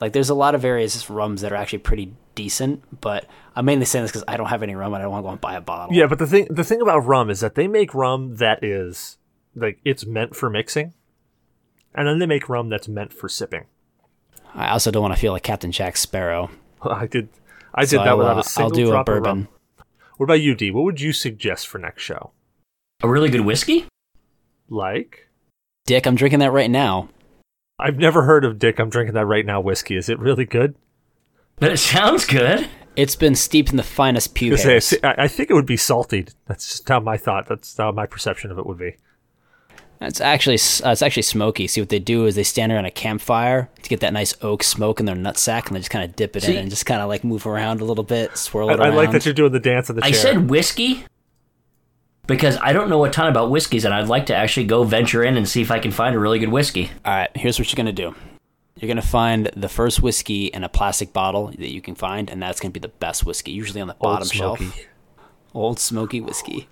Like 0.00 0.14
there's 0.14 0.30
a 0.30 0.34
lot 0.34 0.54
of 0.54 0.62
various 0.62 1.10
rums 1.10 1.42
that 1.42 1.52
are 1.52 1.56
actually 1.56 1.80
pretty 1.80 2.14
decent, 2.34 3.00
but 3.02 3.26
I'm 3.54 3.66
mainly 3.66 3.84
saying 3.84 4.04
this 4.04 4.12
because 4.12 4.24
I 4.26 4.38
don't 4.38 4.46
have 4.46 4.62
any 4.62 4.74
rum 4.74 4.94
and 4.94 5.02
I 5.02 5.04
don't 5.04 5.12
want 5.12 5.24
to 5.24 5.26
go 5.26 5.32
and 5.32 5.40
buy 5.42 5.56
a 5.56 5.60
bottle. 5.60 5.94
Yeah, 5.94 6.06
but 6.06 6.18
the 6.18 6.26
thing 6.26 6.46
the 6.48 6.64
thing 6.64 6.80
about 6.80 7.00
rum 7.00 7.28
is 7.28 7.40
that 7.40 7.54
they 7.54 7.68
make 7.68 7.94
rum 7.94 8.36
that 8.36 8.64
is 8.64 9.18
like 9.54 9.78
it's 9.84 10.06
meant 10.06 10.34
for 10.34 10.48
mixing, 10.48 10.94
and 11.98 12.06
then 12.08 12.18
they 12.18 12.26
make 12.26 12.48
rum 12.48 12.68
that's 12.70 12.88
meant 12.88 13.12
for 13.12 13.28
sipping. 13.28 13.66
I 14.54 14.70
also 14.70 14.90
don't 14.90 15.02
want 15.02 15.14
to 15.14 15.20
feel 15.20 15.32
like 15.32 15.42
Captain 15.42 15.70
Jack 15.72 15.96
Sparrow. 15.98 16.50
I 16.82 17.06
did 17.06 17.28
I 17.74 17.82
did 17.82 17.90
So 17.90 17.96
that 17.98 18.08
I 18.08 18.14
will, 18.14 18.18
without 18.20 18.32
a 18.34 18.36
I'll 18.38 18.42
single 18.44 18.70
do 18.76 18.88
a 18.88 18.90
drop 18.92 19.08
of 19.08 19.14
bourbon. 19.14 19.36
rum. 19.36 19.48
What 20.16 20.24
about 20.24 20.40
you, 20.40 20.54
D? 20.54 20.70
What 20.70 20.84
would 20.84 21.00
you 21.00 21.12
suggest 21.12 21.66
for 21.68 21.78
next 21.78 22.02
show? 22.02 22.30
A 23.02 23.08
really 23.08 23.28
good 23.28 23.42
whiskey? 23.42 23.86
Like, 24.68 25.28
Dick, 25.86 26.06
I'm 26.06 26.16
drinking 26.16 26.40
that 26.40 26.50
right 26.52 26.70
now. 26.70 27.08
I've 27.78 27.98
never 27.98 28.22
heard 28.22 28.44
of 28.44 28.58
Dick. 28.58 28.78
I'm 28.80 28.90
drinking 28.90 29.14
that 29.14 29.26
right 29.26 29.46
now. 29.46 29.60
Whiskey. 29.60 29.96
Is 29.96 30.08
it 30.08 30.18
really 30.18 30.44
good? 30.44 30.74
But 31.56 31.72
it 31.72 31.76
sounds 31.78 32.24
good. 32.26 32.68
It's 32.96 33.14
been 33.16 33.36
steeped 33.36 33.70
in 33.70 33.76
the 33.76 33.84
finest 33.84 34.30
I 34.30 34.40
pube 34.40 34.50
was 34.50 34.60
gonna 34.62 34.72
hairs. 34.72 34.84
say, 34.86 34.98
I 35.04 35.14
I 35.24 35.28
think 35.28 35.50
it 35.50 35.54
would 35.54 35.66
be 35.66 35.76
salty. 35.76 36.26
That's 36.46 36.66
just 36.68 36.88
how 36.88 36.98
my 37.00 37.16
thought. 37.16 37.46
That's 37.46 37.76
how 37.76 37.92
my 37.92 38.06
perception 38.06 38.50
of 38.50 38.58
it 38.58 38.66
would 38.66 38.78
be. 38.78 38.96
It's 40.00 40.20
actually 40.20 40.54
uh, 40.84 40.92
it's 40.92 41.02
actually 41.02 41.22
smoky. 41.22 41.66
See 41.66 41.80
what 41.80 41.88
they 41.88 41.98
do 41.98 42.26
is 42.26 42.36
they 42.36 42.44
stand 42.44 42.70
around 42.70 42.84
a 42.84 42.90
campfire 42.90 43.68
to 43.82 43.88
get 43.88 43.98
that 44.00 44.12
nice 44.12 44.32
oak 44.42 44.62
smoke 44.62 45.00
in 45.00 45.06
their 45.06 45.16
nutsack, 45.16 45.66
and 45.66 45.74
they 45.74 45.80
just 45.80 45.90
kind 45.90 46.08
of 46.08 46.14
dip 46.14 46.36
it 46.36 46.44
See- 46.44 46.52
in 46.52 46.58
and 46.58 46.70
just 46.70 46.86
kind 46.86 47.00
of 47.02 47.08
like 47.08 47.24
move 47.24 47.46
around 47.46 47.80
a 47.80 47.84
little 47.84 48.04
bit, 48.04 48.36
swirl 48.36 48.70
I, 48.70 48.74
it 48.74 48.80
I 48.80 48.84
around. 48.84 48.92
I 48.92 48.96
like 48.96 49.10
that 49.12 49.24
you're 49.24 49.34
doing 49.34 49.52
the 49.52 49.58
dance 49.60 49.90
in 49.90 49.96
the 49.96 50.04
I 50.04 50.12
said 50.12 50.48
whiskey 50.48 51.04
because 52.28 52.56
I 52.58 52.72
don't 52.72 52.88
know 52.88 53.04
a 53.04 53.10
ton 53.10 53.28
about 53.28 53.50
whiskeys, 53.50 53.84
and 53.84 53.92
I'd 53.92 54.06
like 54.06 54.26
to 54.26 54.36
actually 54.36 54.66
go 54.66 54.84
venture 54.84 55.24
in 55.24 55.36
and 55.36 55.48
see 55.48 55.62
if 55.62 55.70
I 55.72 55.80
can 55.80 55.90
find 55.90 56.14
a 56.14 56.18
really 56.20 56.38
good 56.38 56.50
whiskey. 56.50 56.90
All 57.04 57.12
right, 57.12 57.30
here's 57.36 57.58
what 57.58 57.72
you're 57.72 57.76
gonna 57.76 57.92
do. 57.92 58.14
You're 58.76 58.88
gonna 58.88 59.02
find 59.02 59.50
the 59.56 59.68
first 59.68 60.00
whiskey 60.00 60.46
in 60.46 60.62
a 60.62 60.68
plastic 60.68 61.12
bottle 61.12 61.48
that 61.48 61.72
you 61.72 61.80
can 61.80 61.96
find, 61.96 62.30
and 62.30 62.40
that's 62.40 62.60
gonna 62.60 62.70
be 62.70 62.78
the 62.78 62.86
best 62.86 63.26
whiskey, 63.26 63.50
usually 63.50 63.80
on 63.80 63.88
the 63.88 63.94
bottom 63.94 64.28
Smoky. 64.28 64.66
shelf. 64.66 64.86
Old 65.54 65.80
smoky 65.80 66.20
whiskey. 66.20 66.68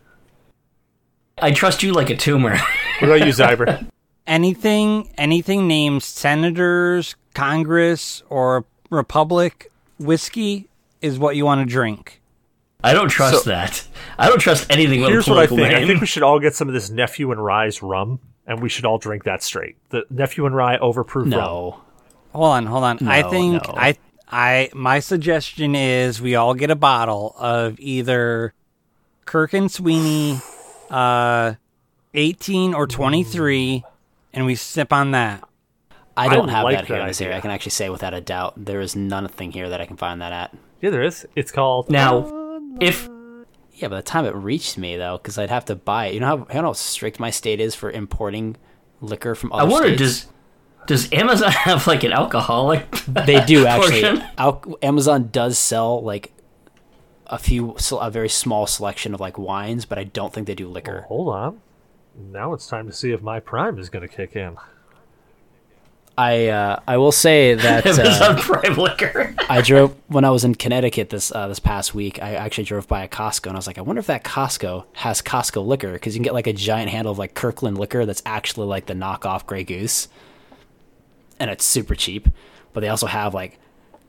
I 1.39 1.51
trust 1.51 1.83
you 1.83 1.93
like 1.93 2.09
a 2.09 2.17
tumor. 2.17 2.59
What 3.01 3.09
about 3.11 3.27
you, 3.27 3.33
Zyber? 3.33 3.87
anything 4.27 5.09
anything 5.19 5.69
named 5.69 6.03
senators, 6.03 7.15
Congress, 7.35 8.23
or 8.29 8.65
Republic 8.91 9.71
whiskey 9.99 10.69
is 11.01 11.19
what 11.19 11.37
you 11.37 11.45
want 11.45 11.61
to 11.67 11.71
drink. 11.73 12.21
I 12.83 12.93
don't 12.95 13.09
trust 13.09 13.45
So- 13.45 13.51
that. 13.51 13.87
I 14.19 14.29
don't 14.29 14.39
trust 14.41 14.67
anything 14.71 15.01
with 15.01 15.11
Here's 15.11 15.27
a 15.29 15.31
what 15.31 15.39
I 15.41 15.47
political 15.47 15.71
think. 15.77 15.85
I 15.85 15.87
think 15.87 16.01
we 16.01 16.07
should 16.07 16.23
all 16.23 16.39
get 16.41 16.55
some 16.55 16.69
of 16.69 16.75
this 16.75 16.91
nephew 16.91 17.33
and 17.33 17.43
rye's 17.43 17.83
rum, 17.83 18.19
and 18.47 18.61
we 18.63 18.69
should 18.69 18.85
all 18.85 18.99
drink 18.99 19.25
that 19.25 19.43
straight. 19.43 19.77
The 19.91 20.05
nephew 20.11 20.47
and 20.47 20.55
rye 20.55 20.79
overproof 20.79 21.15
rum. 21.23 21.31
No, 21.31 21.81
Hold 22.33 22.53
on, 22.53 22.67
hold 22.67 22.85
on. 22.85 23.09
I 23.09 23.23
think 23.23 23.67
no. 23.67 23.75
I 23.77 23.97
I 24.29 24.71
my 24.75 25.01
suggestion 25.01 25.75
is 25.75 26.21
we 26.21 26.35
all 26.35 26.55
get 26.55 26.71
a 26.71 26.77
bottle 26.77 27.35
of 27.39 27.79
either 27.79 28.53
Kirk 29.25 29.53
and 29.55 29.71
Sweeney 29.71 30.41
uh 30.91 31.55
18 32.17 32.75
or 32.75 32.87
23 32.87 33.85
and 34.33 34.47
we 34.47 34.55
sip 34.55 34.93
on 34.93 35.13
that. 35.13 35.45
I 36.17 36.29
don't 36.35 36.49
I 36.49 36.53
have 36.53 36.65
like 36.65 36.77
that 36.79 36.87
here 36.87 36.97
that 36.97 37.03
in 37.03 37.09
this 37.09 37.21
area. 37.21 37.37
I 37.37 37.41
can 37.41 37.51
actually 37.51 37.71
say 37.73 37.91
without 37.91 38.15
a 38.15 38.21
doubt 38.21 38.55
there 38.57 38.81
is 38.81 38.97
nothing 38.97 39.53
here 39.53 39.69
that 39.69 39.81
I 39.81 39.87
can 39.87 39.97
find 39.99 40.21
that 40.23 40.33
at. 40.33 40.57
Yeah, 40.81 40.91
there 40.91 41.03
is. 41.03 41.27
It's 41.37 41.53
called. 41.53 41.91
Now, 41.91 42.59
if 42.81 43.09
Yeah, 43.75 43.89
by 43.89 43.97
the 43.97 44.03
time 44.03 44.25
it 44.25 44.35
reached 44.35 44.79
me 44.79 44.97
though, 44.97 45.19
because 45.19 45.37
I'd 45.39 45.51
have 45.51 45.67
to 45.67 45.77
buy 45.77 46.07
it. 46.07 46.15
You 46.15 46.21
know 46.21 46.27
how 46.27 46.37
you 46.49 46.55
know 46.63 46.69
how 46.69 46.73
strict 46.73 47.21
my 47.21 47.31
state 47.31 47.61
is 47.61 47.75
for 47.75 47.91
importing 47.91 48.57
liquor 49.03 49.35
from 49.35 49.53
I 49.53 49.65
wonder, 49.65 49.89
states. 49.89 49.99
does 49.99 50.27
does 50.87 51.13
Amazon 51.13 51.53
have 51.53 51.87
like 51.87 52.03
an 52.03 52.13
alcoholic? 52.13 52.91
They 53.07 53.45
do 53.45 53.67
actually. 53.67 54.23
Al- 54.39 54.79
Amazon 54.83 55.29
does 55.31 55.59
sell 55.59 56.03
like 56.03 56.33
a 57.27 57.39
few, 57.39 57.77
a 58.01 58.11
very 58.11 58.29
small 58.29 58.67
selection 58.67 59.13
of 59.13 59.21
like 59.21 59.37
wines, 59.37 59.85
but 59.85 59.99
I 59.99 60.05
don't 60.05 60.33
think 60.33 60.47
they 60.47 60.55
do 60.55 60.69
liquor. 60.69 61.01
Oh, 61.05 61.09
hold 61.09 61.29
on. 61.35 61.61
Now 62.19 62.53
it's 62.53 62.67
time 62.67 62.87
to 62.87 62.93
see 62.93 63.13
if 63.13 63.23
my 63.23 63.41
prime 63.41 63.79
is 63.79 63.89
going 63.89 64.07
to 64.07 64.15
kick 64.15 64.37
in. 64.37 64.57
I 66.19 66.47
uh, 66.49 66.81
I 66.89 66.97
will 66.97 67.13
say 67.13 67.55
that 67.55 67.87
uh, 67.87 67.91
Amazon 67.91 68.37
Prime 68.39 68.77
Liquor. 68.77 69.35
I 69.51 69.61
drove 69.61 69.95
when 70.09 70.25
I 70.25 70.31
was 70.31 70.45
in 70.45 70.55
Connecticut 70.55 71.11
this 71.11 71.31
uh, 71.31 71.49
this 71.49 71.59
past 71.59 71.95
week. 71.95 72.23
I 72.23 72.35
actually 72.35 72.65
drove 72.65 72.89
by 72.89 73.03
a 73.05 73.09
Costco 73.09 73.49
and 73.49 73.57
I 73.57 73.59
was 73.59 73.67
like, 73.67 73.79
I 73.79 73.83
wonder 73.83 74.01
if 74.01 74.07
that 74.07 74.25
Costco 74.25 74.87
has 74.95 75.21
Costco 75.21 75.67
liquor 75.67 75.93
because 75.93 76.15
you 76.15 76.21
can 76.21 76.25
get 76.25 76.35
like 76.35 76.47
a 76.47 76.53
giant 76.55 76.91
handle 76.91 77.13
of 77.13 77.19
like 77.19 77.35
Kirkland 77.35 77.77
liquor 77.79 78.07
that's 78.07 78.23
actually 78.25 78.67
like 78.67 78.87
the 78.87 78.95
knockoff 78.95 79.45
Grey 79.45 79.65
Goose, 79.65 80.09
and 81.39 81.51
it's 81.51 81.65
super 81.65 81.95
cheap. 81.95 82.29
But 82.73 82.81
they 82.81 82.89
also 82.89 83.07
have 83.07 83.35
like 83.35 83.59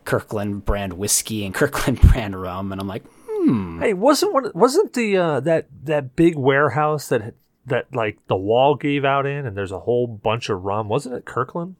Kirkland 0.05 0.63
brand 0.63 0.93
whiskey 0.93 1.45
and 1.45 1.53
Kirkland 1.55 1.99
brand 1.99 2.41
rum, 2.41 2.71
and 2.71 2.79
I'm 2.79 2.87
like, 2.87 3.03
hmm. 3.29 3.81
Hey, 3.81 3.93
wasn't 3.93 4.33
one? 4.33 4.49
Wasn't 4.55 4.93
the 4.93 5.17
uh, 5.17 5.39
that 5.41 5.67
that 5.83 6.15
big 6.15 6.37
warehouse 6.37 7.09
that 7.09 7.35
that 7.67 7.93
like 7.93 8.17
the 8.27 8.35
wall 8.35 8.75
gave 8.75 9.05
out 9.05 9.25
in, 9.25 9.45
and 9.45 9.55
there's 9.55 9.71
a 9.71 9.79
whole 9.81 10.07
bunch 10.07 10.49
of 10.49 10.63
rum? 10.63 10.89
Wasn't 10.89 11.13
it 11.15 11.25
Kirkland? 11.25 11.75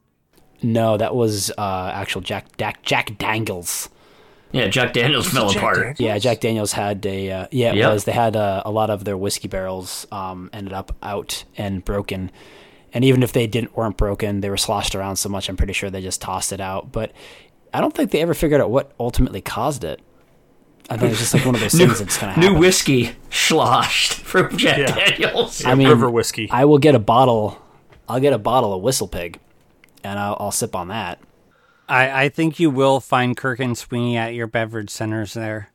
no, 0.64 0.98
that 0.98 1.14
was 1.14 1.52
uh, 1.58 1.92
actual 1.94 2.22
Jack 2.22 2.58
Jack 2.58 2.82
Jack 2.84 3.18
Daniels. 3.18 3.90
Yeah, 4.52 4.68
Jack 4.70 4.94
Daniels 4.94 5.28
fell 5.30 5.50
Jack 5.50 5.58
apart. 5.62 5.76
Daniels? 5.78 6.00
Yeah, 6.00 6.18
Jack 6.20 6.40
Daniels 6.40 6.72
had 6.72 7.06
a 7.06 7.30
uh, 7.32 7.48
yeah, 7.52 7.72
it 7.72 7.76
Yep. 7.78 7.92
was. 7.94 8.04
They 8.06 8.12
had 8.14 8.36
uh, 8.36 8.64
a 8.66 8.72
lot 8.72 8.90
of 8.90 9.04
their 9.04 9.18
whiskey 9.18 9.48
barrels 9.48 10.08
um, 10.12 10.50
ended 10.54 10.72
up 10.74 10.96
out 11.04 11.44
and 11.58 11.84
broken, 11.84 12.32
and 12.94 13.04
even 13.04 13.24
if 13.24 13.34
they 13.34 13.46
didn't 13.46 13.76
weren't 13.76 13.98
broken, 13.98 14.40
they 14.42 14.50
were 14.50 14.58
sloshed 14.58 14.96
around 14.96 15.18
so 15.18 15.28
much. 15.30 15.50
I'm 15.50 15.58
pretty 15.58 15.74
sure 15.74 15.90
they 15.90 16.02
just 16.02 16.22
tossed 16.22 16.52
it 16.54 16.62
out. 16.62 16.92
But 16.92 17.12
I 17.74 17.82
don't 17.82 17.94
think 17.94 18.12
they 18.12 18.22
ever 18.22 18.34
figured 18.34 18.62
out 18.62 18.72
what 18.72 18.94
ultimately 19.00 19.42
caused 19.42 19.84
it. 19.84 20.00
I 20.90 20.96
think 20.98 21.12
it's 21.12 21.20
just 21.20 21.34
like 21.34 21.46
one 21.46 21.54
of 21.56 21.62
those 21.62 21.74
things 21.74 22.00
that's 22.00 22.18
kind 22.18 22.32
of 22.32 22.38
New 22.38 22.58
whiskey 22.58 23.12
sloshed 23.30 24.14
from 24.14 24.56
Jack 24.58 24.78
Yeah. 24.78 24.96
Daniels. 24.96 25.66
I 25.66 25.76
mean, 25.76 25.90
River 25.90 26.10
whiskey. 26.10 26.50
I 26.52 26.66
will 26.66 26.78
get 26.78 26.96
a 26.96 27.00
bottle. 27.00 27.62
I'll 28.08 28.20
get 28.22 28.32
a 28.34 28.38
bottle 28.38 28.74
of 28.74 28.82
Whistle 28.82 29.08
Pig, 29.10 29.40
and 30.04 30.18
I'll, 30.18 30.38
I'll 30.40 30.52
sip 30.52 30.76
on 30.76 30.88
that. 30.88 31.20
I 31.90 32.24
I 32.26 32.30
think 32.30 32.60
you 32.60 32.70
will 32.70 33.00
find 33.00 33.36
Kirk 33.36 33.60
and 33.60 33.78
Sweeney 33.78 34.16
at 34.18 34.34
your 34.34 34.48
beverage 34.48 34.90
centers 34.90 35.34
there. 35.34 35.70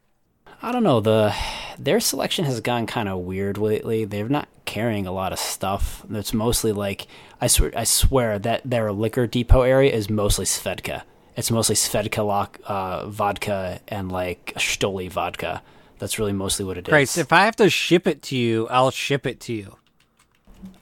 I 0.62 0.70
don't 0.72 0.82
know 0.84 1.00
the 1.00 1.34
their 1.78 2.00
selection 2.00 2.44
has 2.44 2.60
gone 2.60 2.86
kind 2.86 3.08
of 3.08 3.18
weird 3.20 3.58
lately. 3.58 4.04
They're 4.04 4.28
not 4.28 4.48
carrying 4.64 5.06
a 5.06 5.12
lot 5.12 5.32
of 5.32 5.38
stuff. 5.38 6.04
It's 6.10 6.32
mostly 6.32 6.72
like 6.72 7.06
I 7.40 7.48
swear 7.48 7.72
I 7.76 7.84
swear 7.84 8.38
that 8.38 8.62
their 8.64 8.92
liquor 8.92 9.26
depot 9.26 9.62
area 9.62 9.92
is 9.92 10.08
mostly 10.08 10.44
Svedka. 10.46 11.02
It's 11.36 11.50
mostly 11.50 11.74
Svedka 11.74 12.26
lock, 12.26 12.58
uh, 12.64 13.06
vodka 13.08 13.80
and 13.88 14.12
like 14.12 14.52
Stoli 14.56 15.10
vodka. 15.10 15.62
That's 15.98 16.18
really 16.18 16.32
mostly 16.32 16.64
what 16.64 16.76
it 16.78 16.88
is. 16.88 16.90
Christ, 16.92 17.16
if 17.18 17.32
I 17.32 17.44
have 17.44 17.56
to 17.56 17.70
ship 17.70 18.06
it 18.06 18.22
to 18.24 18.36
you, 18.36 18.68
I'll 18.68 18.90
ship 18.90 19.26
it 19.26 19.40
to 19.42 19.52
you. 19.52 19.76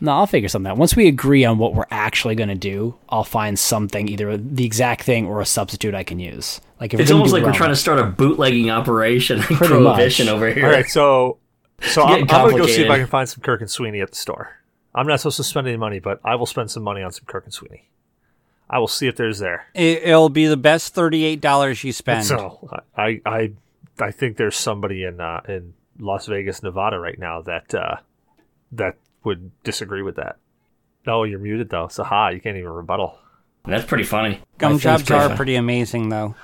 No, 0.00 0.12
I'll 0.12 0.26
figure 0.26 0.48
something 0.48 0.70
out. 0.70 0.76
Once 0.78 0.96
we 0.96 1.08
agree 1.08 1.44
on 1.44 1.58
what 1.58 1.74
we're 1.74 1.86
actually 1.90 2.34
going 2.34 2.48
to 2.48 2.54
do, 2.54 2.96
I'll 3.08 3.24
find 3.24 3.58
something, 3.58 4.08
either 4.08 4.36
the 4.36 4.64
exact 4.64 5.04
thing 5.04 5.26
or 5.26 5.40
a 5.40 5.46
substitute 5.46 5.94
I 5.94 6.04
can 6.04 6.18
use. 6.18 6.60
Like 6.80 6.94
if 6.94 7.00
It's 7.00 7.10
almost 7.10 7.32
like 7.32 7.42
we're 7.42 7.52
trying 7.52 7.70
to 7.70 7.76
start 7.76 7.98
a 7.98 8.04
bootlegging 8.04 8.70
operation, 8.70 9.38
like 9.38 9.46
Pretty 9.48 9.66
prohibition 9.74 10.26
much. 10.26 10.34
over 10.34 10.52
here. 10.52 10.66
All 10.66 10.72
right, 10.72 10.86
so 10.86 11.38
so 11.82 12.02
I'm, 12.04 12.22
I'm 12.22 12.26
gonna 12.26 12.58
go 12.58 12.66
see 12.66 12.82
if. 12.82 12.90
I 12.90 12.98
can 12.98 13.06
find 13.06 13.28
some 13.28 13.42
Kirk 13.42 13.60
and 13.60 13.70
Sweeney 13.70 14.00
at 14.00 14.10
the 14.10 14.16
store. 14.16 14.56
I'm 14.94 15.06
not 15.06 15.20
supposed 15.20 15.36
to 15.36 15.44
spend 15.44 15.68
any 15.68 15.76
money, 15.76 15.98
but 15.98 16.20
I 16.24 16.34
will 16.34 16.46
spend 16.46 16.70
some 16.70 16.82
money 16.82 17.02
on 17.02 17.12
some 17.12 17.24
Kirk 17.26 17.44
and 17.44 17.52
Sweeney. 17.54 17.89
I 18.72 18.78
will 18.78 18.86
see 18.88 19.08
if 19.08 19.16
there's 19.16 19.40
there. 19.40 19.66
It, 19.74 20.04
it'll 20.04 20.28
be 20.28 20.46
the 20.46 20.56
best 20.56 20.94
thirty-eight 20.94 21.40
dollars 21.40 21.82
you 21.82 21.92
spend. 21.92 22.24
So 22.24 22.70
I 22.96 23.20
I 23.26 23.52
I 23.98 24.10
think 24.12 24.36
there's 24.36 24.56
somebody 24.56 25.02
in 25.04 25.20
uh, 25.20 25.40
in 25.48 25.74
Las 25.98 26.26
Vegas, 26.26 26.62
Nevada 26.62 26.98
right 27.00 27.18
now 27.18 27.42
that 27.42 27.74
uh, 27.74 27.96
that 28.72 28.94
would 29.24 29.50
disagree 29.64 30.02
with 30.02 30.16
that. 30.16 30.36
No, 31.06 31.24
you're 31.24 31.40
muted 31.40 31.68
though. 31.70 31.88
So 31.88 32.04
ha, 32.04 32.28
you 32.28 32.40
can't 32.40 32.56
even 32.56 32.70
rebuttal. 32.70 33.18
That's 33.66 33.84
pretty 33.84 34.04
funny. 34.04 34.40
Gum 34.58 34.72
think 34.72 34.82
jobs 34.82 35.02
it's 35.02 35.10
are 35.10 35.20
pretty- 35.22 35.36
pretty 35.36 35.54
amazing, 35.56 36.08
though. 36.08 36.34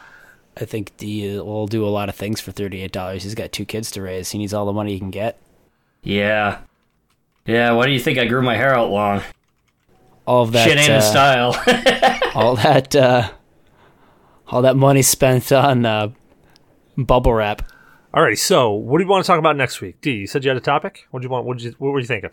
I 0.58 0.64
think 0.64 0.96
D 0.96 1.38
will 1.38 1.66
do 1.66 1.84
a 1.84 1.88
lot 1.88 2.08
of 2.08 2.14
things 2.16 2.40
for 2.40 2.50
thirty-eight 2.50 2.92
dollars. 2.92 3.22
He's 3.22 3.34
got 3.34 3.52
two 3.52 3.64
kids 3.64 3.90
to 3.92 4.02
raise. 4.02 4.30
He 4.30 4.38
needs 4.38 4.52
all 4.52 4.66
the 4.66 4.72
money 4.72 4.92
he 4.94 4.98
can 4.98 5.10
get. 5.10 5.38
Yeah. 6.02 6.58
Yeah, 7.46 7.72
why 7.72 7.86
do 7.86 7.92
you 7.92 8.00
think 8.00 8.18
I 8.18 8.24
grew 8.24 8.42
my 8.42 8.56
hair 8.56 8.74
out 8.74 8.90
long? 8.90 9.22
All 10.26 10.42
of 10.42 10.52
that, 10.52 10.68
Shit 10.68 10.78
ain't 10.78 10.90
uh, 10.90 11.00
style. 11.00 11.54
all 12.34 12.56
that, 12.56 12.96
uh, 12.96 13.30
all 14.48 14.62
that 14.62 14.76
money 14.76 15.02
spent 15.02 15.52
on 15.52 15.86
uh, 15.86 16.08
bubble 16.96 17.32
wrap. 17.32 17.62
Alrighty, 18.12 18.38
so 18.38 18.72
what 18.72 18.98
do 18.98 19.04
you 19.04 19.10
want 19.10 19.24
to 19.24 19.26
talk 19.26 19.38
about 19.38 19.56
next 19.56 19.80
week? 19.80 20.00
D, 20.00 20.12
you 20.12 20.26
said 20.26 20.44
you 20.44 20.48
had 20.50 20.56
a 20.56 20.60
topic. 20.60 21.06
What 21.10 21.20
do 21.20 21.26
you 21.26 21.30
want? 21.30 21.44
What, 21.44 21.60
you, 21.60 21.74
what 21.78 21.90
were 21.90 22.00
you 22.00 22.06
thinking? 22.06 22.30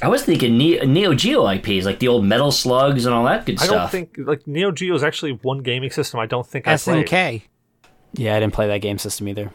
I 0.00 0.08
was 0.08 0.24
thinking 0.24 0.56
Neo, 0.56 0.84
Neo 0.84 1.14
Geo 1.14 1.48
IPs, 1.48 1.84
like 1.84 1.98
the 1.98 2.08
old 2.08 2.24
Metal 2.24 2.52
Slugs 2.52 3.04
and 3.04 3.14
all 3.14 3.24
that 3.24 3.46
good 3.46 3.58
stuff. 3.58 3.72
I 3.72 3.76
don't 3.76 3.90
think 3.90 4.16
like 4.18 4.46
Neo 4.46 4.70
Geo 4.70 4.94
is 4.94 5.02
actually 5.02 5.32
one 5.32 5.62
gaming 5.62 5.90
system. 5.90 6.20
I 6.20 6.26
don't 6.26 6.46
think 6.46 6.68
I 6.68 6.72
S 6.72 6.86
and 6.86 6.98
played. 6.98 7.06
K. 7.06 7.44
Yeah, 8.14 8.36
I 8.36 8.40
didn't 8.40 8.54
play 8.54 8.68
that 8.68 8.78
game 8.78 8.98
system 8.98 9.28
either. 9.28 9.50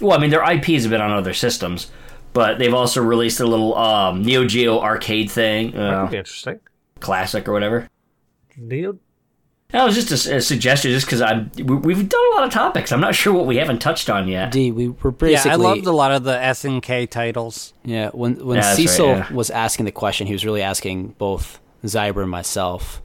Well, 0.00 0.12
I 0.16 0.20
mean, 0.20 0.30
their 0.30 0.44
IPs 0.44 0.82
have 0.82 0.90
been 0.90 1.00
on 1.00 1.12
other 1.12 1.32
systems, 1.32 1.90
but 2.34 2.58
they've 2.58 2.74
also 2.74 3.02
released 3.02 3.40
a 3.40 3.46
little 3.46 3.74
um, 3.76 4.22
Neo 4.22 4.44
Geo 4.44 4.80
arcade 4.80 5.30
thing, 5.30 5.70
That 5.70 5.80
uh, 5.80 6.02
could 6.02 6.10
be 6.10 6.18
interesting. 6.18 6.60
Classic 7.00 7.48
or 7.48 7.52
whatever. 7.52 7.88
Neo 8.56 8.98
That 9.70 9.84
was 9.84 9.94
just 9.96 10.26
a 10.28 10.40
suggestion, 10.40 10.92
just 10.92 11.06
because 11.06 11.20
I'm 11.20 11.50
we- 11.56 11.74
we've 11.76 12.08
done 12.08 12.20
a 12.32 12.36
lot 12.36 12.44
of 12.44 12.52
topics. 12.52 12.92
I'm 12.92 13.00
not 13.00 13.14
sure 13.14 13.32
what 13.34 13.46
we 13.46 13.56
haven't 13.56 13.80
touched 13.80 14.08
on 14.08 14.28
yet. 14.28 14.52
D, 14.52 14.70
we 14.72 14.88
were 14.88 15.10
Yeah, 15.10 15.10
basically 15.18 15.50
I 15.50 15.54
loved 15.56 15.86
a 15.86 15.92
lot 15.92 16.12
of 16.12 16.22
the 16.24 16.36
SNK 16.36 17.06
titles. 17.10 17.74
Yeah, 17.84 18.10
when 18.10 18.36
when 18.46 18.56
Yeah, 18.56 18.62
that's 18.62 18.78
right, 18.78 18.88
Cecil 18.88 19.06
yeah. 19.08 19.32
was 19.32 19.50
asking 19.50 19.84
the 19.86 19.92
question, 19.92 20.26
he 20.28 20.32
was 20.32 20.44
really 20.44 20.62
asking 20.62 21.14
both 21.18 21.58
Zyber 21.84 22.22
and 22.22 22.30
myself. 22.30 23.02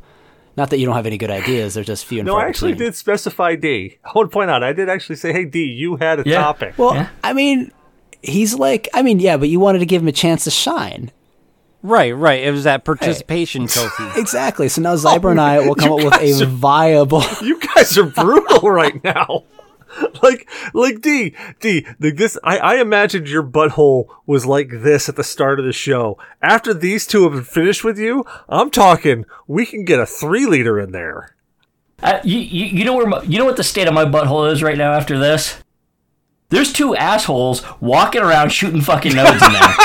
Not 0.55 0.69
that 0.69 0.77
you 0.79 0.85
don't 0.85 0.95
have 0.95 1.05
any 1.07 1.17
good 1.17 1.31
ideas; 1.31 1.73
they're 1.73 1.83
just 1.83 2.05
few 2.05 2.19
and 2.19 2.27
No, 2.27 2.33
far 2.33 2.45
I 2.45 2.49
actually 2.49 2.73
between. 2.73 2.89
did 2.89 2.95
specify 2.95 3.55
D. 3.55 3.97
I 4.05 4.11
want 4.13 4.29
to 4.29 4.33
point 4.33 4.51
out, 4.51 4.63
I 4.63 4.73
did 4.73 4.87
actually 4.89 5.15
say, 5.15 5.33
"Hey 5.33 5.45
D, 5.45 5.63
you 5.63 5.95
had 5.95 6.19
a 6.19 6.23
Yeah. 6.25 6.37
topic." 6.41 6.75
Well, 6.77 6.93
Yeah. 6.93 7.07
I 7.23 7.33
mean, 7.33 7.71
he's 8.21 8.53
like, 8.53 8.87
I 8.93 9.01
mean, 9.01 9.19
yeah, 9.19 9.37
but 9.37 9.49
you 9.49 9.59
wanted 9.59 9.79
to 9.79 9.85
give 9.85 10.01
him 10.01 10.07
a 10.07 10.11
chance 10.13 10.43
to 10.43 10.51
shine. 10.51 11.11
Right, 11.83 12.11
right. 12.15 12.43
It 12.43 12.51
was 12.51 12.65
that 12.65 12.85
participation 12.85 13.67
trophy. 13.67 14.03
Exactly. 14.19 14.69
So 14.69 14.81
now 14.81 14.95
Zyber 14.95 15.31
and 15.31 15.41
I 15.41 15.59
will 15.59 15.75
come 15.75 15.93
up 15.93 15.97
with 16.03 16.13
a 16.21 16.43
are- 16.43 16.45
viable. 16.45 17.23
you 17.41 17.59
guys 17.59 17.97
are 17.97 18.05
brutal 18.05 18.69
right 18.69 19.03
now. 19.03 19.45
Like, 20.23 20.49
like 20.73 21.01
D, 21.01 21.35
D, 21.59 21.85
like 21.99 22.15
this. 22.15 22.37
I, 22.45 22.57
I 22.59 22.75
imagined 22.75 23.27
your 23.27 23.43
butthole 23.43 24.05
was 24.25 24.45
like 24.45 24.69
this 24.69 25.09
at 25.09 25.17
the 25.17 25.23
start 25.23 25.59
of 25.59 25.65
the 25.65 25.73
show. 25.73 26.17
After 26.41 26.73
these 26.73 27.05
two 27.05 27.23
have 27.23 27.33
been 27.33 27.43
finished 27.43 27.83
with 27.83 27.99
you, 27.99 28.25
I'm 28.47 28.71
talking. 28.71 29.25
We 29.47 29.65
can 29.65 29.83
get 29.83 29.99
a 29.99 30.05
three 30.05 30.45
liter 30.45 30.79
in 30.79 30.93
there. 30.93 31.35
Uh, 32.01 32.21
you, 32.23 32.39
you, 32.39 32.65
you 32.67 32.85
know 32.85 32.95
where 32.95 33.05
my, 33.05 33.21
you 33.23 33.37
know 33.37 33.43
what 33.45 33.57
the 33.57 33.65
state 33.65 33.87
of 33.89 33.93
my 33.93 34.05
butthole 34.05 34.49
is 34.49 34.63
right 34.63 34.77
now 34.77 34.93
after 34.93 35.19
this? 35.19 35.61
There's 36.49 36.71
two 36.71 36.95
assholes 36.95 37.61
walking 37.81 38.21
around 38.21 38.49
shooting 38.53 38.79
fucking 38.81 39.13
nodes 39.13 39.43
in 39.43 39.51
there. 39.51 39.75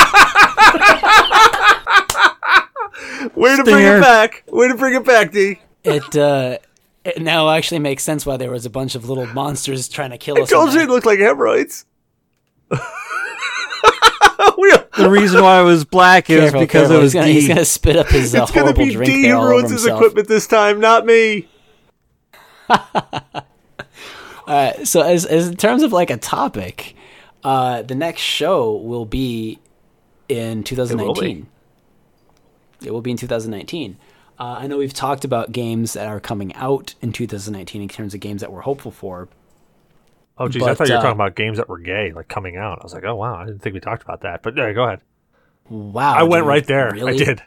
Way 3.35 3.57
to 3.57 3.65
bring 3.65 3.85
it 3.85 4.01
back. 4.01 4.45
Way 4.49 4.69
to 4.69 4.75
bring 4.75 4.95
it 4.95 5.05
back, 5.05 5.33
D. 5.33 5.59
It 5.85 6.17
uh, 6.17 6.59
it 7.05 7.23
now 7.23 7.51
actually 7.51 7.79
makes 7.79 8.03
sense 8.03 8.27
why 8.27 8.37
there 8.37 8.51
was 8.51 8.67
a 8.67 8.71
bunch 8.71 8.95
of 8.95 9.09
little 9.09 9.27
monsters 9.27 9.89
trying 9.89 10.11
to 10.11 10.19
kill 10.19 10.39
I 10.39 10.43
us. 10.43 10.51
in 10.51 10.59
told 10.59 10.75
you 10.75 10.81
it 10.81 10.89
looked 10.89 11.07
like 11.07 11.19
hemorrhoids. 11.19 11.85
the 14.97 15.09
reason 15.09 15.43
why 15.43 15.61
it 15.61 15.65
was 15.65 15.85
black 15.85 16.29
is 16.31 16.41
Careful, 16.41 16.61
because 16.61 16.89
careful. 16.89 16.97
it 16.97 17.03
was 17.03 17.13
he's 17.13 17.21
gonna, 17.21 17.33
he's 17.33 17.49
gonna 17.49 17.65
spit 17.65 17.97
up 17.97 18.09
his 18.09 18.35
uh, 18.35 18.43
it's 18.43 18.51
gonna 18.51 18.73
horrible 18.73 18.85
be 18.87 18.93
drink 18.93 19.13
D 19.13 19.23
there 19.23 19.35
who 19.35 19.41
all 19.41 19.49
ruins 19.49 19.71
his 19.71 19.87
equipment 19.87 20.29
this 20.29 20.47
time, 20.47 20.81
not 20.81 21.07
me. 21.07 21.49
Alright, 24.49 24.87
so 24.87 25.03
as, 25.03 25.25
as 25.27 25.49
in 25.49 25.57
terms 25.57 25.83
of 25.83 25.93
like 25.93 26.11
a 26.11 26.17
topic, 26.17 26.95
uh, 27.45 27.83
the 27.83 27.95
next 27.95 28.23
show 28.23 28.77
will 28.77 29.07
be 29.07 29.59
in 30.29 30.65
2019. 30.65 31.47
It 32.85 32.93
will 32.93 33.01
be 33.01 33.11
in 33.11 33.17
2019. 33.17 33.97
Uh, 34.39 34.43
I 34.43 34.67
know 34.67 34.79
we've 34.79 34.93
talked 34.93 35.25
about 35.25 35.53
games 35.53 35.95
that 35.95 36.07
are 36.07 36.21
coming 36.21 36.55
out 36.55 36.95
in 37.01 37.13
2019 37.13 37.83
in 37.83 37.89
terms 37.89 38.15
of 38.15 38.21
games 38.21 38.43
that 38.43 38.53
we're 38.53 38.61
hopeful 38.61 38.91
for. 38.91 39.29
Oh, 40.39 40.49
geez, 40.49 40.63
I 40.63 40.75
thought 40.75 40.89
you 40.89 40.95
were 40.95 40.99
uh, 40.99 41.03
talking 41.03 41.17
about 41.17 41.35
games 41.35 41.57
that 41.57 41.69
were 41.69 41.79
gay, 41.79 42.13
like 42.13 42.29
coming 42.29 42.57
out. 42.57 42.81
I 42.81 42.85
was 42.85 42.93
like, 42.93 43.05
oh 43.05 43.15
wow, 43.15 43.37
I 43.37 43.47
didn't 43.47 43.63
think 43.63 43.73
we 43.73 43.81
talked 43.81 44.03
about 44.03 44.21
that. 44.21 44.43
But 44.43 44.57
yeah, 44.57 44.71
go 44.73 44.85
ahead. 44.85 45.01
Wow, 45.71 46.15
I 46.15 46.25
went 46.25 46.43
dude, 46.43 46.49
right 46.49 46.67
there. 46.67 46.91
Really? 46.93 47.15
I 47.15 47.17
did. 47.17 47.43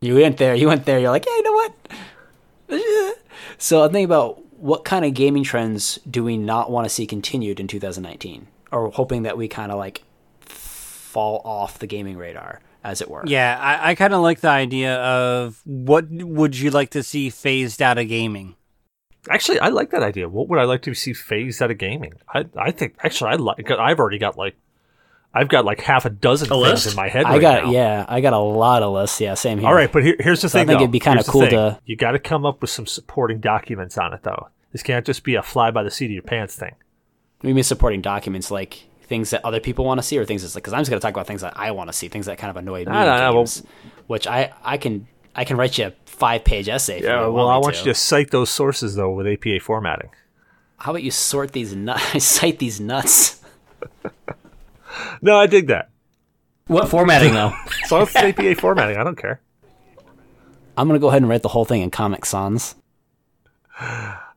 You 0.00 0.16
went 0.16 0.36
there. 0.36 0.54
You 0.56 0.66
went 0.66 0.84
there. 0.84 0.98
You're 0.98 1.10
like, 1.10 1.24
yeah, 1.24 1.36
you 1.36 1.42
know 1.44 1.52
what? 1.52 3.16
so 3.58 3.84
I'm 3.84 3.92
thinking 3.92 4.04
about 4.04 4.42
what 4.56 4.84
kind 4.84 5.04
of 5.04 5.14
gaming 5.14 5.44
trends 5.44 6.00
do 6.10 6.24
we 6.24 6.36
not 6.36 6.70
want 6.70 6.84
to 6.86 6.88
see 6.88 7.06
continued 7.06 7.60
in 7.60 7.68
2019, 7.68 8.48
or 8.72 8.90
hoping 8.90 9.22
that 9.22 9.38
we 9.38 9.46
kind 9.46 9.70
of 9.70 9.78
like 9.78 10.02
fall 10.40 11.40
off 11.44 11.78
the 11.78 11.86
gaming 11.86 12.16
radar, 12.16 12.60
as 12.84 13.00
it 13.00 13.10
were. 13.10 13.22
Yeah, 13.26 13.58
I, 13.60 13.90
I 13.90 13.94
kind 13.94 14.12
of 14.14 14.20
like 14.20 14.40
the 14.40 14.48
idea 14.48 14.96
of 14.96 15.60
what 15.64 16.06
would 16.10 16.58
you 16.58 16.70
like 16.70 16.90
to 16.90 17.02
see 17.02 17.30
phased 17.30 17.80
out 17.82 17.98
of 17.98 18.08
gaming? 18.08 18.56
Actually, 19.30 19.60
I 19.60 19.68
like 19.68 19.90
that 19.90 20.02
idea. 20.02 20.28
What 20.28 20.48
would 20.48 20.58
I 20.58 20.64
like 20.64 20.82
to 20.82 20.94
see 20.94 21.12
phased 21.12 21.62
out 21.62 21.70
of 21.70 21.78
gaming? 21.78 22.14
I, 22.34 22.46
I 22.56 22.70
think 22.72 22.96
actually 23.04 23.30
I 23.30 23.34
like. 23.36 23.70
I've 23.70 24.00
already 24.00 24.18
got 24.18 24.36
like, 24.36 24.56
I've 25.32 25.48
got 25.48 25.64
like 25.64 25.80
half 25.80 26.04
a 26.04 26.10
dozen 26.10 26.48
A 26.48 26.56
things 26.56 26.62
list? 26.84 26.90
in 26.90 26.96
my 26.96 27.08
head. 27.08 27.26
I 27.26 27.30
right 27.34 27.40
got 27.40 27.64
now. 27.64 27.70
yeah, 27.70 28.04
I 28.08 28.20
got 28.20 28.32
a 28.32 28.38
lot 28.38 28.82
of 28.82 28.92
lists. 28.92 29.20
Yeah, 29.20 29.34
same 29.34 29.58
here. 29.60 29.68
All 29.68 29.74
right, 29.74 29.90
but 29.92 30.02
here, 30.02 30.16
here's 30.18 30.42
the 30.42 30.48
So 30.48 30.58
I 30.58 30.62
think 30.64 30.78
though. 30.78 30.82
it'd 30.82 30.90
be 30.90 30.98
kinda 31.00 31.22
cool 31.24 31.46
to- 31.46 31.78
You 31.86 31.94
got 31.96 32.12
to 32.12 32.18
come 32.18 32.44
up 32.44 32.60
with 32.60 32.70
some 32.70 32.86
supporting 32.86 33.38
documents 33.38 33.96
on 33.96 34.12
it, 34.12 34.24
though. 34.24 34.48
This 34.72 34.82
can't 34.82 35.06
just 35.06 35.22
be 35.22 35.36
a 35.36 35.42
fly 35.42 35.70
by 35.70 35.84
the 35.84 35.90
seat 35.90 36.06
of 36.06 36.10
your 36.12 36.22
pants 36.22 36.56
thing. 36.56 36.74
we 37.42 37.52
mean 37.52 37.62
supporting 37.64 38.00
documents 38.02 38.50
like 38.50 38.84
things 39.12 39.28
that 39.28 39.44
other 39.44 39.60
people 39.60 39.84
want 39.84 39.98
to 39.98 40.02
see, 40.02 40.16
or 40.16 40.24
things 40.24 40.40
that's 40.40 40.54
like 40.54 40.64
because 40.64 40.72
I'm 40.72 40.80
just 40.80 40.88
gonna 40.88 41.00
talk 41.00 41.12
about 41.12 41.26
things 41.26 41.42
that 41.42 41.52
I 41.54 41.70
want 41.72 41.90
to 41.90 41.92
see, 41.92 42.08
things 42.08 42.24
that 42.24 42.38
kind 42.38 42.48
of 42.50 42.56
annoy 42.56 42.78
me. 42.78 42.84
No, 42.86 42.92
in 43.00 43.06
no, 43.06 43.16
no, 43.18 43.34
well- 43.34 43.46
which 44.06 44.26
I 44.26 44.54
I 44.64 44.78
can 44.78 45.06
I 45.36 45.44
can 45.44 45.58
write 45.58 45.76
you 45.76 45.88
a 45.88 45.92
five 46.06 46.44
page 46.44 46.66
essay. 46.70 47.02
Yeah. 47.02 47.26
Well, 47.26 47.48
I 47.48 47.58
want 47.58 47.74
to. 47.74 47.80
you 47.80 47.92
to 47.92 47.94
cite 47.94 48.30
those 48.30 48.48
sources 48.48 48.94
though 48.94 49.12
with 49.12 49.26
APA 49.26 49.60
formatting. 49.60 50.08
How 50.78 50.92
about 50.92 51.02
you 51.02 51.10
sort 51.10 51.52
these 51.52 51.76
nuts? 51.76 52.24
cite 52.38 52.58
these 52.58 52.80
nuts. 52.80 53.42
No, 55.20 55.36
I 55.36 55.46
dig 55.46 55.66
that. 55.66 55.90
What 56.68 56.88
formatting 56.88 57.34
though? 57.34 57.52
As 57.84 57.92
it's 57.92 58.16
APA 58.16 58.54
formatting, 58.54 58.96
I 58.96 59.04
don't 59.04 59.18
care. 59.18 59.42
I'm 60.78 60.88
gonna 60.88 60.98
go 60.98 61.08
ahead 61.08 61.20
and 61.20 61.28
write 61.28 61.42
the 61.42 61.48
whole 61.48 61.66
thing 61.66 61.82
in 61.82 61.90
Comic 61.90 62.24
Sans. 62.24 62.74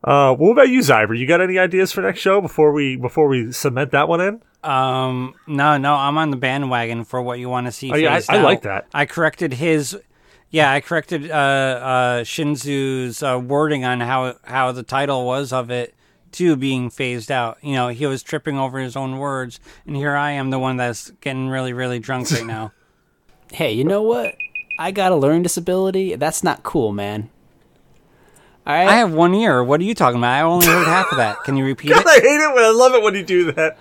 Uh, 0.05 0.35
what 0.35 0.51
about 0.51 0.69
you, 0.69 0.81
Zyber? 0.81 1.17
You 1.17 1.25
got 1.25 1.41
any 1.41 1.57
ideas 1.57 1.91
for 1.91 2.01
next 2.01 2.19
show 2.19 2.39
before 2.39 2.71
we 2.71 2.95
before 2.95 3.27
we 3.27 3.51
cement 3.51 3.91
that 3.91 4.07
one 4.07 4.21
in? 4.21 4.41
Um, 4.63 5.33
no, 5.47 5.77
no, 5.77 5.95
I'm 5.95 6.17
on 6.19 6.29
the 6.29 6.37
bandwagon 6.37 7.03
for 7.05 7.21
what 7.21 7.39
you 7.39 7.49
want 7.49 7.65
to 7.65 7.71
see. 7.71 7.91
Oh, 7.91 7.95
yeah, 7.95 8.19
I- 8.29 8.37
I 8.37 8.41
like 8.41 8.61
that. 8.61 8.87
I 8.93 9.05
corrected 9.05 9.53
his. 9.53 9.97
Yeah, 10.51 10.71
I 10.71 10.79
corrected 10.79 11.29
uh, 11.29 11.33
uh, 11.33 12.23
Shinzu's 12.23 13.21
uh, 13.23 13.39
wording 13.43 13.83
on 13.83 13.99
how 13.99 14.35
how 14.43 14.71
the 14.71 14.83
title 14.83 15.25
was 15.25 15.51
of 15.51 15.71
it 15.71 15.95
to 16.33 16.55
being 16.55 16.89
phased 16.91 17.31
out. 17.31 17.57
You 17.63 17.73
know, 17.73 17.87
he 17.87 18.05
was 18.05 18.21
tripping 18.21 18.59
over 18.59 18.77
his 18.79 18.95
own 18.95 19.17
words, 19.17 19.59
and 19.87 19.95
here 19.95 20.15
I 20.15 20.31
am, 20.31 20.51
the 20.51 20.59
one 20.59 20.77
that's 20.77 21.09
getting 21.21 21.49
really, 21.49 21.73
really 21.73 21.97
drunk 21.99 22.29
right 22.31 22.45
now. 22.45 22.71
Hey, 23.53 23.73
you 23.73 23.83
know 23.83 24.01
what? 24.01 24.35
I 24.79 24.91
got 24.91 25.11
a 25.11 25.15
learning 25.15 25.43
disability. 25.43 26.15
That's 26.15 26.43
not 26.43 26.63
cool, 26.63 26.91
man. 26.91 27.29
All 28.67 28.73
right. 28.73 28.87
I 28.87 28.95
have 28.95 29.13
one 29.13 29.35
ear. 29.35 29.63
What 29.63 29.79
are 29.79 29.83
you 29.83 29.93
talking 29.93 30.17
about? 30.19 30.31
I 30.33 30.41
only 30.41 30.65
heard 30.65 30.87
half 30.87 31.11
of 31.11 31.17
that. 31.17 31.43
Can 31.43 31.55
you 31.55 31.65
repeat 31.65 31.89
God, 31.93 32.01
it? 32.01 32.07
I 32.07 32.13
hate 32.15 32.41
it 32.41 32.53
when 32.55 32.63
I 32.63 32.71
love 32.71 32.93
it 32.95 33.03
when 33.03 33.13
you 33.15 33.23
do 33.23 33.51
that. 33.51 33.77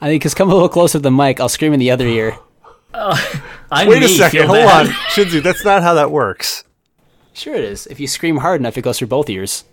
I 0.00 0.08
think 0.08 0.20
because 0.22 0.34
come 0.34 0.50
a 0.50 0.54
little 0.54 0.68
closer 0.68 0.98
to 0.98 1.02
the 1.02 1.10
mic, 1.10 1.40
I'll 1.40 1.48
scream 1.48 1.72
in 1.72 1.80
the 1.80 1.90
other 1.90 2.06
ear. 2.06 2.38
I'm 2.94 3.88
Wait 3.88 4.02
a 4.02 4.08
second. 4.08 4.46
Hold 4.46 4.58
bad. 4.58 4.86
on, 4.86 4.92
Shinzu. 4.92 5.42
That's 5.42 5.64
not 5.64 5.82
how 5.82 5.94
that 5.94 6.10
works. 6.10 6.64
Sure, 7.34 7.54
it 7.54 7.64
is. 7.64 7.86
If 7.88 8.00
you 8.00 8.06
scream 8.06 8.38
hard 8.38 8.60
enough, 8.60 8.78
it 8.78 8.82
goes 8.82 8.98
through 8.98 9.08
both 9.08 9.28
ears. 9.28 9.64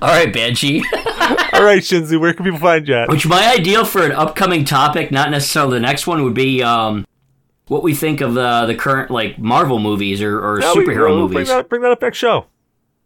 All 0.00 0.10
right, 0.10 0.32
Banshee. 0.32 0.84
All 1.52 1.64
right, 1.64 1.80
Shinzu. 1.82 2.20
Where 2.20 2.32
can 2.34 2.44
people 2.44 2.60
find 2.60 2.86
you 2.86 2.94
at? 2.94 3.08
Which 3.08 3.26
my 3.26 3.52
ideal 3.52 3.84
for 3.84 4.04
an 4.04 4.12
upcoming 4.12 4.64
topic, 4.64 5.10
not 5.10 5.30
necessarily 5.30 5.78
the 5.78 5.80
next 5.80 6.06
one, 6.06 6.22
would 6.24 6.34
be 6.34 6.62
um, 6.62 7.06
what 7.68 7.82
we 7.82 7.94
think 7.94 8.20
of 8.20 8.34
the 8.34 8.66
the 8.66 8.74
current 8.74 9.10
like 9.10 9.38
Marvel 9.38 9.78
movies 9.78 10.20
or, 10.22 10.38
or 10.38 10.58
No, 10.58 10.74
superhero 10.74 11.08
we'll 11.10 11.28
Bring 11.28 11.32
movies. 11.32 11.48
that, 11.48 11.68
bring 11.68 11.82
that 11.82 11.92
up 11.92 12.02
next 12.02 12.18
show. 12.18 12.46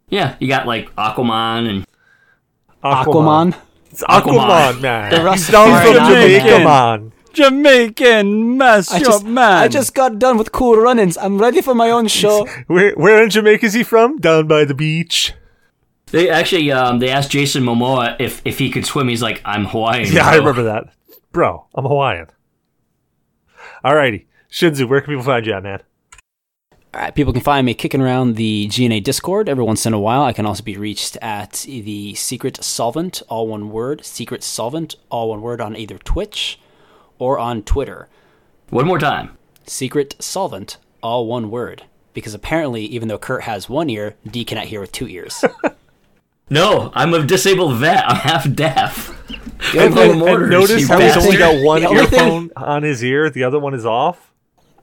Yeah, 0.09 0.35
you 0.39 0.47
got 0.47 0.65
like 0.67 0.93
Aquaman 0.95 1.69
and 1.69 1.85
Aquaman. 2.83 3.55
It's 3.91 4.03
Aquaman, 4.03 4.49
Aquaman. 4.49 4.81
man. 4.81 5.09
The 5.11 5.17
He's 5.17 5.25
Russell 5.25 5.51
down 5.51 5.81
Crowe 5.81 5.93
from 5.93 6.13
Jamaican. 6.13 6.49
Jamaica. 6.49 7.11
Jamaican 7.31 8.57
mash 8.57 8.91
I 8.91 8.99
just, 8.99 9.23
man. 9.25 9.51
I 9.53 9.67
just 9.67 9.93
got 9.93 10.17
done 10.19 10.37
with 10.37 10.51
cool 10.51 10.75
runnings. 10.77 11.15
I'm 11.17 11.37
ready 11.39 11.61
for 11.61 11.75
my 11.75 11.89
own 11.91 12.07
show. 12.07 12.45
Where, 12.67 12.93
where 12.95 13.23
in 13.23 13.29
Jamaica 13.29 13.65
is 13.67 13.73
he 13.73 13.83
from? 13.83 14.17
Down 14.17 14.47
by 14.47 14.65
the 14.65 14.73
beach. 14.73 15.33
they 16.11 16.27
actually 16.29 16.71
um, 16.71 16.99
they 16.99 17.09
asked 17.09 17.29
Jason 17.31 17.63
Momoa 17.63 18.15
if 18.19 18.41
if 18.45 18.57
he 18.57 18.71
could 18.71 18.85
swim. 18.85 19.07
He's 19.07 19.21
like, 19.21 19.41
I'm 19.45 19.65
Hawaiian. 19.65 20.11
Yeah, 20.11 20.27
I 20.27 20.35
remember 20.37 20.63
that. 20.63 20.85
Bro, 21.31 21.67
I'm 21.75 21.85
Hawaiian. 21.85 22.27
Alrighty. 23.85 24.25
Shinzu, 24.51 24.87
where 24.87 25.01
can 25.01 25.11
people 25.11 25.23
find 25.23 25.45
you 25.45 25.53
at, 25.53 25.63
man? 25.63 25.81
All 26.93 27.01
right, 27.01 27.13
people 27.13 27.33
can 27.33 27.41
find 27.43 27.65
me 27.65 27.75
kicking 27.75 28.01
around 28.01 28.35
the 28.35 28.67
GNA 28.75 29.01
Discord 29.01 29.47
every 29.47 29.63
once 29.63 29.85
in 29.85 29.93
a 29.93 29.99
while. 29.99 30.23
I 30.23 30.33
can 30.33 30.47
also 30.47 30.63
be 30.63 30.75
reached 30.75 31.17
at 31.21 31.65
the 31.67 32.15
Secret 32.15 32.63
Solvent, 32.63 33.21
all 33.29 33.47
one 33.47 33.69
word, 33.69 34.03
Secret 34.03 34.43
Solvent, 34.43 34.95
all 35.09 35.29
one 35.29 35.41
word 35.41 35.61
on 35.61 35.75
either 35.75 35.99
Twitch 35.99 36.59
or 37.19 37.37
on 37.37 37.61
Twitter. 37.61 38.07
One 38.71 38.87
more 38.87 38.97
time. 38.97 39.37
Secret 39.67 40.15
Solvent, 40.19 40.77
all 41.03 41.27
one 41.27 41.51
word. 41.51 41.83
Because 42.15 42.33
apparently, 42.33 42.85
even 42.85 43.07
though 43.07 43.19
Kurt 43.19 43.43
has 43.43 43.69
one 43.69 43.87
ear, 43.89 44.15
D 44.25 44.43
cannot 44.43 44.65
hear 44.65 44.81
with 44.81 44.91
two 44.91 45.07
ears. 45.07 45.43
No, 46.51 46.89
I'm 46.95 47.13
a 47.13 47.23
disabled 47.23 47.75
vet. 47.75 48.03
I'm 48.09 48.15
half 48.15 48.51
deaf. 48.55 49.15
The 49.71 49.83
only 49.85 50.01
And- 50.09 50.21
and 50.23 50.49
notice 50.49 50.81
you 50.81 50.87
how 50.87 50.97
he's 50.99 51.15
only 51.15 51.37
got 51.37 51.63
one 51.63 51.81
The 51.83 51.87
only 51.89 52.05
thing- 52.07 52.19
earphone 52.19 52.51
on 52.57 52.81
his 52.81 53.03
ear, 53.03 53.29
the 53.29 53.43
other 53.43 53.59
one 53.59 53.75
is 53.75 53.85
off? 53.85 54.28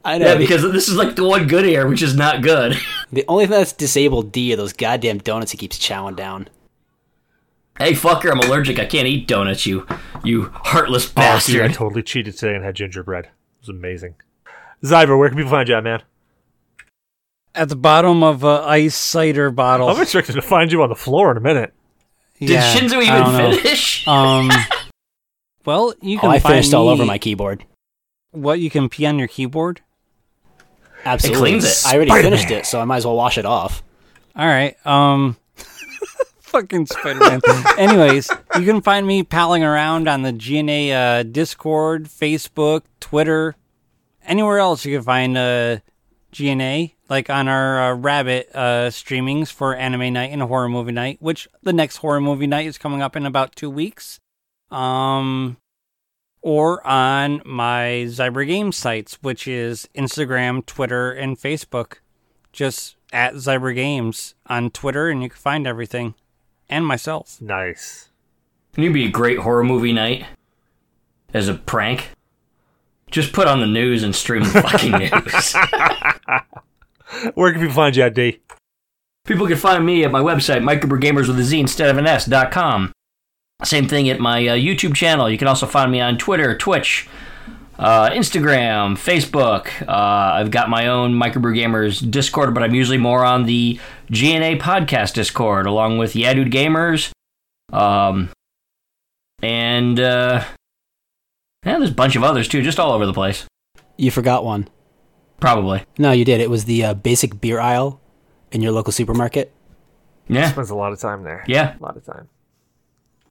I 0.07 0.19
know. 0.19 0.27
Yeah, 0.33 0.39
because 0.39 0.63
this 0.73 0.89
is 0.89 0.97
like 0.97 1.17
the 1.17 1.25
one 1.25 1.47
good 1.49 1.67
ear, 1.67 1.87
which 1.89 2.01
is 2.03 2.15
not 2.15 2.41
good. 2.43 2.77
the 3.13 3.25
only 3.27 3.47
thing 3.47 3.59
that's 3.59 3.73
disabled 3.73 4.31
D 4.33 4.53
are 4.53 4.57
those 4.57 4.73
goddamn 4.73 5.19
donuts 5.19 5.51
he 5.53 5.59
keeps 5.59 5.79
chowing 5.79 6.15
down. 6.17 6.49
Hey, 7.79 7.93
fucker, 7.93 8.31
I'm 8.31 8.39
allergic. 8.39 8.79
I 8.79 8.87
can't 8.87 9.07
eat 9.09 9.27
donuts, 9.29 9.67
you 9.67 9.87
you 10.25 10.51
heartless 10.55 11.13
Oh, 11.17 11.41
dude, 11.45 11.61
I 11.63 11.69
totally 11.69 12.03
cheated 12.03 12.37
today 12.37 12.55
and 12.55 12.65
had 12.65 12.77
gingerbread. 12.77 13.25
It 13.27 13.31
was 13.61 13.69
amazing. 13.69 14.15
Zyber, 14.83 15.19
where 15.19 15.29
can 15.29 15.37
people 15.37 15.51
find 15.51 15.69
you 15.69 15.75
at, 15.75 15.85
man? 15.85 16.03
At 17.55 17.69
the 17.69 17.77
bottom 17.77 18.23
of 18.23 18.45
a 18.45 18.63
ice 18.67 18.95
cider 18.95 19.51
bottle. 19.51 19.89
I'm 19.89 20.01
expecting 20.01 20.37
to 20.37 20.43
find 20.43 20.71
you 20.71 20.83
on 20.83 20.89
the 20.89 20.95
floor 20.95 21.31
in 21.33 21.37
a 21.37 21.41
minute. 21.41 21.75
Did 22.39 22.51
Yeah, 22.51 22.75
Shinzu 22.75 22.99
I 23.03 23.19
don't 23.19 23.33
know. 23.33 23.49
even 23.49 23.59
finish? 23.63 24.07
Um. 24.09 24.51
Well, 25.65 25.95
you 26.01 26.19
Oh, 26.19 26.21
can. 26.21 26.31
I 26.31 26.39
find 26.39 26.53
finished 26.55 26.75
all 26.75 26.89
over 26.89 27.05
my 27.05 27.19
keyboard. 27.19 27.65
What 28.31 28.61
you 28.61 28.71
can 28.71 28.89
pee 28.89 29.05
on 29.07 29.19
your 29.19 29.27
keyboard? 29.29 29.81
Absolutely. 31.07 31.41
cleans 31.41 31.65
it. 31.65 31.87
I 31.87 31.95
already 31.95 32.11
Spider-Man. 32.11 32.33
finished 32.33 32.51
it, 32.51 32.67
so 32.67 32.81
I 32.81 32.85
might 32.85 32.99
as 32.99 33.07
well 33.07 33.17
wash 33.17 33.39
it 33.39 33.47
off. 33.47 33.83
All 34.35 34.47
right. 34.47 34.77
Um. 34.87 35.37
fucking 36.41 36.87
Spider 36.87 37.21
Man. 37.21 37.41
Anyways, 37.79 38.31
you 38.59 38.65
can 38.65 38.81
find 38.81 39.07
me 39.07 39.23
palling 39.23 39.63
around 39.65 40.09
on 40.09 40.23
the 40.23 40.33
GNA 40.33 40.93
uh, 40.93 41.23
Discord, 41.23 42.05
Facebook, 42.05 42.83
Twitter, 43.01 43.57
anywhere 44.25 44.59
else 44.59 44.85
you 44.85 44.97
can 44.97 45.05
find 45.05 45.37
uh, 45.37 45.79
GNA, 46.33 46.89
like 47.09 47.29
on 47.31 47.49
our 47.49 47.93
uh, 47.93 47.95
Rabbit 47.95 48.51
uh, 48.55 48.89
streamings 48.91 49.53
for 49.53 49.75
Anime 49.75 50.13
Night 50.13 50.31
and 50.33 50.43
Horror 50.43 50.69
Movie 50.69 50.93
Night, 50.93 51.19
which 51.21 51.49
the 51.63 51.73
next 51.73 51.99
Horror 51.99 52.21
Movie 52.21 52.47
Night 52.47 52.67
is 52.67 52.79
coming 52.79 53.03
up 53.03 53.17
in 53.17 53.27
about 53.27 53.55
two 53.57 53.71
weeks. 53.71 54.21
Um. 54.71 55.57
Or 56.47 56.87
on 56.87 57.43
my 57.45 58.05
Zyber 58.07 58.47
Games 58.47 58.77
sites, 58.77 59.19
which 59.21 59.49
is 59.49 59.89
Instagram, 59.97 60.65
Twitter, 60.65 61.11
and 61.11 61.37
Facebook 61.37 61.95
just 62.53 62.95
at 63.13 63.35
Zyber 63.35 63.75
Games 63.75 64.37
on 64.47 64.71
Twitter, 64.71 65.09
and 65.09 65.25
you 65.25 65.29
can 65.29 65.39
find 65.39 65.67
everything, 65.67 66.15
and 66.69 66.87
myself. 66.87 67.43
Nice. 67.43 68.11
Can 68.75 68.85
you 68.85 68.93
be 68.93 69.07
a 69.07 69.11
great 69.11 69.41
horror 69.41 69.65
movie 69.65 69.93
night 69.93 70.25
as 71.35 71.49
a 71.49 71.55
prank? 71.55 72.11
Just 73.11 73.33
put 73.33 73.49
on 73.49 73.59
the 73.59 73.67
news 73.67 74.05
and 74.05 74.15
stream 74.15 74.45
the 74.45 74.63
fucking 74.63 74.93
news. 75.01 75.55
Where 77.35 77.51
can 77.51 77.61
people 77.61 77.75
find 77.75 77.97
you 77.97 78.05
at, 78.05 78.15
D? 78.15 78.39
People 79.25 79.49
can 79.49 79.57
find 79.57 79.85
me 79.85 80.05
at 80.05 80.13
my 80.13 80.21
website, 80.21 80.63
microbergamers 80.63 81.27
with 81.27 81.41
a 81.41 81.43
Z 81.43 81.59
instead 81.59 81.91
of 81.91 81.99
an 81.99 82.07
S 82.07 82.25
dot 82.25 82.53
com. 82.53 82.93
Same 83.65 83.89
thing 83.89 84.09
at 84.11 84.21
my 84.21 84.47
uh, 84.49 84.55
YouTube 84.55 84.95
channel. 84.95 85.31
You 85.31 85.39
can 85.39 85.49
also 85.49 85.67
find 85.67 85.91
me 85.91 86.01
on 86.01 86.19
Twitter, 86.19 86.57
Twitch, 86.57 87.09
uh, 87.79 88.11
Instagram, 88.11 88.95
Facebook. 88.97 89.69
Uh, 89.89 90.35
I've 90.35 90.51
got 90.51 90.69
my 90.69 90.89
own 90.89 91.15
Microbrew 91.15 91.57
Gamers 91.57 92.09
Discord, 92.09 92.53
but 92.55 92.63
I'm 92.63 92.75
usually 92.75 92.99
more 92.99 93.25
on 93.25 93.45
the 93.45 93.81
GNA 94.11 94.61
podcast 94.61 95.15
Discord, 95.15 95.67
along 95.67 95.97
with 95.99 96.15
Yeah 96.15 96.35
Dude 96.35 96.53
Gamers. 96.53 97.11
Um, 97.73 98.29
and 99.43 99.99
uh, 99.99 100.45
yeah, 101.65 101.79
there's 101.79 101.91
a 101.91 101.95
bunch 101.95 102.15
of 102.15 102.23
others 102.23 102.49
too, 102.49 102.63
just 102.63 102.79
all 102.79 102.93
over 102.93 103.07
the 103.07 103.15
place. 103.15 103.47
You 103.97 104.11
forgot 104.11 104.45
one. 104.45 104.69
Probably. 105.41 105.83
No, 105.99 106.13
you 106.13 106.25
did. 106.27 106.41
It 106.41 106.51
was 106.51 106.67
the 106.67 106.85
uh, 106.85 106.95
basic 106.95 107.41
beer 107.41 107.59
aisle 107.59 108.01
in 108.53 108.61
your 108.61 108.73
local 108.73 108.93
supermarket. 108.93 109.53
Yeah, 110.29 110.51
Spends 110.51 110.71
a 110.71 110.75
lot 110.75 110.93
of 110.93 111.01
time 111.01 111.23
there. 111.25 111.45
yeah. 111.47 111.77
A 111.79 111.83
lot 111.83 111.97
of 111.97 112.05
time. 112.05 112.29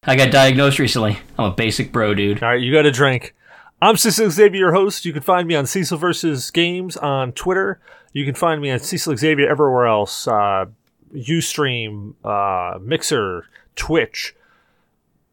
I 0.08 0.16
got 0.16 0.32
diagnosed 0.32 0.78
recently. 0.78 1.18
I'm 1.38 1.51
a 1.51 1.56
basic 1.56 1.91
bro, 1.91 2.14
dude. 2.14 2.43
All 2.43 2.49
right, 2.49 2.62
you 2.62 2.72
got 2.72 2.86
a 2.86 2.91
drink. 2.91 3.34
I'm 3.82 3.97
Cecil 3.97 4.30
Xavier, 4.30 4.60
your 4.60 4.74
host. 4.74 5.03
You 5.03 5.12
can 5.12 5.24
find 5.24 5.47
me 5.47 5.56
on 5.56 5.66
Cecil 5.66 5.97
versus 5.97 6.51
Games 6.51 6.95
on 6.97 7.32
Twitter. 7.32 7.80
You 8.14 8.24
can 8.24 8.36
find 8.36 8.62
me 8.62 8.70
on 8.70 8.80
Cecil 8.80 9.18
Xavier 9.18 9.49
everywhere 9.49 9.88
else. 9.88 10.28
Uh, 10.28 10.66
Ustream, 11.14 12.14
uh, 12.24 12.78
Mixer, 12.80 13.45
Twitch, 13.76 14.36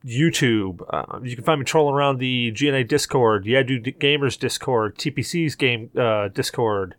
YouTube. 0.04 0.82
Uh, 0.88 1.20
you 1.22 1.36
can 1.36 1.44
find 1.44 1.60
me 1.60 1.64
trolling 1.66 1.94
around 1.94 2.18
the 2.18 2.50
GNA 2.52 2.84
Discord, 2.84 3.44
Yeah 3.44 3.62
Dude 3.62 3.84
Gamers 4.00 4.38
Discord, 4.38 4.96
TPC's 4.96 5.54
game 5.54 5.90
uh, 5.98 6.28
Discord, 6.28 6.94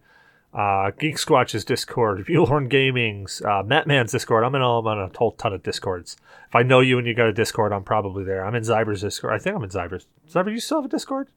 uh, 0.53 0.91
Geek 0.99 1.15
Squatch's 1.15 1.65
Discord, 1.65 2.26
Buellhorn 2.28 2.69
Gaming's, 2.69 3.41
uh, 3.41 3.63
Mattman's 3.63 4.11
Discord. 4.11 4.43
I'm 4.43 4.53
in 4.53 4.61
all. 4.61 4.80
I'm 4.80 4.88
on 4.88 4.99
a 4.99 5.17
whole 5.17 5.32
ton 5.32 5.53
of 5.53 5.63
Discords. 5.63 6.17
If 6.54 6.58
I 6.58 6.62
know 6.62 6.82
you 6.82 6.99
and 6.99 7.08
you 7.08 7.16
got 7.16 7.26
a 7.26 7.34
Discord, 7.34 7.74
I'm 7.74 7.84
probably 7.84 8.24
there. 8.24 8.45
I'm 8.45 8.54
in 8.54 8.62
Zyber's 8.62 9.01
Discord. 9.01 9.34
I 9.34 9.39
think 9.39 9.56
I'm 9.56 9.64
in 9.64 9.72
Zyber's. 9.72 10.06
Zyber, 10.30 10.51
you 10.51 10.60
still 10.60 10.78
have 10.78 10.86
a 10.86 10.88
Discord? 10.88 11.30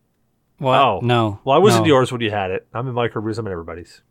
What? 0.58 0.78
Oh. 0.78 1.00
no. 1.02 1.40
Well, 1.42 1.56
I 1.56 1.58
wasn't 1.58 1.84
no. 1.84 1.88
yours 1.88 2.12
when 2.12 2.20
you 2.20 2.30
had 2.30 2.50
it. 2.50 2.66
I'm 2.74 2.86
in 2.86 2.92
Microbrews. 2.92 3.38
I'm 3.38 3.46
in 3.46 3.52
everybody's. 3.52 4.02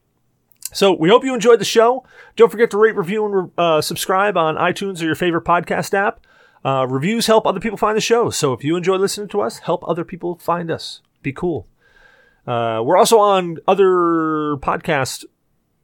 So 0.73 0.93
we 0.93 1.09
hope 1.09 1.23
you 1.23 1.35
enjoyed 1.35 1.59
the 1.59 1.65
show. 1.65 2.03
Don't 2.35 2.51
forget 2.51 2.71
to 2.71 2.79
rate, 2.79 2.95
review, 2.95 3.23
and 3.23 3.51
uh, 3.55 3.81
subscribe 3.81 4.35
on 4.35 4.55
iTunes 4.55 4.99
or 4.99 5.05
your 5.05 5.13
favorite 5.13 5.45
podcast 5.45 5.93
app. 5.93 6.25
Uh, 6.65 6.87
reviews 6.89 7.27
help 7.27 7.45
other 7.45 7.59
people 7.59 7.77
find 7.77 7.95
the 7.95 8.01
show. 8.01 8.31
So 8.31 8.53
if 8.53 8.63
you 8.63 8.75
enjoy 8.75 8.95
listening 8.95 9.27
to 9.27 9.41
us, 9.41 9.59
help 9.59 9.87
other 9.87 10.03
people 10.03 10.39
find 10.39 10.71
us. 10.71 11.03
Be 11.21 11.31
cool. 11.31 11.67
Uh, 12.47 12.81
we're 12.83 12.97
also 12.97 13.19
on 13.19 13.57
other 13.67 14.57
podcast 14.57 15.23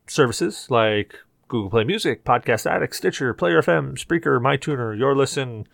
services 0.08 0.66
like 0.72 1.14
Google 1.52 1.70
Play 1.70 1.84
Music, 1.84 2.24
Podcast 2.24 2.66
Addict, 2.66 2.96
Stitcher, 2.96 3.34
Player 3.34 3.62
FM, 3.62 3.94
Spreaker, 3.96 4.40
MyTuner, 4.42 4.98
Your 4.98 5.14
Listen, 5.14 5.68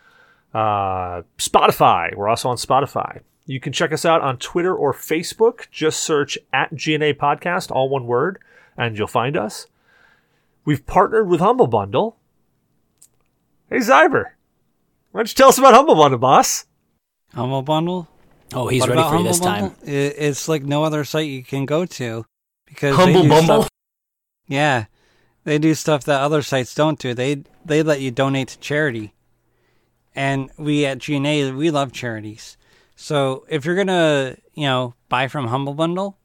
uh, 0.52 1.22
Spotify. 1.38 2.16
We're 2.16 2.28
also 2.28 2.50
on 2.50 2.58
Spotify. 2.58 3.22
You 3.46 3.60
can 3.60 3.72
check 3.72 3.94
us 3.94 4.04
out 4.04 4.22
on 4.22 4.38
Twitter 4.40 4.76
or 4.76 4.92
Facebook. 4.92 5.70
Just 5.70 6.02
search 6.02 6.36
at 6.52 6.72
GNA 6.74 7.14
Podcast, 7.14 7.70
all 7.72 7.90
one 7.90 8.08
word, 8.08 8.40
and 8.76 8.98
you'll 8.98 9.06
find 9.06 9.38
us. 9.38 9.68
We've 10.66 10.84
partnered 10.86 11.30
with 11.30 11.42
Humble 11.42 11.68
Bundle. 11.68 12.18
Hey, 13.70 13.78
Zyber. 13.78 14.32
Why 15.12 15.20
don't 15.20 15.30
you 15.30 15.36
tell 15.36 15.50
us 15.50 15.60
about 15.60 15.76
Humble 15.76 15.96
Bundle, 15.96 16.18
boss? 16.20 16.66
Humble 17.36 17.62
Bundle? 17.62 18.08
Oh, 18.56 18.68
he's 18.68 18.82
What 18.82 18.90
ready 18.90 19.02
about 19.02 19.12
for 19.12 19.18
you 19.20 19.24
this 19.26 19.40
time. 19.40 19.62
Bundle? 19.70 19.78
I- 19.88 19.92
It's 19.92 20.48
like 20.50 20.64
no 20.64 20.84
other 20.84 21.04
site 21.04 21.28
you 21.28 21.44
can 21.44 21.66
go 21.68 21.86
to 21.86 22.26
because 22.66 22.98
they 22.98 23.04
Humble 23.04 23.22
do 23.24 23.30
Bumble? 23.30 23.46
Stuff, 23.64 23.70
yeah, 24.48 24.86
they 25.48 25.58
do 25.58 25.74
stuff 25.76 26.04
that 26.04 26.20
other 26.20 26.42
sites 26.42 26.76
don't 26.76 27.00
do. 27.00 27.14
They 27.14 27.44
they 27.64 27.82
let 27.82 28.02
you 28.02 28.12
donate 28.12 28.50
to 28.50 28.60
charity, 28.60 29.14
and 30.14 30.52
we 30.58 30.86
at 30.86 30.98
GNA 30.98 31.56
we 31.56 31.72
love 31.72 31.94
charities. 31.94 32.58
So 32.98 33.46
if 33.48 33.64
you're 33.64 33.78
gonna 33.78 34.36
you 34.56 34.66
know 34.66 34.94
buy 35.08 35.30
from 35.30 35.48
Humble 35.48 35.74
Bundle, 35.74 36.18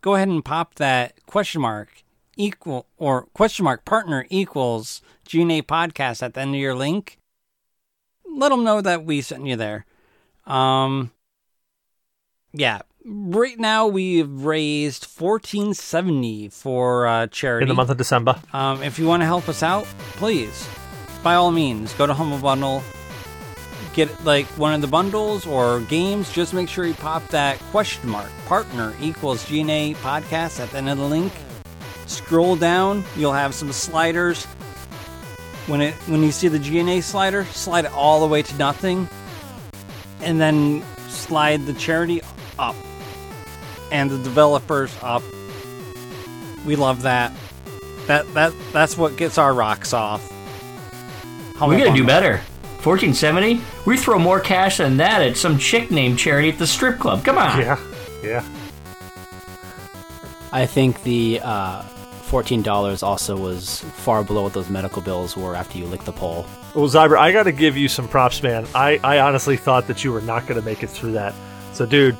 go 0.00 0.14
ahead 0.14 0.28
and 0.28 0.44
pop 0.44 0.76
that 0.76 1.26
question 1.26 1.60
mark 1.60 2.04
equal 2.36 2.86
or 2.98 3.22
question 3.34 3.64
mark 3.64 3.84
partner 3.84 4.26
equals 4.30 5.02
GNA 5.26 5.62
podcast 5.62 6.22
at 6.22 6.34
the 6.34 6.40
end 6.42 6.54
of 6.54 6.60
your 6.60 6.76
link. 6.76 7.18
Let 8.24 8.50
them 8.50 8.62
know 8.62 8.80
that 8.80 9.04
we 9.04 9.22
sent 9.22 9.44
you 9.44 9.56
there. 9.56 9.86
Um, 10.46 11.10
yeah. 12.52 12.80
Right 13.04 13.58
now 13.58 13.86
we've 13.86 14.44
raised 14.44 15.06
fourteen 15.06 15.72
seventy 15.72 16.48
for 16.48 17.06
uh, 17.06 17.26
charity. 17.28 17.64
In 17.64 17.68
the 17.68 17.74
month 17.74 17.90
of 17.90 17.96
December. 17.96 18.40
Um, 18.52 18.82
if 18.82 18.98
you 18.98 19.06
want 19.06 19.22
to 19.22 19.26
help 19.26 19.48
us 19.48 19.62
out, 19.62 19.84
please, 20.12 20.68
by 21.22 21.34
all 21.34 21.50
means, 21.50 21.94
go 21.94 22.06
to 22.06 22.12
Humble 22.12 22.38
Bundle, 22.38 22.82
get 23.94 24.24
like 24.24 24.46
one 24.58 24.74
of 24.74 24.80
the 24.82 24.86
bundles 24.88 25.46
or 25.46 25.80
games. 25.82 26.30
Just 26.32 26.52
make 26.52 26.68
sure 26.68 26.84
you 26.84 26.94
pop 26.94 27.26
that 27.28 27.58
question 27.70 28.10
mark 28.10 28.30
partner 28.46 28.94
equals 29.00 29.44
GNA 29.44 29.94
podcast 29.96 30.60
at 30.60 30.70
the 30.70 30.78
end 30.78 30.90
of 30.90 30.98
the 30.98 31.04
link. 31.04 31.32
Scroll 32.06 32.56
down, 32.56 33.04
you'll 33.16 33.32
have 33.32 33.54
some 33.54 33.72
sliders. 33.72 34.44
When 35.66 35.80
it 35.80 35.94
when 36.08 36.22
you 36.22 36.32
see 36.32 36.48
the 36.48 36.58
GNA 36.58 37.02
slider, 37.02 37.44
slide 37.44 37.84
it 37.86 37.92
all 37.92 38.20
the 38.20 38.26
way 38.26 38.42
to 38.42 38.56
nothing, 38.56 39.08
and 40.20 40.40
then 40.40 40.82
slide 41.08 41.64
the 41.64 41.74
charity 41.74 42.20
up 42.58 42.76
and 43.90 44.10
the 44.10 44.18
developers 44.18 44.94
up. 45.02 45.22
We 46.66 46.76
love 46.76 47.02
that. 47.02 47.32
That 48.06 48.32
that 48.34 48.52
that's 48.72 48.96
what 48.96 49.16
gets 49.16 49.38
our 49.38 49.52
rocks 49.54 49.92
off. 49.92 50.26
Humble 51.56 51.68
We 51.68 51.76
gotta 51.82 51.90
do 51.96 52.04
Bundle. 52.04 52.06
better. 52.06 52.36
1470? 52.82 53.60
We 53.86 53.96
throw 53.96 54.18
more 54.18 54.38
cash 54.40 54.76
than 54.78 54.96
that 54.98 55.20
at 55.20 55.36
some 55.36 55.58
chick 55.58 55.90
named 55.90 56.18
Charity 56.18 56.50
at 56.50 56.58
the 56.58 56.66
strip 56.66 56.98
club. 56.98 57.24
Come 57.24 57.36
on. 57.36 57.58
Yeah. 57.58 57.78
Yeah. 58.22 58.44
I 60.52 60.64
think 60.64 61.02
the 61.02 61.40
uh, 61.42 61.82
fourteen 61.82 62.62
dollars 62.62 63.02
also 63.02 63.36
was 63.36 63.80
far 63.80 64.22
below 64.24 64.44
what 64.44 64.52
those 64.54 64.70
medical 64.70 65.02
bills 65.02 65.36
were 65.36 65.54
after 65.54 65.76
you 65.78 65.86
licked 65.86 66.06
the 66.06 66.12
pole. 66.12 66.46
Well, 66.74 66.88
Zyber, 66.88 67.18
I 67.18 67.32
got 67.32 67.42
to 67.44 67.52
give 67.52 67.76
you 67.76 67.88
some 67.88 68.08
props, 68.08 68.42
man. 68.42 68.66
I, 68.74 69.00
I 69.02 69.18
honestly 69.20 69.56
thought 69.56 69.86
that 69.88 70.04
you 70.04 70.12
were 70.12 70.20
not 70.20 70.46
going 70.46 70.58
to 70.60 70.64
make 70.64 70.82
it 70.82 70.88
through 70.88 71.12
that. 71.12 71.34
So, 71.72 71.84
dude, 71.86 72.16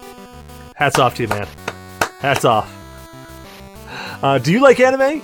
hats 0.79 0.99
off 0.99 1.15
to 1.17 1.23
you, 1.23 1.29
man. 1.29 1.47
Hats 2.21 2.45
off. 2.45 2.73
Uh, 4.23 4.39
do 4.39 4.53
you 4.53 4.61
like 4.61 4.81
anime? 4.81 5.23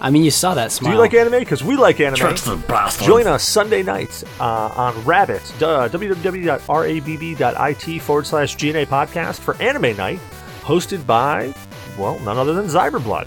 I 0.00 0.10
mean, 0.10 0.24
you 0.24 0.30
saw 0.30 0.54
that 0.54 0.72
smile. 0.72 0.90
Do 0.90 0.96
you 0.96 1.00
like 1.00 1.14
anime? 1.14 1.38
Because 1.38 1.64
we 1.64 1.76
like 1.76 2.00
anime. 2.00 2.16
Trust 2.16 2.44
the 2.44 2.56
bastard. 2.56 3.06
Join 3.06 3.26
us 3.26 3.48
Sunday 3.48 3.82
nights 3.82 4.24
uh, 4.38 4.72
on 4.76 5.02
Rabbit, 5.04 5.42
uh, 5.62 5.88
www.rabb.it 5.88 8.02
forward 8.02 8.26
slash 8.26 8.56
GNA 8.56 8.86
podcast 8.86 9.40
for 9.40 9.56
Anime 9.56 9.96
Night, 9.96 10.20
hosted 10.60 11.06
by, 11.06 11.54
well, 11.98 12.18
none 12.20 12.36
other 12.36 12.52
than 12.52 12.66
Zyberblood. 12.66 13.26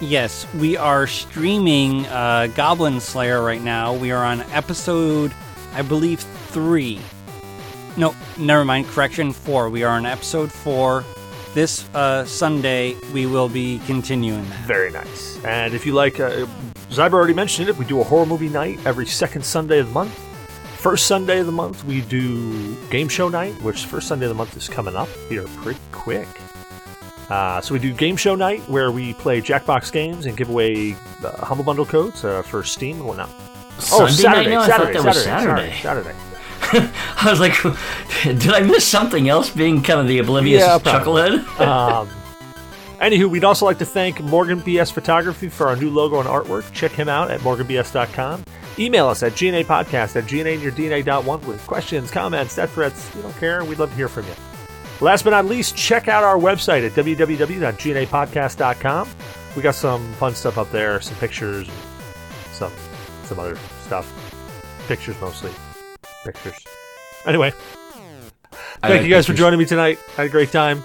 Yes, 0.00 0.46
we 0.54 0.76
are 0.76 1.06
streaming 1.06 2.06
uh, 2.06 2.48
Goblin 2.54 3.00
Slayer 3.00 3.42
right 3.42 3.62
now. 3.62 3.94
We 3.94 4.12
are 4.12 4.24
on 4.24 4.42
episode 4.52 5.32
I 5.72 5.82
believe 5.82 6.20
three. 6.20 7.00
No, 7.96 8.14
never 8.38 8.64
mind. 8.64 8.86
Correction, 8.86 9.32
four. 9.32 9.70
We 9.70 9.82
are 9.82 9.96
on 9.96 10.04
episode 10.06 10.52
four. 10.52 11.04
This 11.54 11.88
uh, 11.94 12.24
Sunday, 12.26 12.94
we 13.14 13.24
will 13.24 13.48
be 13.48 13.78
continuing 13.86 14.46
that. 14.50 14.66
Very 14.66 14.90
nice. 14.90 15.42
And 15.44 15.72
if 15.72 15.86
you 15.86 15.94
like, 15.94 16.20
uh, 16.20 16.44
Zyber 16.90 17.14
already 17.14 17.32
mentioned 17.32 17.70
it, 17.70 17.76
we 17.78 17.86
do 17.86 18.00
a 18.00 18.04
horror 18.04 18.26
movie 18.26 18.50
night 18.50 18.78
every 18.84 19.06
second 19.06 19.42
Sunday 19.44 19.78
of 19.78 19.86
the 19.86 19.92
month. 19.94 20.12
First 20.78 21.06
Sunday 21.06 21.38
of 21.40 21.46
the 21.46 21.52
month, 21.52 21.82
we 21.84 22.02
do 22.02 22.74
game 22.90 23.08
show 23.08 23.30
night, 23.30 23.54
which 23.62 23.86
first 23.86 24.06
Sunday 24.08 24.26
of 24.26 24.30
the 24.30 24.34
month 24.34 24.54
is 24.56 24.68
coming 24.68 24.94
up 24.94 25.08
here 25.30 25.44
pretty 25.62 25.80
quick. 25.92 26.28
Uh, 27.30 27.60
so 27.62 27.72
we 27.72 27.80
do 27.80 27.92
game 27.94 28.16
show 28.16 28.34
night 28.34 28.60
where 28.68 28.92
we 28.92 29.14
play 29.14 29.40
Jackbox 29.40 29.90
games 29.90 30.26
and 30.26 30.36
give 30.36 30.50
away 30.50 30.94
uh, 31.24 31.44
Humble 31.44 31.64
Bundle 31.64 31.86
codes 31.86 32.22
uh, 32.24 32.42
for 32.42 32.62
Steam 32.62 32.96
and 32.98 33.06
whatnot. 33.06 33.30
oh, 33.92 34.06
Saturday, 34.06 34.50
night? 34.50 34.50
No, 34.50 34.60
I 34.60 34.66
Saturday, 34.68 34.92
thought 34.92 35.02
that 35.02 35.08
was 35.08 35.24
Saturday, 35.24 35.72
Saturday. 35.72 35.80
Saturday, 35.80 36.08
Saturday. 36.12 36.25
I 36.72 37.26
was 37.30 37.40
like, 37.40 37.54
did 38.24 38.52
I 38.52 38.60
miss 38.60 38.86
something 38.86 39.28
else? 39.28 39.50
Being 39.50 39.82
kind 39.82 40.00
of 40.00 40.06
the 40.08 40.18
oblivious 40.18 40.62
Yeah, 40.62 40.78
chucklehead. 40.78 41.44
Um, 41.66 42.08
anywho, 43.00 43.28
we'd 43.30 43.44
also 43.44 43.64
like 43.66 43.78
to 43.78 43.84
thank 43.86 44.20
Morgan 44.22 44.60
BS 44.60 44.92
Photography 44.92 45.48
for 45.48 45.68
our 45.68 45.76
new 45.76 45.90
logo 45.90 46.18
and 46.20 46.28
artwork. 46.28 46.70
Check 46.72 46.92
him 46.92 47.08
out 47.08 47.30
at 47.30 47.40
morganbs.com. 47.40 48.44
Email 48.78 49.06
us 49.08 49.22
at 49.22 49.32
gnapodcast 49.32 50.16
at 50.16 50.24
gnainyourdna.1 50.24 51.44
with 51.46 51.66
questions, 51.66 52.10
comments, 52.10 52.56
death 52.56 52.72
threats. 52.74 53.14
We 53.14 53.22
don't 53.22 53.34
care. 53.38 53.64
We'd 53.64 53.78
love 53.78 53.88
to 53.90 53.96
hear 53.96 54.08
from 54.08 54.26
you. 54.26 54.34
Last 55.00 55.22
but 55.24 55.30
not 55.30 55.46
least, 55.46 55.76
check 55.76 56.08
out 56.08 56.22
our 56.24 56.36
website 56.38 56.84
at 56.86 56.92
www.gnapodcast.com. 56.92 59.08
We 59.54 59.62
got 59.62 59.74
some 59.74 60.12
fun 60.14 60.34
stuff 60.34 60.58
up 60.58 60.70
there, 60.70 61.00
some 61.00 61.16
pictures, 61.18 61.70
some 62.52 62.72
some 63.24 63.38
other 63.38 63.56
stuff. 63.84 64.10
Pictures 64.88 65.18
mostly. 65.20 65.52
Pictures. 66.26 66.64
Anyway, 67.26 67.52
I 68.82 68.88
thank 68.88 68.94
like 69.00 69.02
you 69.02 69.08
guys 69.10 69.26
for 69.26 69.32
joining 69.34 69.58
me 69.58 69.64
tonight. 69.64 69.98
Had 70.16 70.26
a 70.26 70.28
great 70.28 70.50
time. 70.52 70.84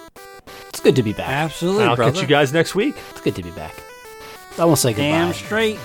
It's 0.69 0.79
good 0.79 0.95
to 0.95 1.03
be 1.03 1.13
back. 1.13 1.29
Absolutely, 1.29 1.83
I'll 1.83 1.95
brother. 1.95 2.11
catch 2.13 2.21
you 2.21 2.27
guys 2.27 2.53
next 2.53 2.75
week. 2.75 2.95
It's 3.11 3.21
good 3.21 3.35
to 3.35 3.43
be 3.43 3.51
back. 3.51 3.75
I 4.57 4.65
won't 4.65 4.79
say 4.79 4.91
goodbye. 4.91 5.03
Damn 5.03 5.33
straight. 5.33 5.79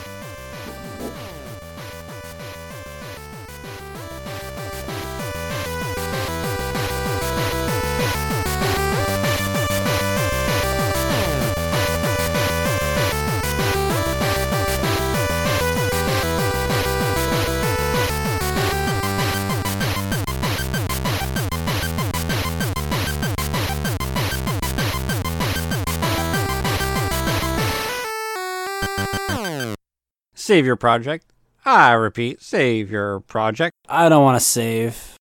Save 30.46 30.64
your 30.64 30.76
project. 30.76 31.26
I 31.64 31.90
repeat, 31.94 32.40
save 32.40 32.88
your 32.88 33.18
project. 33.18 33.74
I 33.88 34.08
don't 34.08 34.22
want 34.22 34.38
to 34.38 34.46
save. 34.46 35.15